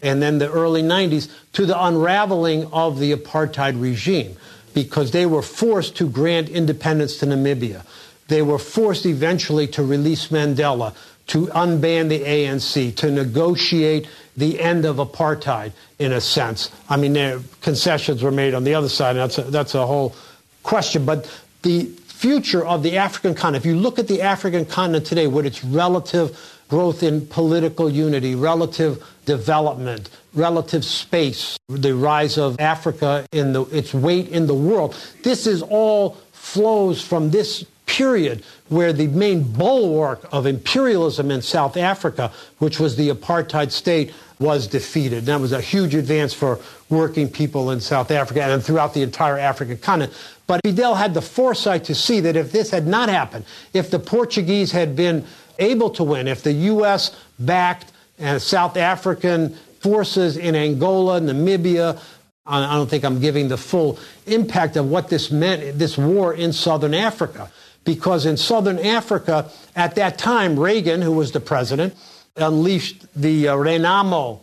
and 0.00 0.22
then 0.22 0.38
the 0.38 0.50
early 0.50 0.82
90s 0.82 1.28
to 1.52 1.66
the 1.66 1.84
unraveling 1.84 2.66
of 2.72 2.98
the 2.98 3.12
apartheid 3.12 3.78
regime 3.80 4.36
because 4.84 5.10
they 5.10 5.26
were 5.26 5.42
forced 5.42 5.96
to 5.96 6.08
grant 6.08 6.48
independence 6.48 7.18
to 7.18 7.26
Namibia. 7.26 7.84
They 8.28 8.42
were 8.42 8.60
forced 8.60 9.06
eventually 9.06 9.66
to 9.68 9.82
release 9.82 10.28
Mandela, 10.28 10.94
to 11.28 11.46
unban 11.48 12.08
the 12.08 12.20
ANC, 12.20 12.94
to 12.96 13.10
negotiate 13.10 14.08
the 14.36 14.60
end 14.60 14.84
of 14.84 14.96
apartheid, 14.96 15.72
in 15.98 16.12
a 16.12 16.20
sense. 16.20 16.70
I 16.88 16.96
mean, 16.96 17.42
concessions 17.60 18.22
were 18.22 18.30
made 18.30 18.54
on 18.54 18.62
the 18.62 18.74
other 18.74 18.88
side, 18.88 19.16
and 19.16 19.18
that's 19.18 19.38
a, 19.38 19.42
that's 19.42 19.74
a 19.74 19.84
whole 19.84 20.14
question. 20.62 21.04
But 21.04 21.28
the 21.62 21.86
future 22.06 22.64
of 22.64 22.84
the 22.84 22.98
African 22.98 23.34
continent, 23.34 23.64
if 23.64 23.66
you 23.66 23.76
look 23.76 23.98
at 23.98 24.06
the 24.06 24.22
African 24.22 24.64
continent 24.64 25.06
today 25.06 25.26
with 25.26 25.44
its 25.44 25.64
relative 25.64 26.38
growth 26.68 27.02
in 27.02 27.26
political 27.26 27.90
unity, 27.90 28.34
relative 28.34 29.02
development, 29.24 30.10
relative 30.34 30.84
space, 30.84 31.58
the 31.68 31.94
rise 31.94 32.38
of 32.38 32.60
Africa 32.60 33.26
in 33.32 33.52
the, 33.52 33.62
its 33.64 33.92
weight 33.94 34.28
in 34.28 34.46
the 34.46 34.54
world. 34.54 34.94
This 35.22 35.46
is 35.46 35.62
all 35.62 36.16
flows 36.32 37.02
from 37.02 37.30
this 37.30 37.64
period 37.86 38.44
where 38.68 38.92
the 38.92 39.08
main 39.08 39.42
bulwark 39.42 40.26
of 40.30 40.46
imperialism 40.46 41.30
in 41.30 41.42
South 41.42 41.76
Africa, 41.76 42.30
which 42.58 42.78
was 42.78 42.96
the 42.96 43.08
apartheid 43.08 43.70
state, 43.70 44.12
was 44.38 44.66
defeated. 44.66 45.24
That 45.24 45.40
was 45.40 45.52
a 45.52 45.60
huge 45.60 45.94
advance 45.94 46.32
for 46.32 46.60
working 46.90 47.28
people 47.28 47.70
in 47.70 47.80
South 47.80 48.10
Africa 48.10 48.42
and 48.42 48.62
throughout 48.62 48.94
the 48.94 49.02
entire 49.02 49.38
African 49.38 49.78
continent. 49.78 50.16
But 50.46 50.60
Fidel 50.64 50.94
had 50.94 51.12
the 51.12 51.22
foresight 51.22 51.84
to 51.84 51.94
see 51.94 52.20
that 52.20 52.36
if 52.36 52.52
this 52.52 52.70
had 52.70 52.86
not 52.86 53.08
happened, 53.08 53.44
if 53.72 53.90
the 53.90 53.98
Portuguese 53.98 54.70
had 54.70 54.94
been 54.94 55.26
able 55.58 55.90
to 55.90 56.04
win, 56.04 56.28
if 56.28 56.42
the 56.42 56.52
U.S. 56.52 57.14
backed 57.38 57.92
and 58.18 58.40
South 58.40 58.76
African 58.76 59.54
forces 59.80 60.36
in 60.36 60.54
Angola, 60.54 61.20
Namibia, 61.20 62.00
I 62.46 62.74
don't 62.74 62.88
think 62.88 63.04
I'm 63.04 63.20
giving 63.20 63.48
the 63.48 63.58
full 63.58 63.98
impact 64.26 64.76
of 64.76 64.88
what 64.88 65.08
this 65.08 65.30
meant, 65.30 65.78
this 65.78 65.98
war 65.98 66.32
in 66.32 66.52
southern 66.52 66.94
Africa. 66.94 67.50
Because 67.84 68.26
in 68.26 68.36
southern 68.36 68.78
Africa, 68.78 69.50
at 69.76 69.94
that 69.96 70.18
time, 70.18 70.58
Reagan, 70.58 71.02
who 71.02 71.12
was 71.12 71.32
the 71.32 71.40
president, 71.40 71.94
unleashed 72.36 73.06
the 73.14 73.48
uh, 73.48 73.56
Renamo 73.56 74.40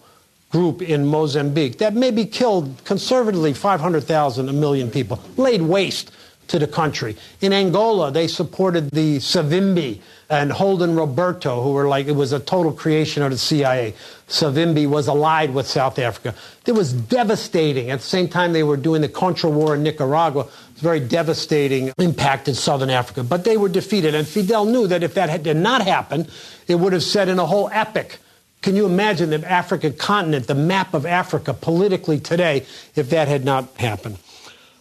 group 0.52 0.82
in 0.82 1.06
Mozambique 1.06 1.80
that 1.80 1.94
maybe 1.94 2.26
killed 2.26 2.84
conservatively 2.86 3.54
500,000, 3.54 4.50
a 4.50 4.54
million 4.54 4.90
people, 4.90 5.20
laid 5.36 5.62
waste 5.62 6.12
to 6.48 6.60
the 6.60 6.68
country. 6.68 7.16
In 7.42 7.54
Angola, 7.54 8.12
they 8.12 8.28
supported 8.28 8.92
the 8.92 9.18
Savimbi 9.18 10.02
and 10.30 10.52
Holden 10.52 10.96
Roberto, 10.96 11.62
who 11.62 11.72
were 11.72 11.88
like, 11.88 12.08
it 12.08 12.16
was 12.16 12.32
a 12.32 12.40
total 12.40 12.72
creation 12.72 13.22
of 13.24 13.32
the 13.32 13.38
CIA. 13.38 13.94
Savimbi 14.28 14.88
was 14.88 15.08
allied 15.08 15.54
with 15.54 15.68
South 15.68 16.00
Africa. 16.00 16.34
It 16.66 16.72
was 16.72 16.94
devastating. 16.94 17.92
At 17.92 18.00
the 18.00 18.06
same 18.06 18.28
time, 18.28 18.54
they 18.54 18.64
were 18.64 18.78
doing 18.78 19.02
the 19.02 19.10
Contra 19.10 19.50
War 19.50 19.76
in 19.76 19.84
Nicaragua. 19.84 20.42
It 20.42 20.74
was 20.74 20.82
very 20.82 21.00
devastating 21.00 21.94
impact 22.00 22.48
in 22.48 22.56
Southern 22.56 22.90
Africa. 22.90 23.24
But 23.24 23.44
they 23.44 23.58
were 23.58 23.70
defeated. 23.70 24.16
And 24.16 24.28
Fidel 24.28 24.66
knew 24.66 24.88
that 24.88 25.04
if 25.04 25.14
that 25.14 25.44
did 25.44 25.58
not 25.58 25.84
happen, 25.84 26.28
it 26.68 26.76
would 26.76 26.94
have 26.94 27.04
set 27.04 27.30
in 27.30 27.38
a 27.38 27.46
whole 27.46 27.70
epic. 27.72 28.18
Can 28.64 28.76
you 28.76 28.88
imagine 28.88 29.30
the 29.30 29.48
African 29.48 29.94
continent, 29.94 30.48
the 30.48 30.56
map 30.56 30.96
of 30.96 31.06
Africa 31.06 31.54
politically 31.54 32.20
today, 32.20 32.66
if 32.96 33.12
that 33.12 33.28
had 33.28 33.46
not 33.46 33.70
happened? 33.78 34.18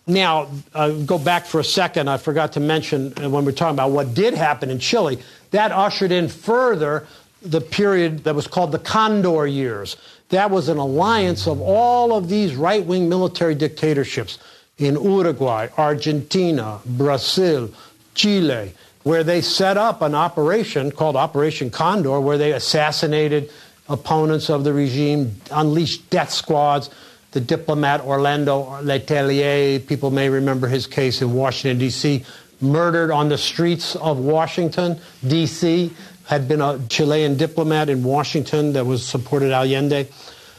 Now, 0.07 0.49
uh, 0.75 0.91
go 0.91 1.19
back 1.19 1.47
for 1.47 1.61
a 1.61 1.65
second. 1.65 2.09
I 2.09 2.19
forgot 2.19 2.53
to 2.53 2.61
mention 2.61 3.15
uh, 3.23 3.31
when 3.31 3.45
we're 3.45 3.53
talking 3.53 3.75
about 3.75 3.91
what 3.91 4.15
did 4.15 4.35
happen 4.35 4.71
in 4.71 4.79
Chile, 4.79 5.19
that 5.51 5.73
ushered 5.73 6.13
in 6.13 6.29
further 6.29 7.07
the 7.41 7.61
period 7.61 8.25
that 8.25 8.35
was 8.35 8.47
called 8.47 8.73
the 8.73 8.79
Condor 8.79 9.47
years. 9.47 9.97
That 10.29 10.51
was 10.51 10.69
an 10.69 10.79
alliance 10.79 11.47
of 11.47 11.61
all 11.61 12.15
of 12.15 12.29
these 12.29 12.55
right 12.55 12.85
wing 12.85 13.09
military 13.09 13.55
dictatorships 13.55 14.39
in 14.79 14.95
Uruguay, 14.95 15.69
Argentina, 15.79 16.81
Brazil, 16.85 17.71
Chile, 18.15 18.75
where 19.05 19.25
they 19.25 19.41
set 19.41 19.77
up 19.77 20.03
an 20.03 20.15
operation 20.15 20.91
called 20.91 21.17
Operation 21.17 21.71
Condor, 21.71 22.21
where 22.21 22.39
they 22.39 22.53
assassinated 22.53 23.51
opponents 23.89 24.51
of 24.51 24.65
the 24.65 24.73
regime, 24.73 25.37
unleashed 25.51 26.09
death 26.11 26.31
squads 26.31 26.91
the 27.35 27.41
diplomat 27.41 28.01
Orlando 28.01 28.63
Letelier, 28.81 29.85
people 29.85 30.13
may 30.13 30.29
remember 30.29 30.69
his 30.69 30.87
case 30.87 31.21
in 31.21 31.35
Washington, 31.35 31.79
D.C., 31.79 32.25
murdered 32.61 33.11
on 33.11 33.29
the 33.29 33.37
streets 33.37 33.97
of 33.97 34.19
Washington, 34.19 34.99
D.C., 35.27 35.93
had 36.27 36.47
been 36.47 36.61
a 36.61 36.79
Chilean 36.89 37.37
diplomat 37.37 37.89
in 37.89 38.05
Washington 38.05 38.73
that 38.75 38.87
was 38.87 39.05
supported 39.05 39.51
Allende. 39.51 40.07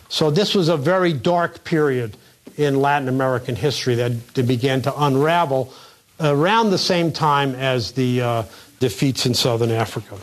So 0.10 0.30
this 0.30 0.54
was 0.54 0.68
a 0.68 0.76
very 0.76 1.14
dark 1.14 1.64
period 1.64 2.18
in 2.58 2.82
Latin 2.82 3.08
American 3.08 3.56
history 3.56 3.96
that 3.96 4.34
began 4.46 4.82
to 4.82 4.94
unravel 5.02 5.74
around 6.20 6.72
the 6.72 6.78
same 6.78 7.12
time 7.12 7.56
as 7.56 7.94
the 7.94 8.22
uh, 8.22 8.44
defeats 8.82 9.26
in 9.26 9.34
southern 9.34 9.72
Africa. 9.72 10.18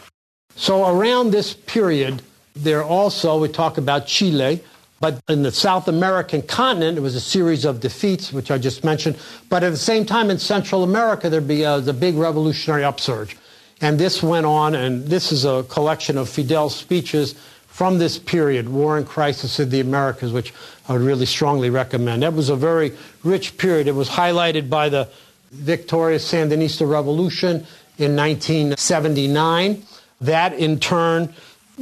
So 0.54 0.86
around 0.86 1.30
this 1.30 1.54
period, 1.54 2.20
there 2.54 2.84
also, 2.84 3.40
we 3.40 3.48
talk 3.48 3.78
about 3.78 4.06
Chile, 4.06 4.62
but 5.02 5.20
in 5.28 5.42
the 5.42 5.50
South 5.50 5.88
American 5.88 6.42
continent, 6.42 6.96
it 6.96 7.00
was 7.00 7.16
a 7.16 7.20
series 7.20 7.64
of 7.64 7.80
defeats, 7.80 8.32
which 8.32 8.52
I 8.52 8.58
just 8.58 8.84
mentioned. 8.84 9.18
But 9.48 9.64
at 9.64 9.70
the 9.70 9.76
same 9.76 10.06
time, 10.06 10.30
in 10.30 10.38
Central 10.38 10.84
America, 10.84 11.28
there'd 11.28 11.48
be 11.48 11.64
a, 11.64 11.80
the 11.80 11.92
big 11.92 12.14
revolutionary 12.14 12.84
upsurge. 12.84 13.36
And 13.80 13.98
this 13.98 14.22
went 14.22 14.46
on, 14.46 14.76
and 14.76 15.04
this 15.04 15.32
is 15.32 15.44
a 15.44 15.64
collection 15.64 16.16
of 16.16 16.28
Fidel's 16.28 16.76
speeches 16.76 17.34
from 17.66 17.98
this 17.98 18.16
period, 18.16 18.68
War 18.68 18.96
and 18.96 19.04
Crisis 19.04 19.58
in 19.58 19.70
the 19.70 19.80
Americas, 19.80 20.32
which 20.32 20.54
I 20.88 20.92
would 20.92 21.02
really 21.02 21.26
strongly 21.26 21.68
recommend. 21.68 22.22
That 22.22 22.34
was 22.34 22.48
a 22.48 22.54
very 22.54 22.92
rich 23.24 23.58
period. 23.58 23.88
It 23.88 23.96
was 23.96 24.08
highlighted 24.08 24.70
by 24.70 24.88
the 24.88 25.08
victorious 25.50 26.30
Sandinista 26.30 26.88
Revolution 26.88 27.66
in 27.98 28.14
1979. 28.14 29.82
That, 30.20 30.52
in 30.52 30.78
turn, 30.78 31.34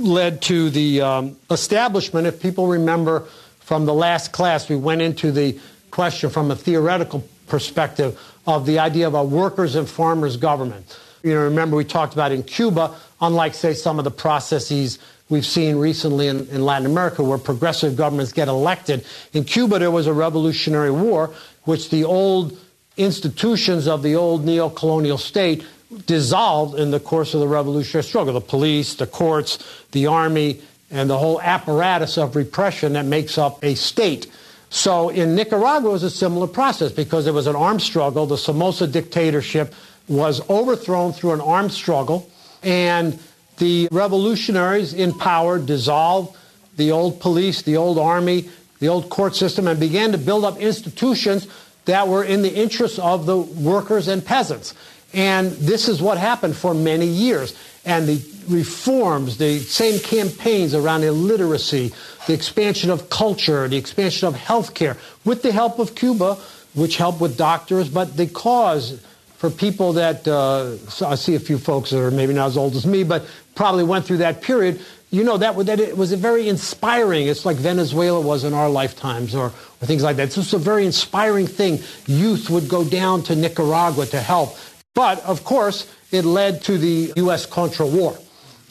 led 0.05 0.43
to 0.43 0.71
the 0.71 1.01
um, 1.01 1.37
establishment. 1.51 2.27
If 2.27 2.41
people 2.41 2.67
remember 2.67 3.21
from 3.61 3.87
the 3.87 3.95
last 3.95 4.33
class, 4.33 4.69
we 4.69 4.77
went 4.77 5.03
into 5.03 5.33
the 5.33 5.59
question 5.91 6.31
from 6.31 6.51
a 6.51 6.57
theoretical 6.57 7.27
perspective 7.47 8.19
of 8.47 8.67
the 8.67 8.79
idea 8.79 9.07
of 9.07 9.15
a 9.15 9.23
workers' 9.23 9.77
and 9.77 9.89
farmers' 9.89 10.37
government. 10.37 10.99
You 11.23 11.35
know, 11.35 11.43
remember 11.43 11.77
we 11.77 11.85
talked 11.85 12.15
about 12.15 12.33
in 12.33 12.43
Cuba, 12.43 12.97
unlike, 13.21 13.55
say, 13.55 13.75
some 13.75 13.99
of 13.99 14.05
the 14.05 14.11
processes 14.11 14.99
we've 15.29 15.47
seen 15.47 15.77
recently 15.77 16.27
in, 16.27 16.49
in, 16.49 16.65
Latin 16.65 16.87
America 16.87 17.23
where 17.23 17.39
progressive 17.39 17.97
governments 17.97 18.33
get 18.33 18.49
elected. 18.49 19.05
In 19.33 19.45
Cuba, 19.45 19.79
there 19.79 19.91
was 19.91 20.07
a 20.07 20.13
revolutionary 20.13 20.91
war, 20.91 21.33
which 21.65 21.91
the 21.91 22.05
old 22.05 22.59
institutions 22.97 23.87
of 23.87 24.03
the 24.03 24.17
old 24.17 24.45
neo-colonial 24.45 25.19
state 25.19 25.65
dissolved 26.07 26.79
in 26.79 26.91
the 26.91 27.01
course 27.01 27.35
of 27.35 27.41
the 27.41 27.49
revolutionary 27.49 28.05
struggle. 28.05 28.35
The 28.35 28.41
police, 28.41 28.95
the 28.95 29.07
courts, 29.07 29.59
the 29.93 30.07
army, 30.07 30.61
and 30.91 31.09
the 31.09 31.19
whole 31.19 31.41
apparatus 31.41 32.19
of 32.19 32.37
repression 32.37 32.95
that 32.95 33.05
makes 33.05 33.39
up 33.39 33.63
a 33.65 33.75
state. 33.75 34.27
So 34.71 35.09
in 35.09 35.35
Nicaragua, 35.35 35.91
it 35.91 35.93
was 35.93 36.03
a 36.03 36.11
similar 36.11 36.47
process 36.47 36.93
because 36.93 37.27
it 37.27 37.35
was 37.35 37.47
an 37.47 37.57
armed 37.57 37.83
struggle. 37.83 38.27
The 38.27 38.39
Somoza 38.39 38.87
dictatorship 38.87 39.75
was 40.09 40.49
overthrown 40.49 41.13
through 41.13 41.33
an 41.33 41.41
armed 41.41 41.73
struggle, 41.73 42.31
and 42.63 43.19
the 43.59 43.89
revolutionaries 43.93 44.95
in 44.95 45.13
power 45.13 45.59
dissolved 45.59 46.37
the 46.77 46.93
old 46.93 47.21
police, 47.21 47.63
the 47.63 47.77
old 47.77 47.99
army, 47.99 48.49
the 48.79 48.89
old 48.89 49.11
court 49.11 49.37
system, 49.37 49.67
and 49.67 49.79
began 49.79 50.13
to 50.13 50.19
build 50.19 50.45
up 50.45 50.59
institutions 50.59 51.47
that 51.85 52.09
were 52.09 52.25
in 52.25 52.43
the 52.43 52.55
interests 52.55 52.99
of 52.99 53.27
the 53.27 53.37
workers 53.37 54.09
and 54.09 54.25
peasants. 54.25 54.75
And 55.13 55.51
this 55.53 55.89
is 55.89 56.01
what 56.01 56.19
happened 56.19 56.57
for 56.57 56.75
many 56.75 57.07
years. 57.07 57.59
And 57.85 58.07
the 58.07 58.23
reforms, 58.49 59.39
the 59.39 59.59
same 59.59 60.01
campaigns 60.01 60.75
around 60.75 61.03
illiteracy, 61.03 61.93
the 62.27 62.35
expansion 62.35 62.91
of 62.91 63.11
culture, 63.11 63.67
the 63.69 63.77
expansion 63.77 64.29
of 64.29 64.35
healthcare, 64.35 64.97
with 65.25 65.43
the 65.43 65.53
help 65.53 65.79
of 65.79 65.95
Cuba, 65.95 66.35
which 66.75 66.97
helped 66.97 67.21
with 67.21 67.37
doctors, 67.37 67.89
but 67.89 68.17
the 68.17 68.27
cause 68.27 69.01
for 69.37 69.51
people 69.51 69.95
that, 69.95 70.29
uh, 70.29 70.77
I 71.05 71.15
see 71.15 71.35
a 71.35 71.41
few 71.41 71.59
folks 71.59 71.91
that 71.91 72.01
are 72.01 72.11
maybe 72.11 72.35
not 72.35 72.49
as 72.49 72.57
old 72.59 72.77
as 72.77 72.87
me, 72.87 73.05
but 73.05 73.25
probably 73.55 73.85
went 73.85 74.05
through 74.05 74.19
that 74.19 74.43
period, 74.43 74.81
you 75.11 75.25
know, 75.25 75.39
that, 75.39 75.57
that 75.67 75.81
it 75.81 75.97
was 75.97 76.13
a 76.13 76.17
very 76.17 76.49
inspiring. 76.49 77.27
It's 77.27 77.47
like 77.47 77.57
Venezuela 77.57 78.21
was 78.21 78.45
in 78.45 78.53
our 78.53 78.69
lifetimes 78.69 79.35
or, 79.35 79.47
or 79.47 79.87
things 79.87 80.03
like 80.03 80.17
that. 80.17 80.25
It's 80.25 80.35
just 80.37 80.53
a 80.53 80.59
very 80.59 80.85
inspiring 80.87 81.47
thing. 81.47 81.81
Youth 82.07 82.51
would 82.51 82.69
go 82.69 82.85
down 82.85 83.23
to 83.25 83.35
Nicaragua 83.35 84.07
to 84.07 84.21
help. 84.21 84.57
But, 85.01 85.25
of 85.25 85.45
course, 85.45 85.91
it 86.13 86.27
led 86.27 86.63
to 86.65 86.77
the 86.77 87.15
U.S. 87.17 87.47
Contra 87.47 87.87
War. 87.87 88.19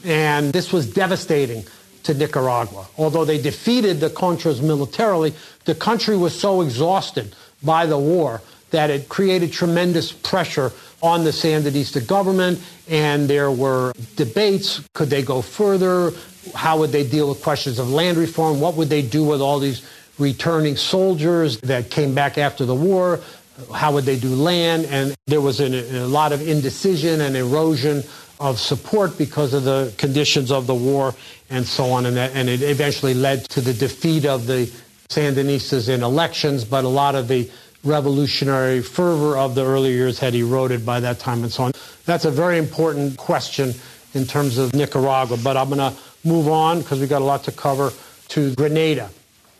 And 0.06 0.54
this 0.54 0.72
was 0.72 0.86
devastating 0.86 1.64
to 2.04 2.14
Nicaragua. 2.14 2.86
Although 3.00 3.26
they 3.26 3.42
defeated 3.42 4.00
the 4.00 4.12
Contras 4.12 4.62
militarily, 4.62 5.34
the 5.66 5.74
country 5.74 6.16
was 6.16 6.40
so 6.40 6.62
exhausted 6.62 7.36
by 7.64 7.88
the 7.88 7.98
war 7.98 8.44
that 8.70 8.92
it 8.92 9.10
created 9.10 9.52
tremendous 9.52 10.12
pressure 10.12 10.72
on 11.02 11.24
the 11.24 11.32
Sandinista 11.32 12.06
government, 12.06 12.62
and 12.88 13.28
there 13.28 13.50
were 13.50 13.92
debates. 14.16 14.88
Could 14.94 15.10
they 15.10 15.24
go 15.24 15.42
further? 15.42 16.12
How 16.54 16.78
would 16.78 16.92
they 16.92 17.10
deal 17.10 17.30
with 17.30 17.42
questions 17.42 17.80
of 17.80 17.90
land 17.90 18.20
reform? 18.20 18.62
What 18.62 18.76
would 18.76 18.90
they 18.90 19.02
do 19.02 19.24
with 19.24 19.42
all 19.42 19.58
these 19.58 19.82
returning 20.20 20.76
soldiers 20.76 21.60
that 21.62 21.90
came 21.90 22.14
back 22.14 22.38
after 22.38 22.66
the 22.66 22.76
war? 22.76 23.20
How 23.74 23.94
would 23.94 24.06
they 24.06 24.20
do 24.20 24.30
land? 24.30 24.86
And 24.86 25.16
there 25.28 25.42
was 25.42 25.60
an, 25.60 25.74
a 25.74 26.08
lot 26.08 26.32
of 26.32 26.48
indecision 26.48 27.22
and 27.22 27.36
erosion 27.36 28.04
of 28.40 28.60
support 28.60 29.18
because 29.18 29.54
of 29.54 29.64
the 29.64 29.94
conditions 29.98 30.52
of 30.52 30.66
the 30.68 30.76
war 30.76 31.14
and 31.50 31.66
so 31.66 31.86
on. 31.92 32.06
And, 32.06 32.16
that, 32.16 32.32
and 32.34 32.48
it 32.50 32.62
eventually 32.62 33.14
led 33.14 33.44
to 33.50 33.62
the 33.62 33.74
defeat 33.74 34.26
of 34.26 34.48
the 34.48 34.72
Sandinistas 35.10 35.90
in 35.90 36.04
elections, 36.04 36.64
but 36.64 36.84
a 36.84 36.88
lot 36.90 37.16
of 37.16 37.28
the 37.28 37.50
revolutionary 37.84 38.82
fervor 38.82 39.38
of 39.38 39.56
the 39.56 39.66
early 39.66 39.92
years 39.92 40.20
had 40.20 40.36
eroded 40.36 40.86
by 40.86 41.00
that 41.00 41.20
time 41.20 41.44
and 41.44 41.52
so 41.52 41.64
on. 41.64 41.72
That's 42.06 42.26
a 42.26 42.32
very 42.32 42.58
important 42.58 43.18
question 43.18 43.74
in 44.14 44.26
terms 44.26 44.58
of 44.58 44.74
Nicaragua, 44.74 45.38
but 45.44 45.58
I'm 45.58 45.70
going 45.70 45.80
to 45.80 45.98
move 46.24 46.48
on 46.48 46.80
because 46.80 47.00
we've 47.00 47.10
got 47.10 47.22
a 47.22 47.26
lot 47.26 47.44
to 47.46 47.52
cover 47.52 47.92
to 48.30 48.56
Grenada. 48.56 49.10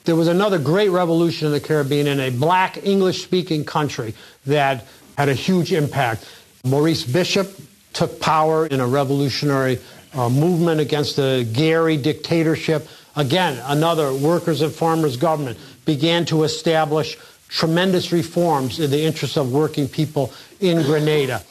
There 0.10 0.16
was 0.16 0.28
another 0.28 0.58
great 0.58 0.90
revolution 0.90 1.46
in 1.46 1.54
the 1.54 1.60
Caribbean 1.60 2.08
in 2.08 2.20
a 2.20 2.32
black 2.32 2.84
English-speaking 2.84 3.66
country 3.66 4.16
that 4.48 4.84
had 5.16 5.30
a 5.30 5.36
huge 5.36 5.72
impact. 5.72 6.28
Maurice 6.66 7.04
Bishop 7.04 7.56
took 7.94 8.20
power 8.20 8.66
in 8.66 8.80
a 8.80 8.88
revolutionary 8.88 9.78
uh, 10.16 10.28
movement 10.28 10.82
against 10.82 11.16
the 11.16 11.48
Gairy 11.54 11.96
dictatorship. 11.96 12.88
Again, 13.16 13.62
another 13.68 14.12
workers 14.12 14.64
and 14.64 14.74
farmers 14.74 15.16
government 15.16 15.60
began 15.86 16.26
to 16.26 16.42
establish 16.42 17.16
tremendous 17.48 18.12
reforms 18.12 18.80
in 18.80 18.90
the 18.90 19.04
interests 19.04 19.38
of 19.38 19.52
working 19.52 19.88
people 19.88 20.34
in 20.60 20.82
Grenada 20.82 21.44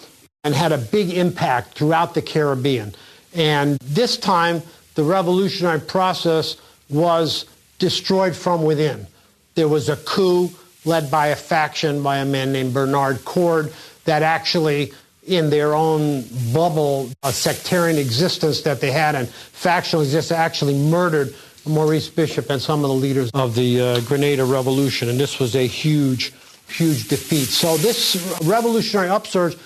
and 0.42 0.52
had 0.52 0.72
a 0.72 0.78
big 0.78 1.10
impact 1.10 1.78
throughout 1.78 2.14
the 2.14 2.22
Caribbean. 2.22 2.92
And 3.34 3.78
this 3.84 4.16
time, 4.16 4.62
the 4.96 5.04
revolutionary 5.04 5.78
process 5.78 6.56
was 6.90 7.44
destroyed 7.78 8.34
from 8.34 8.62
within. 8.62 9.06
There 9.54 9.68
was 9.68 9.88
a 9.88 9.96
coup 9.96 10.50
led 10.84 11.10
by 11.10 11.28
a 11.28 11.36
faction 11.36 12.02
by 12.02 12.18
a 12.18 12.24
man 12.24 12.52
named 12.52 12.74
Bernard 12.74 13.24
Coard 13.24 13.72
that 14.04 14.22
actually 14.22 14.92
in 15.26 15.50
their 15.50 15.74
own 15.74 16.24
bubble, 16.54 17.10
a 17.22 17.32
sectarian 17.32 17.98
existence 17.98 18.62
that 18.62 18.80
they 18.80 18.90
had 18.90 19.14
and 19.14 19.28
factional 19.28 20.02
existence, 20.02 20.36
actually 20.36 20.74
murdered 20.74 21.34
Maurice 21.66 22.08
Bishop 22.08 22.48
and 22.48 22.60
some 22.60 22.82
of 22.82 22.88
the 22.88 22.94
leaders 22.94 23.30
of 23.34 23.54
the 23.54 23.80
uh, 23.80 24.00
Grenada 24.00 24.44
Revolution. 24.44 25.10
And 25.10 25.20
this 25.20 25.38
was 25.38 25.54
a 25.54 25.66
huge, 25.66 26.32
huge 26.68 27.08
defeat. 27.08 27.48
So 27.48 27.76
this 27.76 28.16
revolutionary 28.42 29.10
upsurge, 29.10 29.56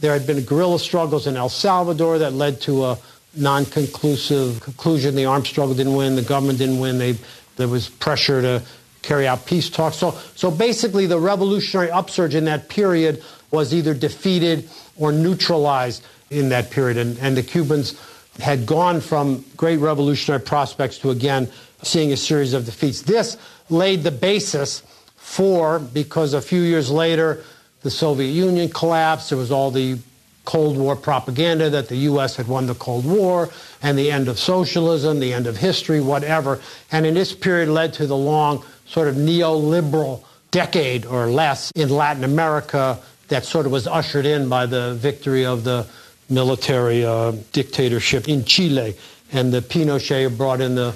there 0.00 0.12
had 0.12 0.26
been 0.26 0.42
guerrilla 0.44 0.80
struggles 0.80 1.28
in 1.28 1.36
El 1.36 1.48
Salvador 1.48 2.18
that 2.18 2.32
led 2.32 2.60
to 2.62 2.84
a 2.86 2.98
non-conclusive 3.36 4.60
conclusion. 4.60 5.14
The 5.14 5.26
armed 5.26 5.46
struggle 5.46 5.74
didn't 5.74 5.94
win. 5.94 6.16
The 6.16 6.22
government 6.22 6.58
didn't 6.58 6.80
win. 6.80 6.98
They, 6.98 7.16
there 7.56 7.68
was 7.68 7.88
pressure 7.88 8.42
to 8.42 8.62
carry 9.02 9.26
out 9.26 9.46
peace 9.46 9.68
talks. 9.68 9.96
So, 9.96 10.12
so 10.34 10.50
basically 10.50 11.06
the 11.06 11.18
revolutionary 11.18 11.90
upsurge 11.90 12.34
in 12.34 12.44
that 12.44 12.68
period 12.68 13.22
was 13.50 13.74
either 13.74 13.94
defeated 13.94 14.68
or 14.96 15.12
neutralized 15.12 16.04
in 16.30 16.48
that 16.50 16.70
period. 16.70 16.96
And, 16.96 17.18
and 17.18 17.36
the 17.36 17.42
Cubans 17.42 18.00
had 18.40 18.64
gone 18.64 19.00
from 19.00 19.44
great 19.56 19.78
revolutionary 19.78 20.42
prospects 20.42 20.98
to 20.98 21.10
again 21.10 21.50
seeing 21.82 22.12
a 22.12 22.16
series 22.16 22.54
of 22.54 22.64
defeats. 22.64 23.02
This 23.02 23.36
laid 23.68 24.02
the 24.02 24.10
basis 24.10 24.82
for, 25.16 25.78
because 25.78 26.34
a 26.34 26.40
few 26.40 26.62
years 26.62 26.90
later, 26.90 27.42
the 27.82 27.90
Soviet 27.90 28.30
Union 28.30 28.68
collapsed. 28.68 29.30
There 29.30 29.38
was 29.38 29.50
all 29.50 29.70
the 29.70 29.98
Cold 30.44 30.76
War 30.76 30.96
propaganda 30.96 31.70
that 31.70 31.88
the 31.88 31.96
U.S. 31.96 32.36
had 32.36 32.48
won 32.48 32.66
the 32.66 32.74
Cold 32.74 33.04
War 33.04 33.48
and 33.82 33.96
the 33.96 34.10
end 34.10 34.28
of 34.28 34.38
socialism, 34.38 35.20
the 35.20 35.32
end 35.32 35.46
of 35.46 35.56
history, 35.56 36.00
whatever. 36.00 36.60
And 36.90 37.06
in 37.06 37.14
this 37.14 37.32
period 37.32 37.68
led 37.68 37.92
to 37.94 38.06
the 38.06 38.16
long 38.16 38.64
sort 38.86 39.08
of 39.08 39.14
neoliberal 39.14 40.24
decade 40.50 41.06
or 41.06 41.28
less 41.28 41.70
in 41.74 41.88
Latin 41.88 42.24
America 42.24 42.98
that 43.28 43.44
sort 43.44 43.66
of 43.66 43.72
was 43.72 43.86
ushered 43.86 44.26
in 44.26 44.48
by 44.48 44.66
the 44.66 44.94
victory 44.94 45.46
of 45.46 45.64
the 45.64 45.86
military 46.28 47.04
uh, 47.04 47.32
dictatorship 47.52 48.28
in 48.28 48.44
Chile. 48.44 48.94
And 49.32 49.52
the 49.52 49.62
Pinochet 49.62 50.36
brought 50.36 50.60
in 50.60 50.74
the 50.74 50.94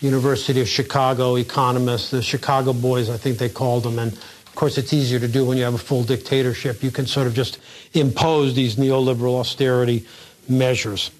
University 0.00 0.60
of 0.60 0.68
Chicago 0.68 1.36
economists, 1.36 2.10
the 2.10 2.22
Chicago 2.22 2.72
boys, 2.72 3.08
I 3.08 3.16
think 3.16 3.38
they 3.38 3.48
called 3.48 3.84
them. 3.84 3.98
And 3.98 4.18
of 4.52 4.56
course, 4.56 4.76
it's 4.76 4.92
easier 4.92 5.18
to 5.18 5.28
do 5.28 5.46
when 5.46 5.56
you 5.56 5.64
have 5.64 5.72
a 5.72 5.78
full 5.78 6.04
dictatorship. 6.04 6.82
You 6.82 6.90
can 6.90 7.06
sort 7.06 7.26
of 7.26 7.32
just 7.32 7.58
impose 7.94 8.54
these 8.54 8.76
neoliberal 8.76 9.40
austerity 9.40 10.06
measures. 10.46 11.10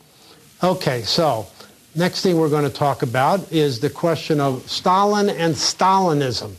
Okay, 0.62 1.00
so 1.00 1.46
next 1.94 2.20
thing 2.20 2.36
we're 2.36 2.50
going 2.50 2.70
to 2.70 2.76
talk 2.76 3.02
about 3.02 3.50
is 3.50 3.80
the 3.80 3.88
question 3.88 4.38
of 4.38 4.70
Stalin 4.70 5.30
and 5.30 5.54
Stalinism. 5.54 6.52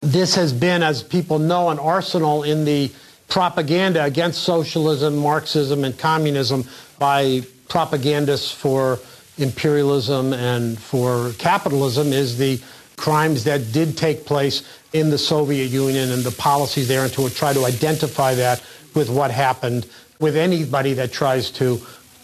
This 0.00 0.34
has 0.34 0.52
been, 0.52 0.82
as 0.82 1.04
people 1.04 1.38
know, 1.38 1.70
an 1.70 1.78
arsenal 1.78 2.42
in 2.42 2.64
the 2.64 2.90
propaganda 3.28 4.02
against 4.02 4.42
socialism, 4.42 5.16
Marxism, 5.18 5.84
and 5.84 5.96
communism 5.96 6.64
by 6.98 7.42
propagandists 7.68 8.50
for 8.50 8.98
imperialism 9.38 10.32
and 10.32 10.80
for 10.80 11.30
capitalism 11.38 12.12
is 12.12 12.38
the 12.38 12.60
crimes 12.98 13.44
that 13.44 13.72
did 13.72 13.96
take 13.96 14.26
place 14.26 14.62
in 14.92 15.10
the 15.10 15.18
Soviet 15.18 15.66
Union 15.66 16.10
and 16.10 16.22
the 16.22 16.30
policies 16.30 16.88
there 16.88 17.04
and 17.04 17.12
to 17.12 17.28
try 17.30 17.52
to 17.52 17.64
identify 17.64 18.34
that 18.34 18.62
with 18.94 19.10
what 19.10 19.30
happened 19.30 19.86
with 20.20 20.36
anybody 20.36 20.94
that 20.94 21.12
tries 21.12 21.50
to 21.52 21.80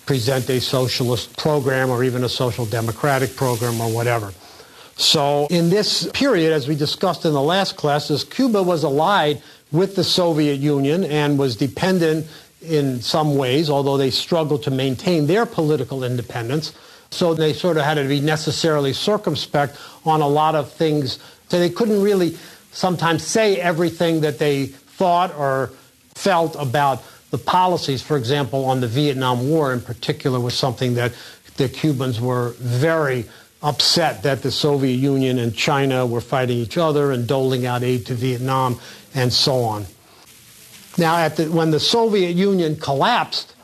present 0.06 0.48
a 0.50 0.60
socialist 0.60 1.36
program 1.36 1.90
or 1.90 2.04
even 2.04 2.24
a 2.24 2.28
social 2.28 2.66
democratic 2.66 3.36
program 3.36 3.80
or 3.80 3.92
whatever. 3.92 4.32
So 4.96 5.46
in 5.50 5.70
this 5.70 6.08
period, 6.12 6.52
as 6.52 6.68
we 6.68 6.76
discussed 6.76 7.24
in 7.24 7.32
the 7.32 7.42
last 7.42 7.76
classes, 7.76 8.22
Cuba 8.24 8.62
was 8.62 8.84
allied 8.84 9.42
with 9.72 9.96
the 9.96 10.04
Soviet 10.04 10.60
Union 10.60 11.04
and 11.04 11.38
was 11.38 11.56
dependent 11.56 12.26
in 12.62 13.00
some 13.00 13.36
ways, 13.36 13.68
although 13.68 13.96
they 13.96 14.10
struggled 14.10 14.62
to 14.64 14.70
maintain 14.70 15.26
their 15.26 15.46
political 15.46 16.04
independence. 16.04 16.72
So 17.10 17.34
they 17.34 17.52
sort 17.52 17.76
of 17.76 17.84
had 17.84 17.94
to 17.94 18.06
be 18.06 18.20
necessarily 18.20 18.92
circumspect 18.92 19.76
on 20.04 20.20
a 20.20 20.28
lot 20.28 20.54
of 20.54 20.72
things. 20.72 21.18
So 21.48 21.58
they 21.58 21.70
couldn't 21.70 22.02
really 22.02 22.36
sometimes 22.74 23.24
say 23.24 23.56
everything 23.56 24.20
that 24.20 24.38
they 24.38 24.66
thought 24.66 25.34
or 25.34 25.70
felt 26.14 26.56
about 26.56 27.02
the 27.30 27.38
policies, 27.38 28.02
for 28.02 28.16
example, 28.16 28.64
on 28.66 28.80
the 28.80 28.86
Vietnam 28.86 29.48
War 29.48 29.72
in 29.72 29.80
particular 29.80 30.38
was 30.38 30.54
something 30.56 30.94
that 30.94 31.12
the 31.56 31.68
Cubans 31.68 32.20
were 32.20 32.50
very 32.58 33.24
upset 33.62 34.22
that 34.22 34.42
the 34.42 34.50
Soviet 34.50 34.96
Union 34.96 35.38
and 35.38 35.54
China 35.54 36.06
were 36.06 36.20
fighting 36.20 36.58
each 36.58 36.76
other 36.76 37.12
and 37.12 37.26
doling 37.26 37.64
out 37.64 37.82
aid 37.82 38.06
to 38.06 38.14
Vietnam 38.14 38.78
and 39.14 39.32
so 39.32 39.62
on. 39.62 39.86
Now, 40.98 41.26
the, 41.28 41.46
when 41.46 41.70
the 41.70 41.80
Soviet 41.80 42.36
Union 42.36 42.76
collapsed, 42.76 43.54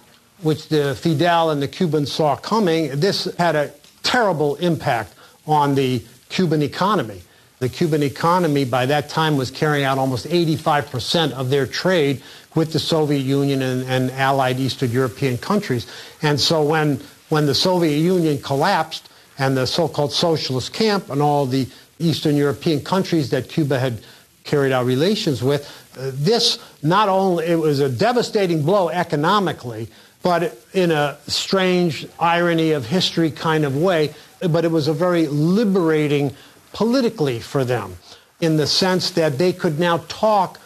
which 0.42 0.68
the 0.68 0.94
Fidel 0.94 1.50
and 1.50 1.60
the 1.62 1.68
Cubans 1.68 2.10
saw 2.10 2.34
coming, 2.34 2.98
this 2.98 3.26
had 3.36 3.54
a 3.54 3.72
terrible 4.02 4.56
impact 4.56 5.14
on 5.46 5.74
the 5.74 6.02
Cuban 6.28 6.62
economy. 6.62 7.22
The 7.60 7.68
Cuban 7.68 8.02
economy 8.02 8.64
by 8.64 8.86
that 8.86 9.08
time 9.08 9.36
was 9.36 9.50
carrying 9.50 9.84
out 9.84 9.98
almost 9.98 10.26
85% 10.26 11.32
of 11.32 11.50
their 11.50 11.66
trade 11.66 12.22
with 12.54 12.72
the 12.72 12.78
Soviet 12.78 13.20
Union 13.20 13.62
and, 13.62 13.84
and 13.84 14.10
allied 14.12 14.58
Eastern 14.58 14.90
European 14.90 15.38
countries. 15.38 15.86
And 16.22 16.40
so 16.40 16.62
when, 16.62 17.00
when 17.28 17.46
the 17.46 17.54
Soviet 17.54 17.98
Union 17.98 18.40
collapsed, 18.40 19.10
and 19.40 19.56
the 19.56 19.66
so-called 19.66 20.12
socialist 20.12 20.72
camp 20.74 21.08
and 21.10 21.22
all 21.22 21.46
the 21.46 21.66
Eastern 21.98 22.36
European 22.36 22.80
countries 22.84 23.30
that 23.30 23.48
Cuba 23.48 23.78
had 23.78 24.00
carried 24.44 24.70
out 24.70 24.84
relations 24.84 25.42
with. 25.42 25.66
Uh, 25.98 26.10
this 26.14 26.58
not 26.82 27.08
only 27.08 27.46
it 27.46 27.58
was 27.58 27.80
a 27.80 27.88
devastating 27.88 28.62
blow 28.62 28.90
economically, 28.90 29.88
but 30.22 30.58
in 30.74 30.90
a 30.90 31.16
strange 31.26 32.06
irony 32.18 32.72
of 32.72 32.84
history 32.84 33.30
kind 33.30 33.64
of 33.64 33.76
way, 33.76 34.14
but 34.50 34.64
it 34.64 34.70
was 34.70 34.88
a 34.88 34.92
very 34.92 35.26
liberating 35.28 36.34
politically 36.72 37.40
for 37.40 37.64
them 37.64 37.96
in 38.40 38.56
the 38.56 38.66
sense 38.66 39.10
that 39.12 39.38
they 39.38 39.52
could 39.52 39.78
now 39.78 39.98
talk 40.08 40.58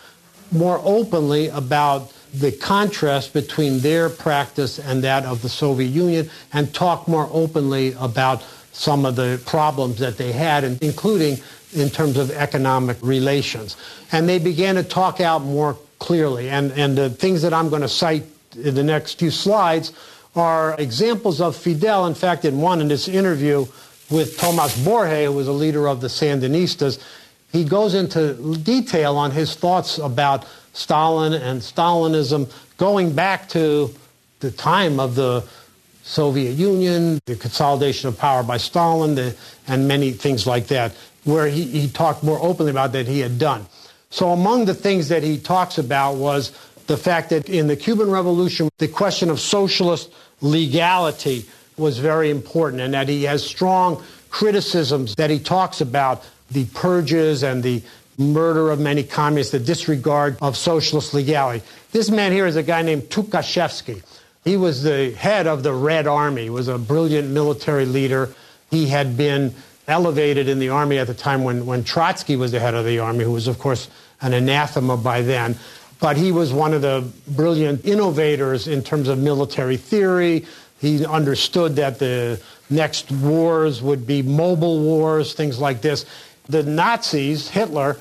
more 0.52 0.80
openly 0.84 1.48
about 1.48 2.12
the 2.32 2.52
contrast 2.52 3.32
between 3.32 3.80
their 3.80 4.08
practice 4.08 4.78
and 4.78 5.02
that 5.04 5.24
of 5.24 5.42
the 5.42 5.48
Soviet 5.48 5.88
Union 5.88 6.28
and 6.52 6.72
talk 6.74 7.06
more 7.06 7.28
openly 7.32 7.94
about 7.98 8.44
some 8.72 9.06
of 9.06 9.14
the 9.14 9.40
problems 9.46 9.98
that 9.98 10.16
they 10.16 10.32
had, 10.32 10.64
including 10.82 11.38
in 11.74 11.88
terms 11.90 12.16
of 12.16 12.30
economic 12.32 12.96
relations. 13.02 13.76
And 14.10 14.28
they 14.28 14.38
began 14.38 14.74
to 14.74 14.82
talk 14.82 15.20
out 15.20 15.42
more 15.42 15.76
clearly. 16.00 16.50
And, 16.50 16.72
and 16.72 16.98
the 16.98 17.10
things 17.10 17.42
that 17.42 17.54
I'm 17.54 17.68
going 17.68 17.82
to 17.82 17.88
cite 17.88 18.24
in 18.60 18.74
the 18.74 18.82
next 18.82 19.18
few 19.18 19.30
slides 19.30 19.92
are 20.34 20.74
examples 20.78 21.40
of 21.40 21.56
Fidel. 21.56 22.06
In 22.06 22.14
fact, 22.14 22.44
in 22.44 22.60
one 22.60 22.80
in 22.80 22.88
this 22.88 23.06
interview 23.06 23.66
with 24.14 24.38
Tomas 24.38 24.76
Borge, 24.84 25.24
who 25.24 25.32
was 25.32 25.48
a 25.48 25.52
leader 25.52 25.88
of 25.88 26.00
the 26.00 26.06
Sandinistas, 26.06 27.02
he 27.52 27.64
goes 27.64 27.94
into 27.94 28.56
detail 28.58 29.16
on 29.16 29.32
his 29.32 29.56
thoughts 29.56 29.98
about 29.98 30.46
Stalin 30.72 31.32
and 31.32 31.60
Stalinism 31.60 32.50
going 32.76 33.12
back 33.12 33.48
to 33.50 33.92
the 34.40 34.50
time 34.50 35.00
of 35.00 35.14
the 35.14 35.44
Soviet 36.04 36.52
Union, 36.52 37.18
the 37.26 37.34
consolidation 37.36 38.08
of 38.08 38.18
power 38.18 38.42
by 38.42 38.56
Stalin, 38.56 39.14
the, 39.14 39.36
and 39.66 39.88
many 39.88 40.12
things 40.12 40.46
like 40.46 40.68
that, 40.68 40.92
where 41.24 41.46
he, 41.46 41.64
he 41.64 41.88
talked 41.88 42.22
more 42.22 42.38
openly 42.40 42.70
about 42.70 42.92
that 42.92 43.06
he 43.06 43.20
had 43.20 43.38
done. 43.38 43.66
So 44.10 44.30
among 44.30 44.66
the 44.66 44.74
things 44.74 45.08
that 45.08 45.22
he 45.22 45.38
talks 45.38 45.78
about 45.78 46.16
was 46.16 46.52
the 46.86 46.96
fact 46.96 47.30
that 47.30 47.48
in 47.48 47.66
the 47.66 47.76
Cuban 47.76 48.10
Revolution, 48.10 48.68
the 48.78 48.88
question 48.88 49.30
of 49.30 49.40
socialist 49.40 50.12
legality 50.40 51.46
was 51.76 51.98
very 51.98 52.30
important 52.30 52.82
and 52.82 52.94
that 52.94 53.08
he 53.08 53.24
has 53.24 53.44
strong 53.44 54.02
criticisms 54.30 55.14
that 55.16 55.30
he 55.30 55.38
talks 55.38 55.80
about 55.80 56.24
the 56.50 56.64
purges 56.66 57.42
and 57.42 57.62
the 57.62 57.82
murder 58.18 58.70
of 58.70 58.80
many 58.80 59.02
communists, 59.02 59.52
the 59.52 59.58
disregard 59.58 60.36
of 60.40 60.56
socialist 60.56 61.14
legality. 61.14 61.64
This 61.92 62.10
man 62.10 62.32
here 62.32 62.46
is 62.46 62.56
a 62.56 62.62
guy 62.62 62.82
named 62.82 63.02
Tukhachevsky. 63.04 64.02
He 64.44 64.56
was 64.56 64.82
the 64.82 65.12
head 65.12 65.46
of 65.46 65.62
the 65.62 65.72
Red 65.72 66.06
Army, 66.06 66.44
he 66.44 66.50
was 66.50 66.68
a 66.68 66.78
brilliant 66.78 67.30
military 67.30 67.86
leader. 67.86 68.34
He 68.70 68.88
had 68.88 69.16
been 69.16 69.54
elevated 69.86 70.48
in 70.48 70.58
the 70.58 70.70
army 70.70 70.98
at 70.98 71.06
the 71.06 71.14
time 71.14 71.44
when, 71.44 71.66
when 71.66 71.84
Trotsky 71.84 72.36
was 72.36 72.52
the 72.52 72.60
head 72.60 72.74
of 72.74 72.84
the 72.84 72.98
army, 72.98 73.24
who 73.24 73.32
was, 73.32 73.46
of 73.46 73.58
course, 73.58 73.88
an 74.20 74.32
anathema 74.32 74.96
by 74.96 75.22
then. 75.22 75.56
But 76.00 76.16
he 76.16 76.32
was 76.32 76.52
one 76.52 76.72
of 76.72 76.82
the 76.82 77.08
brilliant 77.28 77.84
innovators 77.84 78.66
in 78.66 78.82
terms 78.82 79.08
of 79.08 79.18
military 79.18 79.76
theory. 79.76 80.44
He 80.84 81.06
understood 81.06 81.76
that 81.76 81.98
the 81.98 82.38
next 82.68 83.10
wars 83.10 83.80
would 83.80 84.06
be 84.06 84.20
mobile 84.20 84.80
wars, 84.80 85.32
things 85.32 85.58
like 85.58 85.80
this. 85.80 86.04
The 86.46 86.62
Nazis, 86.62 87.48
Hitler, 87.48 87.96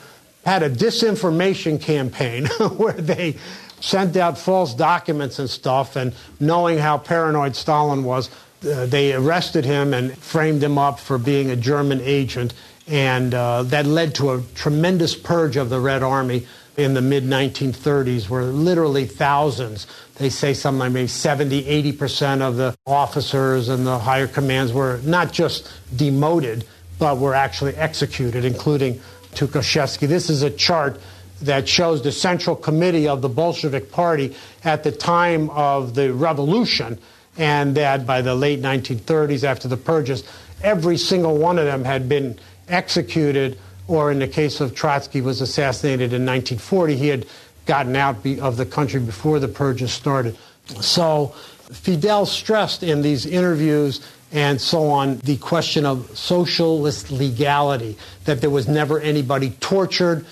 had 0.46 0.64
a 0.64 0.70
disinformation 0.70 1.80
campaign 1.80 2.46
where 2.78 2.92
they 2.92 3.38
sent 3.80 4.18
out 4.18 4.38
false 4.38 4.74
documents 4.74 5.40
and 5.40 5.50
stuff, 5.50 5.96
and 5.96 6.14
knowing 6.42 6.78
how 6.78 6.98
paranoid 6.98 7.56
Stalin 7.56 8.04
was, 8.04 8.30
uh, 8.66 8.86
they 8.86 9.14
arrested 9.14 9.64
him 9.64 9.94
and 9.94 10.18
framed 10.18 10.62
him 10.62 10.78
up 10.78 11.00
for 11.00 11.18
being 11.18 11.52
a 11.52 11.56
German 11.56 12.02
agent, 12.02 12.54
and 12.86 13.34
uh, 13.34 13.64
that 13.64 13.86
led 13.86 14.14
to 14.16 14.32
a 14.32 14.42
tremendous 14.56 15.16
purge 15.16 15.56
of 15.56 15.70
the 15.70 15.80
Red 15.80 16.04
Army 16.04 16.46
in 16.78 16.94
the 16.94 17.02
mid 17.02 17.24
1930s, 17.24 18.30
where 18.30 18.44
literally 18.44 19.06
thousands, 19.06 19.88
they 20.16 20.30
say 20.30 20.54
something 20.54 20.80
like 20.80 20.92
maybe 20.92 21.08
70, 21.08 21.64
80% 21.94 22.42
of 22.42 22.56
the 22.56 22.76
officers 22.86 23.70
and 23.70 23.86
the 23.86 24.00
higher 24.00 24.28
commands 24.28 24.74
were 24.74 25.00
not 25.04 25.32
just 25.32 25.72
demoted, 25.96 26.66
but 27.00 27.18
were 27.18 27.36
actually 27.36 27.76
executed, 27.76 28.46
including 28.46 29.00
Tukhachevsky. 29.34 30.08
This 30.08 30.30
is 30.30 30.42
a 30.42 30.50
chart 30.50 31.00
that 31.42 31.68
shows 31.68 32.02
the 32.02 32.12
Central 32.12 32.56
Committee 32.56 33.08
of 33.08 33.22
the 33.22 33.30
Bolshevik 33.30 33.92
Party 33.92 34.36
at 34.64 34.84
the 34.84 34.92
time 34.92 35.50
of 35.52 35.94
the 35.96 36.14
revolution, 36.14 36.98
and 37.38 37.76
that 37.76 38.06
by 38.06 38.22
the 38.22 38.36
late 38.36 38.62
1930s, 38.62 39.44
after 39.44 39.68
the 39.68 39.78
purges, 39.78 40.24
every 40.62 40.98
single 40.98 41.38
one 41.38 41.60
of 41.60 41.66
them 41.66 41.84
had 41.84 42.08
been 42.08 42.40
executed, 42.68 43.60
or 43.88 44.12
in 44.12 44.20
the 44.20 44.28
case 44.28 44.62
of 44.62 44.76
Trotsky, 44.76 45.22
was 45.22 45.42
assassinated 45.42 46.14
in 46.14 46.26
1940. 46.26 46.96
He 46.96 47.08
had 47.08 47.26
gotten 47.66 47.96
out 47.96 48.26
of 48.40 48.58
the 48.58 48.66
country 48.66 49.00
before 49.00 49.40
the 49.40 49.48
purges 49.48 49.92
started. 49.92 50.38
So 50.82 51.28
Fidel 51.72 52.26
stressed 52.26 52.84
in 52.84 53.02
these 53.02 53.26
interviews 53.26 54.02
and 54.34 54.60
so 54.60 54.90
on 54.90 55.18
the 55.20 55.38
question 55.38 55.86
of 55.86 56.18
socialist 56.18 57.12
legality, 57.12 57.96
that 58.26 58.42
there 58.42 58.50
was 58.50 58.68
never 58.68 59.00
anybody 59.00 59.52
tortured, 59.60 60.26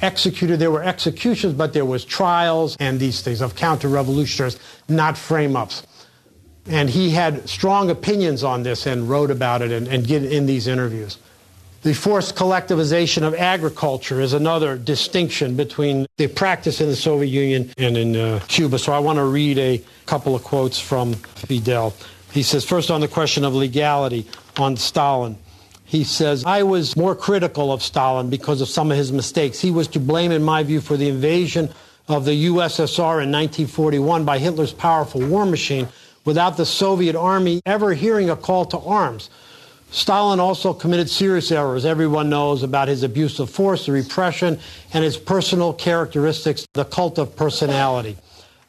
executed. 0.00 0.60
There 0.60 0.70
were 0.70 0.84
executions, 0.84 1.54
but 1.54 1.72
there 1.72 1.84
was 1.84 2.04
trials 2.04 2.76
and 2.78 3.00
these 3.00 3.20
things 3.20 3.40
of 3.40 3.56
counter-revolutionaries, 3.56 4.58
not 4.88 5.18
frame-ups. 5.18 5.82
And 6.66 6.88
he 6.88 7.10
had 7.10 7.48
strong 7.48 7.90
opinions 7.90 8.44
on 8.44 8.62
this 8.62 8.86
and 8.86 9.08
wrote 9.08 9.32
about 9.32 9.60
it 9.60 9.72
and, 9.72 9.88
and 9.88 10.06
get 10.06 10.22
in 10.22 10.46
these 10.46 10.68
interviews. 10.68 11.18
The 11.82 11.94
forced 11.94 12.34
collectivization 12.34 13.22
of 13.22 13.34
agriculture 13.34 14.20
is 14.20 14.32
another 14.32 14.76
distinction 14.76 15.54
between 15.54 16.06
the 16.16 16.26
practice 16.26 16.80
in 16.80 16.88
the 16.88 16.96
Soviet 16.96 17.28
Union 17.28 17.70
and 17.78 17.96
in 17.96 18.16
uh, 18.16 18.40
Cuba. 18.48 18.80
So 18.80 18.92
I 18.92 18.98
want 18.98 19.18
to 19.18 19.24
read 19.24 19.58
a 19.58 19.80
couple 20.04 20.34
of 20.34 20.42
quotes 20.42 20.80
from 20.80 21.14
Fidel. 21.14 21.94
He 22.32 22.42
says, 22.42 22.64
first 22.64 22.90
on 22.90 23.00
the 23.00 23.06
question 23.06 23.44
of 23.44 23.54
legality 23.54 24.26
on 24.56 24.76
Stalin. 24.76 25.38
He 25.84 26.02
says, 26.02 26.44
I 26.44 26.64
was 26.64 26.96
more 26.96 27.14
critical 27.14 27.72
of 27.72 27.80
Stalin 27.82 28.28
because 28.28 28.60
of 28.60 28.68
some 28.68 28.90
of 28.90 28.96
his 28.96 29.12
mistakes. 29.12 29.60
He 29.60 29.70
was 29.70 29.86
to 29.88 30.00
blame, 30.00 30.32
in 30.32 30.42
my 30.42 30.64
view, 30.64 30.80
for 30.80 30.96
the 30.96 31.08
invasion 31.08 31.70
of 32.08 32.24
the 32.24 32.46
USSR 32.46 33.22
in 33.22 33.30
1941 33.30 34.24
by 34.24 34.38
Hitler's 34.38 34.72
powerful 34.72 35.20
war 35.20 35.46
machine 35.46 35.88
without 36.24 36.56
the 36.56 36.66
Soviet 36.66 37.14
army 37.14 37.62
ever 37.64 37.94
hearing 37.94 38.30
a 38.30 38.36
call 38.36 38.64
to 38.66 38.78
arms. 38.78 39.30
Stalin 39.90 40.38
also 40.38 40.74
committed 40.74 41.08
serious 41.08 41.50
errors. 41.50 41.84
Everyone 41.84 42.28
knows 42.28 42.62
about 42.62 42.88
his 42.88 43.02
abuse 43.02 43.38
of 43.40 43.48
force, 43.48 43.86
the 43.86 43.92
repression, 43.92 44.58
and 44.92 45.02
his 45.02 45.16
personal 45.16 45.72
characteristics, 45.72 46.66
the 46.74 46.84
cult 46.84 47.18
of 47.18 47.34
personality. 47.36 48.16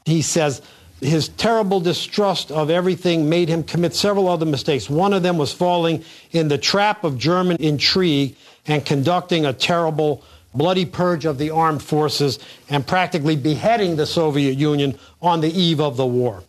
He 0.06 0.22
says, 0.22 0.62
his 1.02 1.30
terrible 1.30 1.80
distrust 1.80 2.52
of 2.52 2.70
everything 2.70 3.30
made 3.30 3.50
him 3.50 3.64
commit 3.64 3.96
several 3.96 4.28
other 4.28 4.46
mistakes. 4.46 4.90
One 4.90 5.14
of 5.14 5.24
them 5.24 5.38
was 5.38 5.54
falling 5.54 6.04
in 6.32 6.48
the 6.48 6.58
trap 6.58 7.04
of 7.04 7.18
German 7.18 7.58
intrigue 7.58 8.36
and 8.66 8.86
conducting 8.86 9.46
a 9.46 9.54
terrible, 9.54 10.24
bloody 10.54 10.86
purge 10.86 11.26
of 11.26 11.38
the 11.38 11.52
armed 11.52 11.82
forces 11.82 12.40
and 12.70 12.86
practically 12.86 13.36
beheading 13.36 13.96
the 13.96 14.06
Soviet 14.06 14.58
Union 14.58 14.98
on 15.22 15.42
the 15.42 15.52
eve 15.52 15.80
of 15.80 15.96
the 15.96 16.06
war. 16.06 16.44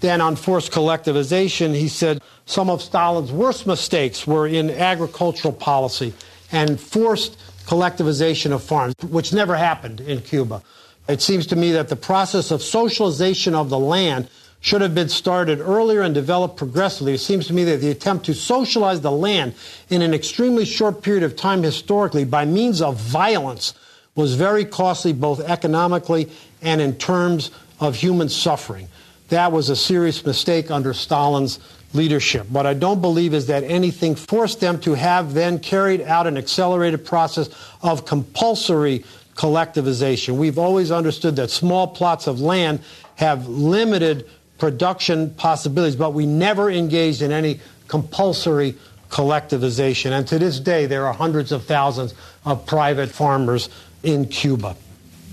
Then 0.00 0.20
on 0.20 0.36
forced 0.36 0.72
collectivization, 0.72 1.74
he 1.74 1.88
said 1.88 2.22
some 2.46 2.70
of 2.70 2.80
Stalin's 2.80 3.32
worst 3.32 3.66
mistakes 3.66 4.26
were 4.26 4.46
in 4.46 4.70
agricultural 4.70 5.52
policy 5.52 6.14
and 6.50 6.80
forced 6.80 7.36
collectivization 7.66 8.52
of 8.52 8.62
farms, 8.62 8.94
which 9.02 9.32
never 9.32 9.56
happened 9.56 10.00
in 10.00 10.20
Cuba. 10.20 10.62
It 11.08 11.20
seems 11.20 11.46
to 11.48 11.56
me 11.56 11.72
that 11.72 11.88
the 11.88 11.96
process 11.96 12.50
of 12.52 12.62
socialization 12.62 13.54
of 13.54 13.68
the 13.68 13.78
land 13.78 14.28
should 14.60 14.80
have 14.80 14.94
been 14.94 15.08
started 15.08 15.60
earlier 15.60 16.02
and 16.02 16.14
developed 16.14 16.56
progressively. 16.56 17.14
It 17.14 17.18
seems 17.18 17.46
to 17.48 17.52
me 17.52 17.64
that 17.64 17.80
the 17.80 17.90
attempt 17.90 18.26
to 18.26 18.34
socialize 18.34 19.00
the 19.00 19.10
land 19.10 19.54
in 19.90 20.00
an 20.02 20.14
extremely 20.14 20.64
short 20.64 21.02
period 21.02 21.22
of 21.24 21.36
time 21.36 21.62
historically 21.62 22.24
by 22.24 22.44
means 22.44 22.80
of 22.80 22.96
violence 22.96 23.74
was 24.14 24.34
very 24.34 24.64
costly 24.64 25.12
both 25.12 25.40
economically 25.40 26.30
and 26.62 26.80
in 26.80 26.96
terms 26.96 27.50
of 27.80 27.96
human 27.96 28.28
suffering. 28.28 28.88
That 29.28 29.52
was 29.52 29.68
a 29.68 29.76
serious 29.76 30.24
mistake 30.24 30.70
under 30.70 30.94
Stalin's 30.94 31.58
leadership. 31.96 32.48
What 32.50 32.66
I 32.66 32.74
don't 32.74 33.00
believe 33.00 33.34
is 33.34 33.46
that 33.46 33.64
anything 33.64 34.14
forced 34.14 34.60
them 34.60 34.80
to 34.80 34.94
have 34.94 35.34
then 35.34 35.58
carried 35.58 36.02
out 36.02 36.26
an 36.26 36.36
accelerated 36.36 37.04
process 37.04 37.48
of 37.82 38.04
compulsory 38.04 39.04
collectivization. 39.34 40.36
We've 40.36 40.58
always 40.58 40.90
understood 40.90 41.36
that 41.36 41.50
small 41.50 41.88
plots 41.88 42.26
of 42.26 42.40
land 42.40 42.80
have 43.16 43.48
limited 43.48 44.28
production 44.58 45.30
possibilities, 45.34 45.96
but 45.96 46.14
we 46.14 46.26
never 46.26 46.70
engaged 46.70 47.22
in 47.22 47.32
any 47.32 47.60
compulsory 47.88 48.76
collectivization. 49.10 50.12
And 50.12 50.26
to 50.28 50.38
this 50.38 50.60
day, 50.60 50.86
there 50.86 51.06
are 51.06 51.12
hundreds 51.12 51.52
of 51.52 51.64
thousands 51.64 52.14
of 52.44 52.66
private 52.66 53.10
farmers 53.10 53.68
in 54.02 54.26
Cuba. 54.26 54.76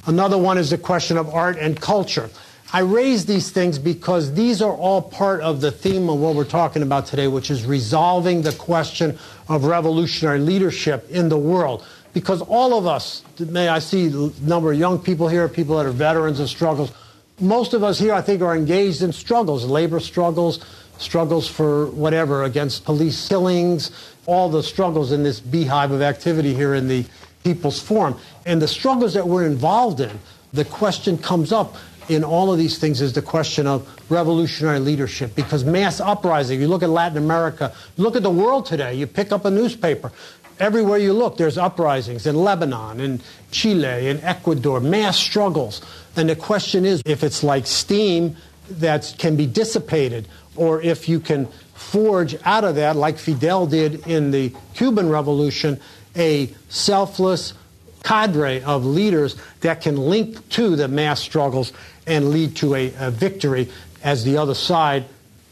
Another 0.06 0.38
one 0.38 0.57
is 0.57 0.69
the 0.69 0.77
question 0.77 1.18
of 1.18 1.30
art 1.30 1.57
and 1.57 1.80
culture. 1.80 2.30
I 2.76 2.80
raise 2.80 3.28
these 3.28 3.52
things 3.52 3.78
because 3.78 4.34
these 4.34 4.60
are 4.60 4.74
all 4.74 5.00
part 5.00 5.41
of 5.41 5.62
the 5.62 5.72
theme 5.72 6.10
of 6.10 6.18
what 6.18 6.34
we're 6.34 6.44
talking 6.44 6.82
about 6.82 7.06
today, 7.06 7.28
which 7.28 7.52
is 7.52 7.66
resolving 7.66 8.41
the 8.41 8.52
question 8.52 9.20
of 9.48 9.66
revolutionary 9.66 10.40
leadership 10.40 11.08
in 11.12 11.30
the 11.30 11.38
world. 11.38 11.86
Because 12.14 12.41
all 12.41 12.76
of 12.76 12.88
us, 12.88 13.22
may 13.40 13.68
I 13.68 13.78
see 13.78 14.08
a 14.08 14.32
number 14.41 14.72
of 14.72 14.80
young 14.80 14.98
people 14.98 15.28
here, 15.28 15.48
people 15.48 15.78
that 15.78 15.86
are 15.86 15.91
veterans 15.91 16.40
of 16.40 16.50
struggles, 16.50 16.91
most 17.40 17.76
of 17.76 17.84
us 17.84 18.00
here, 18.00 18.14
I 18.14 18.22
think, 18.22 18.41
are 18.41 18.56
engaged 18.56 19.04
in 19.04 19.12
struggles, 19.12 19.66
labor 19.66 20.00
struggles, 20.00 20.60
struggles 20.98 21.48
for 21.48 21.88
whatever, 21.88 22.44
against 22.44 22.86
police 22.86 23.28
killings, 23.28 23.91
all 24.26 24.50
the 24.50 24.64
struggles 24.64 25.12
in 25.12 25.22
this 25.22 25.40
beehive 25.40 25.91
of 25.91 26.02
activity 26.02 26.56
here 26.56 26.74
in 26.74 26.88
the 26.88 27.06
People's 27.44 27.80
Forum. 27.80 28.18
And 28.48 28.60
the 28.60 28.68
struggles 28.68 29.14
that 29.14 29.28
we're 29.28 29.45
involved 29.45 30.00
in, 30.00 30.20
the 30.54 30.66
question 30.66 31.18
comes 31.18 31.52
up 31.52 31.76
in 32.10 32.24
all 32.24 32.52
of 32.52 32.58
these 32.58 32.78
things 32.78 33.02
is 33.02 33.14
the 33.14 33.22
question 33.22 33.68
of 33.68 33.88
revolutionary 34.10 34.80
leadership. 34.80 35.36
Because 35.36 35.64
mass 35.64 36.00
uprising, 36.00 36.60
you 36.60 36.68
look 36.68 36.84
at 36.84 36.90
Latin 36.90 37.18
America, 37.18 37.74
look 37.98 38.16
at 38.16 38.24
the 38.24 38.30
world 38.30 38.66
today, 38.66 38.94
you 38.94 39.08
pick 39.08 39.32
up 39.32 39.46
a 39.46 39.52
newspaper, 39.52 40.12
everywhere 40.60 40.98
you 40.98 41.14
look, 41.14 41.38
there's 41.38 41.58
uprisings 41.58 42.26
in 42.26 42.36
Lebanon, 42.36 43.00
in 43.00 43.22
Chile, 43.52 44.08
in 44.08 44.20
Ecuador, 44.22 44.80
mass 44.80 45.18
struggles. 45.18 45.82
And 46.16 46.30
the 46.30 46.36
question 46.36 46.86
is 46.86 47.02
if 47.06 47.24
it's 47.24 47.44
like 47.44 47.68
steam 47.68 48.36
that 48.70 49.16
can 49.18 49.36
be 49.36 49.46
dissipated, 49.46 50.28
or 50.56 50.82
if 50.82 51.10
you 51.10 51.20
can 51.20 51.48
forge 51.74 52.36
out 52.46 52.64
of 52.64 52.76
that, 52.76 52.96
like 52.96 53.18
Fidel 53.18 53.68
did 53.68 54.08
in 54.08 54.32
the 54.32 54.54
Cuban 54.74 55.10
Revolution, 55.10 55.80
a 56.16 56.50
selfless 56.70 57.54
cadre 58.04 58.62
of 58.64 58.86
leaders 58.86 59.36
that 59.62 59.82
can 59.82 59.98
link 59.98 60.48
to 60.50 60.76
the 60.76 60.88
mass 60.88 61.20
struggles 61.22 61.72
and 62.08 62.30
lead 62.30 62.56
to 62.58 62.76
a, 62.76 62.94
a 63.00 63.12
victory 63.12 63.70
as 64.04 64.24
the 64.24 64.38
other 64.38 64.54
side 64.54 65.06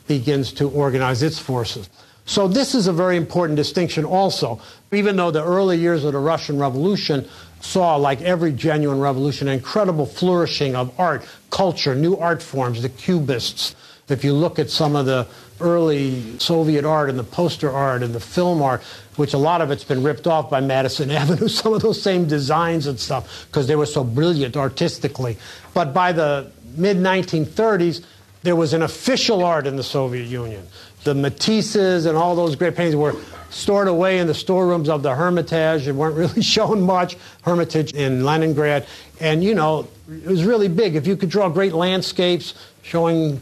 begins 0.08 0.54
to 0.54 0.70
organize 0.70 1.24
its 1.24 1.40
forces. 1.40 1.90
So 2.26 2.48
this 2.48 2.76
is 2.76 2.88
a 2.88 2.94
very 2.94 3.18
important 3.18 3.58
distinction 3.58 4.06
also. 4.06 4.62
Even 4.92 5.16
though 5.16 5.32
the 5.32 5.44
early 5.44 5.78
years 5.78 6.04
of 6.04 6.14
the 6.14 6.20
Russian 6.20 6.60
Revolution 6.60 7.28
saw, 7.62 7.96
like 7.96 8.22
every 8.22 8.52
genuine 8.52 9.00
revolution, 9.00 9.48
incredible 9.48 10.06
flourishing 10.06 10.76
of 10.76 10.98
art, 11.00 11.24
culture, 11.50 11.96
new 11.96 12.16
art 12.18 12.42
forms, 12.42 12.82
the 12.82 12.90
Cubists. 12.90 13.76
If 14.10 14.24
you 14.24 14.34
look 14.34 14.60
at 14.60 14.70
some 14.70 14.96
of 14.96 15.06
the 15.06 15.28
early 15.60 16.38
Soviet 16.40 16.86
art 16.86 17.10
and 17.10 17.18
the 17.18 17.24
poster 17.24 17.72
art 17.72 18.04
and 18.04 18.14
the 18.14 18.20
film 18.20 18.62
art, 18.62 18.82
which 19.16 19.34
a 19.34 19.38
lot 19.38 19.62
of 19.62 19.72
it's 19.72 19.84
been 19.84 20.04
ripped 20.04 20.28
off 20.28 20.50
by 20.50 20.62
Madison 20.62 21.12
Avenue, 21.22 21.48
some 21.48 21.74
of 21.74 21.82
those 21.82 22.02
same 22.02 22.28
designs 22.28 22.88
and 22.88 23.00
stuff, 23.00 23.46
because 23.48 23.68
they 23.68 23.76
were 23.76 23.86
so 23.86 24.04
brilliant 24.04 24.58
artistically. 24.58 25.38
But 25.74 25.94
by 25.94 26.12
the 26.12 26.52
mid 26.76 26.98
1930s, 26.98 28.04
there 28.44 28.56
was 28.56 28.74
an 28.74 28.82
official 28.82 29.44
art 29.44 29.68
in 29.68 29.76
the 29.76 29.84
Soviet 29.84 30.26
Union. 30.26 30.68
The 31.04 31.14
Matisses 31.14 32.06
and 32.06 32.18
all 32.18 32.36
those 32.36 32.56
great 32.56 32.76
paintings 32.76 32.96
were 32.96 33.16
stored 33.50 33.88
away 33.88 34.20
in 34.20 34.28
the 34.28 34.34
storerooms 34.34 34.90
of 34.90 35.04
the 35.04 35.14
Hermitage 35.14 35.88
and 35.88 35.98
weren't 35.98 36.16
really 36.18 36.42
shown 36.42 36.82
much. 36.82 37.18
Hermitage 37.44 37.94
in 37.94 38.24
Leningrad. 38.24 38.88
And, 39.20 39.44
you 39.44 39.54
know, 39.54 39.88
it 40.10 40.26
was 40.26 40.44
really 40.44 40.68
big. 40.68 40.96
If 40.96 41.06
you 41.06 41.16
could 41.16 41.30
draw 41.30 41.50
great 41.50 41.74
landscapes 41.74 42.54
showing 42.82 43.42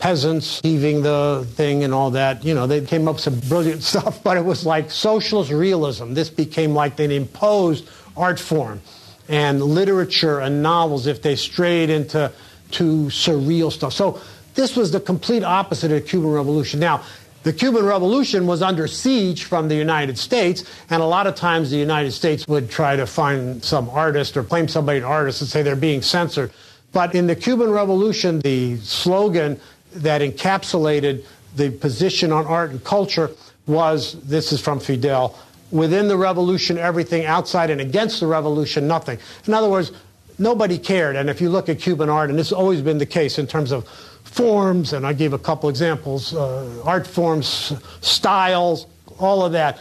peasants 0.00 0.60
heaving 0.62 1.02
the 1.02 1.46
thing 1.54 1.84
and 1.84 1.94
all 1.94 2.10
that, 2.10 2.44
you 2.44 2.54
know, 2.54 2.66
they 2.66 2.80
came 2.80 3.06
up 3.06 3.16
with 3.16 3.22
some 3.22 3.38
brilliant 3.40 3.82
stuff, 3.92 4.22
but 4.24 4.36
it 4.36 4.44
was 4.44 4.66
like 4.66 4.90
socialist 4.90 5.50
realism. 5.50 6.14
This 6.14 6.30
became 6.30 6.74
like 6.74 6.98
an 6.98 7.10
imposed 7.10 7.88
art 8.16 8.40
form. 8.40 8.80
And 9.28 9.62
literature 9.62 10.40
and 10.40 10.62
novels, 10.62 11.06
if 11.06 11.22
they 11.22 11.36
strayed 11.36 11.88
into 11.88 12.32
too 12.72 13.04
surreal 13.06 13.70
stuff. 13.70 13.92
So 13.92 14.20
this 14.54 14.74
was 14.74 14.90
the 14.90 15.00
complete 15.00 15.44
opposite 15.44 15.92
of 15.92 16.02
the 16.02 16.08
Cuban 16.08 16.32
Revolution. 16.32 16.80
Now, 16.80 17.04
the 17.42 17.52
Cuban 17.52 17.86
Revolution 17.86 18.46
was 18.46 18.60
under 18.60 18.86
siege 18.86 19.44
from 19.44 19.68
the 19.68 19.74
United 19.74 20.18
States, 20.18 20.64
and 20.90 21.02
a 21.02 21.06
lot 21.06 21.26
of 21.26 21.36
times 21.36 21.70
the 21.70 21.78
United 21.78 22.12
States 22.12 22.46
would 22.48 22.70
try 22.70 22.96
to 22.96 23.06
find 23.06 23.64
some 23.64 23.88
artist 23.88 24.36
or 24.36 24.44
claim 24.44 24.68
somebody 24.68 24.98
an 24.98 25.04
artist 25.04 25.40
and 25.40 25.48
say 25.48 25.62
they're 25.62 25.76
being 25.76 26.02
censored. 26.02 26.52
But 26.92 27.14
in 27.14 27.28
the 27.28 27.36
Cuban 27.36 27.70
Revolution, 27.70 28.40
the 28.40 28.76
slogan 28.78 29.58
that 29.94 30.20
encapsulated 30.20 31.24
the 31.56 31.70
position 31.70 32.32
on 32.32 32.46
art 32.46 32.70
and 32.70 32.82
culture 32.84 33.30
was 33.66 34.20
this 34.22 34.52
is 34.52 34.60
from 34.60 34.80
Fidel 34.80 35.38
within 35.70 36.08
the 36.08 36.16
revolution, 36.16 36.78
everything 36.78 37.24
outside 37.24 37.70
and 37.70 37.80
against 37.80 38.20
the 38.20 38.26
revolution, 38.26 38.86
nothing. 38.86 39.18
In 39.46 39.54
other 39.54 39.68
words, 39.68 39.92
nobody 40.38 40.78
cared. 40.78 41.16
And 41.16 41.30
if 41.30 41.40
you 41.40 41.48
look 41.48 41.68
at 41.68 41.78
Cuban 41.78 42.08
art, 42.08 42.30
and 42.30 42.38
this 42.38 42.48
has 42.48 42.52
always 42.52 42.80
been 42.80 42.98
the 42.98 43.06
case 43.06 43.38
in 43.38 43.46
terms 43.46 43.70
of 43.72 43.86
forms, 44.24 44.92
and 44.92 45.06
I 45.06 45.12
gave 45.12 45.32
a 45.32 45.38
couple 45.38 45.68
examples 45.68 46.34
uh, 46.34 46.82
art 46.84 47.06
forms, 47.06 47.72
styles, 48.00 48.86
all 49.18 49.44
of 49.44 49.52
that. 49.52 49.78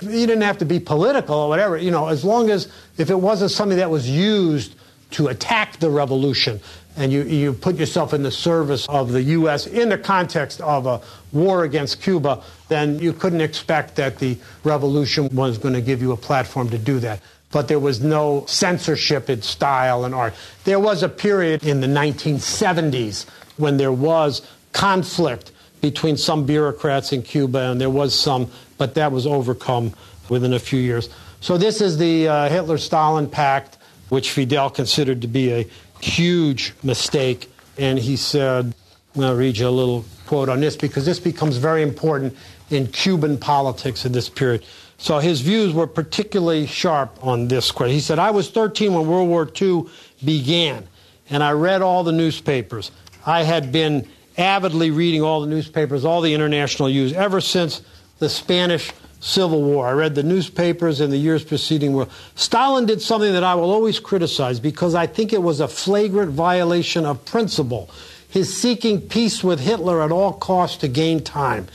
You 0.00 0.26
didn't 0.26 0.42
have 0.42 0.58
to 0.58 0.64
be 0.64 0.78
political 0.78 1.36
or 1.36 1.48
whatever, 1.48 1.78
you 1.78 1.90
know, 1.90 2.08
as 2.08 2.24
long 2.24 2.50
as 2.50 2.68
if 2.98 3.08
it 3.08 3.18
wasn't 3.18 3.50
something 3.50 3.78
that 3.78 3.90
was 3.90 4.08
used 4.08 4.74
to 5.12 5.28
attack 5.28 5.78
the 5.78 5.90
revolution 5.90 6.60
and 7.00 7.12
you, 7.12 7.22
you 7.22 7.52
put 7.52 7.76
yourself 7.76 8.12
in 8.12 8.22
the 8.22 8.30
service 8.30 8.86
of 8.88 9.10
the 9.10 9.22
U.S. 9.22 9.66
in 9.66 9.88
the 9.88 9.98
context 9.98 10.60
of 10.60 10.86
a 10.86 11.00
war 11.32 11.64
against 11.64 12.02
Cuba, 12.02 12.42
then 12.68 12.98
you 12.98 13.12
couldn't 13.12 13.40
expect 13.40 13.96
that 13.96 14.18
the 14.18 14.36
revolution 14.62 15.34
was 15.34 15.58
going 15.58 15.74
to 15.74 15.80
give 15.80 16.02
you 16.02 16.12
a 16.12 16.16
platform 16.16 16.68
to 16.70 16.78
do 16.78 17.00
that 17.00 17.20
but 17.52 17.66
there 17.66 17.80
was 17.80 18.00
no 18.00 18.44
censorship 18.46 19.28
in 19.28 19.42
style 19.42 20.04
and 20.04 20.14
art. 20.14 20.34
There 20.62 20.78
was 20.78 21.02
a 21.02 21.08
period 21.08 21.64
in 21.64 21.80
the 21.80 21.88
1970s 21.88 23.28
when 23.56 23.76
there 23.76 23.92
was 23.92 24.42
conflict 24.72 25.50
between 25.80 26.16
some 26.16 26.44
bureaucrats 26.44 27.12
in 27.12 27.22
Cuba, 27.22 27.70
and 27.70 27.80
there 27.80 27.90
was 27.90 28.16
some, 28.16 28.50
but 28.78 28.94
that 28.94 29.12
was 29.12 29.26
overcome 29.26 29.94
within 30.28 30.52
a 30.52 30.58
few 30.58 30.78
years. 30.78 31.08
So 31.40 31.56
this 31.56 31.80
is 31.80 31.98
the 31.98 32.28
uh, 32.28 32.48
Hitler-Stalin 32.48 33.28
Pact, 33.28 33.78
which 34.10 34.30
Fidel 34.30 34.70
considered 34.70 35.22
to 35.22 35.28
be 35.28 35.52
a 35.52 35.66
huge 36.00 36.74
mistake, 36.82 37.50
and 37.78 37.98
he 37.98 38.16
said, 38.16 38.74
I'll 39.16 39.34
read 39.34 39.58
you 39.58 39.68
a 39.68 39.70
little 39.70 40.04
quote 40.26 40.48
on 40.48 40.60
this 40.60 40.76
because 40.76 41.04
this 41.04 41.18
becomes 41.18 41.56
very 41.56 41.82
important 41.82 42.36
in 42.70 42.86
Cuban 42.86 43.38
politics 43.38 44.04
in 44.04 44.12
this 44.12 44.28
period. 44.28 44.64
So 44.98 45.18
his 45.18 45.40
views 45.40 45.72
were 45.72 45.86
particularly 45.86 46.66
sharp 46.66 47.18
on 47.22 47.48
this 47.48 47.72
question. 47.72 47.94
He 47.94 48.00
said, 48.00 48.18
I 48.18 48.30
was 48.30 48.50
13 48.50 48.92
when 48.92 49.06
World 49.06 49.28
War 49.28 49.50
II 49.60 49.86
began, 50.24 50.86
and 51.30 51.42
I 51.42 51.52
read 51.52 51.82
all 51.82 52.04
the 52.04 52.12
newspapers. 52.12 52.90
I 53.26 53.42
had 53.42 53.72
been 53.72 54.06
avidly 54.36 54.90
reading 54.90 55.22
all 55.22 55.40
the 55.40 55.46
newspapers, 55.46 56.04
all 56.04 56.20
the 56.20 56.34
international 56.34 56.88
news, 56.88 57.12
ever 57.12 57.40
since 57.40 57.82
the 58.18 58.28
Spanish 58.28 58.92
Civil 59.20 59.62
War. 59.62 59.86
I 59.86 59.92
read 59.92 60.14
the 60.14 60.22
newspapers 60.22 61.00
in 61.00 61.10
the 61.10 61.18
years 61.18 61.44
preceding 61.44 61.92
war. 61.92 62.08
Stalin 62.34 62.86
did 62.86 63.02
something 63.02 63.32
that 63.32 63.44
I 63.44 63.54
will 63.54 63.70
always 63.70 64.00
criticize 64.00 64.58
because 64.58 64.94
I 64.94 65.06
think 65.06 65.32
it 65.32 65.42
was 65.42 65.60
a 65.60 65.68
flagrant 65.68 66.32
violation 66.32 67.04
of 67.04 67.24
principle. 67.26 67.90
His 68.28 68.56
seeking 68.56 69.00
peace 69.00 69.44
with 69.44 69.60
Hitler 69.60 70.02
at 70.02 70.10
all 70.10 70.32
costs 70.32 70.78
to 70.78 70.88
gain 70.88 71.22
time. 71.22 71.66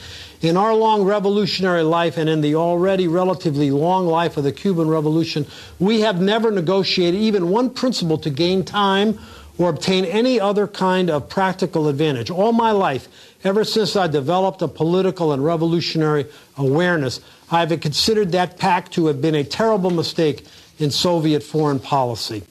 In 0.42 0.58
our 0.58 0.74
long 0.74 1.04
revolutionary 1.04 1.84
life 1.84 2.18
and 2.18 2.30
in 2.30 2.42
the 2.42 2.56
already 2.56 3.08
relatively 3.08 3.72
long 3.72 4.06
life 4.08 4.38
of 4.38 4.44
the 4.44 4.52
Cuban 4.52 4.88
Revolution, 4.88 5.46
we 5.80 6.02
have 6.02 6.22
never 6.22 6.52
negotiated 6.52 7.20
even 7.20 7.50
one 7.50 7.70
principle 7.70 8.18
to 8.20 8.30
gain 8.30 8.64
time 8.64 9.20
or 9.58 9.70
obtain 9.70 10.06
any 10.06 10.40
other 10.40 10.68
kind 10.68 11.10
of 11.10 11.30
practical 11.30 11.88
advantage. 11.88 12.30
All 12.30 12.52
my 12.52 12.72
life, 12.72 13.08
ever 13.46 13.64
since 13.64 13.96
I 13.96 14.08
developed 14.08 14.62
a 14.64 14.68
political 14.68 15.32
and 15.32 15.46
revolutionary 15.46 16.26
awareness, 16.58 17.22
I 17.52 17.66
have 17.66 17.80
considered 17.80 18.32
that 18.32 18.58
pact 18.58 18.94
to 18.94 19.06
have 19.06 19.22
been 19.22 19.36
a 19.36 19.44
terrible 19.44 19.92
mistake 19.92 20.46
in 20.80 20.90
Soviet 20.90 21.44
foreign 21.44 21.80
policy. 21.80 22.44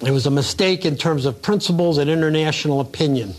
It 0.00 0.10
was 0.10 0.26
a 0.26 0.30
mistake 0.30 0.86
in 0.86 0.96
terms 0.96 1.26
of 1.26 1.42
principles 1.42 1.98
and 1.98 2.08
international 2.08 2.80
opinion. 2.80 3.34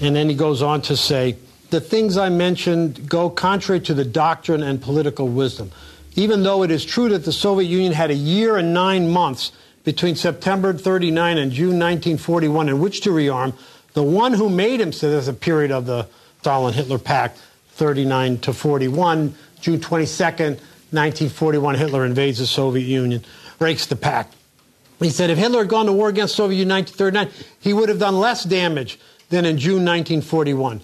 And 0.00 0.14
then 0.14 0.28
he 0.28 0.34
goes 0.34 0.62
on 0.62 0.82
to 0.82 0.96
say, 0.96 1.36
the 1.70 1.80
things 1.80 2.18
I 2.18 2.28
mentioned 2.28 3.08
go 3.08 3.30
contrary 3.30 3.80
to 3.82 3.94
the 3.94 4.04
doctrine 4.04 4.62
and 4.62 4.82
political 4.82 5.28
wisdom. 5.28 5.70
Even 6.16 6.42
though 6.42 6.62
it 6.62 6.70
is 6.70 6.84
true 6.84 7.08
that 7.10 7.24
the 7.24 7.32
Soviet 7.32 7.68
Union 7.68 7.92
had 7.92 8.10
a 8.10 8.14
year 8.14 8.56
and 8.56 8.74
nine 8.74 9.08
months 9.08 9.52
between 9.84 10.16
September 10.16 10.72
39 10.72 11.38
and 11.38 11.52
June 11.52 11.78
1941 11.78 12.68
in 12.68 12.80
which 12.80 13.00
to 13.02 13.10
rearm, 13.10 13.54
the 13.94 14.02
one 14.02 14.32
who 14.32 14.48
made 14.48 14.80
him, 14.80 14.92
so 14.92 15.10
there's 15.10 15.28
a 15.28 15.32
period 15.32 15.70
of 15.70 15.86
the 15.86 16.06
Stalin 16.40 16.74
Hitler 16.74 16.98
Pact, 16.98 17.38
39 17.72 18.38
to 18.38 18.52
41, 18.52 19.34
June 19.60 19.80
22nd, 19.80 20.58
1941, 20.92 21.74
Hitler 21.76 22.04
invades 22.04 22.38
the 22.38 22.46
Soviet 22.46 22.84
Union, 22.84 23.24
breaks 23.58 23.86
the 23.86 23.96
pact. 23.96 24.34
He 24.98 25.10
said 25.10 25.30
if 25.30 25.38
Hitler 25.38 25.60
had 25.60 25.68
gone 25.68 25.86
to 25.86 25.92
war 25.92 26.08
against 26.08 26.34
the 26.34 26.42
Soviet 26.42 26.58
Union 26.58 26.70
in 26.70 26.76
1939, 26.76 27.46
he 27.60 27.72
would 27.72 27.88
have 27.88 27.98
done 27.98 28.18
less 28.18 28.44
damage 28.44 28.98
than 29.30 29.44
in 29.44 29.56
June 29.56 29.84
1941. 29.84 30.80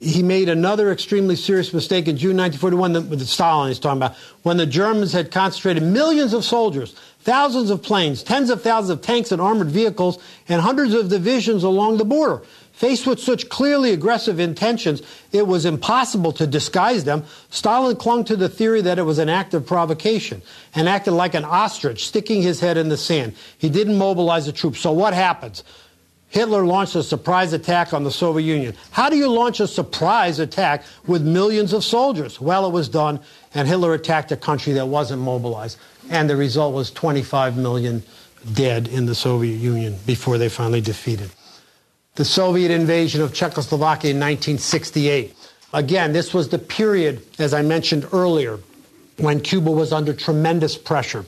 He 0.00 0.22
made 0.22 0.48
another 0.48 0.92
extremely 0.92 1.34
serious 1.34 1.74
mistake 1.74 2.06
in 2.06 2.16
June 2.16 2.36
1941 2.36 3.10
with 3.10 3.26
Stalin 3.26 3.68
he's 3.68 3.80
talking 3.80 3.98
about, 3.98 4.16
when 4.42 4.56
the 4.56 4.66
Germans 4.66 5.12
had 5.12 5.32
concentrated 5.32 5.82
millions 5.82 6.32
of 6.32 6.44
soldiers 6.44 6.94
thousands 7.28 7.68
of 7.68 7.82
planes, 7.82 8.22
tens 8.22 8.48
of 8.48 8.62
thousands 8.62 8.88
of 8.88 9.02
tanks 9.02 9.30
and 9.30 9.42
armored 9.42 9.68
vehicles, 9.68 10.18
and 10.48 10.62
hundreds 10.62 10.94
of 10.94 11.10
divisions 11.10 11.62
along 11.62 11.98
the 11.98 12.04
border. 12.04 12.40
Faced 12.72 13.06
with 13.06 13.20
such 13.20 13.50
clearly 13.50 13.92
aggressive 13.92 14.40
intentions, 14.40 15.02
it 15.30 15.46
was 15.46 15.66
impossible 15.66 16.32
to 16.32 16.46
disguise 16.46 17.04
them. 17.04 17.24
Stalin 17.50 17.96
clung 17.96 18.24
to 18.24 18.34
the 18.34 18.48
theory 18.48 18.80
that 18.80 18.98
it 18.98 19.02
was 19.02 19.18
an 19.18 19.28
act 19.28 19.52
of 19.52 19.66
provocation 19.66 20.40
and 20.74 20.88
acted 20.88 21.12
like 21.12 21.34
an 21.34 21.44
ostrich, 21.44 22.06
sticking 22.06 22.40
his 22.40 22.60
head 22.60 22.78
in 22.78 22.88
the 22.88 22.96
sand. 22.96 23.34
He 23.58 23.68
didn't 23.68 23.98
mobilize 23.98 24.46
the 24.46 24.52
troops. 24.52 24.80
So 24.80 24.92
what 24.92 25.12
happens? 25.12 25.64
Hitler 26.30 26.64
launched 26.64 26.94
a 26.94 27.02
surprise 27.02 27.52
attack 27.52 27.92
on 27.92 28.04
the 28.04 28.10
Soviet 28.10 28.46
Union. 28.46 28.74
How 28.90 29.10
do 29.10 29.16
you 29.16 29.28
launch 29.28 29.60
a 29.60 29.66
surprise 29.66 30.38
attack 30.38 30.84
with 31.06 31.22
millions 31.22 31.72
of 31.72 31.84
soldiers? 31.84 32.40
Well, 32.40 32.66
it 32.66 32.72
was 32.72 32.88
done, 32.88 33.20
and 33.54 33.66
Hitler 33.66 33.94
attacked 33.94 34.30
a 34.32 34.36
country 34.36 34.74
that 34.74 34.86
wasn't 34.86 35.22
mobilized. 35.22 35.78
And 36.10 36.28
the 36.28 36.36
result 36.36 36.74
was 36.74 36.90
25 36.90 37.56
million 37.56 38.02
dead 38.54 38.88
in 38.88 39.06
the 39.06 39.14
Soviet 39.14 39.56
Union 39.56 39.96
before 40.06 40.38
they 40.38 40.48
finally 40.48 40.80
defeated 40.80 41.30
the 42.18 42.24
Soviet 42.24 42.72
invasion 42.72 43.22
of 43.22 43.32
Czechoslovakia 43.32 44.10
in 44.10 44.16
1968. 44.16 45.36
Again, 45.72 46.12
this 46.12 46.34
was 46.34 46.48
the 46.48 46.58
period, 46.58 47.22
as 47.38 47.54
I 47.54 47.62
mentioned 47.62 48.08
earlier, 48.12 48.58
when 49.18 49.40
Cuba 49.40 49.70
was 49.70 49.92
under 49.92 50.12
tremendous 50.12 50.76
pressure. 50.76 51.24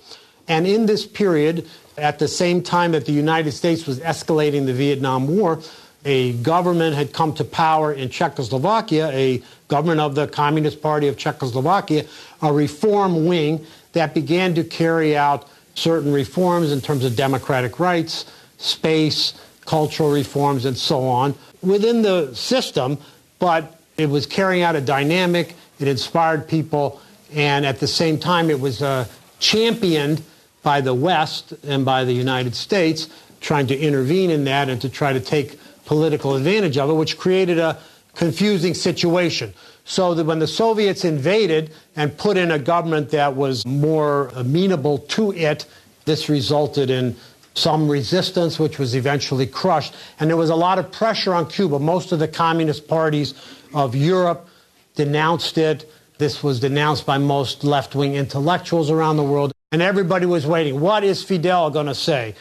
And 0.48 0.66
in 0.66 0.86
this 0.86 1.06
period, 1.06 1.68
at 1.96 2.18
the 2.18 2.26
same 2.26 2.60
time 2.60 2.90
that 2.90 3.06
the 3.06 3.12
United 3.12 3.52
States 3.52 3.86
was 3.86 4.00
escalating 4.00 4.66
the 4.66 4.72
Vietnam 4.72 5.28
War, 5.28 5.60
a 6.04 6.32
government 6.42 6.96
had 6.96 7.12
come 7.12 7.34
to 7.34 7.44
power 7.44 7.92
in 7.92 8.08
Czechoslovakia, 8.08 9.10
a 9.10 9.40
government 9.68 10.00
of 10.00 10.16
the 10.16 10.26
Communist 10.26 10.82
Party 10.82 11.06
of 11.06 11.16
Czechoslovakia, 11.16 12.04
a 12.42 12.52
reform 12.52 13.26
wing 13.26 13.64
that 13.92 14.14
began 14.14 14.54
to 14.54 14.64
carry 14.64 15.16
out 15.16 15.48
certain 15.74 16.12
reforms 16.12 16.72
in 16.72 16.80
terms 16.80 17.04
of 17.04 17.16
democratic 17.16 17.80
rights, 17.80 18.26
space, 18.58 19.34
cultural 19.64 20.10
reforms, 20.10 20.64
and 20.64 20.76
so 20.76 21.06
on 21.06 21.34
within 21.62 22.02
the 22.02 22.34
system, 22.34 22.98
but 23.38 23.78
it 23.96 24.08
was 24.08 24.26
carrying 24.26 24.62
out 24.62 24.76
a 24.76 24.80
dynamic, 24.80 25.54
it 25.78 25.88
inspired 25.88 26.48
people, 26.48 27.00
and 27.34 27.64
at 27.66 27.80
the 27.80 27.86
same 27.86 28.18
time, 28.18 28.50
it 28.50 28.60
was 28.60 28.82
uh, 28.82 29.06
championed 29.38 30.22
by 30.62 30.80
the 30.80 30.94
West 30.94 31.52
and 31.64 31.84
by 31.84 32.04
the 32.04 32.12
United 32.12 32.54
States, 32.54 33.08
trying 33.40 33.66
to 33.66 33.78
intervene 33.78 34.30
in 34.30 34.44
that 34.44 34.68
and 34.68 34.80
to 34.80 34.88
try 34.88 35.12
to 35.12 35.20
take 35.20 35.58
political 35.86 36.36
advantage 36.36 36.76
of 36.76 36.90
it, 36.90 36.94
which 36.94 37.18
created 37.18 37.58
a 37.58 37.78
confusing 38.14 38.74
situation. 38.74 39.54
So 39.84 40.14
that 40.14 40.24
when 40.24 40.38
the 40.38 40.46
Soviets 40.46 41.04
invaded 41.04 41.72
and 41.96 42.16
put 42.16 42.36
in 42.36 42.50
a 42.50 42.58
government 42.58 43.10
that 43.10 43.34
was 43.34 43.66
more 43.66 44.30
amenable 44.34 44.98
to 44.98 45.32
it, 45.32 45.66
this 46.04 46.28
resulted 46.28 46.90
in 46.90 47.16
some 47.54 47.88
resistance, 47.88 48.58
which 48.58 48.78
was 48.78 48.94
eventually 48.94 49.46
crushed. 49.46 49.94
And 50.18 50.30
there 50.30 50.36
was 50.36 50.50
a 50.50 50.56
lot 50.56 50.78
of 50.78 50.92
pressure 50.92 51.34
on 51.34 51.48
Cuba. 51.48 51.78
Most 51.78 52.12
of 52.12 52.18
the 52.18 52.28
communist 52.28 52.88
parties 52.88 53.34
of 53.74 53.94
Europe 53.94 54.48
denounced 54.94 55.58
it. 55.58 55.90
This 56.18 56.42
was 56.42 56.60
denounced 56.60 57.06
by 57.06 57.18
most 57.18 57.64
left 57.64 57.94
wing 57.94 58.14
intellectuals 58.14 58.90
around 58.90 59.16
the 59.16 59.24
world. 59.24 59.52
And 59.72 59.82
everybody 59.82 60.26
was 60.26 60.46
waiting. 60.46 60.80
What 60.80 61.04
is 61.04 61.22
Fidel 61.22 61.70
going 61.70 61.86
to 61.86 61.94
say? 61.94 62.34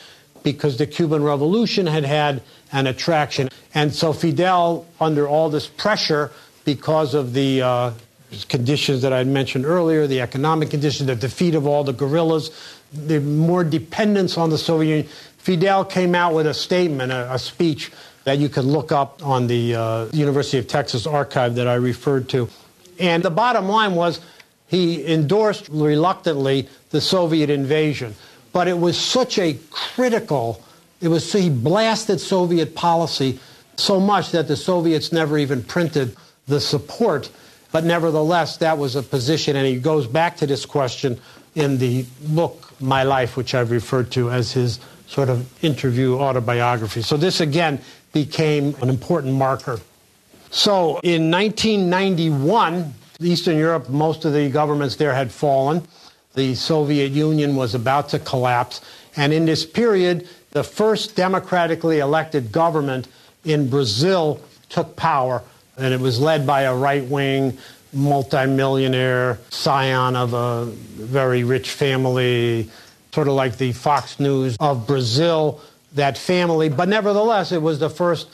Because 0.44 0.78
the 0.78 0.88
Cuban 0.88 1.24
Revolution 1.24 1.86
had 1.88 2.04
had 2.04 2.42
an 2.72 2.88
attraction. 2.88 3.50
And 3.74 3.94
so 3.94 4.14
Fidel, 4.14 4.86
under 5.00 5.28
all 5.28 5.50
this 5.50 5.68
pressure, 5.68 6.32
because 6.76 7.16
of 7.16 7.34
the 7.34 7.64
uh, 7.64 7.92
conditions 8.48 9.02
that 9.02 9.12
I 9.12 9.24
mentioned 9.24 9.66
earlier, 9.66 10.06
the 10.06 10.22
economic 10.22 10.70
conditions, 10.70 11.08
the 11.08 11.16
defeat 11.16 11.56
of 11.56 11.66
all 11.66 11.84
the 11.84 11.94
guerrillas, 11.94 12.52
the 12.94 13.20
more 13.20 13.64
dependence 13.64 14.38
on 14.38 14.52
the 14.52 14.58
Soviet 14.58 14.90
Union. 14.90 15.12
Fidel 15.40 15.84
came 15.84 16.14
out 16.14 16.36
with 16.36 16.46
a 16.46 16.54
statement, 16.54 17.12
a, 17.12 17.34
a 17.34 17.40
speech 17.40 17.92
that 18.26 18.38
you 18.38 18.50
can 18.50 18.68
look 18.68 18.92
up 18.92 19.26
on 19.26 19.48
the 19.48 19.74
uh, 19.74 20.06
University 20.14 20.60
of 20.60 20.68
Texas 20.68 21.08
archive 21.08 21.56
that 21.56 21.68
I 21.68 21.74
referred 21.74 22.30
to. 22.30 22.48
And 23.00 23.24
the 23.24 23.32
bottom 23.32 23.68
line 23.68 23.96
was 23.96 24.20
he 24.68 25.12
endorsed 25.12 25.70
reluctantly 25.70 26.70
the 26.92 27.02
Soviet 27.02 27.50
invasion. 27.50 28.14
But 28.54 28.68
it 28.68 28.78
was 28.78 28.96
such 28.96 29.40
a 29.40 29.58
critical, 29.72 30.62
it 31.02 31.08
was, 31.08 31.34
he 31.34 31.50
blasted 31.50 32.22
Soviet 32.22 32.76
policy 32.76 33.40
so 33.76 34.00
much 34.00 34.32
that 34.32 34.48
the 34.48 34.56
Soviets 34.56 35.12
never 35.12 35.40
even 35.40 35.64
printed 35.64 36.16
the 36.50 36.60
support. 36.60 37.30
But 37.72 37.86
nevertheless, 37.86 38.58
that 38.58 38.78
was 38.78 38.96
a 38.96 39.04
position, 39.04 39.56
and 39.56 39.66
he 39.66 39.80
goes 39.80 40.08
back 40.08 40.38
to 40.38 40.48
this 40.48 40.66
question 40.66 41.20
in 41.56 41.78
the 41.78 42.06
book 42.28 42.74
My 42.82 43.04
Life, 43.04 43.38
which 43.38 43.56
I've 43.56 43.72
referred 43.72 44.12
to 44.12 44.32
as 44.32 44.52
his 44.52 44.80
sort 45.08 45.30
of 45.30 45.48
interview 45.64 46.18
autobiography. 46.18 47.02
So 47.02 47.18
this 47.18 47.42
again 47.42 47.80
became 48.14 48.76
an 48.82 48.90
important 48.90 49.36
marker. 49.36 49.80
So 50.52 51.00
in 51.04 51.30
1991, 51.32 52.94
Eastern 53.22 53.58
Europe, 53.58 53.90
most 53.90 54.26
of 54.26 54.34
the 54.34 54.50
governments 54.50 54.96
there 54.96 55.14
had 55.14 55.32
fallen. 55.32 55.84
The 56.36 56.56
Soviet 56.56 57.12
Union 57.12 57.56
was 57.56 57.76
about 57.76 58.10
to 58.10 58.20
collapse. 58.20 58.82
And 59.16 59.34
in 59.34 59.46
this 59.46 59.66
period, 59.66 60.28
the 60.52 60.64
first 60.64 61.16
democratically 61.16 62.00
elected 62.00 62.52
government 62.52 63.08
in 63.44 63.70
Brazil 63.70 64.40
took 64.70 64.96
power, 64.96 65.44
and 65.80 65.94
it 65.94 66.00
was 66.00 66.20
led 66.20 66.46
by 66.46 66.62
a 66.62 66.76
right 66.76 67.04
wing 67.04 67.58
multimillionaire 67.94 69.40
scion 69.50 70.16
of 70.16 70.34
a 70.34 70.66
very 70.66 71.44
rich 71.44 71.72
family, 71.72 72.70
sort 73.14 73.28
of 73.28 73.34
like 73.34 73.58
the 73.58 73.72
Fox 73.72 74.20
News 74.20 74.58
of 74.60 74.86
Brazil, 74.86 75.62
that 75.94 76.18
family. 76.18 76.70
But 76.70 76.88
nevertheless, 76.88 77.52
it 77.52 77.62
was 77.62 77.80
the 77.80 77.90
first 77.90 78.30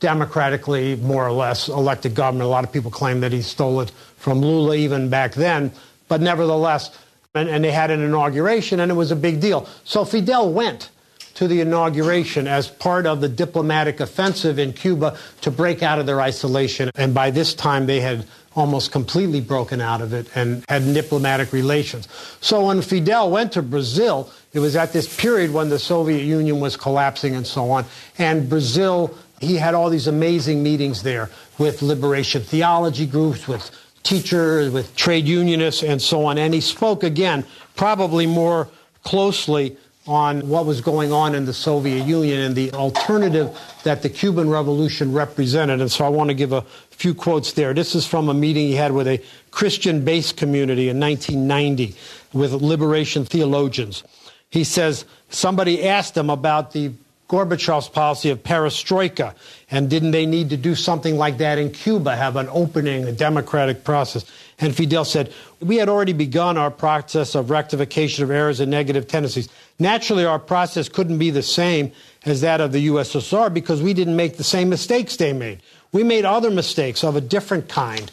democratically, 0.00 0.94
more 0.96 1.26
or 1.26 1.32
less, 1.32 1.68
elected 1.68 2.14
government. 2.14 2.44
A 2.44 2.48
lot 2.48 2.64
of 2.64 2.72
people 2.72 2.90
claim 2.90 3.20
that 3.20 3.32
he 3.32 3.42
stole 3.42 3.80
it 3.80 3.90
from 4.16 4.40
Lula 4.40 4.76
even 4.76 5.08
back 5.08 5.34
then. 5.34 5.72
But 6.06 6.20
nevertheless, 6.20 6.96
and, 7.34 7.48
and 7.48 7.64
they 7.64 7.72
had 7.72 7.90
an 7.90 8.00
inauguration, 8.00 8.80
and 8.80 8.90
it 8.90 8.94
was 8.94 9.10
a 9.10 9.16
big 9.16 9.40
deal. 9.40 9.68
So 9.84 10.04
Fidel 10.04 10.52
went 10.52 10.90
to 11.38 11.46
the 11.46 11.60
inauguration 11.60 12.48
as 12.48 12.66
part 12.66 13.06
of 13.06 13.20
the 13.20 13.28
diplomatic 13.28 14.00
offensive 14.00 14.58
in 14.58 14.72
Cuba 14.72 15.16
to 15.40 15.52
break 15.52 15.84
out 15.84 16.00
of 16.00 16.04
their 16.04 16.20
isolation. 16.20 16.90
And 16.96 17.14
by 17.14 17.30
this 17.30 17.54
time, 17.54 17.86
they 17.86 18.00
had 18.00 18.26
almost 18.56 18.90
completely 18.90 19.40
broken 19.40 19.80
out 19.80 20.00
of 20.00 20.12
it 20.12 20.26
and 20.34 20.64
had 20.68 20.82
diplomatic 20.92 21.52
relations. 21.52 22.08
So 22.40 22.66
when 22.66 22.82
Fidel 22.82 23.30
went 23.30 23.52
to 23.52 23.62
Brazil, 23.62 24.32
it 24.52 24.58
was 24.58 24.74
at 24.74 24.92
this 24.92 25.16
period 25.16 25.52
when 25.52 25.68
the 25.68 25.78
Soviet 25.78 26.24
Union 26.24 26.58
was 26.58 26.76
collapsing 26.76 27.36
and 27.36 27.46
so 27.46 27.70
on. 27.70 27.84
And 28.18 28.48
Brazil, 28.48 29.16
he 29.40 29.54
had 29.54 29.74
all 29.74 29.90
these 29.90 30.08
amazing 30.08 30.64
meetings 30.64 31.04
there 31.04 31.30
with 31.56 31.82
liberation 31.82 32.42
theology 32.42 33.06
groups, 33.06 33.46
with 33.46 33.70
teachers, 34.02 34.72
with 34.72 34.96
trade 34.96 35.28
unionists, 35.28 35.84
and 35.84 36.02
so 36.02 36.24
on. 36.24 36.36
And 36.36 36.52
he 36.52 36.60
spoke 36.60 37.04
again, 37.04 37.44
probably 37.76 38.26
more 38.26 38.66
closely 39.04 39.76
on 40.08 40.48
what 40.48 40.64
was 40.64 40.80
going 40.80 41.12
on 41.12 41.34
in 41.34 41.44
the 41.44 41.52
Soviet 41.52 42.06
Union 42.06 42.40
and 42.40 42.56
the 42.56 42.72
alternative 42.72 43.56
that 43.84 44.00
the 44.00 44.08
Cuban 44.08 44.48
Revolution 44.48 45.12
represented. 45.12 45.82
And 45.82 45.92
so 45.92 46.04
I 46.04 46.08
want 46.08 46.30
to 46.30 46.34
give 46.34 46.52
a 46.52 46.62
few 46.90 47.14
quotes 47.14 47.52
there. 47.52 47.74
This 47.74 47.94
is 47.94 48.06
from 48.06 48.30
a 48.30 48.34
meeting 48.34 48.68
he 48.68 48.74
had 48.74 48.92
with 48.92 49.06
a 49.06 49.22
Christian 49.50 50.06
based 50.06 50.38
community 50.38 50.88
in 50.88 50.98
1990 50.98 51.94
with 52.32 52.52
liberation 52.54 53.26
theologians. 53.26 54.02
He 54.48 54.64
says 54.64 55.04
somebody 55.28 55.86
asked 55.86 56.16
him 56.16 56.30
about 56.30 56.72
the 56.72 56.92
Gorbachev's 57.28 57.90
policy 57.90 58.30
of 58.30 58.42
perestroika, 58.42 59.34
and 59.70 59.90
didn't 59.90 60.12
they 60.12 60.24
need 60.24 60.48
to 60.48 60.56
do 60.56 60.74
something 60.74 61.18
like 61.18 61.36
that 61.38 61.58
in 61.58 61.70
Cuba, 61.70 62.16
have 62.16 62.36
an 62.36 62.48
opening, 62.50 63.04
a 63.04 63.12
democratic 63.12 63.84
process? 63.84 64.24
And 64.58 64.74
Fidel 64.74 65.04
said, 65.04 65.32
We 65.60 65.76
had 65.76 65.90
already 65.90 66.14
begun 66.14 66.56
our 66.56 66.70
process 66.70 67.34
of 67.34 67.50
rectification 67.50 68.24
of 68.24 68.30
errors 68.30 68.60
and 68.60 68.70
negative 68.70 69.06
tendencies. 69.06 69.50
Naturally, 69.78 70.24
our 70.24 70.40
process 70.40 70.88
couldn't 70.88 71.18
be 71.18 71.30
the 71.30 71.42
same 71.42 71.92
as 72.24 72.40
that 72.40 72.60
of 72.60 72.72
the 72.72 72.88
USSR 72.88 73.52
because 73.52 73.80
we 73.80 73.94
didn't 73.94 74.16
make 74.16 74.36
the 74.36 74.44
same 74.44 74.68
mistakes 74.68 75.16
they 75.16 75.32
made. 75.32 75.62
We 75.92 76.02
made 76.02 76.24
other 76.24 76.50
mistakes 76.50 77.04
of 77.04 77.14
a 77.14 77.20
different 77.20 77.68
kind, 77.68 78.10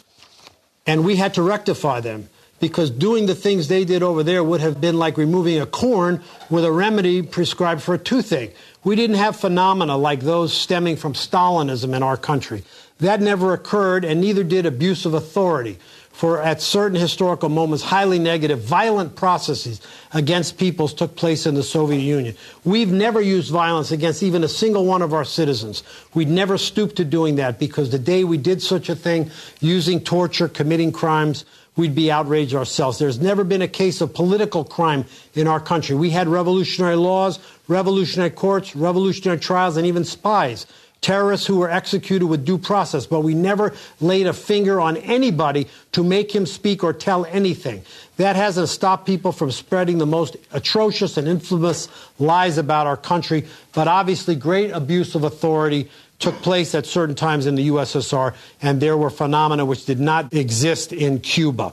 and 0.86 1.04
we 1.04 1.16
had 1.16 1.34
to 1.34 1.42
rectify 1.42 2.00
them 2.00 2.28
because 2.60 2.90
doing 2.90 3.26
the 3.26 3.34
things 3.34 3.68
they 3.68 3.84
did 3.84 4.02
over 4.02 4.22
there 4.22 4.42
would 4.42 4.60
have 4.60 4.80
been 4.80 4.98
like 4.98 5.18
removing 5.18 5.60
a 5.60 5.66
corn 5.66 6.22
with 6.48 6.64
a 6.64 6.72
remedy 6.72 7.20
prescribed 7.20 7.82
for 7.82 7.94
a 7.94 7.98
toothache. 7.98 8.54
We 8.84 8.96
didn't 8.96 9.16
have 9.16 9.36
phenomena 9.36 9.96
like 9.96 10.20
those 10.20 10.54
stemming 10.54 10.96
from 10.96 11.12
Stalinism 11.12 11.94
in 11.94 12.02
our 12.02 12.16
country. 12.16 12.62
That 12.98 13.20
never 13.20 13.52
occurred, 13.52 14.04
and 14.04 14.20
neither 14.20 14.42
did 14.42 14.64
abuse 14.64 15.04
of 15.04 15.12
authority 15.12 15.78
for 16.16 16.40
at 16.40 16.62
certain 16.62 16.98
historical 16.98 17.50
moments, 17.50 17.84
highly 17.84 18.18
negative, 18.18 18.58
violent 18.58 19.14
processes 19.16 19.82
against 20.14 20.56
peoples 20.56 20.94
took 20.94 21.14
place 21.14 21.44
in 21.44 21.54
the 21.54 21.62
Soviet 21.62 22.00
Union. 22.00 22.34
We've 22.64 22.90
never 22.90 23.20
used 23.20 23.52
violence 23.52 23.90
against 23.90 24.22
even 24.22 24.42
a 24.42 24.48
single 24.48 24.86
one 24.86 25.02
of 25.02 25.12
our 25.12 25.26
citizens. 25.26 25.82
We'd 26.14 26.30
never 26.30 26.56
stoop 26.56 26.96
to 26.96 27.04
doing 27.04 27.36
that 27.36 27.58
because 27.58 27.90
the 27.90 27.98
day 27.98 28.24
we 28.24 28.38
did 28.38 28.62
such 28.62 28.88
a 28.88 28.96
thing, 28.96 29.30
using 29.60 30.00
torture, 30.00 30.48
committing 30.48 30.90
crimes, 30.90 31.44
we'd 31.76 31.94
be 31.94 32.10
outraged 32.10 32.54
ourselves. 32.54 32.98
There's 32.98 33.20
never 33.20 33.44
been 33.44 33.60
a 33.60 33.68
case 33.68 34.00
of 34.00 34.14
political 34.14 34.64
crime 34.64 35.04
in 35.34 35.46
our 35.46 35.60
country. 35.60 35.96
We 35.96 36.08
had 36.08 36.28
revolutionary 36.28 36.96
laws, 36.96 37.38
revolutionary 37.68 38.30
courts, 38.30 38.74
revolutionary 38.74 39.38
trials, 39.38 39.76
and 39.76 39.86
even 39.86 40.06
spies 40.06 40.64
terrorists 41.00 41.46
who 41.46 41.58
were 41.58 41.70
executed 41.70 42.26
with 42.26 42.44
due 42.44 42.58
process, 42.58 43.06
but 43.06 43.20
we 43.20 43.34
never 43.34 43.74
laid 44.00 44.26
a 44.26 44.32
finger 44.32 44.80
on 44.80 44.96
anybody 44.96 45.68
to 45.92 46.02
make 46.02 46.34
him 46.34 46.46
speak 46.46 46.82
or 46.82 46.92
tell 46.92 47.24
anything. 47.26 47.82
That 48.16 48.36
hasn't 48.36 48.68
stopped 48.68 49.06
people 49.06 49.32
from 49.32 49.50
spreading 49.50 49.98
the 49.98 50.06
most 50.06 50.36
atrocious 50.52 51.16
and 51.16 51.28
infamous 51.28 51.88
lies 52.18 52.58
about 52.58 52.86
our 52.86 52.96
country, 52.96 53.46
but 53.72 53.88
obviously 53.88 54.34
great 54.34 54.70
abuse 54.70 55.14
of 55.14 55.24
authority 55.24 55.88
took 56.18 56.34
place 56.36 56.74
at 56.74 56.86
certain 56.86 57.14
times 57.14 57.46
in 57.46 57.54
the 57.56 57.68
USSR, 57.68 58.34
and 58.62 58.80
there 58.80 58.96
were 58.96 59.10
phenomena 59.10 59.64
which 59.64 59.84
did 59.84 60.00
not 60.00 60.32
exist 60.32 60.92
in 60.92 61.20
Cuba. 61.20 61.72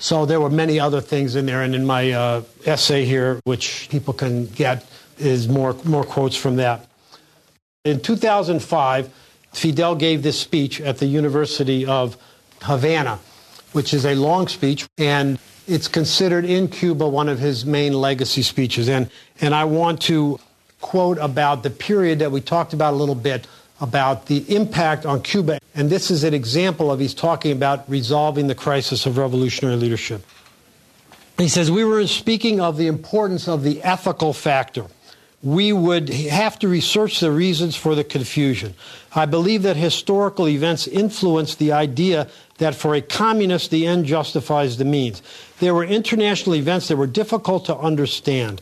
So 0.00 0.26
there 0.26 0.40
were 0.40 0.50
many 0.50 0.80
other 0.80 1.00
things 1.00 1.36
in 1.36 1.46
there, 1.46 1.62
and 1.62 1.74
in 1.74 1.86
my 1.86 2.10
uh, 2.10 2.42
essay 2.64 3.04
here, 3.04 3.40
which 3.44 3.88
people 3.90 4.14
can 4.14 4.46
get, 4.46 4.84
is 5.18 5.46
more, 5.46 5.74
more 5.84 6.04
quotes 6.04 6.36
from 6.36 6.56
that. 6.56 6.86
In 7.86 7.98
2005, 7.98 9.10
Fidel 9.54 9.94
gave 9.94 10.22
this 10.22 10.38
speech 10.38 10.82
at 10.82 10.98
the 10.98 11.06
University 11.06 11.86
of 11.86 12.18
Havana, 12.60 13.18
which 13.72 13.94
is 13.94 14.04
a 14.04 14.14
long 14.14 14.48
speech, 14.48 14.86
and 14.98 15.38
it's 15.66 15.88
considered 15.88 16.44
in 16.44 16.68
Cuba 16.68 17.08
one 17.08 17.26
of 17.26 17.38
his 17.38 17.64
main 17.64 17.94
legacy 17.94 18.42
speeches. 18.42 18.86
And, 18.86 19.08
and 19.40 19.54
I 19.54 19.64
want 19.64 20.02
to 20.02 20.38
quote 20.82 21.16
about 21.16 21.62
the 21.62 21.70
period 21.70 22.18
that 22.18 22.30
we 22.30 22.42
talked 22.42 22.74
about 22.74 22.92
a 22.92 22.96
little 22.98 23.14
bit 23.14 23.46
about 23.80 24.26
the 24.26 24.44
impact 24.54 25.06
on 25.06 25.22
Cuba. 25.22 25.58
And 25.74 25.88
this 25.88 26.10
is 26.10 26.22
an 26.22 26.34
example 26.34 26.92
of 26.92 27.00
he's 27.00 27.14
talking 27.14 27.50
about 27.50 27.88
resolving 27.88 28.48
the 28.48 28.54
crisis 28.54 29.06
of 29.06 29.16
revolutionary 29.16 29.76
leadership. 29.76 30.22
He 31.38 31.48
says, 31.48 31.70
We 31.70 31.84
were 31.84 32.06
speaking 32.06 32.60
of 32.60 32.76
the 32.76 32.88
importance 32.88 33.48
of 33.48 33.62
the 33.62 33.82
ethical 33.82 34.34
factor 34.34 34.84
we 35.42 35.72
would 35.72 36.08
have 36.10 36.58
to 36.58 36.68
research 36.68 37.20
the 37.20 37.30
reasons 37.30 37.74
for 37.74 37.94
the 37.94 38.04
confusion. 38.04 38.74
I 39.14 39.24
believe 39.26 39.62
that 39.62 39.76
historical 39.76 40.46
events 40.48 40.86
influence 40.86 41.54
the 41.54 41.72
idea 41.72 42.28
that 42.58 42.74
for 42.74 42.94
a 42.94 43.00
communist, 43.00 43.70
the 43.70 43.86
end 43.86 44.04
justifies 44.04 44.76
the 44.76 44.84
means. 44.84 45.22
There 45.58 45.74
were 45.74 45.84
international 45.84 46.56
events 46.56 46.88
that 46.88 46.96
were 46.96 47.06
difficult 47.06 47.64
to 47.66 47.76
understand. 47.76 48.60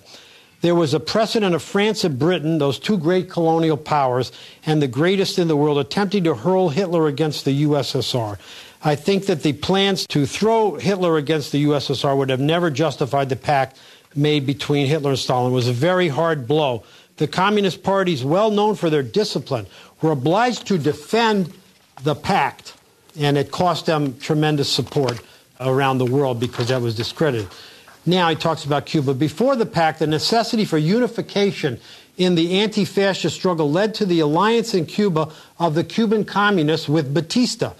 There 0.61 0.75
was 0.75 0.95
a 0.95 1.01
precedent 1.01 1.55
of 1.55 1.63
France 1.63 2.05
and 2.05 2.19
Britain, 2.19 2.59
those 2.59 2.79
two 2.79 2.99
great 2.99 3.29
colonial 3.29 3.77
powers, 3.77 4.31
and 4.65 4.81
the 4.81 4.89
greatest 4.89 5.39
in 5.39 5.49
the 5.49 5.57
world, 5.57 5.79
attempting 5.79 6.25
to 6.25 6.35
hurl 6.35 6.69
Hitler 6.69 7.09
against 7.09 7.45
the 7.45 7.65
USSR. 7.65 8.39
I 8.83 8.95
think 8.95 9.27
that 9.27 9.43
the 9.43 9.53
plans 9.55 10.07
to 10.09 10.27
throw 10.27 10.77
Hitler 10.77 11.17
against 11.17 11.51
the 11.51 11.65
USSR 11.65 12.17
would 12.17 12.31
have 12.31 12.41
never 12.41 12.71
justified 12.71 13.29
the 13.29 13.37
pact 13.37 13.79
made 14.15 14.47
between 14.47 14.87
Hitler 14.87 15.11
and 15.11 15.19
Stalin 15.19 15.53
was 15.53 15.69
a 15.69 15.73
very 15.73 16.09
hard 16.09 16.47
blow. 16.47 16.85
The 17.17 17.29
Communist 17.29 17.83
parties, 17.83 18.25
well 18.25 18.51
known 18.51 18.75
for 18.75 18.91
their 18.91 19.03
discipline, 19.03 19.67
were 20.01 20.13
obliged 20.13 20.67
to 20.69 20.79
defend 20.79 21.53
the 22.03 22.15
pact, 22.15 22.75
and 23.19 23.37
it 23.37 23.51
cost 23.51 23.87
them 23.87 24.19
tremendous 24.19 24.71
support 24.71 25.21
around 25.61 25.99
the 25.99 26.07
world 26.07 26.39
because 26.39 26.69
that 26.69 26.81
was 26.81 26.95
discredited. 26.95 27.49
Now 28.07 28.29
he 28.31 28.37
talks 28.37 28.65
about 28.65 28.87
Cuba. 28.87 29.15
Before 29.15 29.57
the 29.57 29.67
pact, 29.67 29.99
the 29.99 30.07
necessity 30.07 30.65
for 30.65 30.79
unification 30.79 31.81
in 32.17 32.35
the 32.35 32.61
anti 32.61 32.85
fascist 32.85 33.37
struggle 33.37 33.71
led 33.71 33.95
to 33.95 34.07
the 34.07 34.21
alliance 34.21 34.75
in 34.75 34.87
Cuba 34.87 35.31
of 35.59 35.75
the 35.75 35.85
Cuban 35.85 36.25
communists 36.25 36.89
with 36.89 37.13
Batista. 37.13 37.73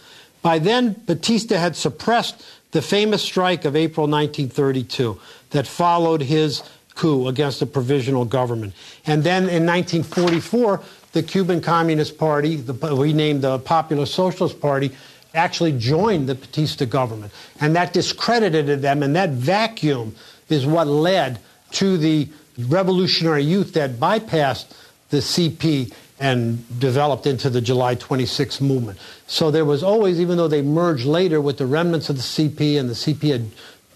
By 0.43 0.59
then, 0.59 1.03
Batista 1.07 1.57
had 1.57 1.77
suppressed 1.77 2.43
the 2.73 2.83
famous 2.83 3.23
strike 3.23 3.65
of 3.65 3.77
April 3.77 4.07
1932 4.07 5.19
that 5.51 5.67
followed 5.67 6.23
his 6.23 6.63
coup 6.95 7.29
against 7.29 7.61
the 7.61 7.67
provisional 7.67 8.25
government. 8.25 8.75
And 9.07 9.23
then 9.23 9.45
in 9.45 9.65
1944, 9.65 10.83
the 11.13 11.23
Cuban 11.23 11.61
Communist 11.61 12.19
Party, 12.19 12.57
the, 12.57 12.75
renamed 12.95 13.43
the 13.43 13.59
Popular 13.61 14.05
Socialist 14.05 14.61
Party, 14.61 14.91
actually 15.35 15.73
joined 15.73 16.29
the 16.29 16.35
Batista 16.35 16.85
government. 16.85 17.33
And 17.61 17.75
that 17.77 17.93
discredited 17.93 18.83
them, 18.83 19.03
and 19.03 19.15
that 19.17 19.31
vacuum 19.31 20.15
is 20.49 20.67
what 20.67 20.87
led 20.87 21.39
to 21.73 21.97
the 21.97 22.29
revolutionary 22.59 23.45
youth 23.45 23.75
that 23.75 23.93
bypassed 23.93 24.75
the 25.11 25.19
CP 25.19 25.93
and 26.21 26.81
developed 26.81 27.27
into 27.27 27.49
the 27.49 27.61
July 27.61 27.95
26 27.95 28.61
movement. 28.61 28.99
So 29.27 29.51
there 29.51 29.65
was 29.65 29.83
always, 29.83 30.21
even 30.21 30.37
though 30.37 30.49
they 30.49 30.63
merged 30.63 31.07
later 31.07 31.41
with 31.41 31.59
the 31.59 31.67
remnants 31.67 32.11
of 32.11 32.17
the 32.17 32.23
CP 32.23 32.79
and 32.79 32.89
the 32.89 32.95
CP 32.95 33.31
had 33.31 33.47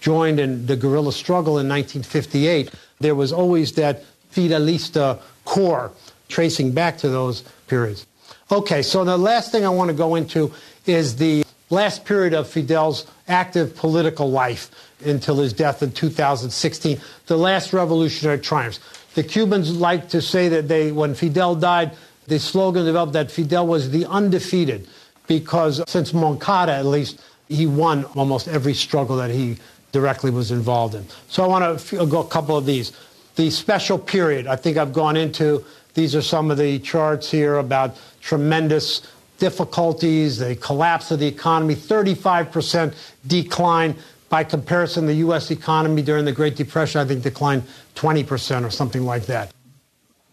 joined 0.01 0.39
in 0.39 0.66
the 0.66 0.77
guerrilla 0.77 1.12
struggle 1.12 1.59
in 1.59 1.69
1958, 1.69 2.70
there 3.01 3.15
was 3.15 3.32
always 3.32 3.73
that 3.73 4.05
Fidelista 4.32 5.20
core 5.44 5.93
tracing 6.28 6.73
back 6.73 6.99
to 6.99 7.09
those 7.09 7.43
periods. 7.66 8.07
Okay, 8.51 8.82
so 8.82 9.05
the 9.05 9.16
last 9.16 9.53
thing 9.53 9.65
I 9.65 9.69
want 9.69 9.89
to 9.89 9.97
go 9.97 10.15
into 10.15 10.53
is 10.86 11.16
the 11.16 11.44
last 11.70 12.05
period 12.05 12.35
of 12.35 12.49
Fidel's 12.49 13.07
active 13.28 13.74
political 13.77 14.31
life 14.31 14.70
until 15.05 15.36
his 15.36 15.53
death 15.53 15.82
in 15.82 15.90
2016, 15.90 17.01
the 17.27 17.36
last 17.36 17.73
revolutionary 17.73 18.39
triumphs. 18.39 18.78
The 19.15 19.23
Cubans 19.23 19.74
like 19.77 20.09
to 20.11 20.23
say 20.23 20.49
that 20.49 20.69
they, 20.69 20.93
when 20.93 21.15
Fidel 21.15 21.55
died, 21.55 21.93
the 22.27 22.39
slogan 22.39 22.85
developed 22.85 23.12
that 23.15 23.31
Fidel 23.31 23.66
was 23.66 23.90
the 23.90 24.07
undefeated 24.07 24.86
because 25.27 25.82
since 25.89 26.12
Moncada, 26.12 26.73
at 26.73 26.86
least, 26.86 27.20
he 27.49 27.66
won 27.66 28.05
almost 28.16 28.49
every 28.49 28.74
struggle 28.74 29.16
that 29.16 29.31
he 29.31 29.57
directly 29.93 30.31
was 30.31 30.51
involved 30.51 30.94
in. 30.94 31.05
So 31.28 31.44
I 31.44 31.47
want 31.47 31.81
to 31.81 32.07
go 32.07 32.20
a 32.20 32.27
couple 32.27 32.57
of 32.57 32.65
these. 32.66 32.93
The 33.36 33.51
special 33.51 33.99
period, 33.99 34.47
I 34.47 34.57
think 34.57 34.77
I've 34.77 34.93
gone 34.93 35.16
into, 35.16 35.65
these 35.94 36.15
are 36.15 36.23
some 36.23 36.51
of 36.51 36.59
the 36.59 36.78
charts 36.78 37.31
here 37.31 37.59
about 37.59 37.99
tremendous 38.20 39.03
difficulties, 39.39 40.39
the 40.39 40.57
collapse 40.57 41.11
of 41.11 41.19
the 41.19 41.27
economy, 41.27 41.74
35% 41.74 42.94
decline. 43.27 43.97
By 44.28 44.44
comparison, 44.44 45.07
the 45.07 45.15
U.S. 45.15 45.51
economy 45.51 46.01
during 46.01 46.24
the 46.24 46.32
Great 46.32 46.57
Depression, 46.57 47.03
I 47.03 47.05
think, 47.05 47.23
declined 47.23 47.65
20% 47.97 48.65
or 48.65 48.70
something 48.70 49.05
like 49.05 49.27
that 49.27 49.53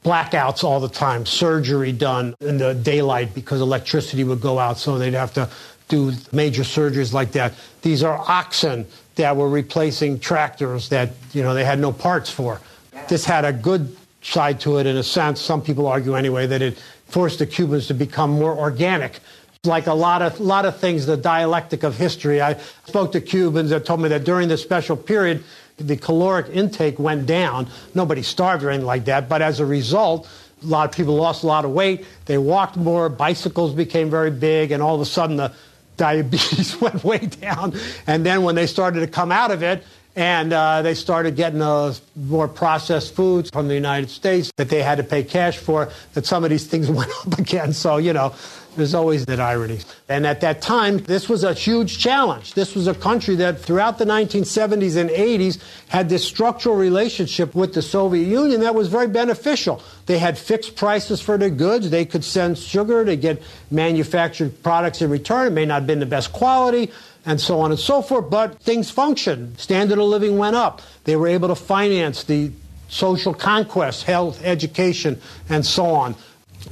blackouts 0.04 0.64
all 0.64 0.80
the 0.80 0.90
time, 0.90 1.26
surgery 1.26 1.92
done 1.92 2.36
in 2.40 2.58
the 2.58 2.74
daylight 2.74 3.34
because 3.34 3.62
electricity 3.62 4.24
would 4.24 4.42
go 4.42 4.60
out, 4.60 4.78
so 4.78 4.98
they'd 4.98 5.14
have 5.14 5.34
to 5.34 5.50
do 5.90 6.14
major 6.32 6.64
surgeries 6.64 7.14
like 7.14 7.34
that. 7.34 7.54
These 7.82 8.04
are 8.04 8.18
oxen 8.18 8.86
that 9.16 9.36
were 9.36 9.50
replacing 9.50 10.20
tractors 10.20 10.90
that 10.90 11.12
you 11.34 11.44
know 11.44 11.54
they 11.54 11.66
had 11.66 11.80
no 11.80 11.92
parts 11.92 12.30
for. 12.30 12.62
This 13.10 13.26
had 13.26 13.44
a 13.44 13.52
good 13.52 13.96
side 14.22 14.60
to 14.62 14.78
it 14.78 14.86
in 14.86 14.96
a 14.98 15.04
sense. 15.04 15.42
Some 15.42 15.62
people 15.62 15.88
argue 15.88 16.16
anyway 16.16 16.48
that 16.48 16.62
it 16.62 16.78
forced 17.08 17.40
the 17.40 17.46
Cubans 17.46 17.88
to 17.88 17.94
become 17.94 18.32
more 18.32 18.56
organic. 18.56 19.20
Like 19.66 19.88
a 19.88 19.94
lot 19.94 20.22
of 20.22 20.40
lot 20.40 20.66
of 20.66 20.80
things, 20.80 21.06
the 21.06 21.18
dialectic 21.18 21.84
of 21.84 21.98
history. 21.98 22.42
I 22.42 22.58
spoke 22.86 23.12
to 23.12 23.20
Cubans 23.22 23.72
that 23.72 23.86
told 23.86 24.00
me 24.00 24.08
that 24.10 24.24
during 24.24 24.48
this 24.48 24.62
special 24.62 24.96
period, 24.96 25.44
the 25.80 25.98
caloric 25.98 26.48
intake 26.52 27.00
went 27.00 27.26
down. 27.26 27.68
Nobody 27.94 28.22
starved 28.22 28.64
or 28.64 28.70
anything 28.70 28.86
like 28.86 29.06
that, 29.06 29.30
but 29.30 29.42
as 29.42 29.60
a 29.60 29.66
result, 29.66 30.28
a 30.62 30.66
lot 30.66 30.90
of 30.90 30.96
people 30.96 31.16
lost 31.16 31.44
a 31.44 31.48
lot 31.48 31.66
of 31.66 31.72
weight. 31.72 32.06
They 32.26 32.38
walked 32.38 32.76
more. 32.76 33.10
Bicycles 33.10 33.74
became 33.74 34.10
very 34.10 34.32
big, 34.32 34.72
and 34.72 34.84
all 34.84 34.96
of 34.96 35.02
a 35.02 35.06
sudden 35.06 35.38
the 35.38 35.54
diabetes 35.98 36.80
went 36.82 37.04
way 37.04 37.20
down. 37.20 37.74
And 38.08 38.26
then 38.26 38.44
when 38.44 38.56
they 38.56 38.68
started 38.68 39.02
to 39.02 39.08
come 39.08 39.32
out 39.32 39.52
of 39.52 39.64
it, 39.64 39.84
and 40.20 40.52
uh, 40.52 40.82
they 40.82 40.96
started 40.96 41.38
getting 41.38 41.62
uh, 41.62 41.94
more 42.14 42.50
processed 42.50 43.16
foods 43.16 43.50
from 43.52 43.70
the 43.70 43.74
United 43.74 44.10
States 44.10 44.52
that 44.58 44.68
they 44.68 44.84
had 44.84 44.98
to 44.98 45.04
pay 45.04 45.24
cash 45.24 45.58
for, 45.58 45.90
that 46.14 46.26
some 46.26 46.44
of 46.44 46.50
these 46.50 46.68
things 46.68 46.90
went 46.92 47.10
up 47.26 47.40
again. 47.40 47.72
So, 47.72 47.96
you 47.96 48.12
know, 48.12 48.36
there's 48.76 48.94
always 48.94 49.26
that 49.28 49.40
irony. 49.40 49.80
And 50.10 50.28
at 50.28 50.42
that 50.42 50.62
time, 50.62 50.98
this 50.98 51.30
was 51.30 51.46
a 51.46 51.54
huge 51.54 52.00
challenge. 52.00 52.54
This 52.54 52.76
was 52.76 52.86
a 52.86 52.94
country 52.94 53.36
that 53.38 53.62
throughout 53.62 53.98
the 53.98 54.04
1970s 54.04 54.98
and 54.98 55.10
80s 55.10 55.58
had 55.88 56.10
this 56.10 56.26
structural 56.26 56.76
relationship 56.76 57.56
with 57.56 57.74
the 57.74 57.82
Soviet 57.82 58.26
Union 58.26 58.60
that 58.60 58.76
was 58.76 58.90
very 58.90 59.08
beneficial. 59.08 59.82
They 60.06 60.18
had 60.18 60.38
fixed 60.38 60.76
prices 60.76 61.22
for 61.22 61.38
their 61.38 61.50
goods. 61.50 61.92
They 61.92 62.04
could 62.04 62.26
send 62.26 62.58
sugar 62.58 63.06
to 63.06 63.16
get 63.16 63.42
manufactured 63.72 64.64
products 64.64 65.02
in 65.02 65.10
return. 65.10 65.48
It 65.48 65.52
may 65.52 65.66
not 65.66 65.76
have 65.76 65.88
been 65.88 66.02
the 66.02 66.06
best 66.06 66.34
quality 66.34 66.92
and 67.26 67.40
so 67.40 67.60
on 67.60 67.72
and 67.72 67.80
so 67.80 68.02
forth, 68.02 68.30
but 68.30 68.60
things 68.62 68.90
functioned. 68.90 69.60
Standard 69.60 69.98
of 69.98 70.06
living 70.06 70.38
went 70.38 70.56
up. 70.56 70.82
They 71.04 71.16
were 71.16 71.28
able 71.28 71.50
to 71.50 71.56
finance 71.56 72.24
the 72.24 72.52
social 72.88 73.34
conquest, 73.34 74.04
health, 74.04 74.44
education, 74.44 75.22
and 75.48 75.66
so 75.66 75.86
on. 75.86 76.16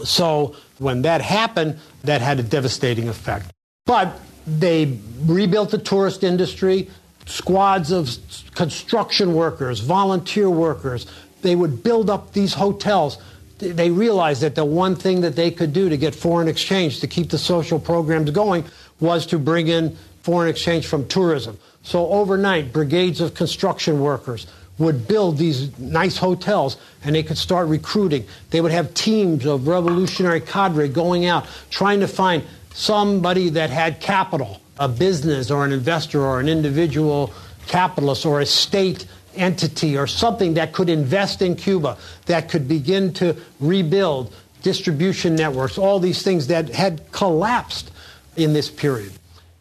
So 0.03 0.56
when 0.80 1.03
that 1.03 1.22
happened, 1.22 1.80
that 2.03 2.22
had 2.22 2.40
a 2.40 2.44
devastating 2.44 3.07
effect. 3.07 3.52
But 3.86 4.19
they 4.45 4.98
rebuilt 5.26 5.72
the 5.72 5.78
tourist 5.78 6.24
industry, 6.24 6.90
squads 7.26 7.91
of 7.91 8.10
construction 8.56 9.34
workers, 9.34 9.80
volunteer 9.80 10.49
workers. 10.49 11.06
They 11.41 11.56
would 11.56 11.84
build 11.84 12.10
up 12.10 12.34
these 12.34 12.53
hotels. 12.53 13.18
They 13.60 13.91
realized 13.91 14.41
that 14.41 14.56
the 14.56 14.65
one 14.65 14.95
thing 14.95 15.22
that 15.22 15.36
they 15.36 15.52
could 15.52 15.74
do 15.74 15.90
to 15.90 15.98
get 15.98 16.15
foreign 16.15 16.48
exchange 16.48 16.99
to 17.02 17.07
keep 17.07 17.30
the 17.30 17.38
social 17.38 17.80
programs 17.80 18.32
going 18.32 18.65
was 18.99 19.26
to 19.28 19.40
bring 19.40 19.68
in 19.68 19.98
foreign 20.28 20.49
exchange 20.49 20.86
from 20.86 21.08
tourism. 21.08 21.58
So 21.84 22.10
overnight, 22.10 22.74
brigades 22.74 23.22
of 23.22 23.34
construction 23.34 24.02
workers 24.02 24.45
would 24.78 25.08
build 25.08 25.38
these 25.38 25.80
nice 25.80 26.18
hotels 26.18 26.76
and 27.06 27.16
they 27.16 27.24
could 27.24 27.38
start 27.38 27.70
recruiting. 27.70 28.26
They 28.49 28.60
would 28.60 28.74
have 28.74 28.94
teams 28.94 29.45
of 29.45 29.70
revolutionary 29.70 30.41
cadre 30.41 30.90
going 30.90 31.26
out 31.26 31.48
trying 31.70 32.02
to 32.02 32.10
find 32.10 32.44
somebody 32.74 33.52
that 33.52 33.70
had 33.70 34.02
capital, 34.02 34.60
a 34.78 34.90
business 34.90 35.49
or 35.49 35.64
an 35.64 35.72
investor 35.72 36.22
or 36.22 36.41
an 36.41 36.49
individual 36.49 37.32
capitalist 37.68 38.26
or 38.26 38.41
a 38.41 38.45
state 38.45 39.06
entity 39.34 39.98
or 39.98 40.08
something 40.08 40.56
that 40.56 40.74
could 40.74 40.90
invest 40.90 41.41
in 41.41 41.56
Cuba, 41.56 41.98
that 42.26 42.49
could 42.49 42.68
begin 42.68 43.14
to 43.14 43.34
rebuild 43.62 44.36
distribution 44.62 45.38
networks, 45.38 45.78
all 45.78 46.02
these 46.02 46.22
things 46.22 46.48
that 46.48 46.68
had 46.68 47.10
collapsed 47.14 47.91
in 48.36 48.52
this 48.52 48.70
period. 48.70 49.14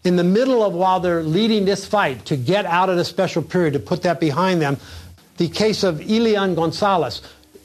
In 0.06 0.14
the 0.14 0.22
middle 0.22 0.62
of 0.62 0.72
while 0.72 1.00
they're 1.00 1.24
leading 1.24 1.64
this 1.64 1.84
fight 1.84 2.26
to 2.26 2.36
get 2.36 2.64
out 2.64 2.88
of 2.88 2.96
the 2.96 3.04
special 3.04 3.42
period, 3.42 3.72
to 3.72 3.80
put 3.80 4.02
that 4.02 4.20
behind 4.20 4.62
them, 4.62 4.76
the 5.36 5.48
case 5.48 5.82
of 5.82 6.00
Elian 6.00 6.54
Gonzalez 6.54 7.22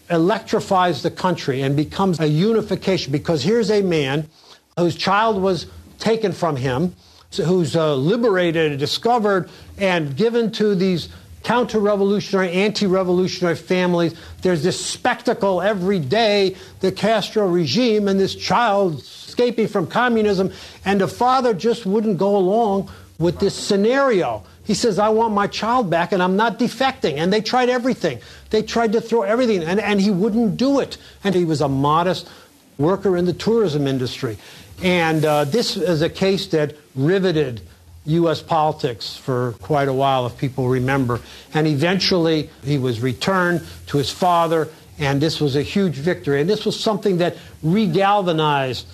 electrifies 0.09 1.03
the 1.03 1.11
country 1.11 1.61
and 1.61 1.75
becomes 1.75 2.19
a 2.19 2.27
unification 2.27 3.11
because 3.11 3.43
here's 3.43 3.69
a 3.69 3.83
man 3.83 4.27
whose 4.75 4.95
child 4.95 5.39
was 5.39 5.67
taken 5.99 6.31
from 6.31 6.55
him, 6.55 6.95
who's 7.35 7.75
uh, 7.75 7.93
liberated, 7.93 8.79
discovered, 8.79 9.47
and 9.77 10.17
given 10.17 10.51
to 10.53 10.73
these 10.73 11.09
counter 11.43 11.79
revolutionary, 11.79 12.51
anti 12.53 12.87
revolutionary 12.87 13.55
families. 13.55 14.15
There's 14.41 14.63
this 14.63 14.83
spectacle 14.83 15.61
every 15.61 15.99
day 15.99 16.55
the 16.79 16.91
Castro 16.91 17.47
regime 17.47 18.07
and 18.07 18.19
this 18.19 18.33
child 18.33 19.03
escaping 19.31 19.67
from 19.69 19.87
communism, 19.87 20.51
and 20.83 20.99
the 20.99 21.07
father 21.07 21.53
just 21.53 21.85
wouldn't 21.85 22.17
go 22.17 22.35
along 22.35 22.91
with 23.17 23.39
this 23.39 23.55
scenario. 23.55 24.43
He 24.65 24.73
says, 24.73 24.99
I 24.99 25.09
want 25.09 25.33
my 25.33 25.47
child 25.47 25.89
back 25.89 26.11
and 26.11 26.21
I'm 26.21 26.35
not 26.35 26.59
defecting. 26.59 27.15
And 27.15 27.31
they 27.31 27.41
tried 27.41 27.69
everything. 27.69 28.19
They 28.49 28.61
tried 28.61 28.91
to 28.93 29.01
throw 29.01 29.21
everything, 29.21 29.63
and, 29.63 29.79
and 29.79 30.01
he 30.01 30.11
wouldn't 30.11 30.57
do 30.57 30.79
it. 30.79 30.97
And 31.23 31.33
he 31.33 31.45
was 31.45 31.61
a 31.61 31.69
modest 31.69 32.29
worker 32.77 33.15
in 33.15 33.25
the 33.25 33.33
tourism 33.33 33.87
industry. 33.87 34.37
And 34.83 35.23
uh, 35.23 35.45
this 35.45 35.77
is 35.77 36.01
a 36.01 36.09
case 36.09 36.47
that 36.47 36.75
riveted 36.95 37.61
U.S. 38.05 38.41
politics 38.41 39.15
for 39.15 39.53
quite 39.61 39.87
a 39.87 39.93
while, 39.93 40.25
if 40.25 40.37
people 40.37 40.67
remember. 40.67 41.21
And 41.53 41.67
eventually 41.67 42.49
he 42.63 42.77
was 42.77 42.99
returned 42.99 43.61
to 43.87 43.97
his 43.97 44.09
father, 44.09 44.69
and 44.97 45.21
this 45.21 45.39
was 45.39 45.55
a 45.55 45.61
huge 45.61 45.95
victory. 45.95 46.41
And 46.41 46.49
this 46.49 46.65
was 46.65 46.79
something 46.79 47.17
that 47.17 47.37
regalvanized 47.63 48.85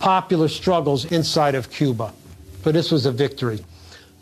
popular 0.00 0.48
struggles 0.48 1.04
inside 1.04 1.54
of 1.54 1.70
Cuba. 1.70 2.12
But 2.64 2.74
this 2.74 2.90
was 2.90 3.06
a 3.06 3.12
victory. 3.12 3.64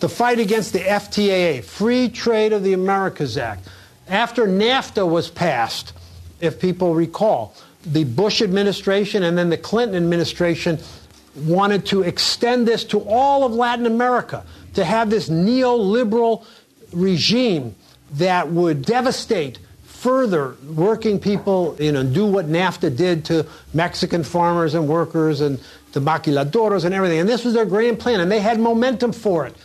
The 0.00 0.08
fight 0.08 0.38
against 0.38 0.72
the 0.72 0.80
FTAA, 0.80 1.64
Free 1.64 2.08
Trade 2.08 2.52
of 2.52 2.62
the 2.62 2.74
Americas 2.74 3.38
Act, 3.38 3.66
after 4.08 4.46
NAFTA 4.46 5.08
was 5.08 5.28
passed, 5.28 5.92
if 6.40 6.60
people 6.60 6.94
recall, 6.94 7.54
the 7.84 8.04
Bush 8.04 8.42
administration 8.42 9.22
and 9.22 9.36
then 9.36 9.50
the 9.50 9.56
Clinton 9.56 9.96
administration 9.96 10.78
wanted 11.36 11.86
to 11.86 12.02
extend 12.02 12.66
this 12.66 12.84
to 12.84 13.00
all 13.00 13.44
of 13.44 13.52
Latin 13.52 13.86
America, 13.86 14.44
to 14.74 14.84
have 14.84 15.10
this 15.10 15.28
neoliberal 15.28 16.44
regime 16.92 17.74
that 18.12 18.50
would 18.50 18.82
devastate 18.82 19.58
further 19.98 20.54
working 20.76 21.18
people, 21.18 21.76
you 21.80 21.90
know, 21.90 22.04
do 22.04 22.24
what 22.24 22.46
NAFTA 22.46 22.96
did 22.96 23.24
to 23.24 23.44
Mexican 23.74 24.22
farmers 24.22 24.74
and 24.74 24.88
workers 24.88 25.40
and 25.40 25.58
the 25.92 26.00
maquiladoras 26.00 26.84
and 26.84 26.94
everything. 26.94 27.18
And 27.18 27.28
this 27.28 27.44
was 27.44 27.52
their 27.52 27.64
grand 27.64 27.98
plan, 27.98 28.20
and 28.20 28.30
they 28.30 28.38
had 28.38 28.60
momentum 28.60 29.12
for 29.12 29.44
it. 29.44 29.56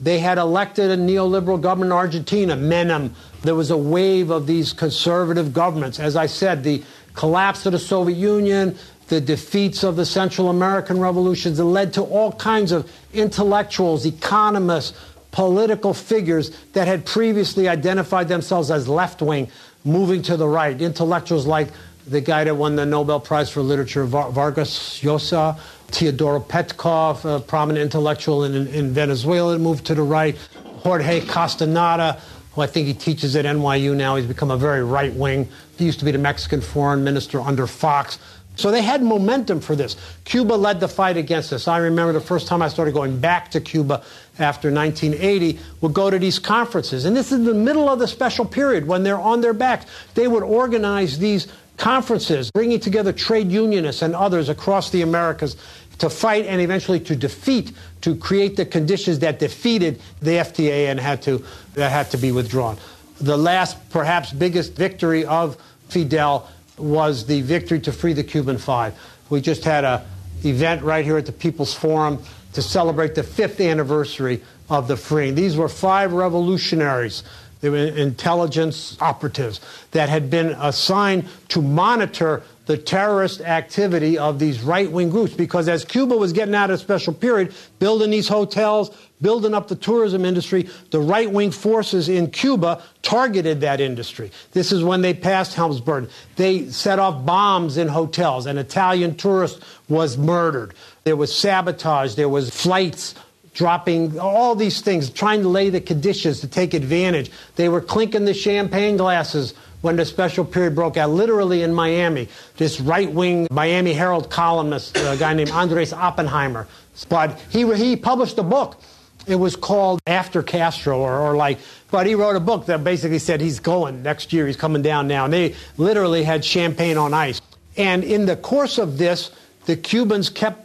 They 0.00 0.18
had 0.18 0.38
elected 0.38 0.90
a 0.90 0.96
neoliberal 0.96 1.60
government 1.60 1.88
in 1.88 1.92
Argentina, 1.92 2.56
Menem. 2.56 3.10
There 3.42 3.54
was 3.54 3.70
a 3.70 3.76
wave 3.76 4.30
of 4.30 4.46
these 4.46 4.72
conservative 4.72 5.52
governments. 5.52 6.00
As 6.00 6.16
I 6.16 6.24
said, 6.24 6.64
the 6.64 6.82
collapse 7.12 7.66
of 7.66 7.72
the 7.72 7.78
Soviet 7.78 8.16
Union, 8.16 8.78
the 9.08 9.20
defeats 9.20 9.84
of 9.84 9.96
the 9.96 10.06
Central 10.06 10.48
American 10.48 11.00
revolutions 11.00 11.58
that 11.58 11.64
led 11.64 11.92
to 11.92 12.02
all 12.02 12.32
kinds 12.32 12.72
of 12.72 12.90
intellectuals, 13.12 14.06
economists, 14.06 14.98
political 15.32 15.94
figures 15.94 16.50
that 16.74 16.86
had 16.86 17.04
previously 17.04 17.68
identified 17.68 18.28
themselves 18.28 18.70
as 18.70 18.86
left 18.86 19.20
wing, 19.20 19.50
moving 19.84 20.22
to 20.22 20.36
the 20.36 20.46
right. 20.46 20.80
Intellectuals 20.80 21.46
like 21.46 21.68
the 22.06 22.20
guy 22.20 22.44
that 22.44 22.54
won 22.54 22.76
the 22.76 22.86
Nobel 22.86 23.20
Prize 23.20 23.50
for 23.50 23.62
Literature, 23.62 24.04
Vargas 24.04 25.00
Llosa, 25.02 25.58
Teodoro 25.90 26.40
Petkoff, 26.40 27.24
a 27.24 27.40
prominent 27.40 27.82
intellectual 27.82 28.44
in, 28.44 28.66
in 28.68 28.92
Venezuela, 28.92 29.58
moved 29.58 29.86
to 29.86 29.94
the 29.94 30.02
right. 30.02 30.36
Jorge 30.82 31.20
Castaneda, 31.20 32.20
who 32.54 32.60
I 32.60 32.66
think 32.66 32.86
he 32.88 32.94
teaches 32.94 33.36
at 33.36 33.44
NYU 33.44 33.94
now. 33.94 34.16
He's 34.16 34.26
become 34.26 34.50
a 34.50 34.56
very 34.56 34.82
right 34.82 35.12
wing. 35.14 35.48
He 35.78 35.84
used 35.84 36.00
to 36.00 36.04
be 36.04 36.10
the 36.10 36.18
Mexican 36.18 36.60
foreign 36.60 37.04
minister 37.04 37.40
under 37.40 37.66
Fox. 37.66 38.18
So 38.56 38.70
they 38.70 38.82
had 38.82 39.02
momentum 39.02 39.60
for 39.60 39.74
this. 39.76 39.96
Cuba 40.24 40.54
led 40.54 40.80
the 40.80 40.88
fight 40.88 41.16
against 41.16 41.50
this. 41.50 41.68
I 41.68 41.78
remember 41.78 42.12
the 42.12 42.20
first 42.20 42.46
time 42.46 42.60
I 42.62 42.68
started 42.68 42.92
going 42.92 43.18
back 43.18 43.50
to 43.52 43.60
Cuba 43.60 44.02
after 44.38 44.72
1980 44.72 45.58
would 45.80 45.92
go 45.92 46.10
to 46.10 46.18
these 46.18 46.38
conferences. 46.38 47.04
And 47.04 47.16
this 47.16 47.32
is 47.32 47.44
the 47.44 47.54
middle 47.54 47.88
of 47.88 47.98
the 47.98 48.08
special 48.08 48.44
period 48.44 48.86
when 48.86 49.02
they're 49.02 49.20
on 49.20 49.40
their 49.40 49.52
backs. 49.52 49.86
They 50.14 50.26
would 50.26 50.42
organize 50.42 51.18
these 51.18 51.48
conferences, 51.76 52.50
bringing 52.50 52.80
together 52.80 53.12
trade 53.12 53.50
unionists 53.50 54.02
and 54.02 54.14
others 54.14 54.48
across 54.48 54.90
the 54.90 55.02
Americas 55.02 55.56
to 55.98 56.08
fight 56.08 56.46
and 56.46 56.60
eventually 56.60 57.00
to 57.00 57.14
defeat, 57.14 57.72
to 58.00 58.16
create 58.16 58.56
the 58.56 58.64
conditions 58.64 59.20
that 59.20 59.38
defeated 59.38 60.00
the 60.20 60.32
FTA 60.32 60.90
and 60.90 60.98
had 60.98 61.22
to, 61.22 61.44
that 61.74 61.90
had 61.90 62.10
to 62.10 62.16
be 62.16 62.32
withdrawn. 62.32 62.76
The 63.20 63.36
last, 63.36 63.90
perhaps 63.90 64.32
biggest 64.32 64.74
victory 64.74 65.24
of 65.24 65.56
Fidel 65.88 66.48
was 66.78 67.26
the 67.26 67.42
victory 67.42 67.80
to 67.80 67.92
free 67.92 68.14
the 68.14 68.24
Cuban 68.24 68.58
Five. 68.58 68.94
We 69.30 69.40
just 69.40 69.64
had 69.64 69.84
a 69.84 70.04
event 70.44 70.82
right 70.82 71.04
here 71.04 71.18
at 71.18 71.26
the 71.26 71.32
People's 71.32 71.74
Forum 71.74 72.22
to 72.52 72.62
celebrate 72.62 73.14
the 73.14 73.22
fifth 73.22 73.60
anniversary 73.60 74.42
of 74.68 74.88
the 74.88 74.96
freeing. 74.96 75.34
These 75.34 75.56
were 75.56 75.68
five 75.68 76.12
revolutionaries. 76.12 77.22
They 77.60 77.70
were 77.70 77.76
intelligence 77.76 78.96
operatives 79.00 79.60
that 79.92 80.08
had 80.08 80.30
been 80.30 80.48
assigned 80.58 81.28
to 81.48 81.62
monitor 81.62 82.42
the 82.66 82.76
terrorist 82.76 83.40
activity 83.40 84.18
of 84.18 84.38
these 84.38 84.62
right 84.62 84.90
wing 84.90 85.10
groups 85.10 85.34
because 85.34 85.68
as 85.68 85.84
Cuba 85.84 86.16
was 86.16 86.32
getting 86.32 86.54
out 86.54 86.70
of 86.70 86.74
a 86.74 86.78
special 86.78 87.12
period, 87.12 87.52
building 87.78 88.10
these 88.10 88.28
hotels, 88.28 88.96
building 89.20 89.52
up 89.52 89.68
the 89.68 89.74
tourism 89.74 90.24
industry, 90.24 90.68
the 90.90 91.00
right 91.00 91.30
wing 91.30 91.50
forces 91.50 92.08
in 92.08 92.30
Cuba 92.30 92.82
targeted 93.02 93.60
that 93.60 93.80
industry. 93.80 94.30
This 94.52 94.70
is 94.70 94.84
when 94.84 95.02
they 95.02 95.12
passed 95.14 95.54
Helms-Burton. 95.54 96.08
They 96.36 96.68
set 96.68 96.98
off 96.98 97.26
bombs 97.26 97.76
in 97.76 97.88
hotels. 97.88 98.46
An 98.46 98.58
Italian 98.58 99.16
tourist 99.16 99.62
was 99.88 100.16
murdered. 100.16 100.74
There 101.04 101.16
was 101.16 101.34
sabotage. 101.34 102.14
There 102.14 102.28
was 102.28 102.50
flights 102.50 103.14
dropping 103.54 104.18
all 104.18 104.54
these 104.54 104.80
things, 104.80 105.10
trying 105.10 105.42
to 105.42 105.48
lay 105.48 105.68
the 105.68 105.80
conditions 105.80 106.40
to 106.40 106.48
take 106.48 106.74
advantage. 106.74 107.30
They 107.56 107.68
were 107.68 107.80
clinking 107.80 108.24
the 108.24 108.34
champagne 108.34 108.96
glasses 108.96 109.54
when 109.82 109.96
the 109.96 110.04
special 110.04 110.44
period 110.44 110.74
broke 110.74 110.96
out, 110.96 111.10
literally 111.10 111.62
in 111.62 111.74
Miami. 111.74 112.28
This 112.56 112.80
right 112.80 113.12
wing 113.12 113.48
Miami 113.50 113.92
Herald 113.92 114.30
columnist, 114.30 114.96
a 114.96 115.16
guy 115.18 115.34
named 115.34 115.50
Andres 115.50 115.92
Oppenheimer, 115.92 116.66
but 117.08 117.38
he, 117.50 117.70
he 117.74 117.96
published 117.96 118.38
a 118.38 118.42
book. 118.42 118.80
It 119.26 119.36
was 119.36 119.54
called 119.54 120.00
After 120.06 120.42
Castro, 120.42 120.98
or, 120.98 121.18
or 121.18 121.36
like, 121.36 121.58
but 121.90 122.06
he 122.06 122.14
wrote 122.14 122.36
a 122.36 122.40
book 122.40 122.66
that 122.66 122.82
basically 122.82 123.18
said 123.18 123.40
he's 123.40 123.60
going 123.60 124.02
next 124.02 124.32
year, 124.32 124.46
he's 124.46 124.56
coming 124.56 124.82
down 124.82 125.06
now. 125.08 125.24
And 125.24 125.32
they 125.32 125.54
literally 125.76 126.24
had 126.24 126.44
champagne 126.44 126.96
on 126.96 127.12
ice. 127.14 127.40
And 127.76 128.02
in 128.02 128.26
the 128.26 128.36
course 128.36 128.78
of 128.78 128.98
this, 128.98 129.30
the 129.66 129.76
Cubans 129.76 130.28
kept 130.28 130.61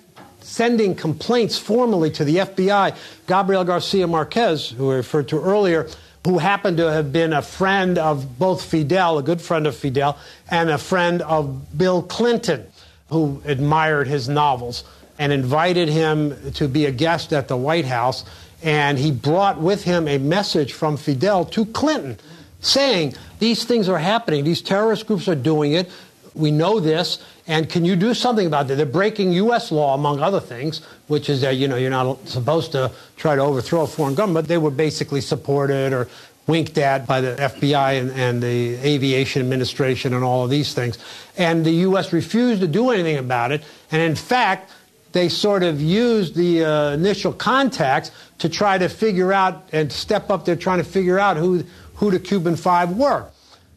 sending 0.48 0.96
complaints 0.96 1.58
formally 1.58 2.10
to 2.10 2.24
the 2.24 2.38
FBI. 2.38 2.96
Gabriel 3.28 3.66
Garcia 3.66 4.08
Marquez, 4.08 4.70
who 4.70 4.92
I 4.92 4.96
referred 4.96 5.28
to 5.30 5.42
earlier, 5.42 5.90
who 6.26 6.38
happened 6.38 6.78
to 6.78 6.92
have 6.92 7.12
been 7.12 7.34
a 7.34 7.42
friend 7.42 7.98
of 7.98 8.40
both 8.40 8.64
Fidel, 8.64 9.18
a 9.18 9.24
good 9.24 9.42
friend 9.42 9.68
of 9.68 9.76
Fidel, 9.76 10.18
and 10.50 10.70
a 10.70 10.78
friend 10.78 11.22
of 11.22 11.78
Bill 11.78 12.02
Clinton, 12.02 12.66
who 13.10 13.42
admired 13.46 14.08
his 14.08 14.30
novels 14.30 14.86
and 15.20 15.34
invited 15.34 15.90
him 15.90 16.52
to 16.54 16.68
be 16.68 16.86
a 16.86 16.92
guest 16.92 17.34
at 17.34 17.50
the 17.50 17.58
White 17.58 17.86
House. 17.86 18.24
And 18.64 18.98
he 18.98 19.12
brought 19.12 19.60
with 19.60 19.84
him 19.84 20.08
a 20.08 20.18
message 20.18 20.74
from 20.74 20.96
Fidel 20.96 21.44
to 21.46 21.66
Clinton 21.66 22.18
saying, 22.62 23.16
These 23.40 23.66
things 23.66 23.90
are 23.90 24.00
happening. 24.00 24.46
These 24.46 24.62
terrorist 24.62 25.08
groups 25.08 25.28
are 25.28 25.36
doing 25.36 25.74
it. 25.74 25.92
We 26.34 26.52
know 26.52 26.80
this. 26.80 27.22
And 27.48 27.70
can 27.70 27.86
you 27.86 27.96
do 27.96 28.14
something 28.14 28.46
about 28.46 28.70
it? 28.70 28.76
They're 28.76 28.86
breaking 28.86 29.32
U.S. 29.34 29.72
law, 29.72 29.96
among 29.96 30.20
other 30.20 30.42
things, 30.42 30.82
which 31.08 31.30
is 31.30 31.42
that, 31.42 31.56
you 31.56 31.68
know, 31.68 31.78
you're 31.78 31.90
not 31.90 32.28
supposed 32.28 32.74
to 32.74 32.92
try 33.16 33.36
to 33.36 33.42
overthrow 33.42 33.84
a 33.84 33.88
foreign 33.88 34.16
government. 34.16 34.50
They 34.50 34.58
were 34.58 34.72
basically 34.72 35.22
supported 35.22 35.94
or 35.94 36.10
winked 36.46 36.78
at 36.78 37.08
by 37.08 37.22
the 37.22 37.36
FBI 37.36 38.02
and, 38.02 38.12
and, 38.12 38.44
the 38.44 38.76
Aviation 38.76 39.42
Administration 39.42 40.14
and 40.14 40.24
all 40.24 40.44
of 40.44 40.50
these 40.50 40.74
things. 40.74 40.98
And 41.38 41.66
the 41.66 41.72
U.S. 41.72 42.12
refused 42.12 42.62
to 42.62 42.68
do 42.68 42.90
anything 42.90 43.18
about 43.18 43.52
it. 43.52 43.64
And 43.92 44.02
in 44.02 44.16
fact, 44.16 44.72
they 45.14 45.30
sort 45.30 45.64
of 45.64 45.82
used 45.82 46.36
the 46.36 46.66
uh, 46.66 46.92
initial 46.92 47.34
contacts 47.34 48.12
to 48.40 48.50
try 48.50 48.78
to 48.78 48.90
figure 48.90 49.34
out 49.34 49.70
and 49.72 49.92
step 49.92 50.30
up 50.30 50.46
there 50.46 50.56
trying 50.56 50.80
to 50.80 50.84
figure 50.84 51.18
out 51.18 51.38
who, 51.38 51.64
who 51.96 52.12
the 52.12 52.20
Cuban 52.20 52.56
Five 52.56 52.96
were. 52.96 53.26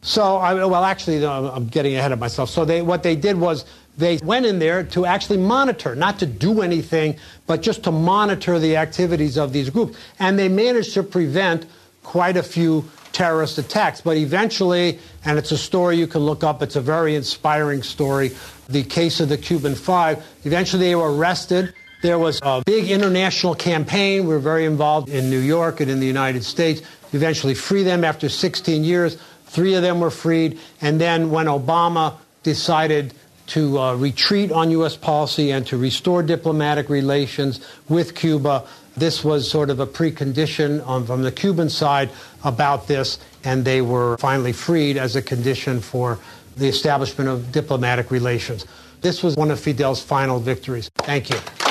So, 0.03 0.37
I, 0.37 0.55
well, 0.55 0.85
actually, 0.85 1.25
I'm 1.27 1.67
getting 1.67 1.95
ahead 1.95 2.13
of 2.13 2.19
myself. 2.19 2.49
So, 2.49 2.65
they, 2.65 2.81
what 2.81 3.03
they 3.03 3.17
did 3.17 3.39
was 3.39 3.67
they 3.99 4.17
went 4.19 4.47
in 4.47 4.59
there 4.59 4.83
to 4.85 5.05
actually 5.05 5.37
monitor, 5.37 5.95
not 5.95 6.19
to 6.21 6.27
do 6.27 6.63
anything, 6.63 7.17
but 7.47 7.61
just 7.61 7.85
to 7.85 7.93
monitor 7.93 8.59
the 8.59 8.77
activities 8.77 9.37
of 9.37 9.53
these 9.53 9.69
groups. 9.69 9.99
And 10.19 10.39
they 10.39 10.49
managed 10.49 10.95
to 10.95 11.03
prevent 11.03 11.67
quite 12.03 12.37
a 12.37 12.43
few 12.43 12.89
terrorist 13.13 13.59
attacks. 13.59 14.01
But 14.01 14.17
eventually, 14.17 14.99
and 15.25 15.39
it's 15.39 15.53
a 15.53 15.59
story 15.59 15.97
you 15.97 16.07
can 16.07 16.23
look 16.23 16.43
up, 16.43 16.63
it's 16.63 16.77
a 16.77 16.81
very 16.81 17.15
inspiring 17.15 17.83
story, 17.83 18.31
the 18.69 18.83
case 18.85 19.21
of 19.21 19.29
the 19.29 19.37
Cuban 19.37 19.75
Five, 19.75 20.25
eventually 20.45 20.85
they 20.85 20.95
were 20.95 21.15
arrested. 21.15 21.75
There 22.03 22.19
was 22.19 22.41
a 22.43 22.63
big 22.65 22.91
international 22.91 23.55
campaign. 23.55 24.23
We 24.23 24.29
were 24.29 24.39
very 24.39 24.65
involved 24.65 25.11
in 25.11 25.29
New 25.29 25.41
York 25.41 25.81
and 25.81 25.91
in 25.91 26.01
the 26.01 26.07
United 26.07 26.45
States. 26.45 26.81
Eventually 27.13 27.55
free 27.55 27.83
them 27.83 28.05
after 28.05 28.31
16 28.31 28.85
years. 28.85 29.19
Three 29.51 29.75
of 29.75 29.83
them 29.83 29.99
were 29.99 30.11
freed. 30.11 30.61
And 30.81 31.01
then 31.01 31.31
when 31.31 31.47
Obama 31.47 32.15
decided 32.45 33.13
to 33.49 33.81
uh, 33.81 33.95
retreat 33.97 34.53
on 34.53 34.71
U.S. 34.71 34.97
policy 34.97 35.51
and 35.51 35.67
to 35.67 35.77
restore 35.77 36.23
diplomatic 36.23 36.89
relations 36.89 37.61
with 37.89 38.15
Cuba, 38.15 38.65
this 38.97 39.25
was 39.25 39.51
sort 39.51 39.69
of 39.71 39.81
a 39.81 39.87
precondition 39.87 40.87
on, 40.87 41.05
from 41.05 41.23
the 41.23 41.33
Cuban 41.33 41.69
side 41.69 42.11
about 42.45 42.87
this, 42.87 43.19
and 43.43 43.65
they 43.65 43.83
were 43.83 44.17
finally 44.19 44.53
freed 44.53 44.97
as 44.97 45.17
a 45.17 45.23
condition 45.23 45.81
for 45.81 46.21
the 46.57 46.69
establishment 46.69 47.29
of 47.29 47.51
diplomatic 47.51 48.13
relations. 48.13 48.67
This 49.01 49.23
was 49.23 49.35
one 49.35 49.51
of 49.51 49.59
Fidel's 49.59 50.01
final 50.01 50.39
victories. 50.39 50.91
Thank 50.95 51.31
you. 51.31 51.70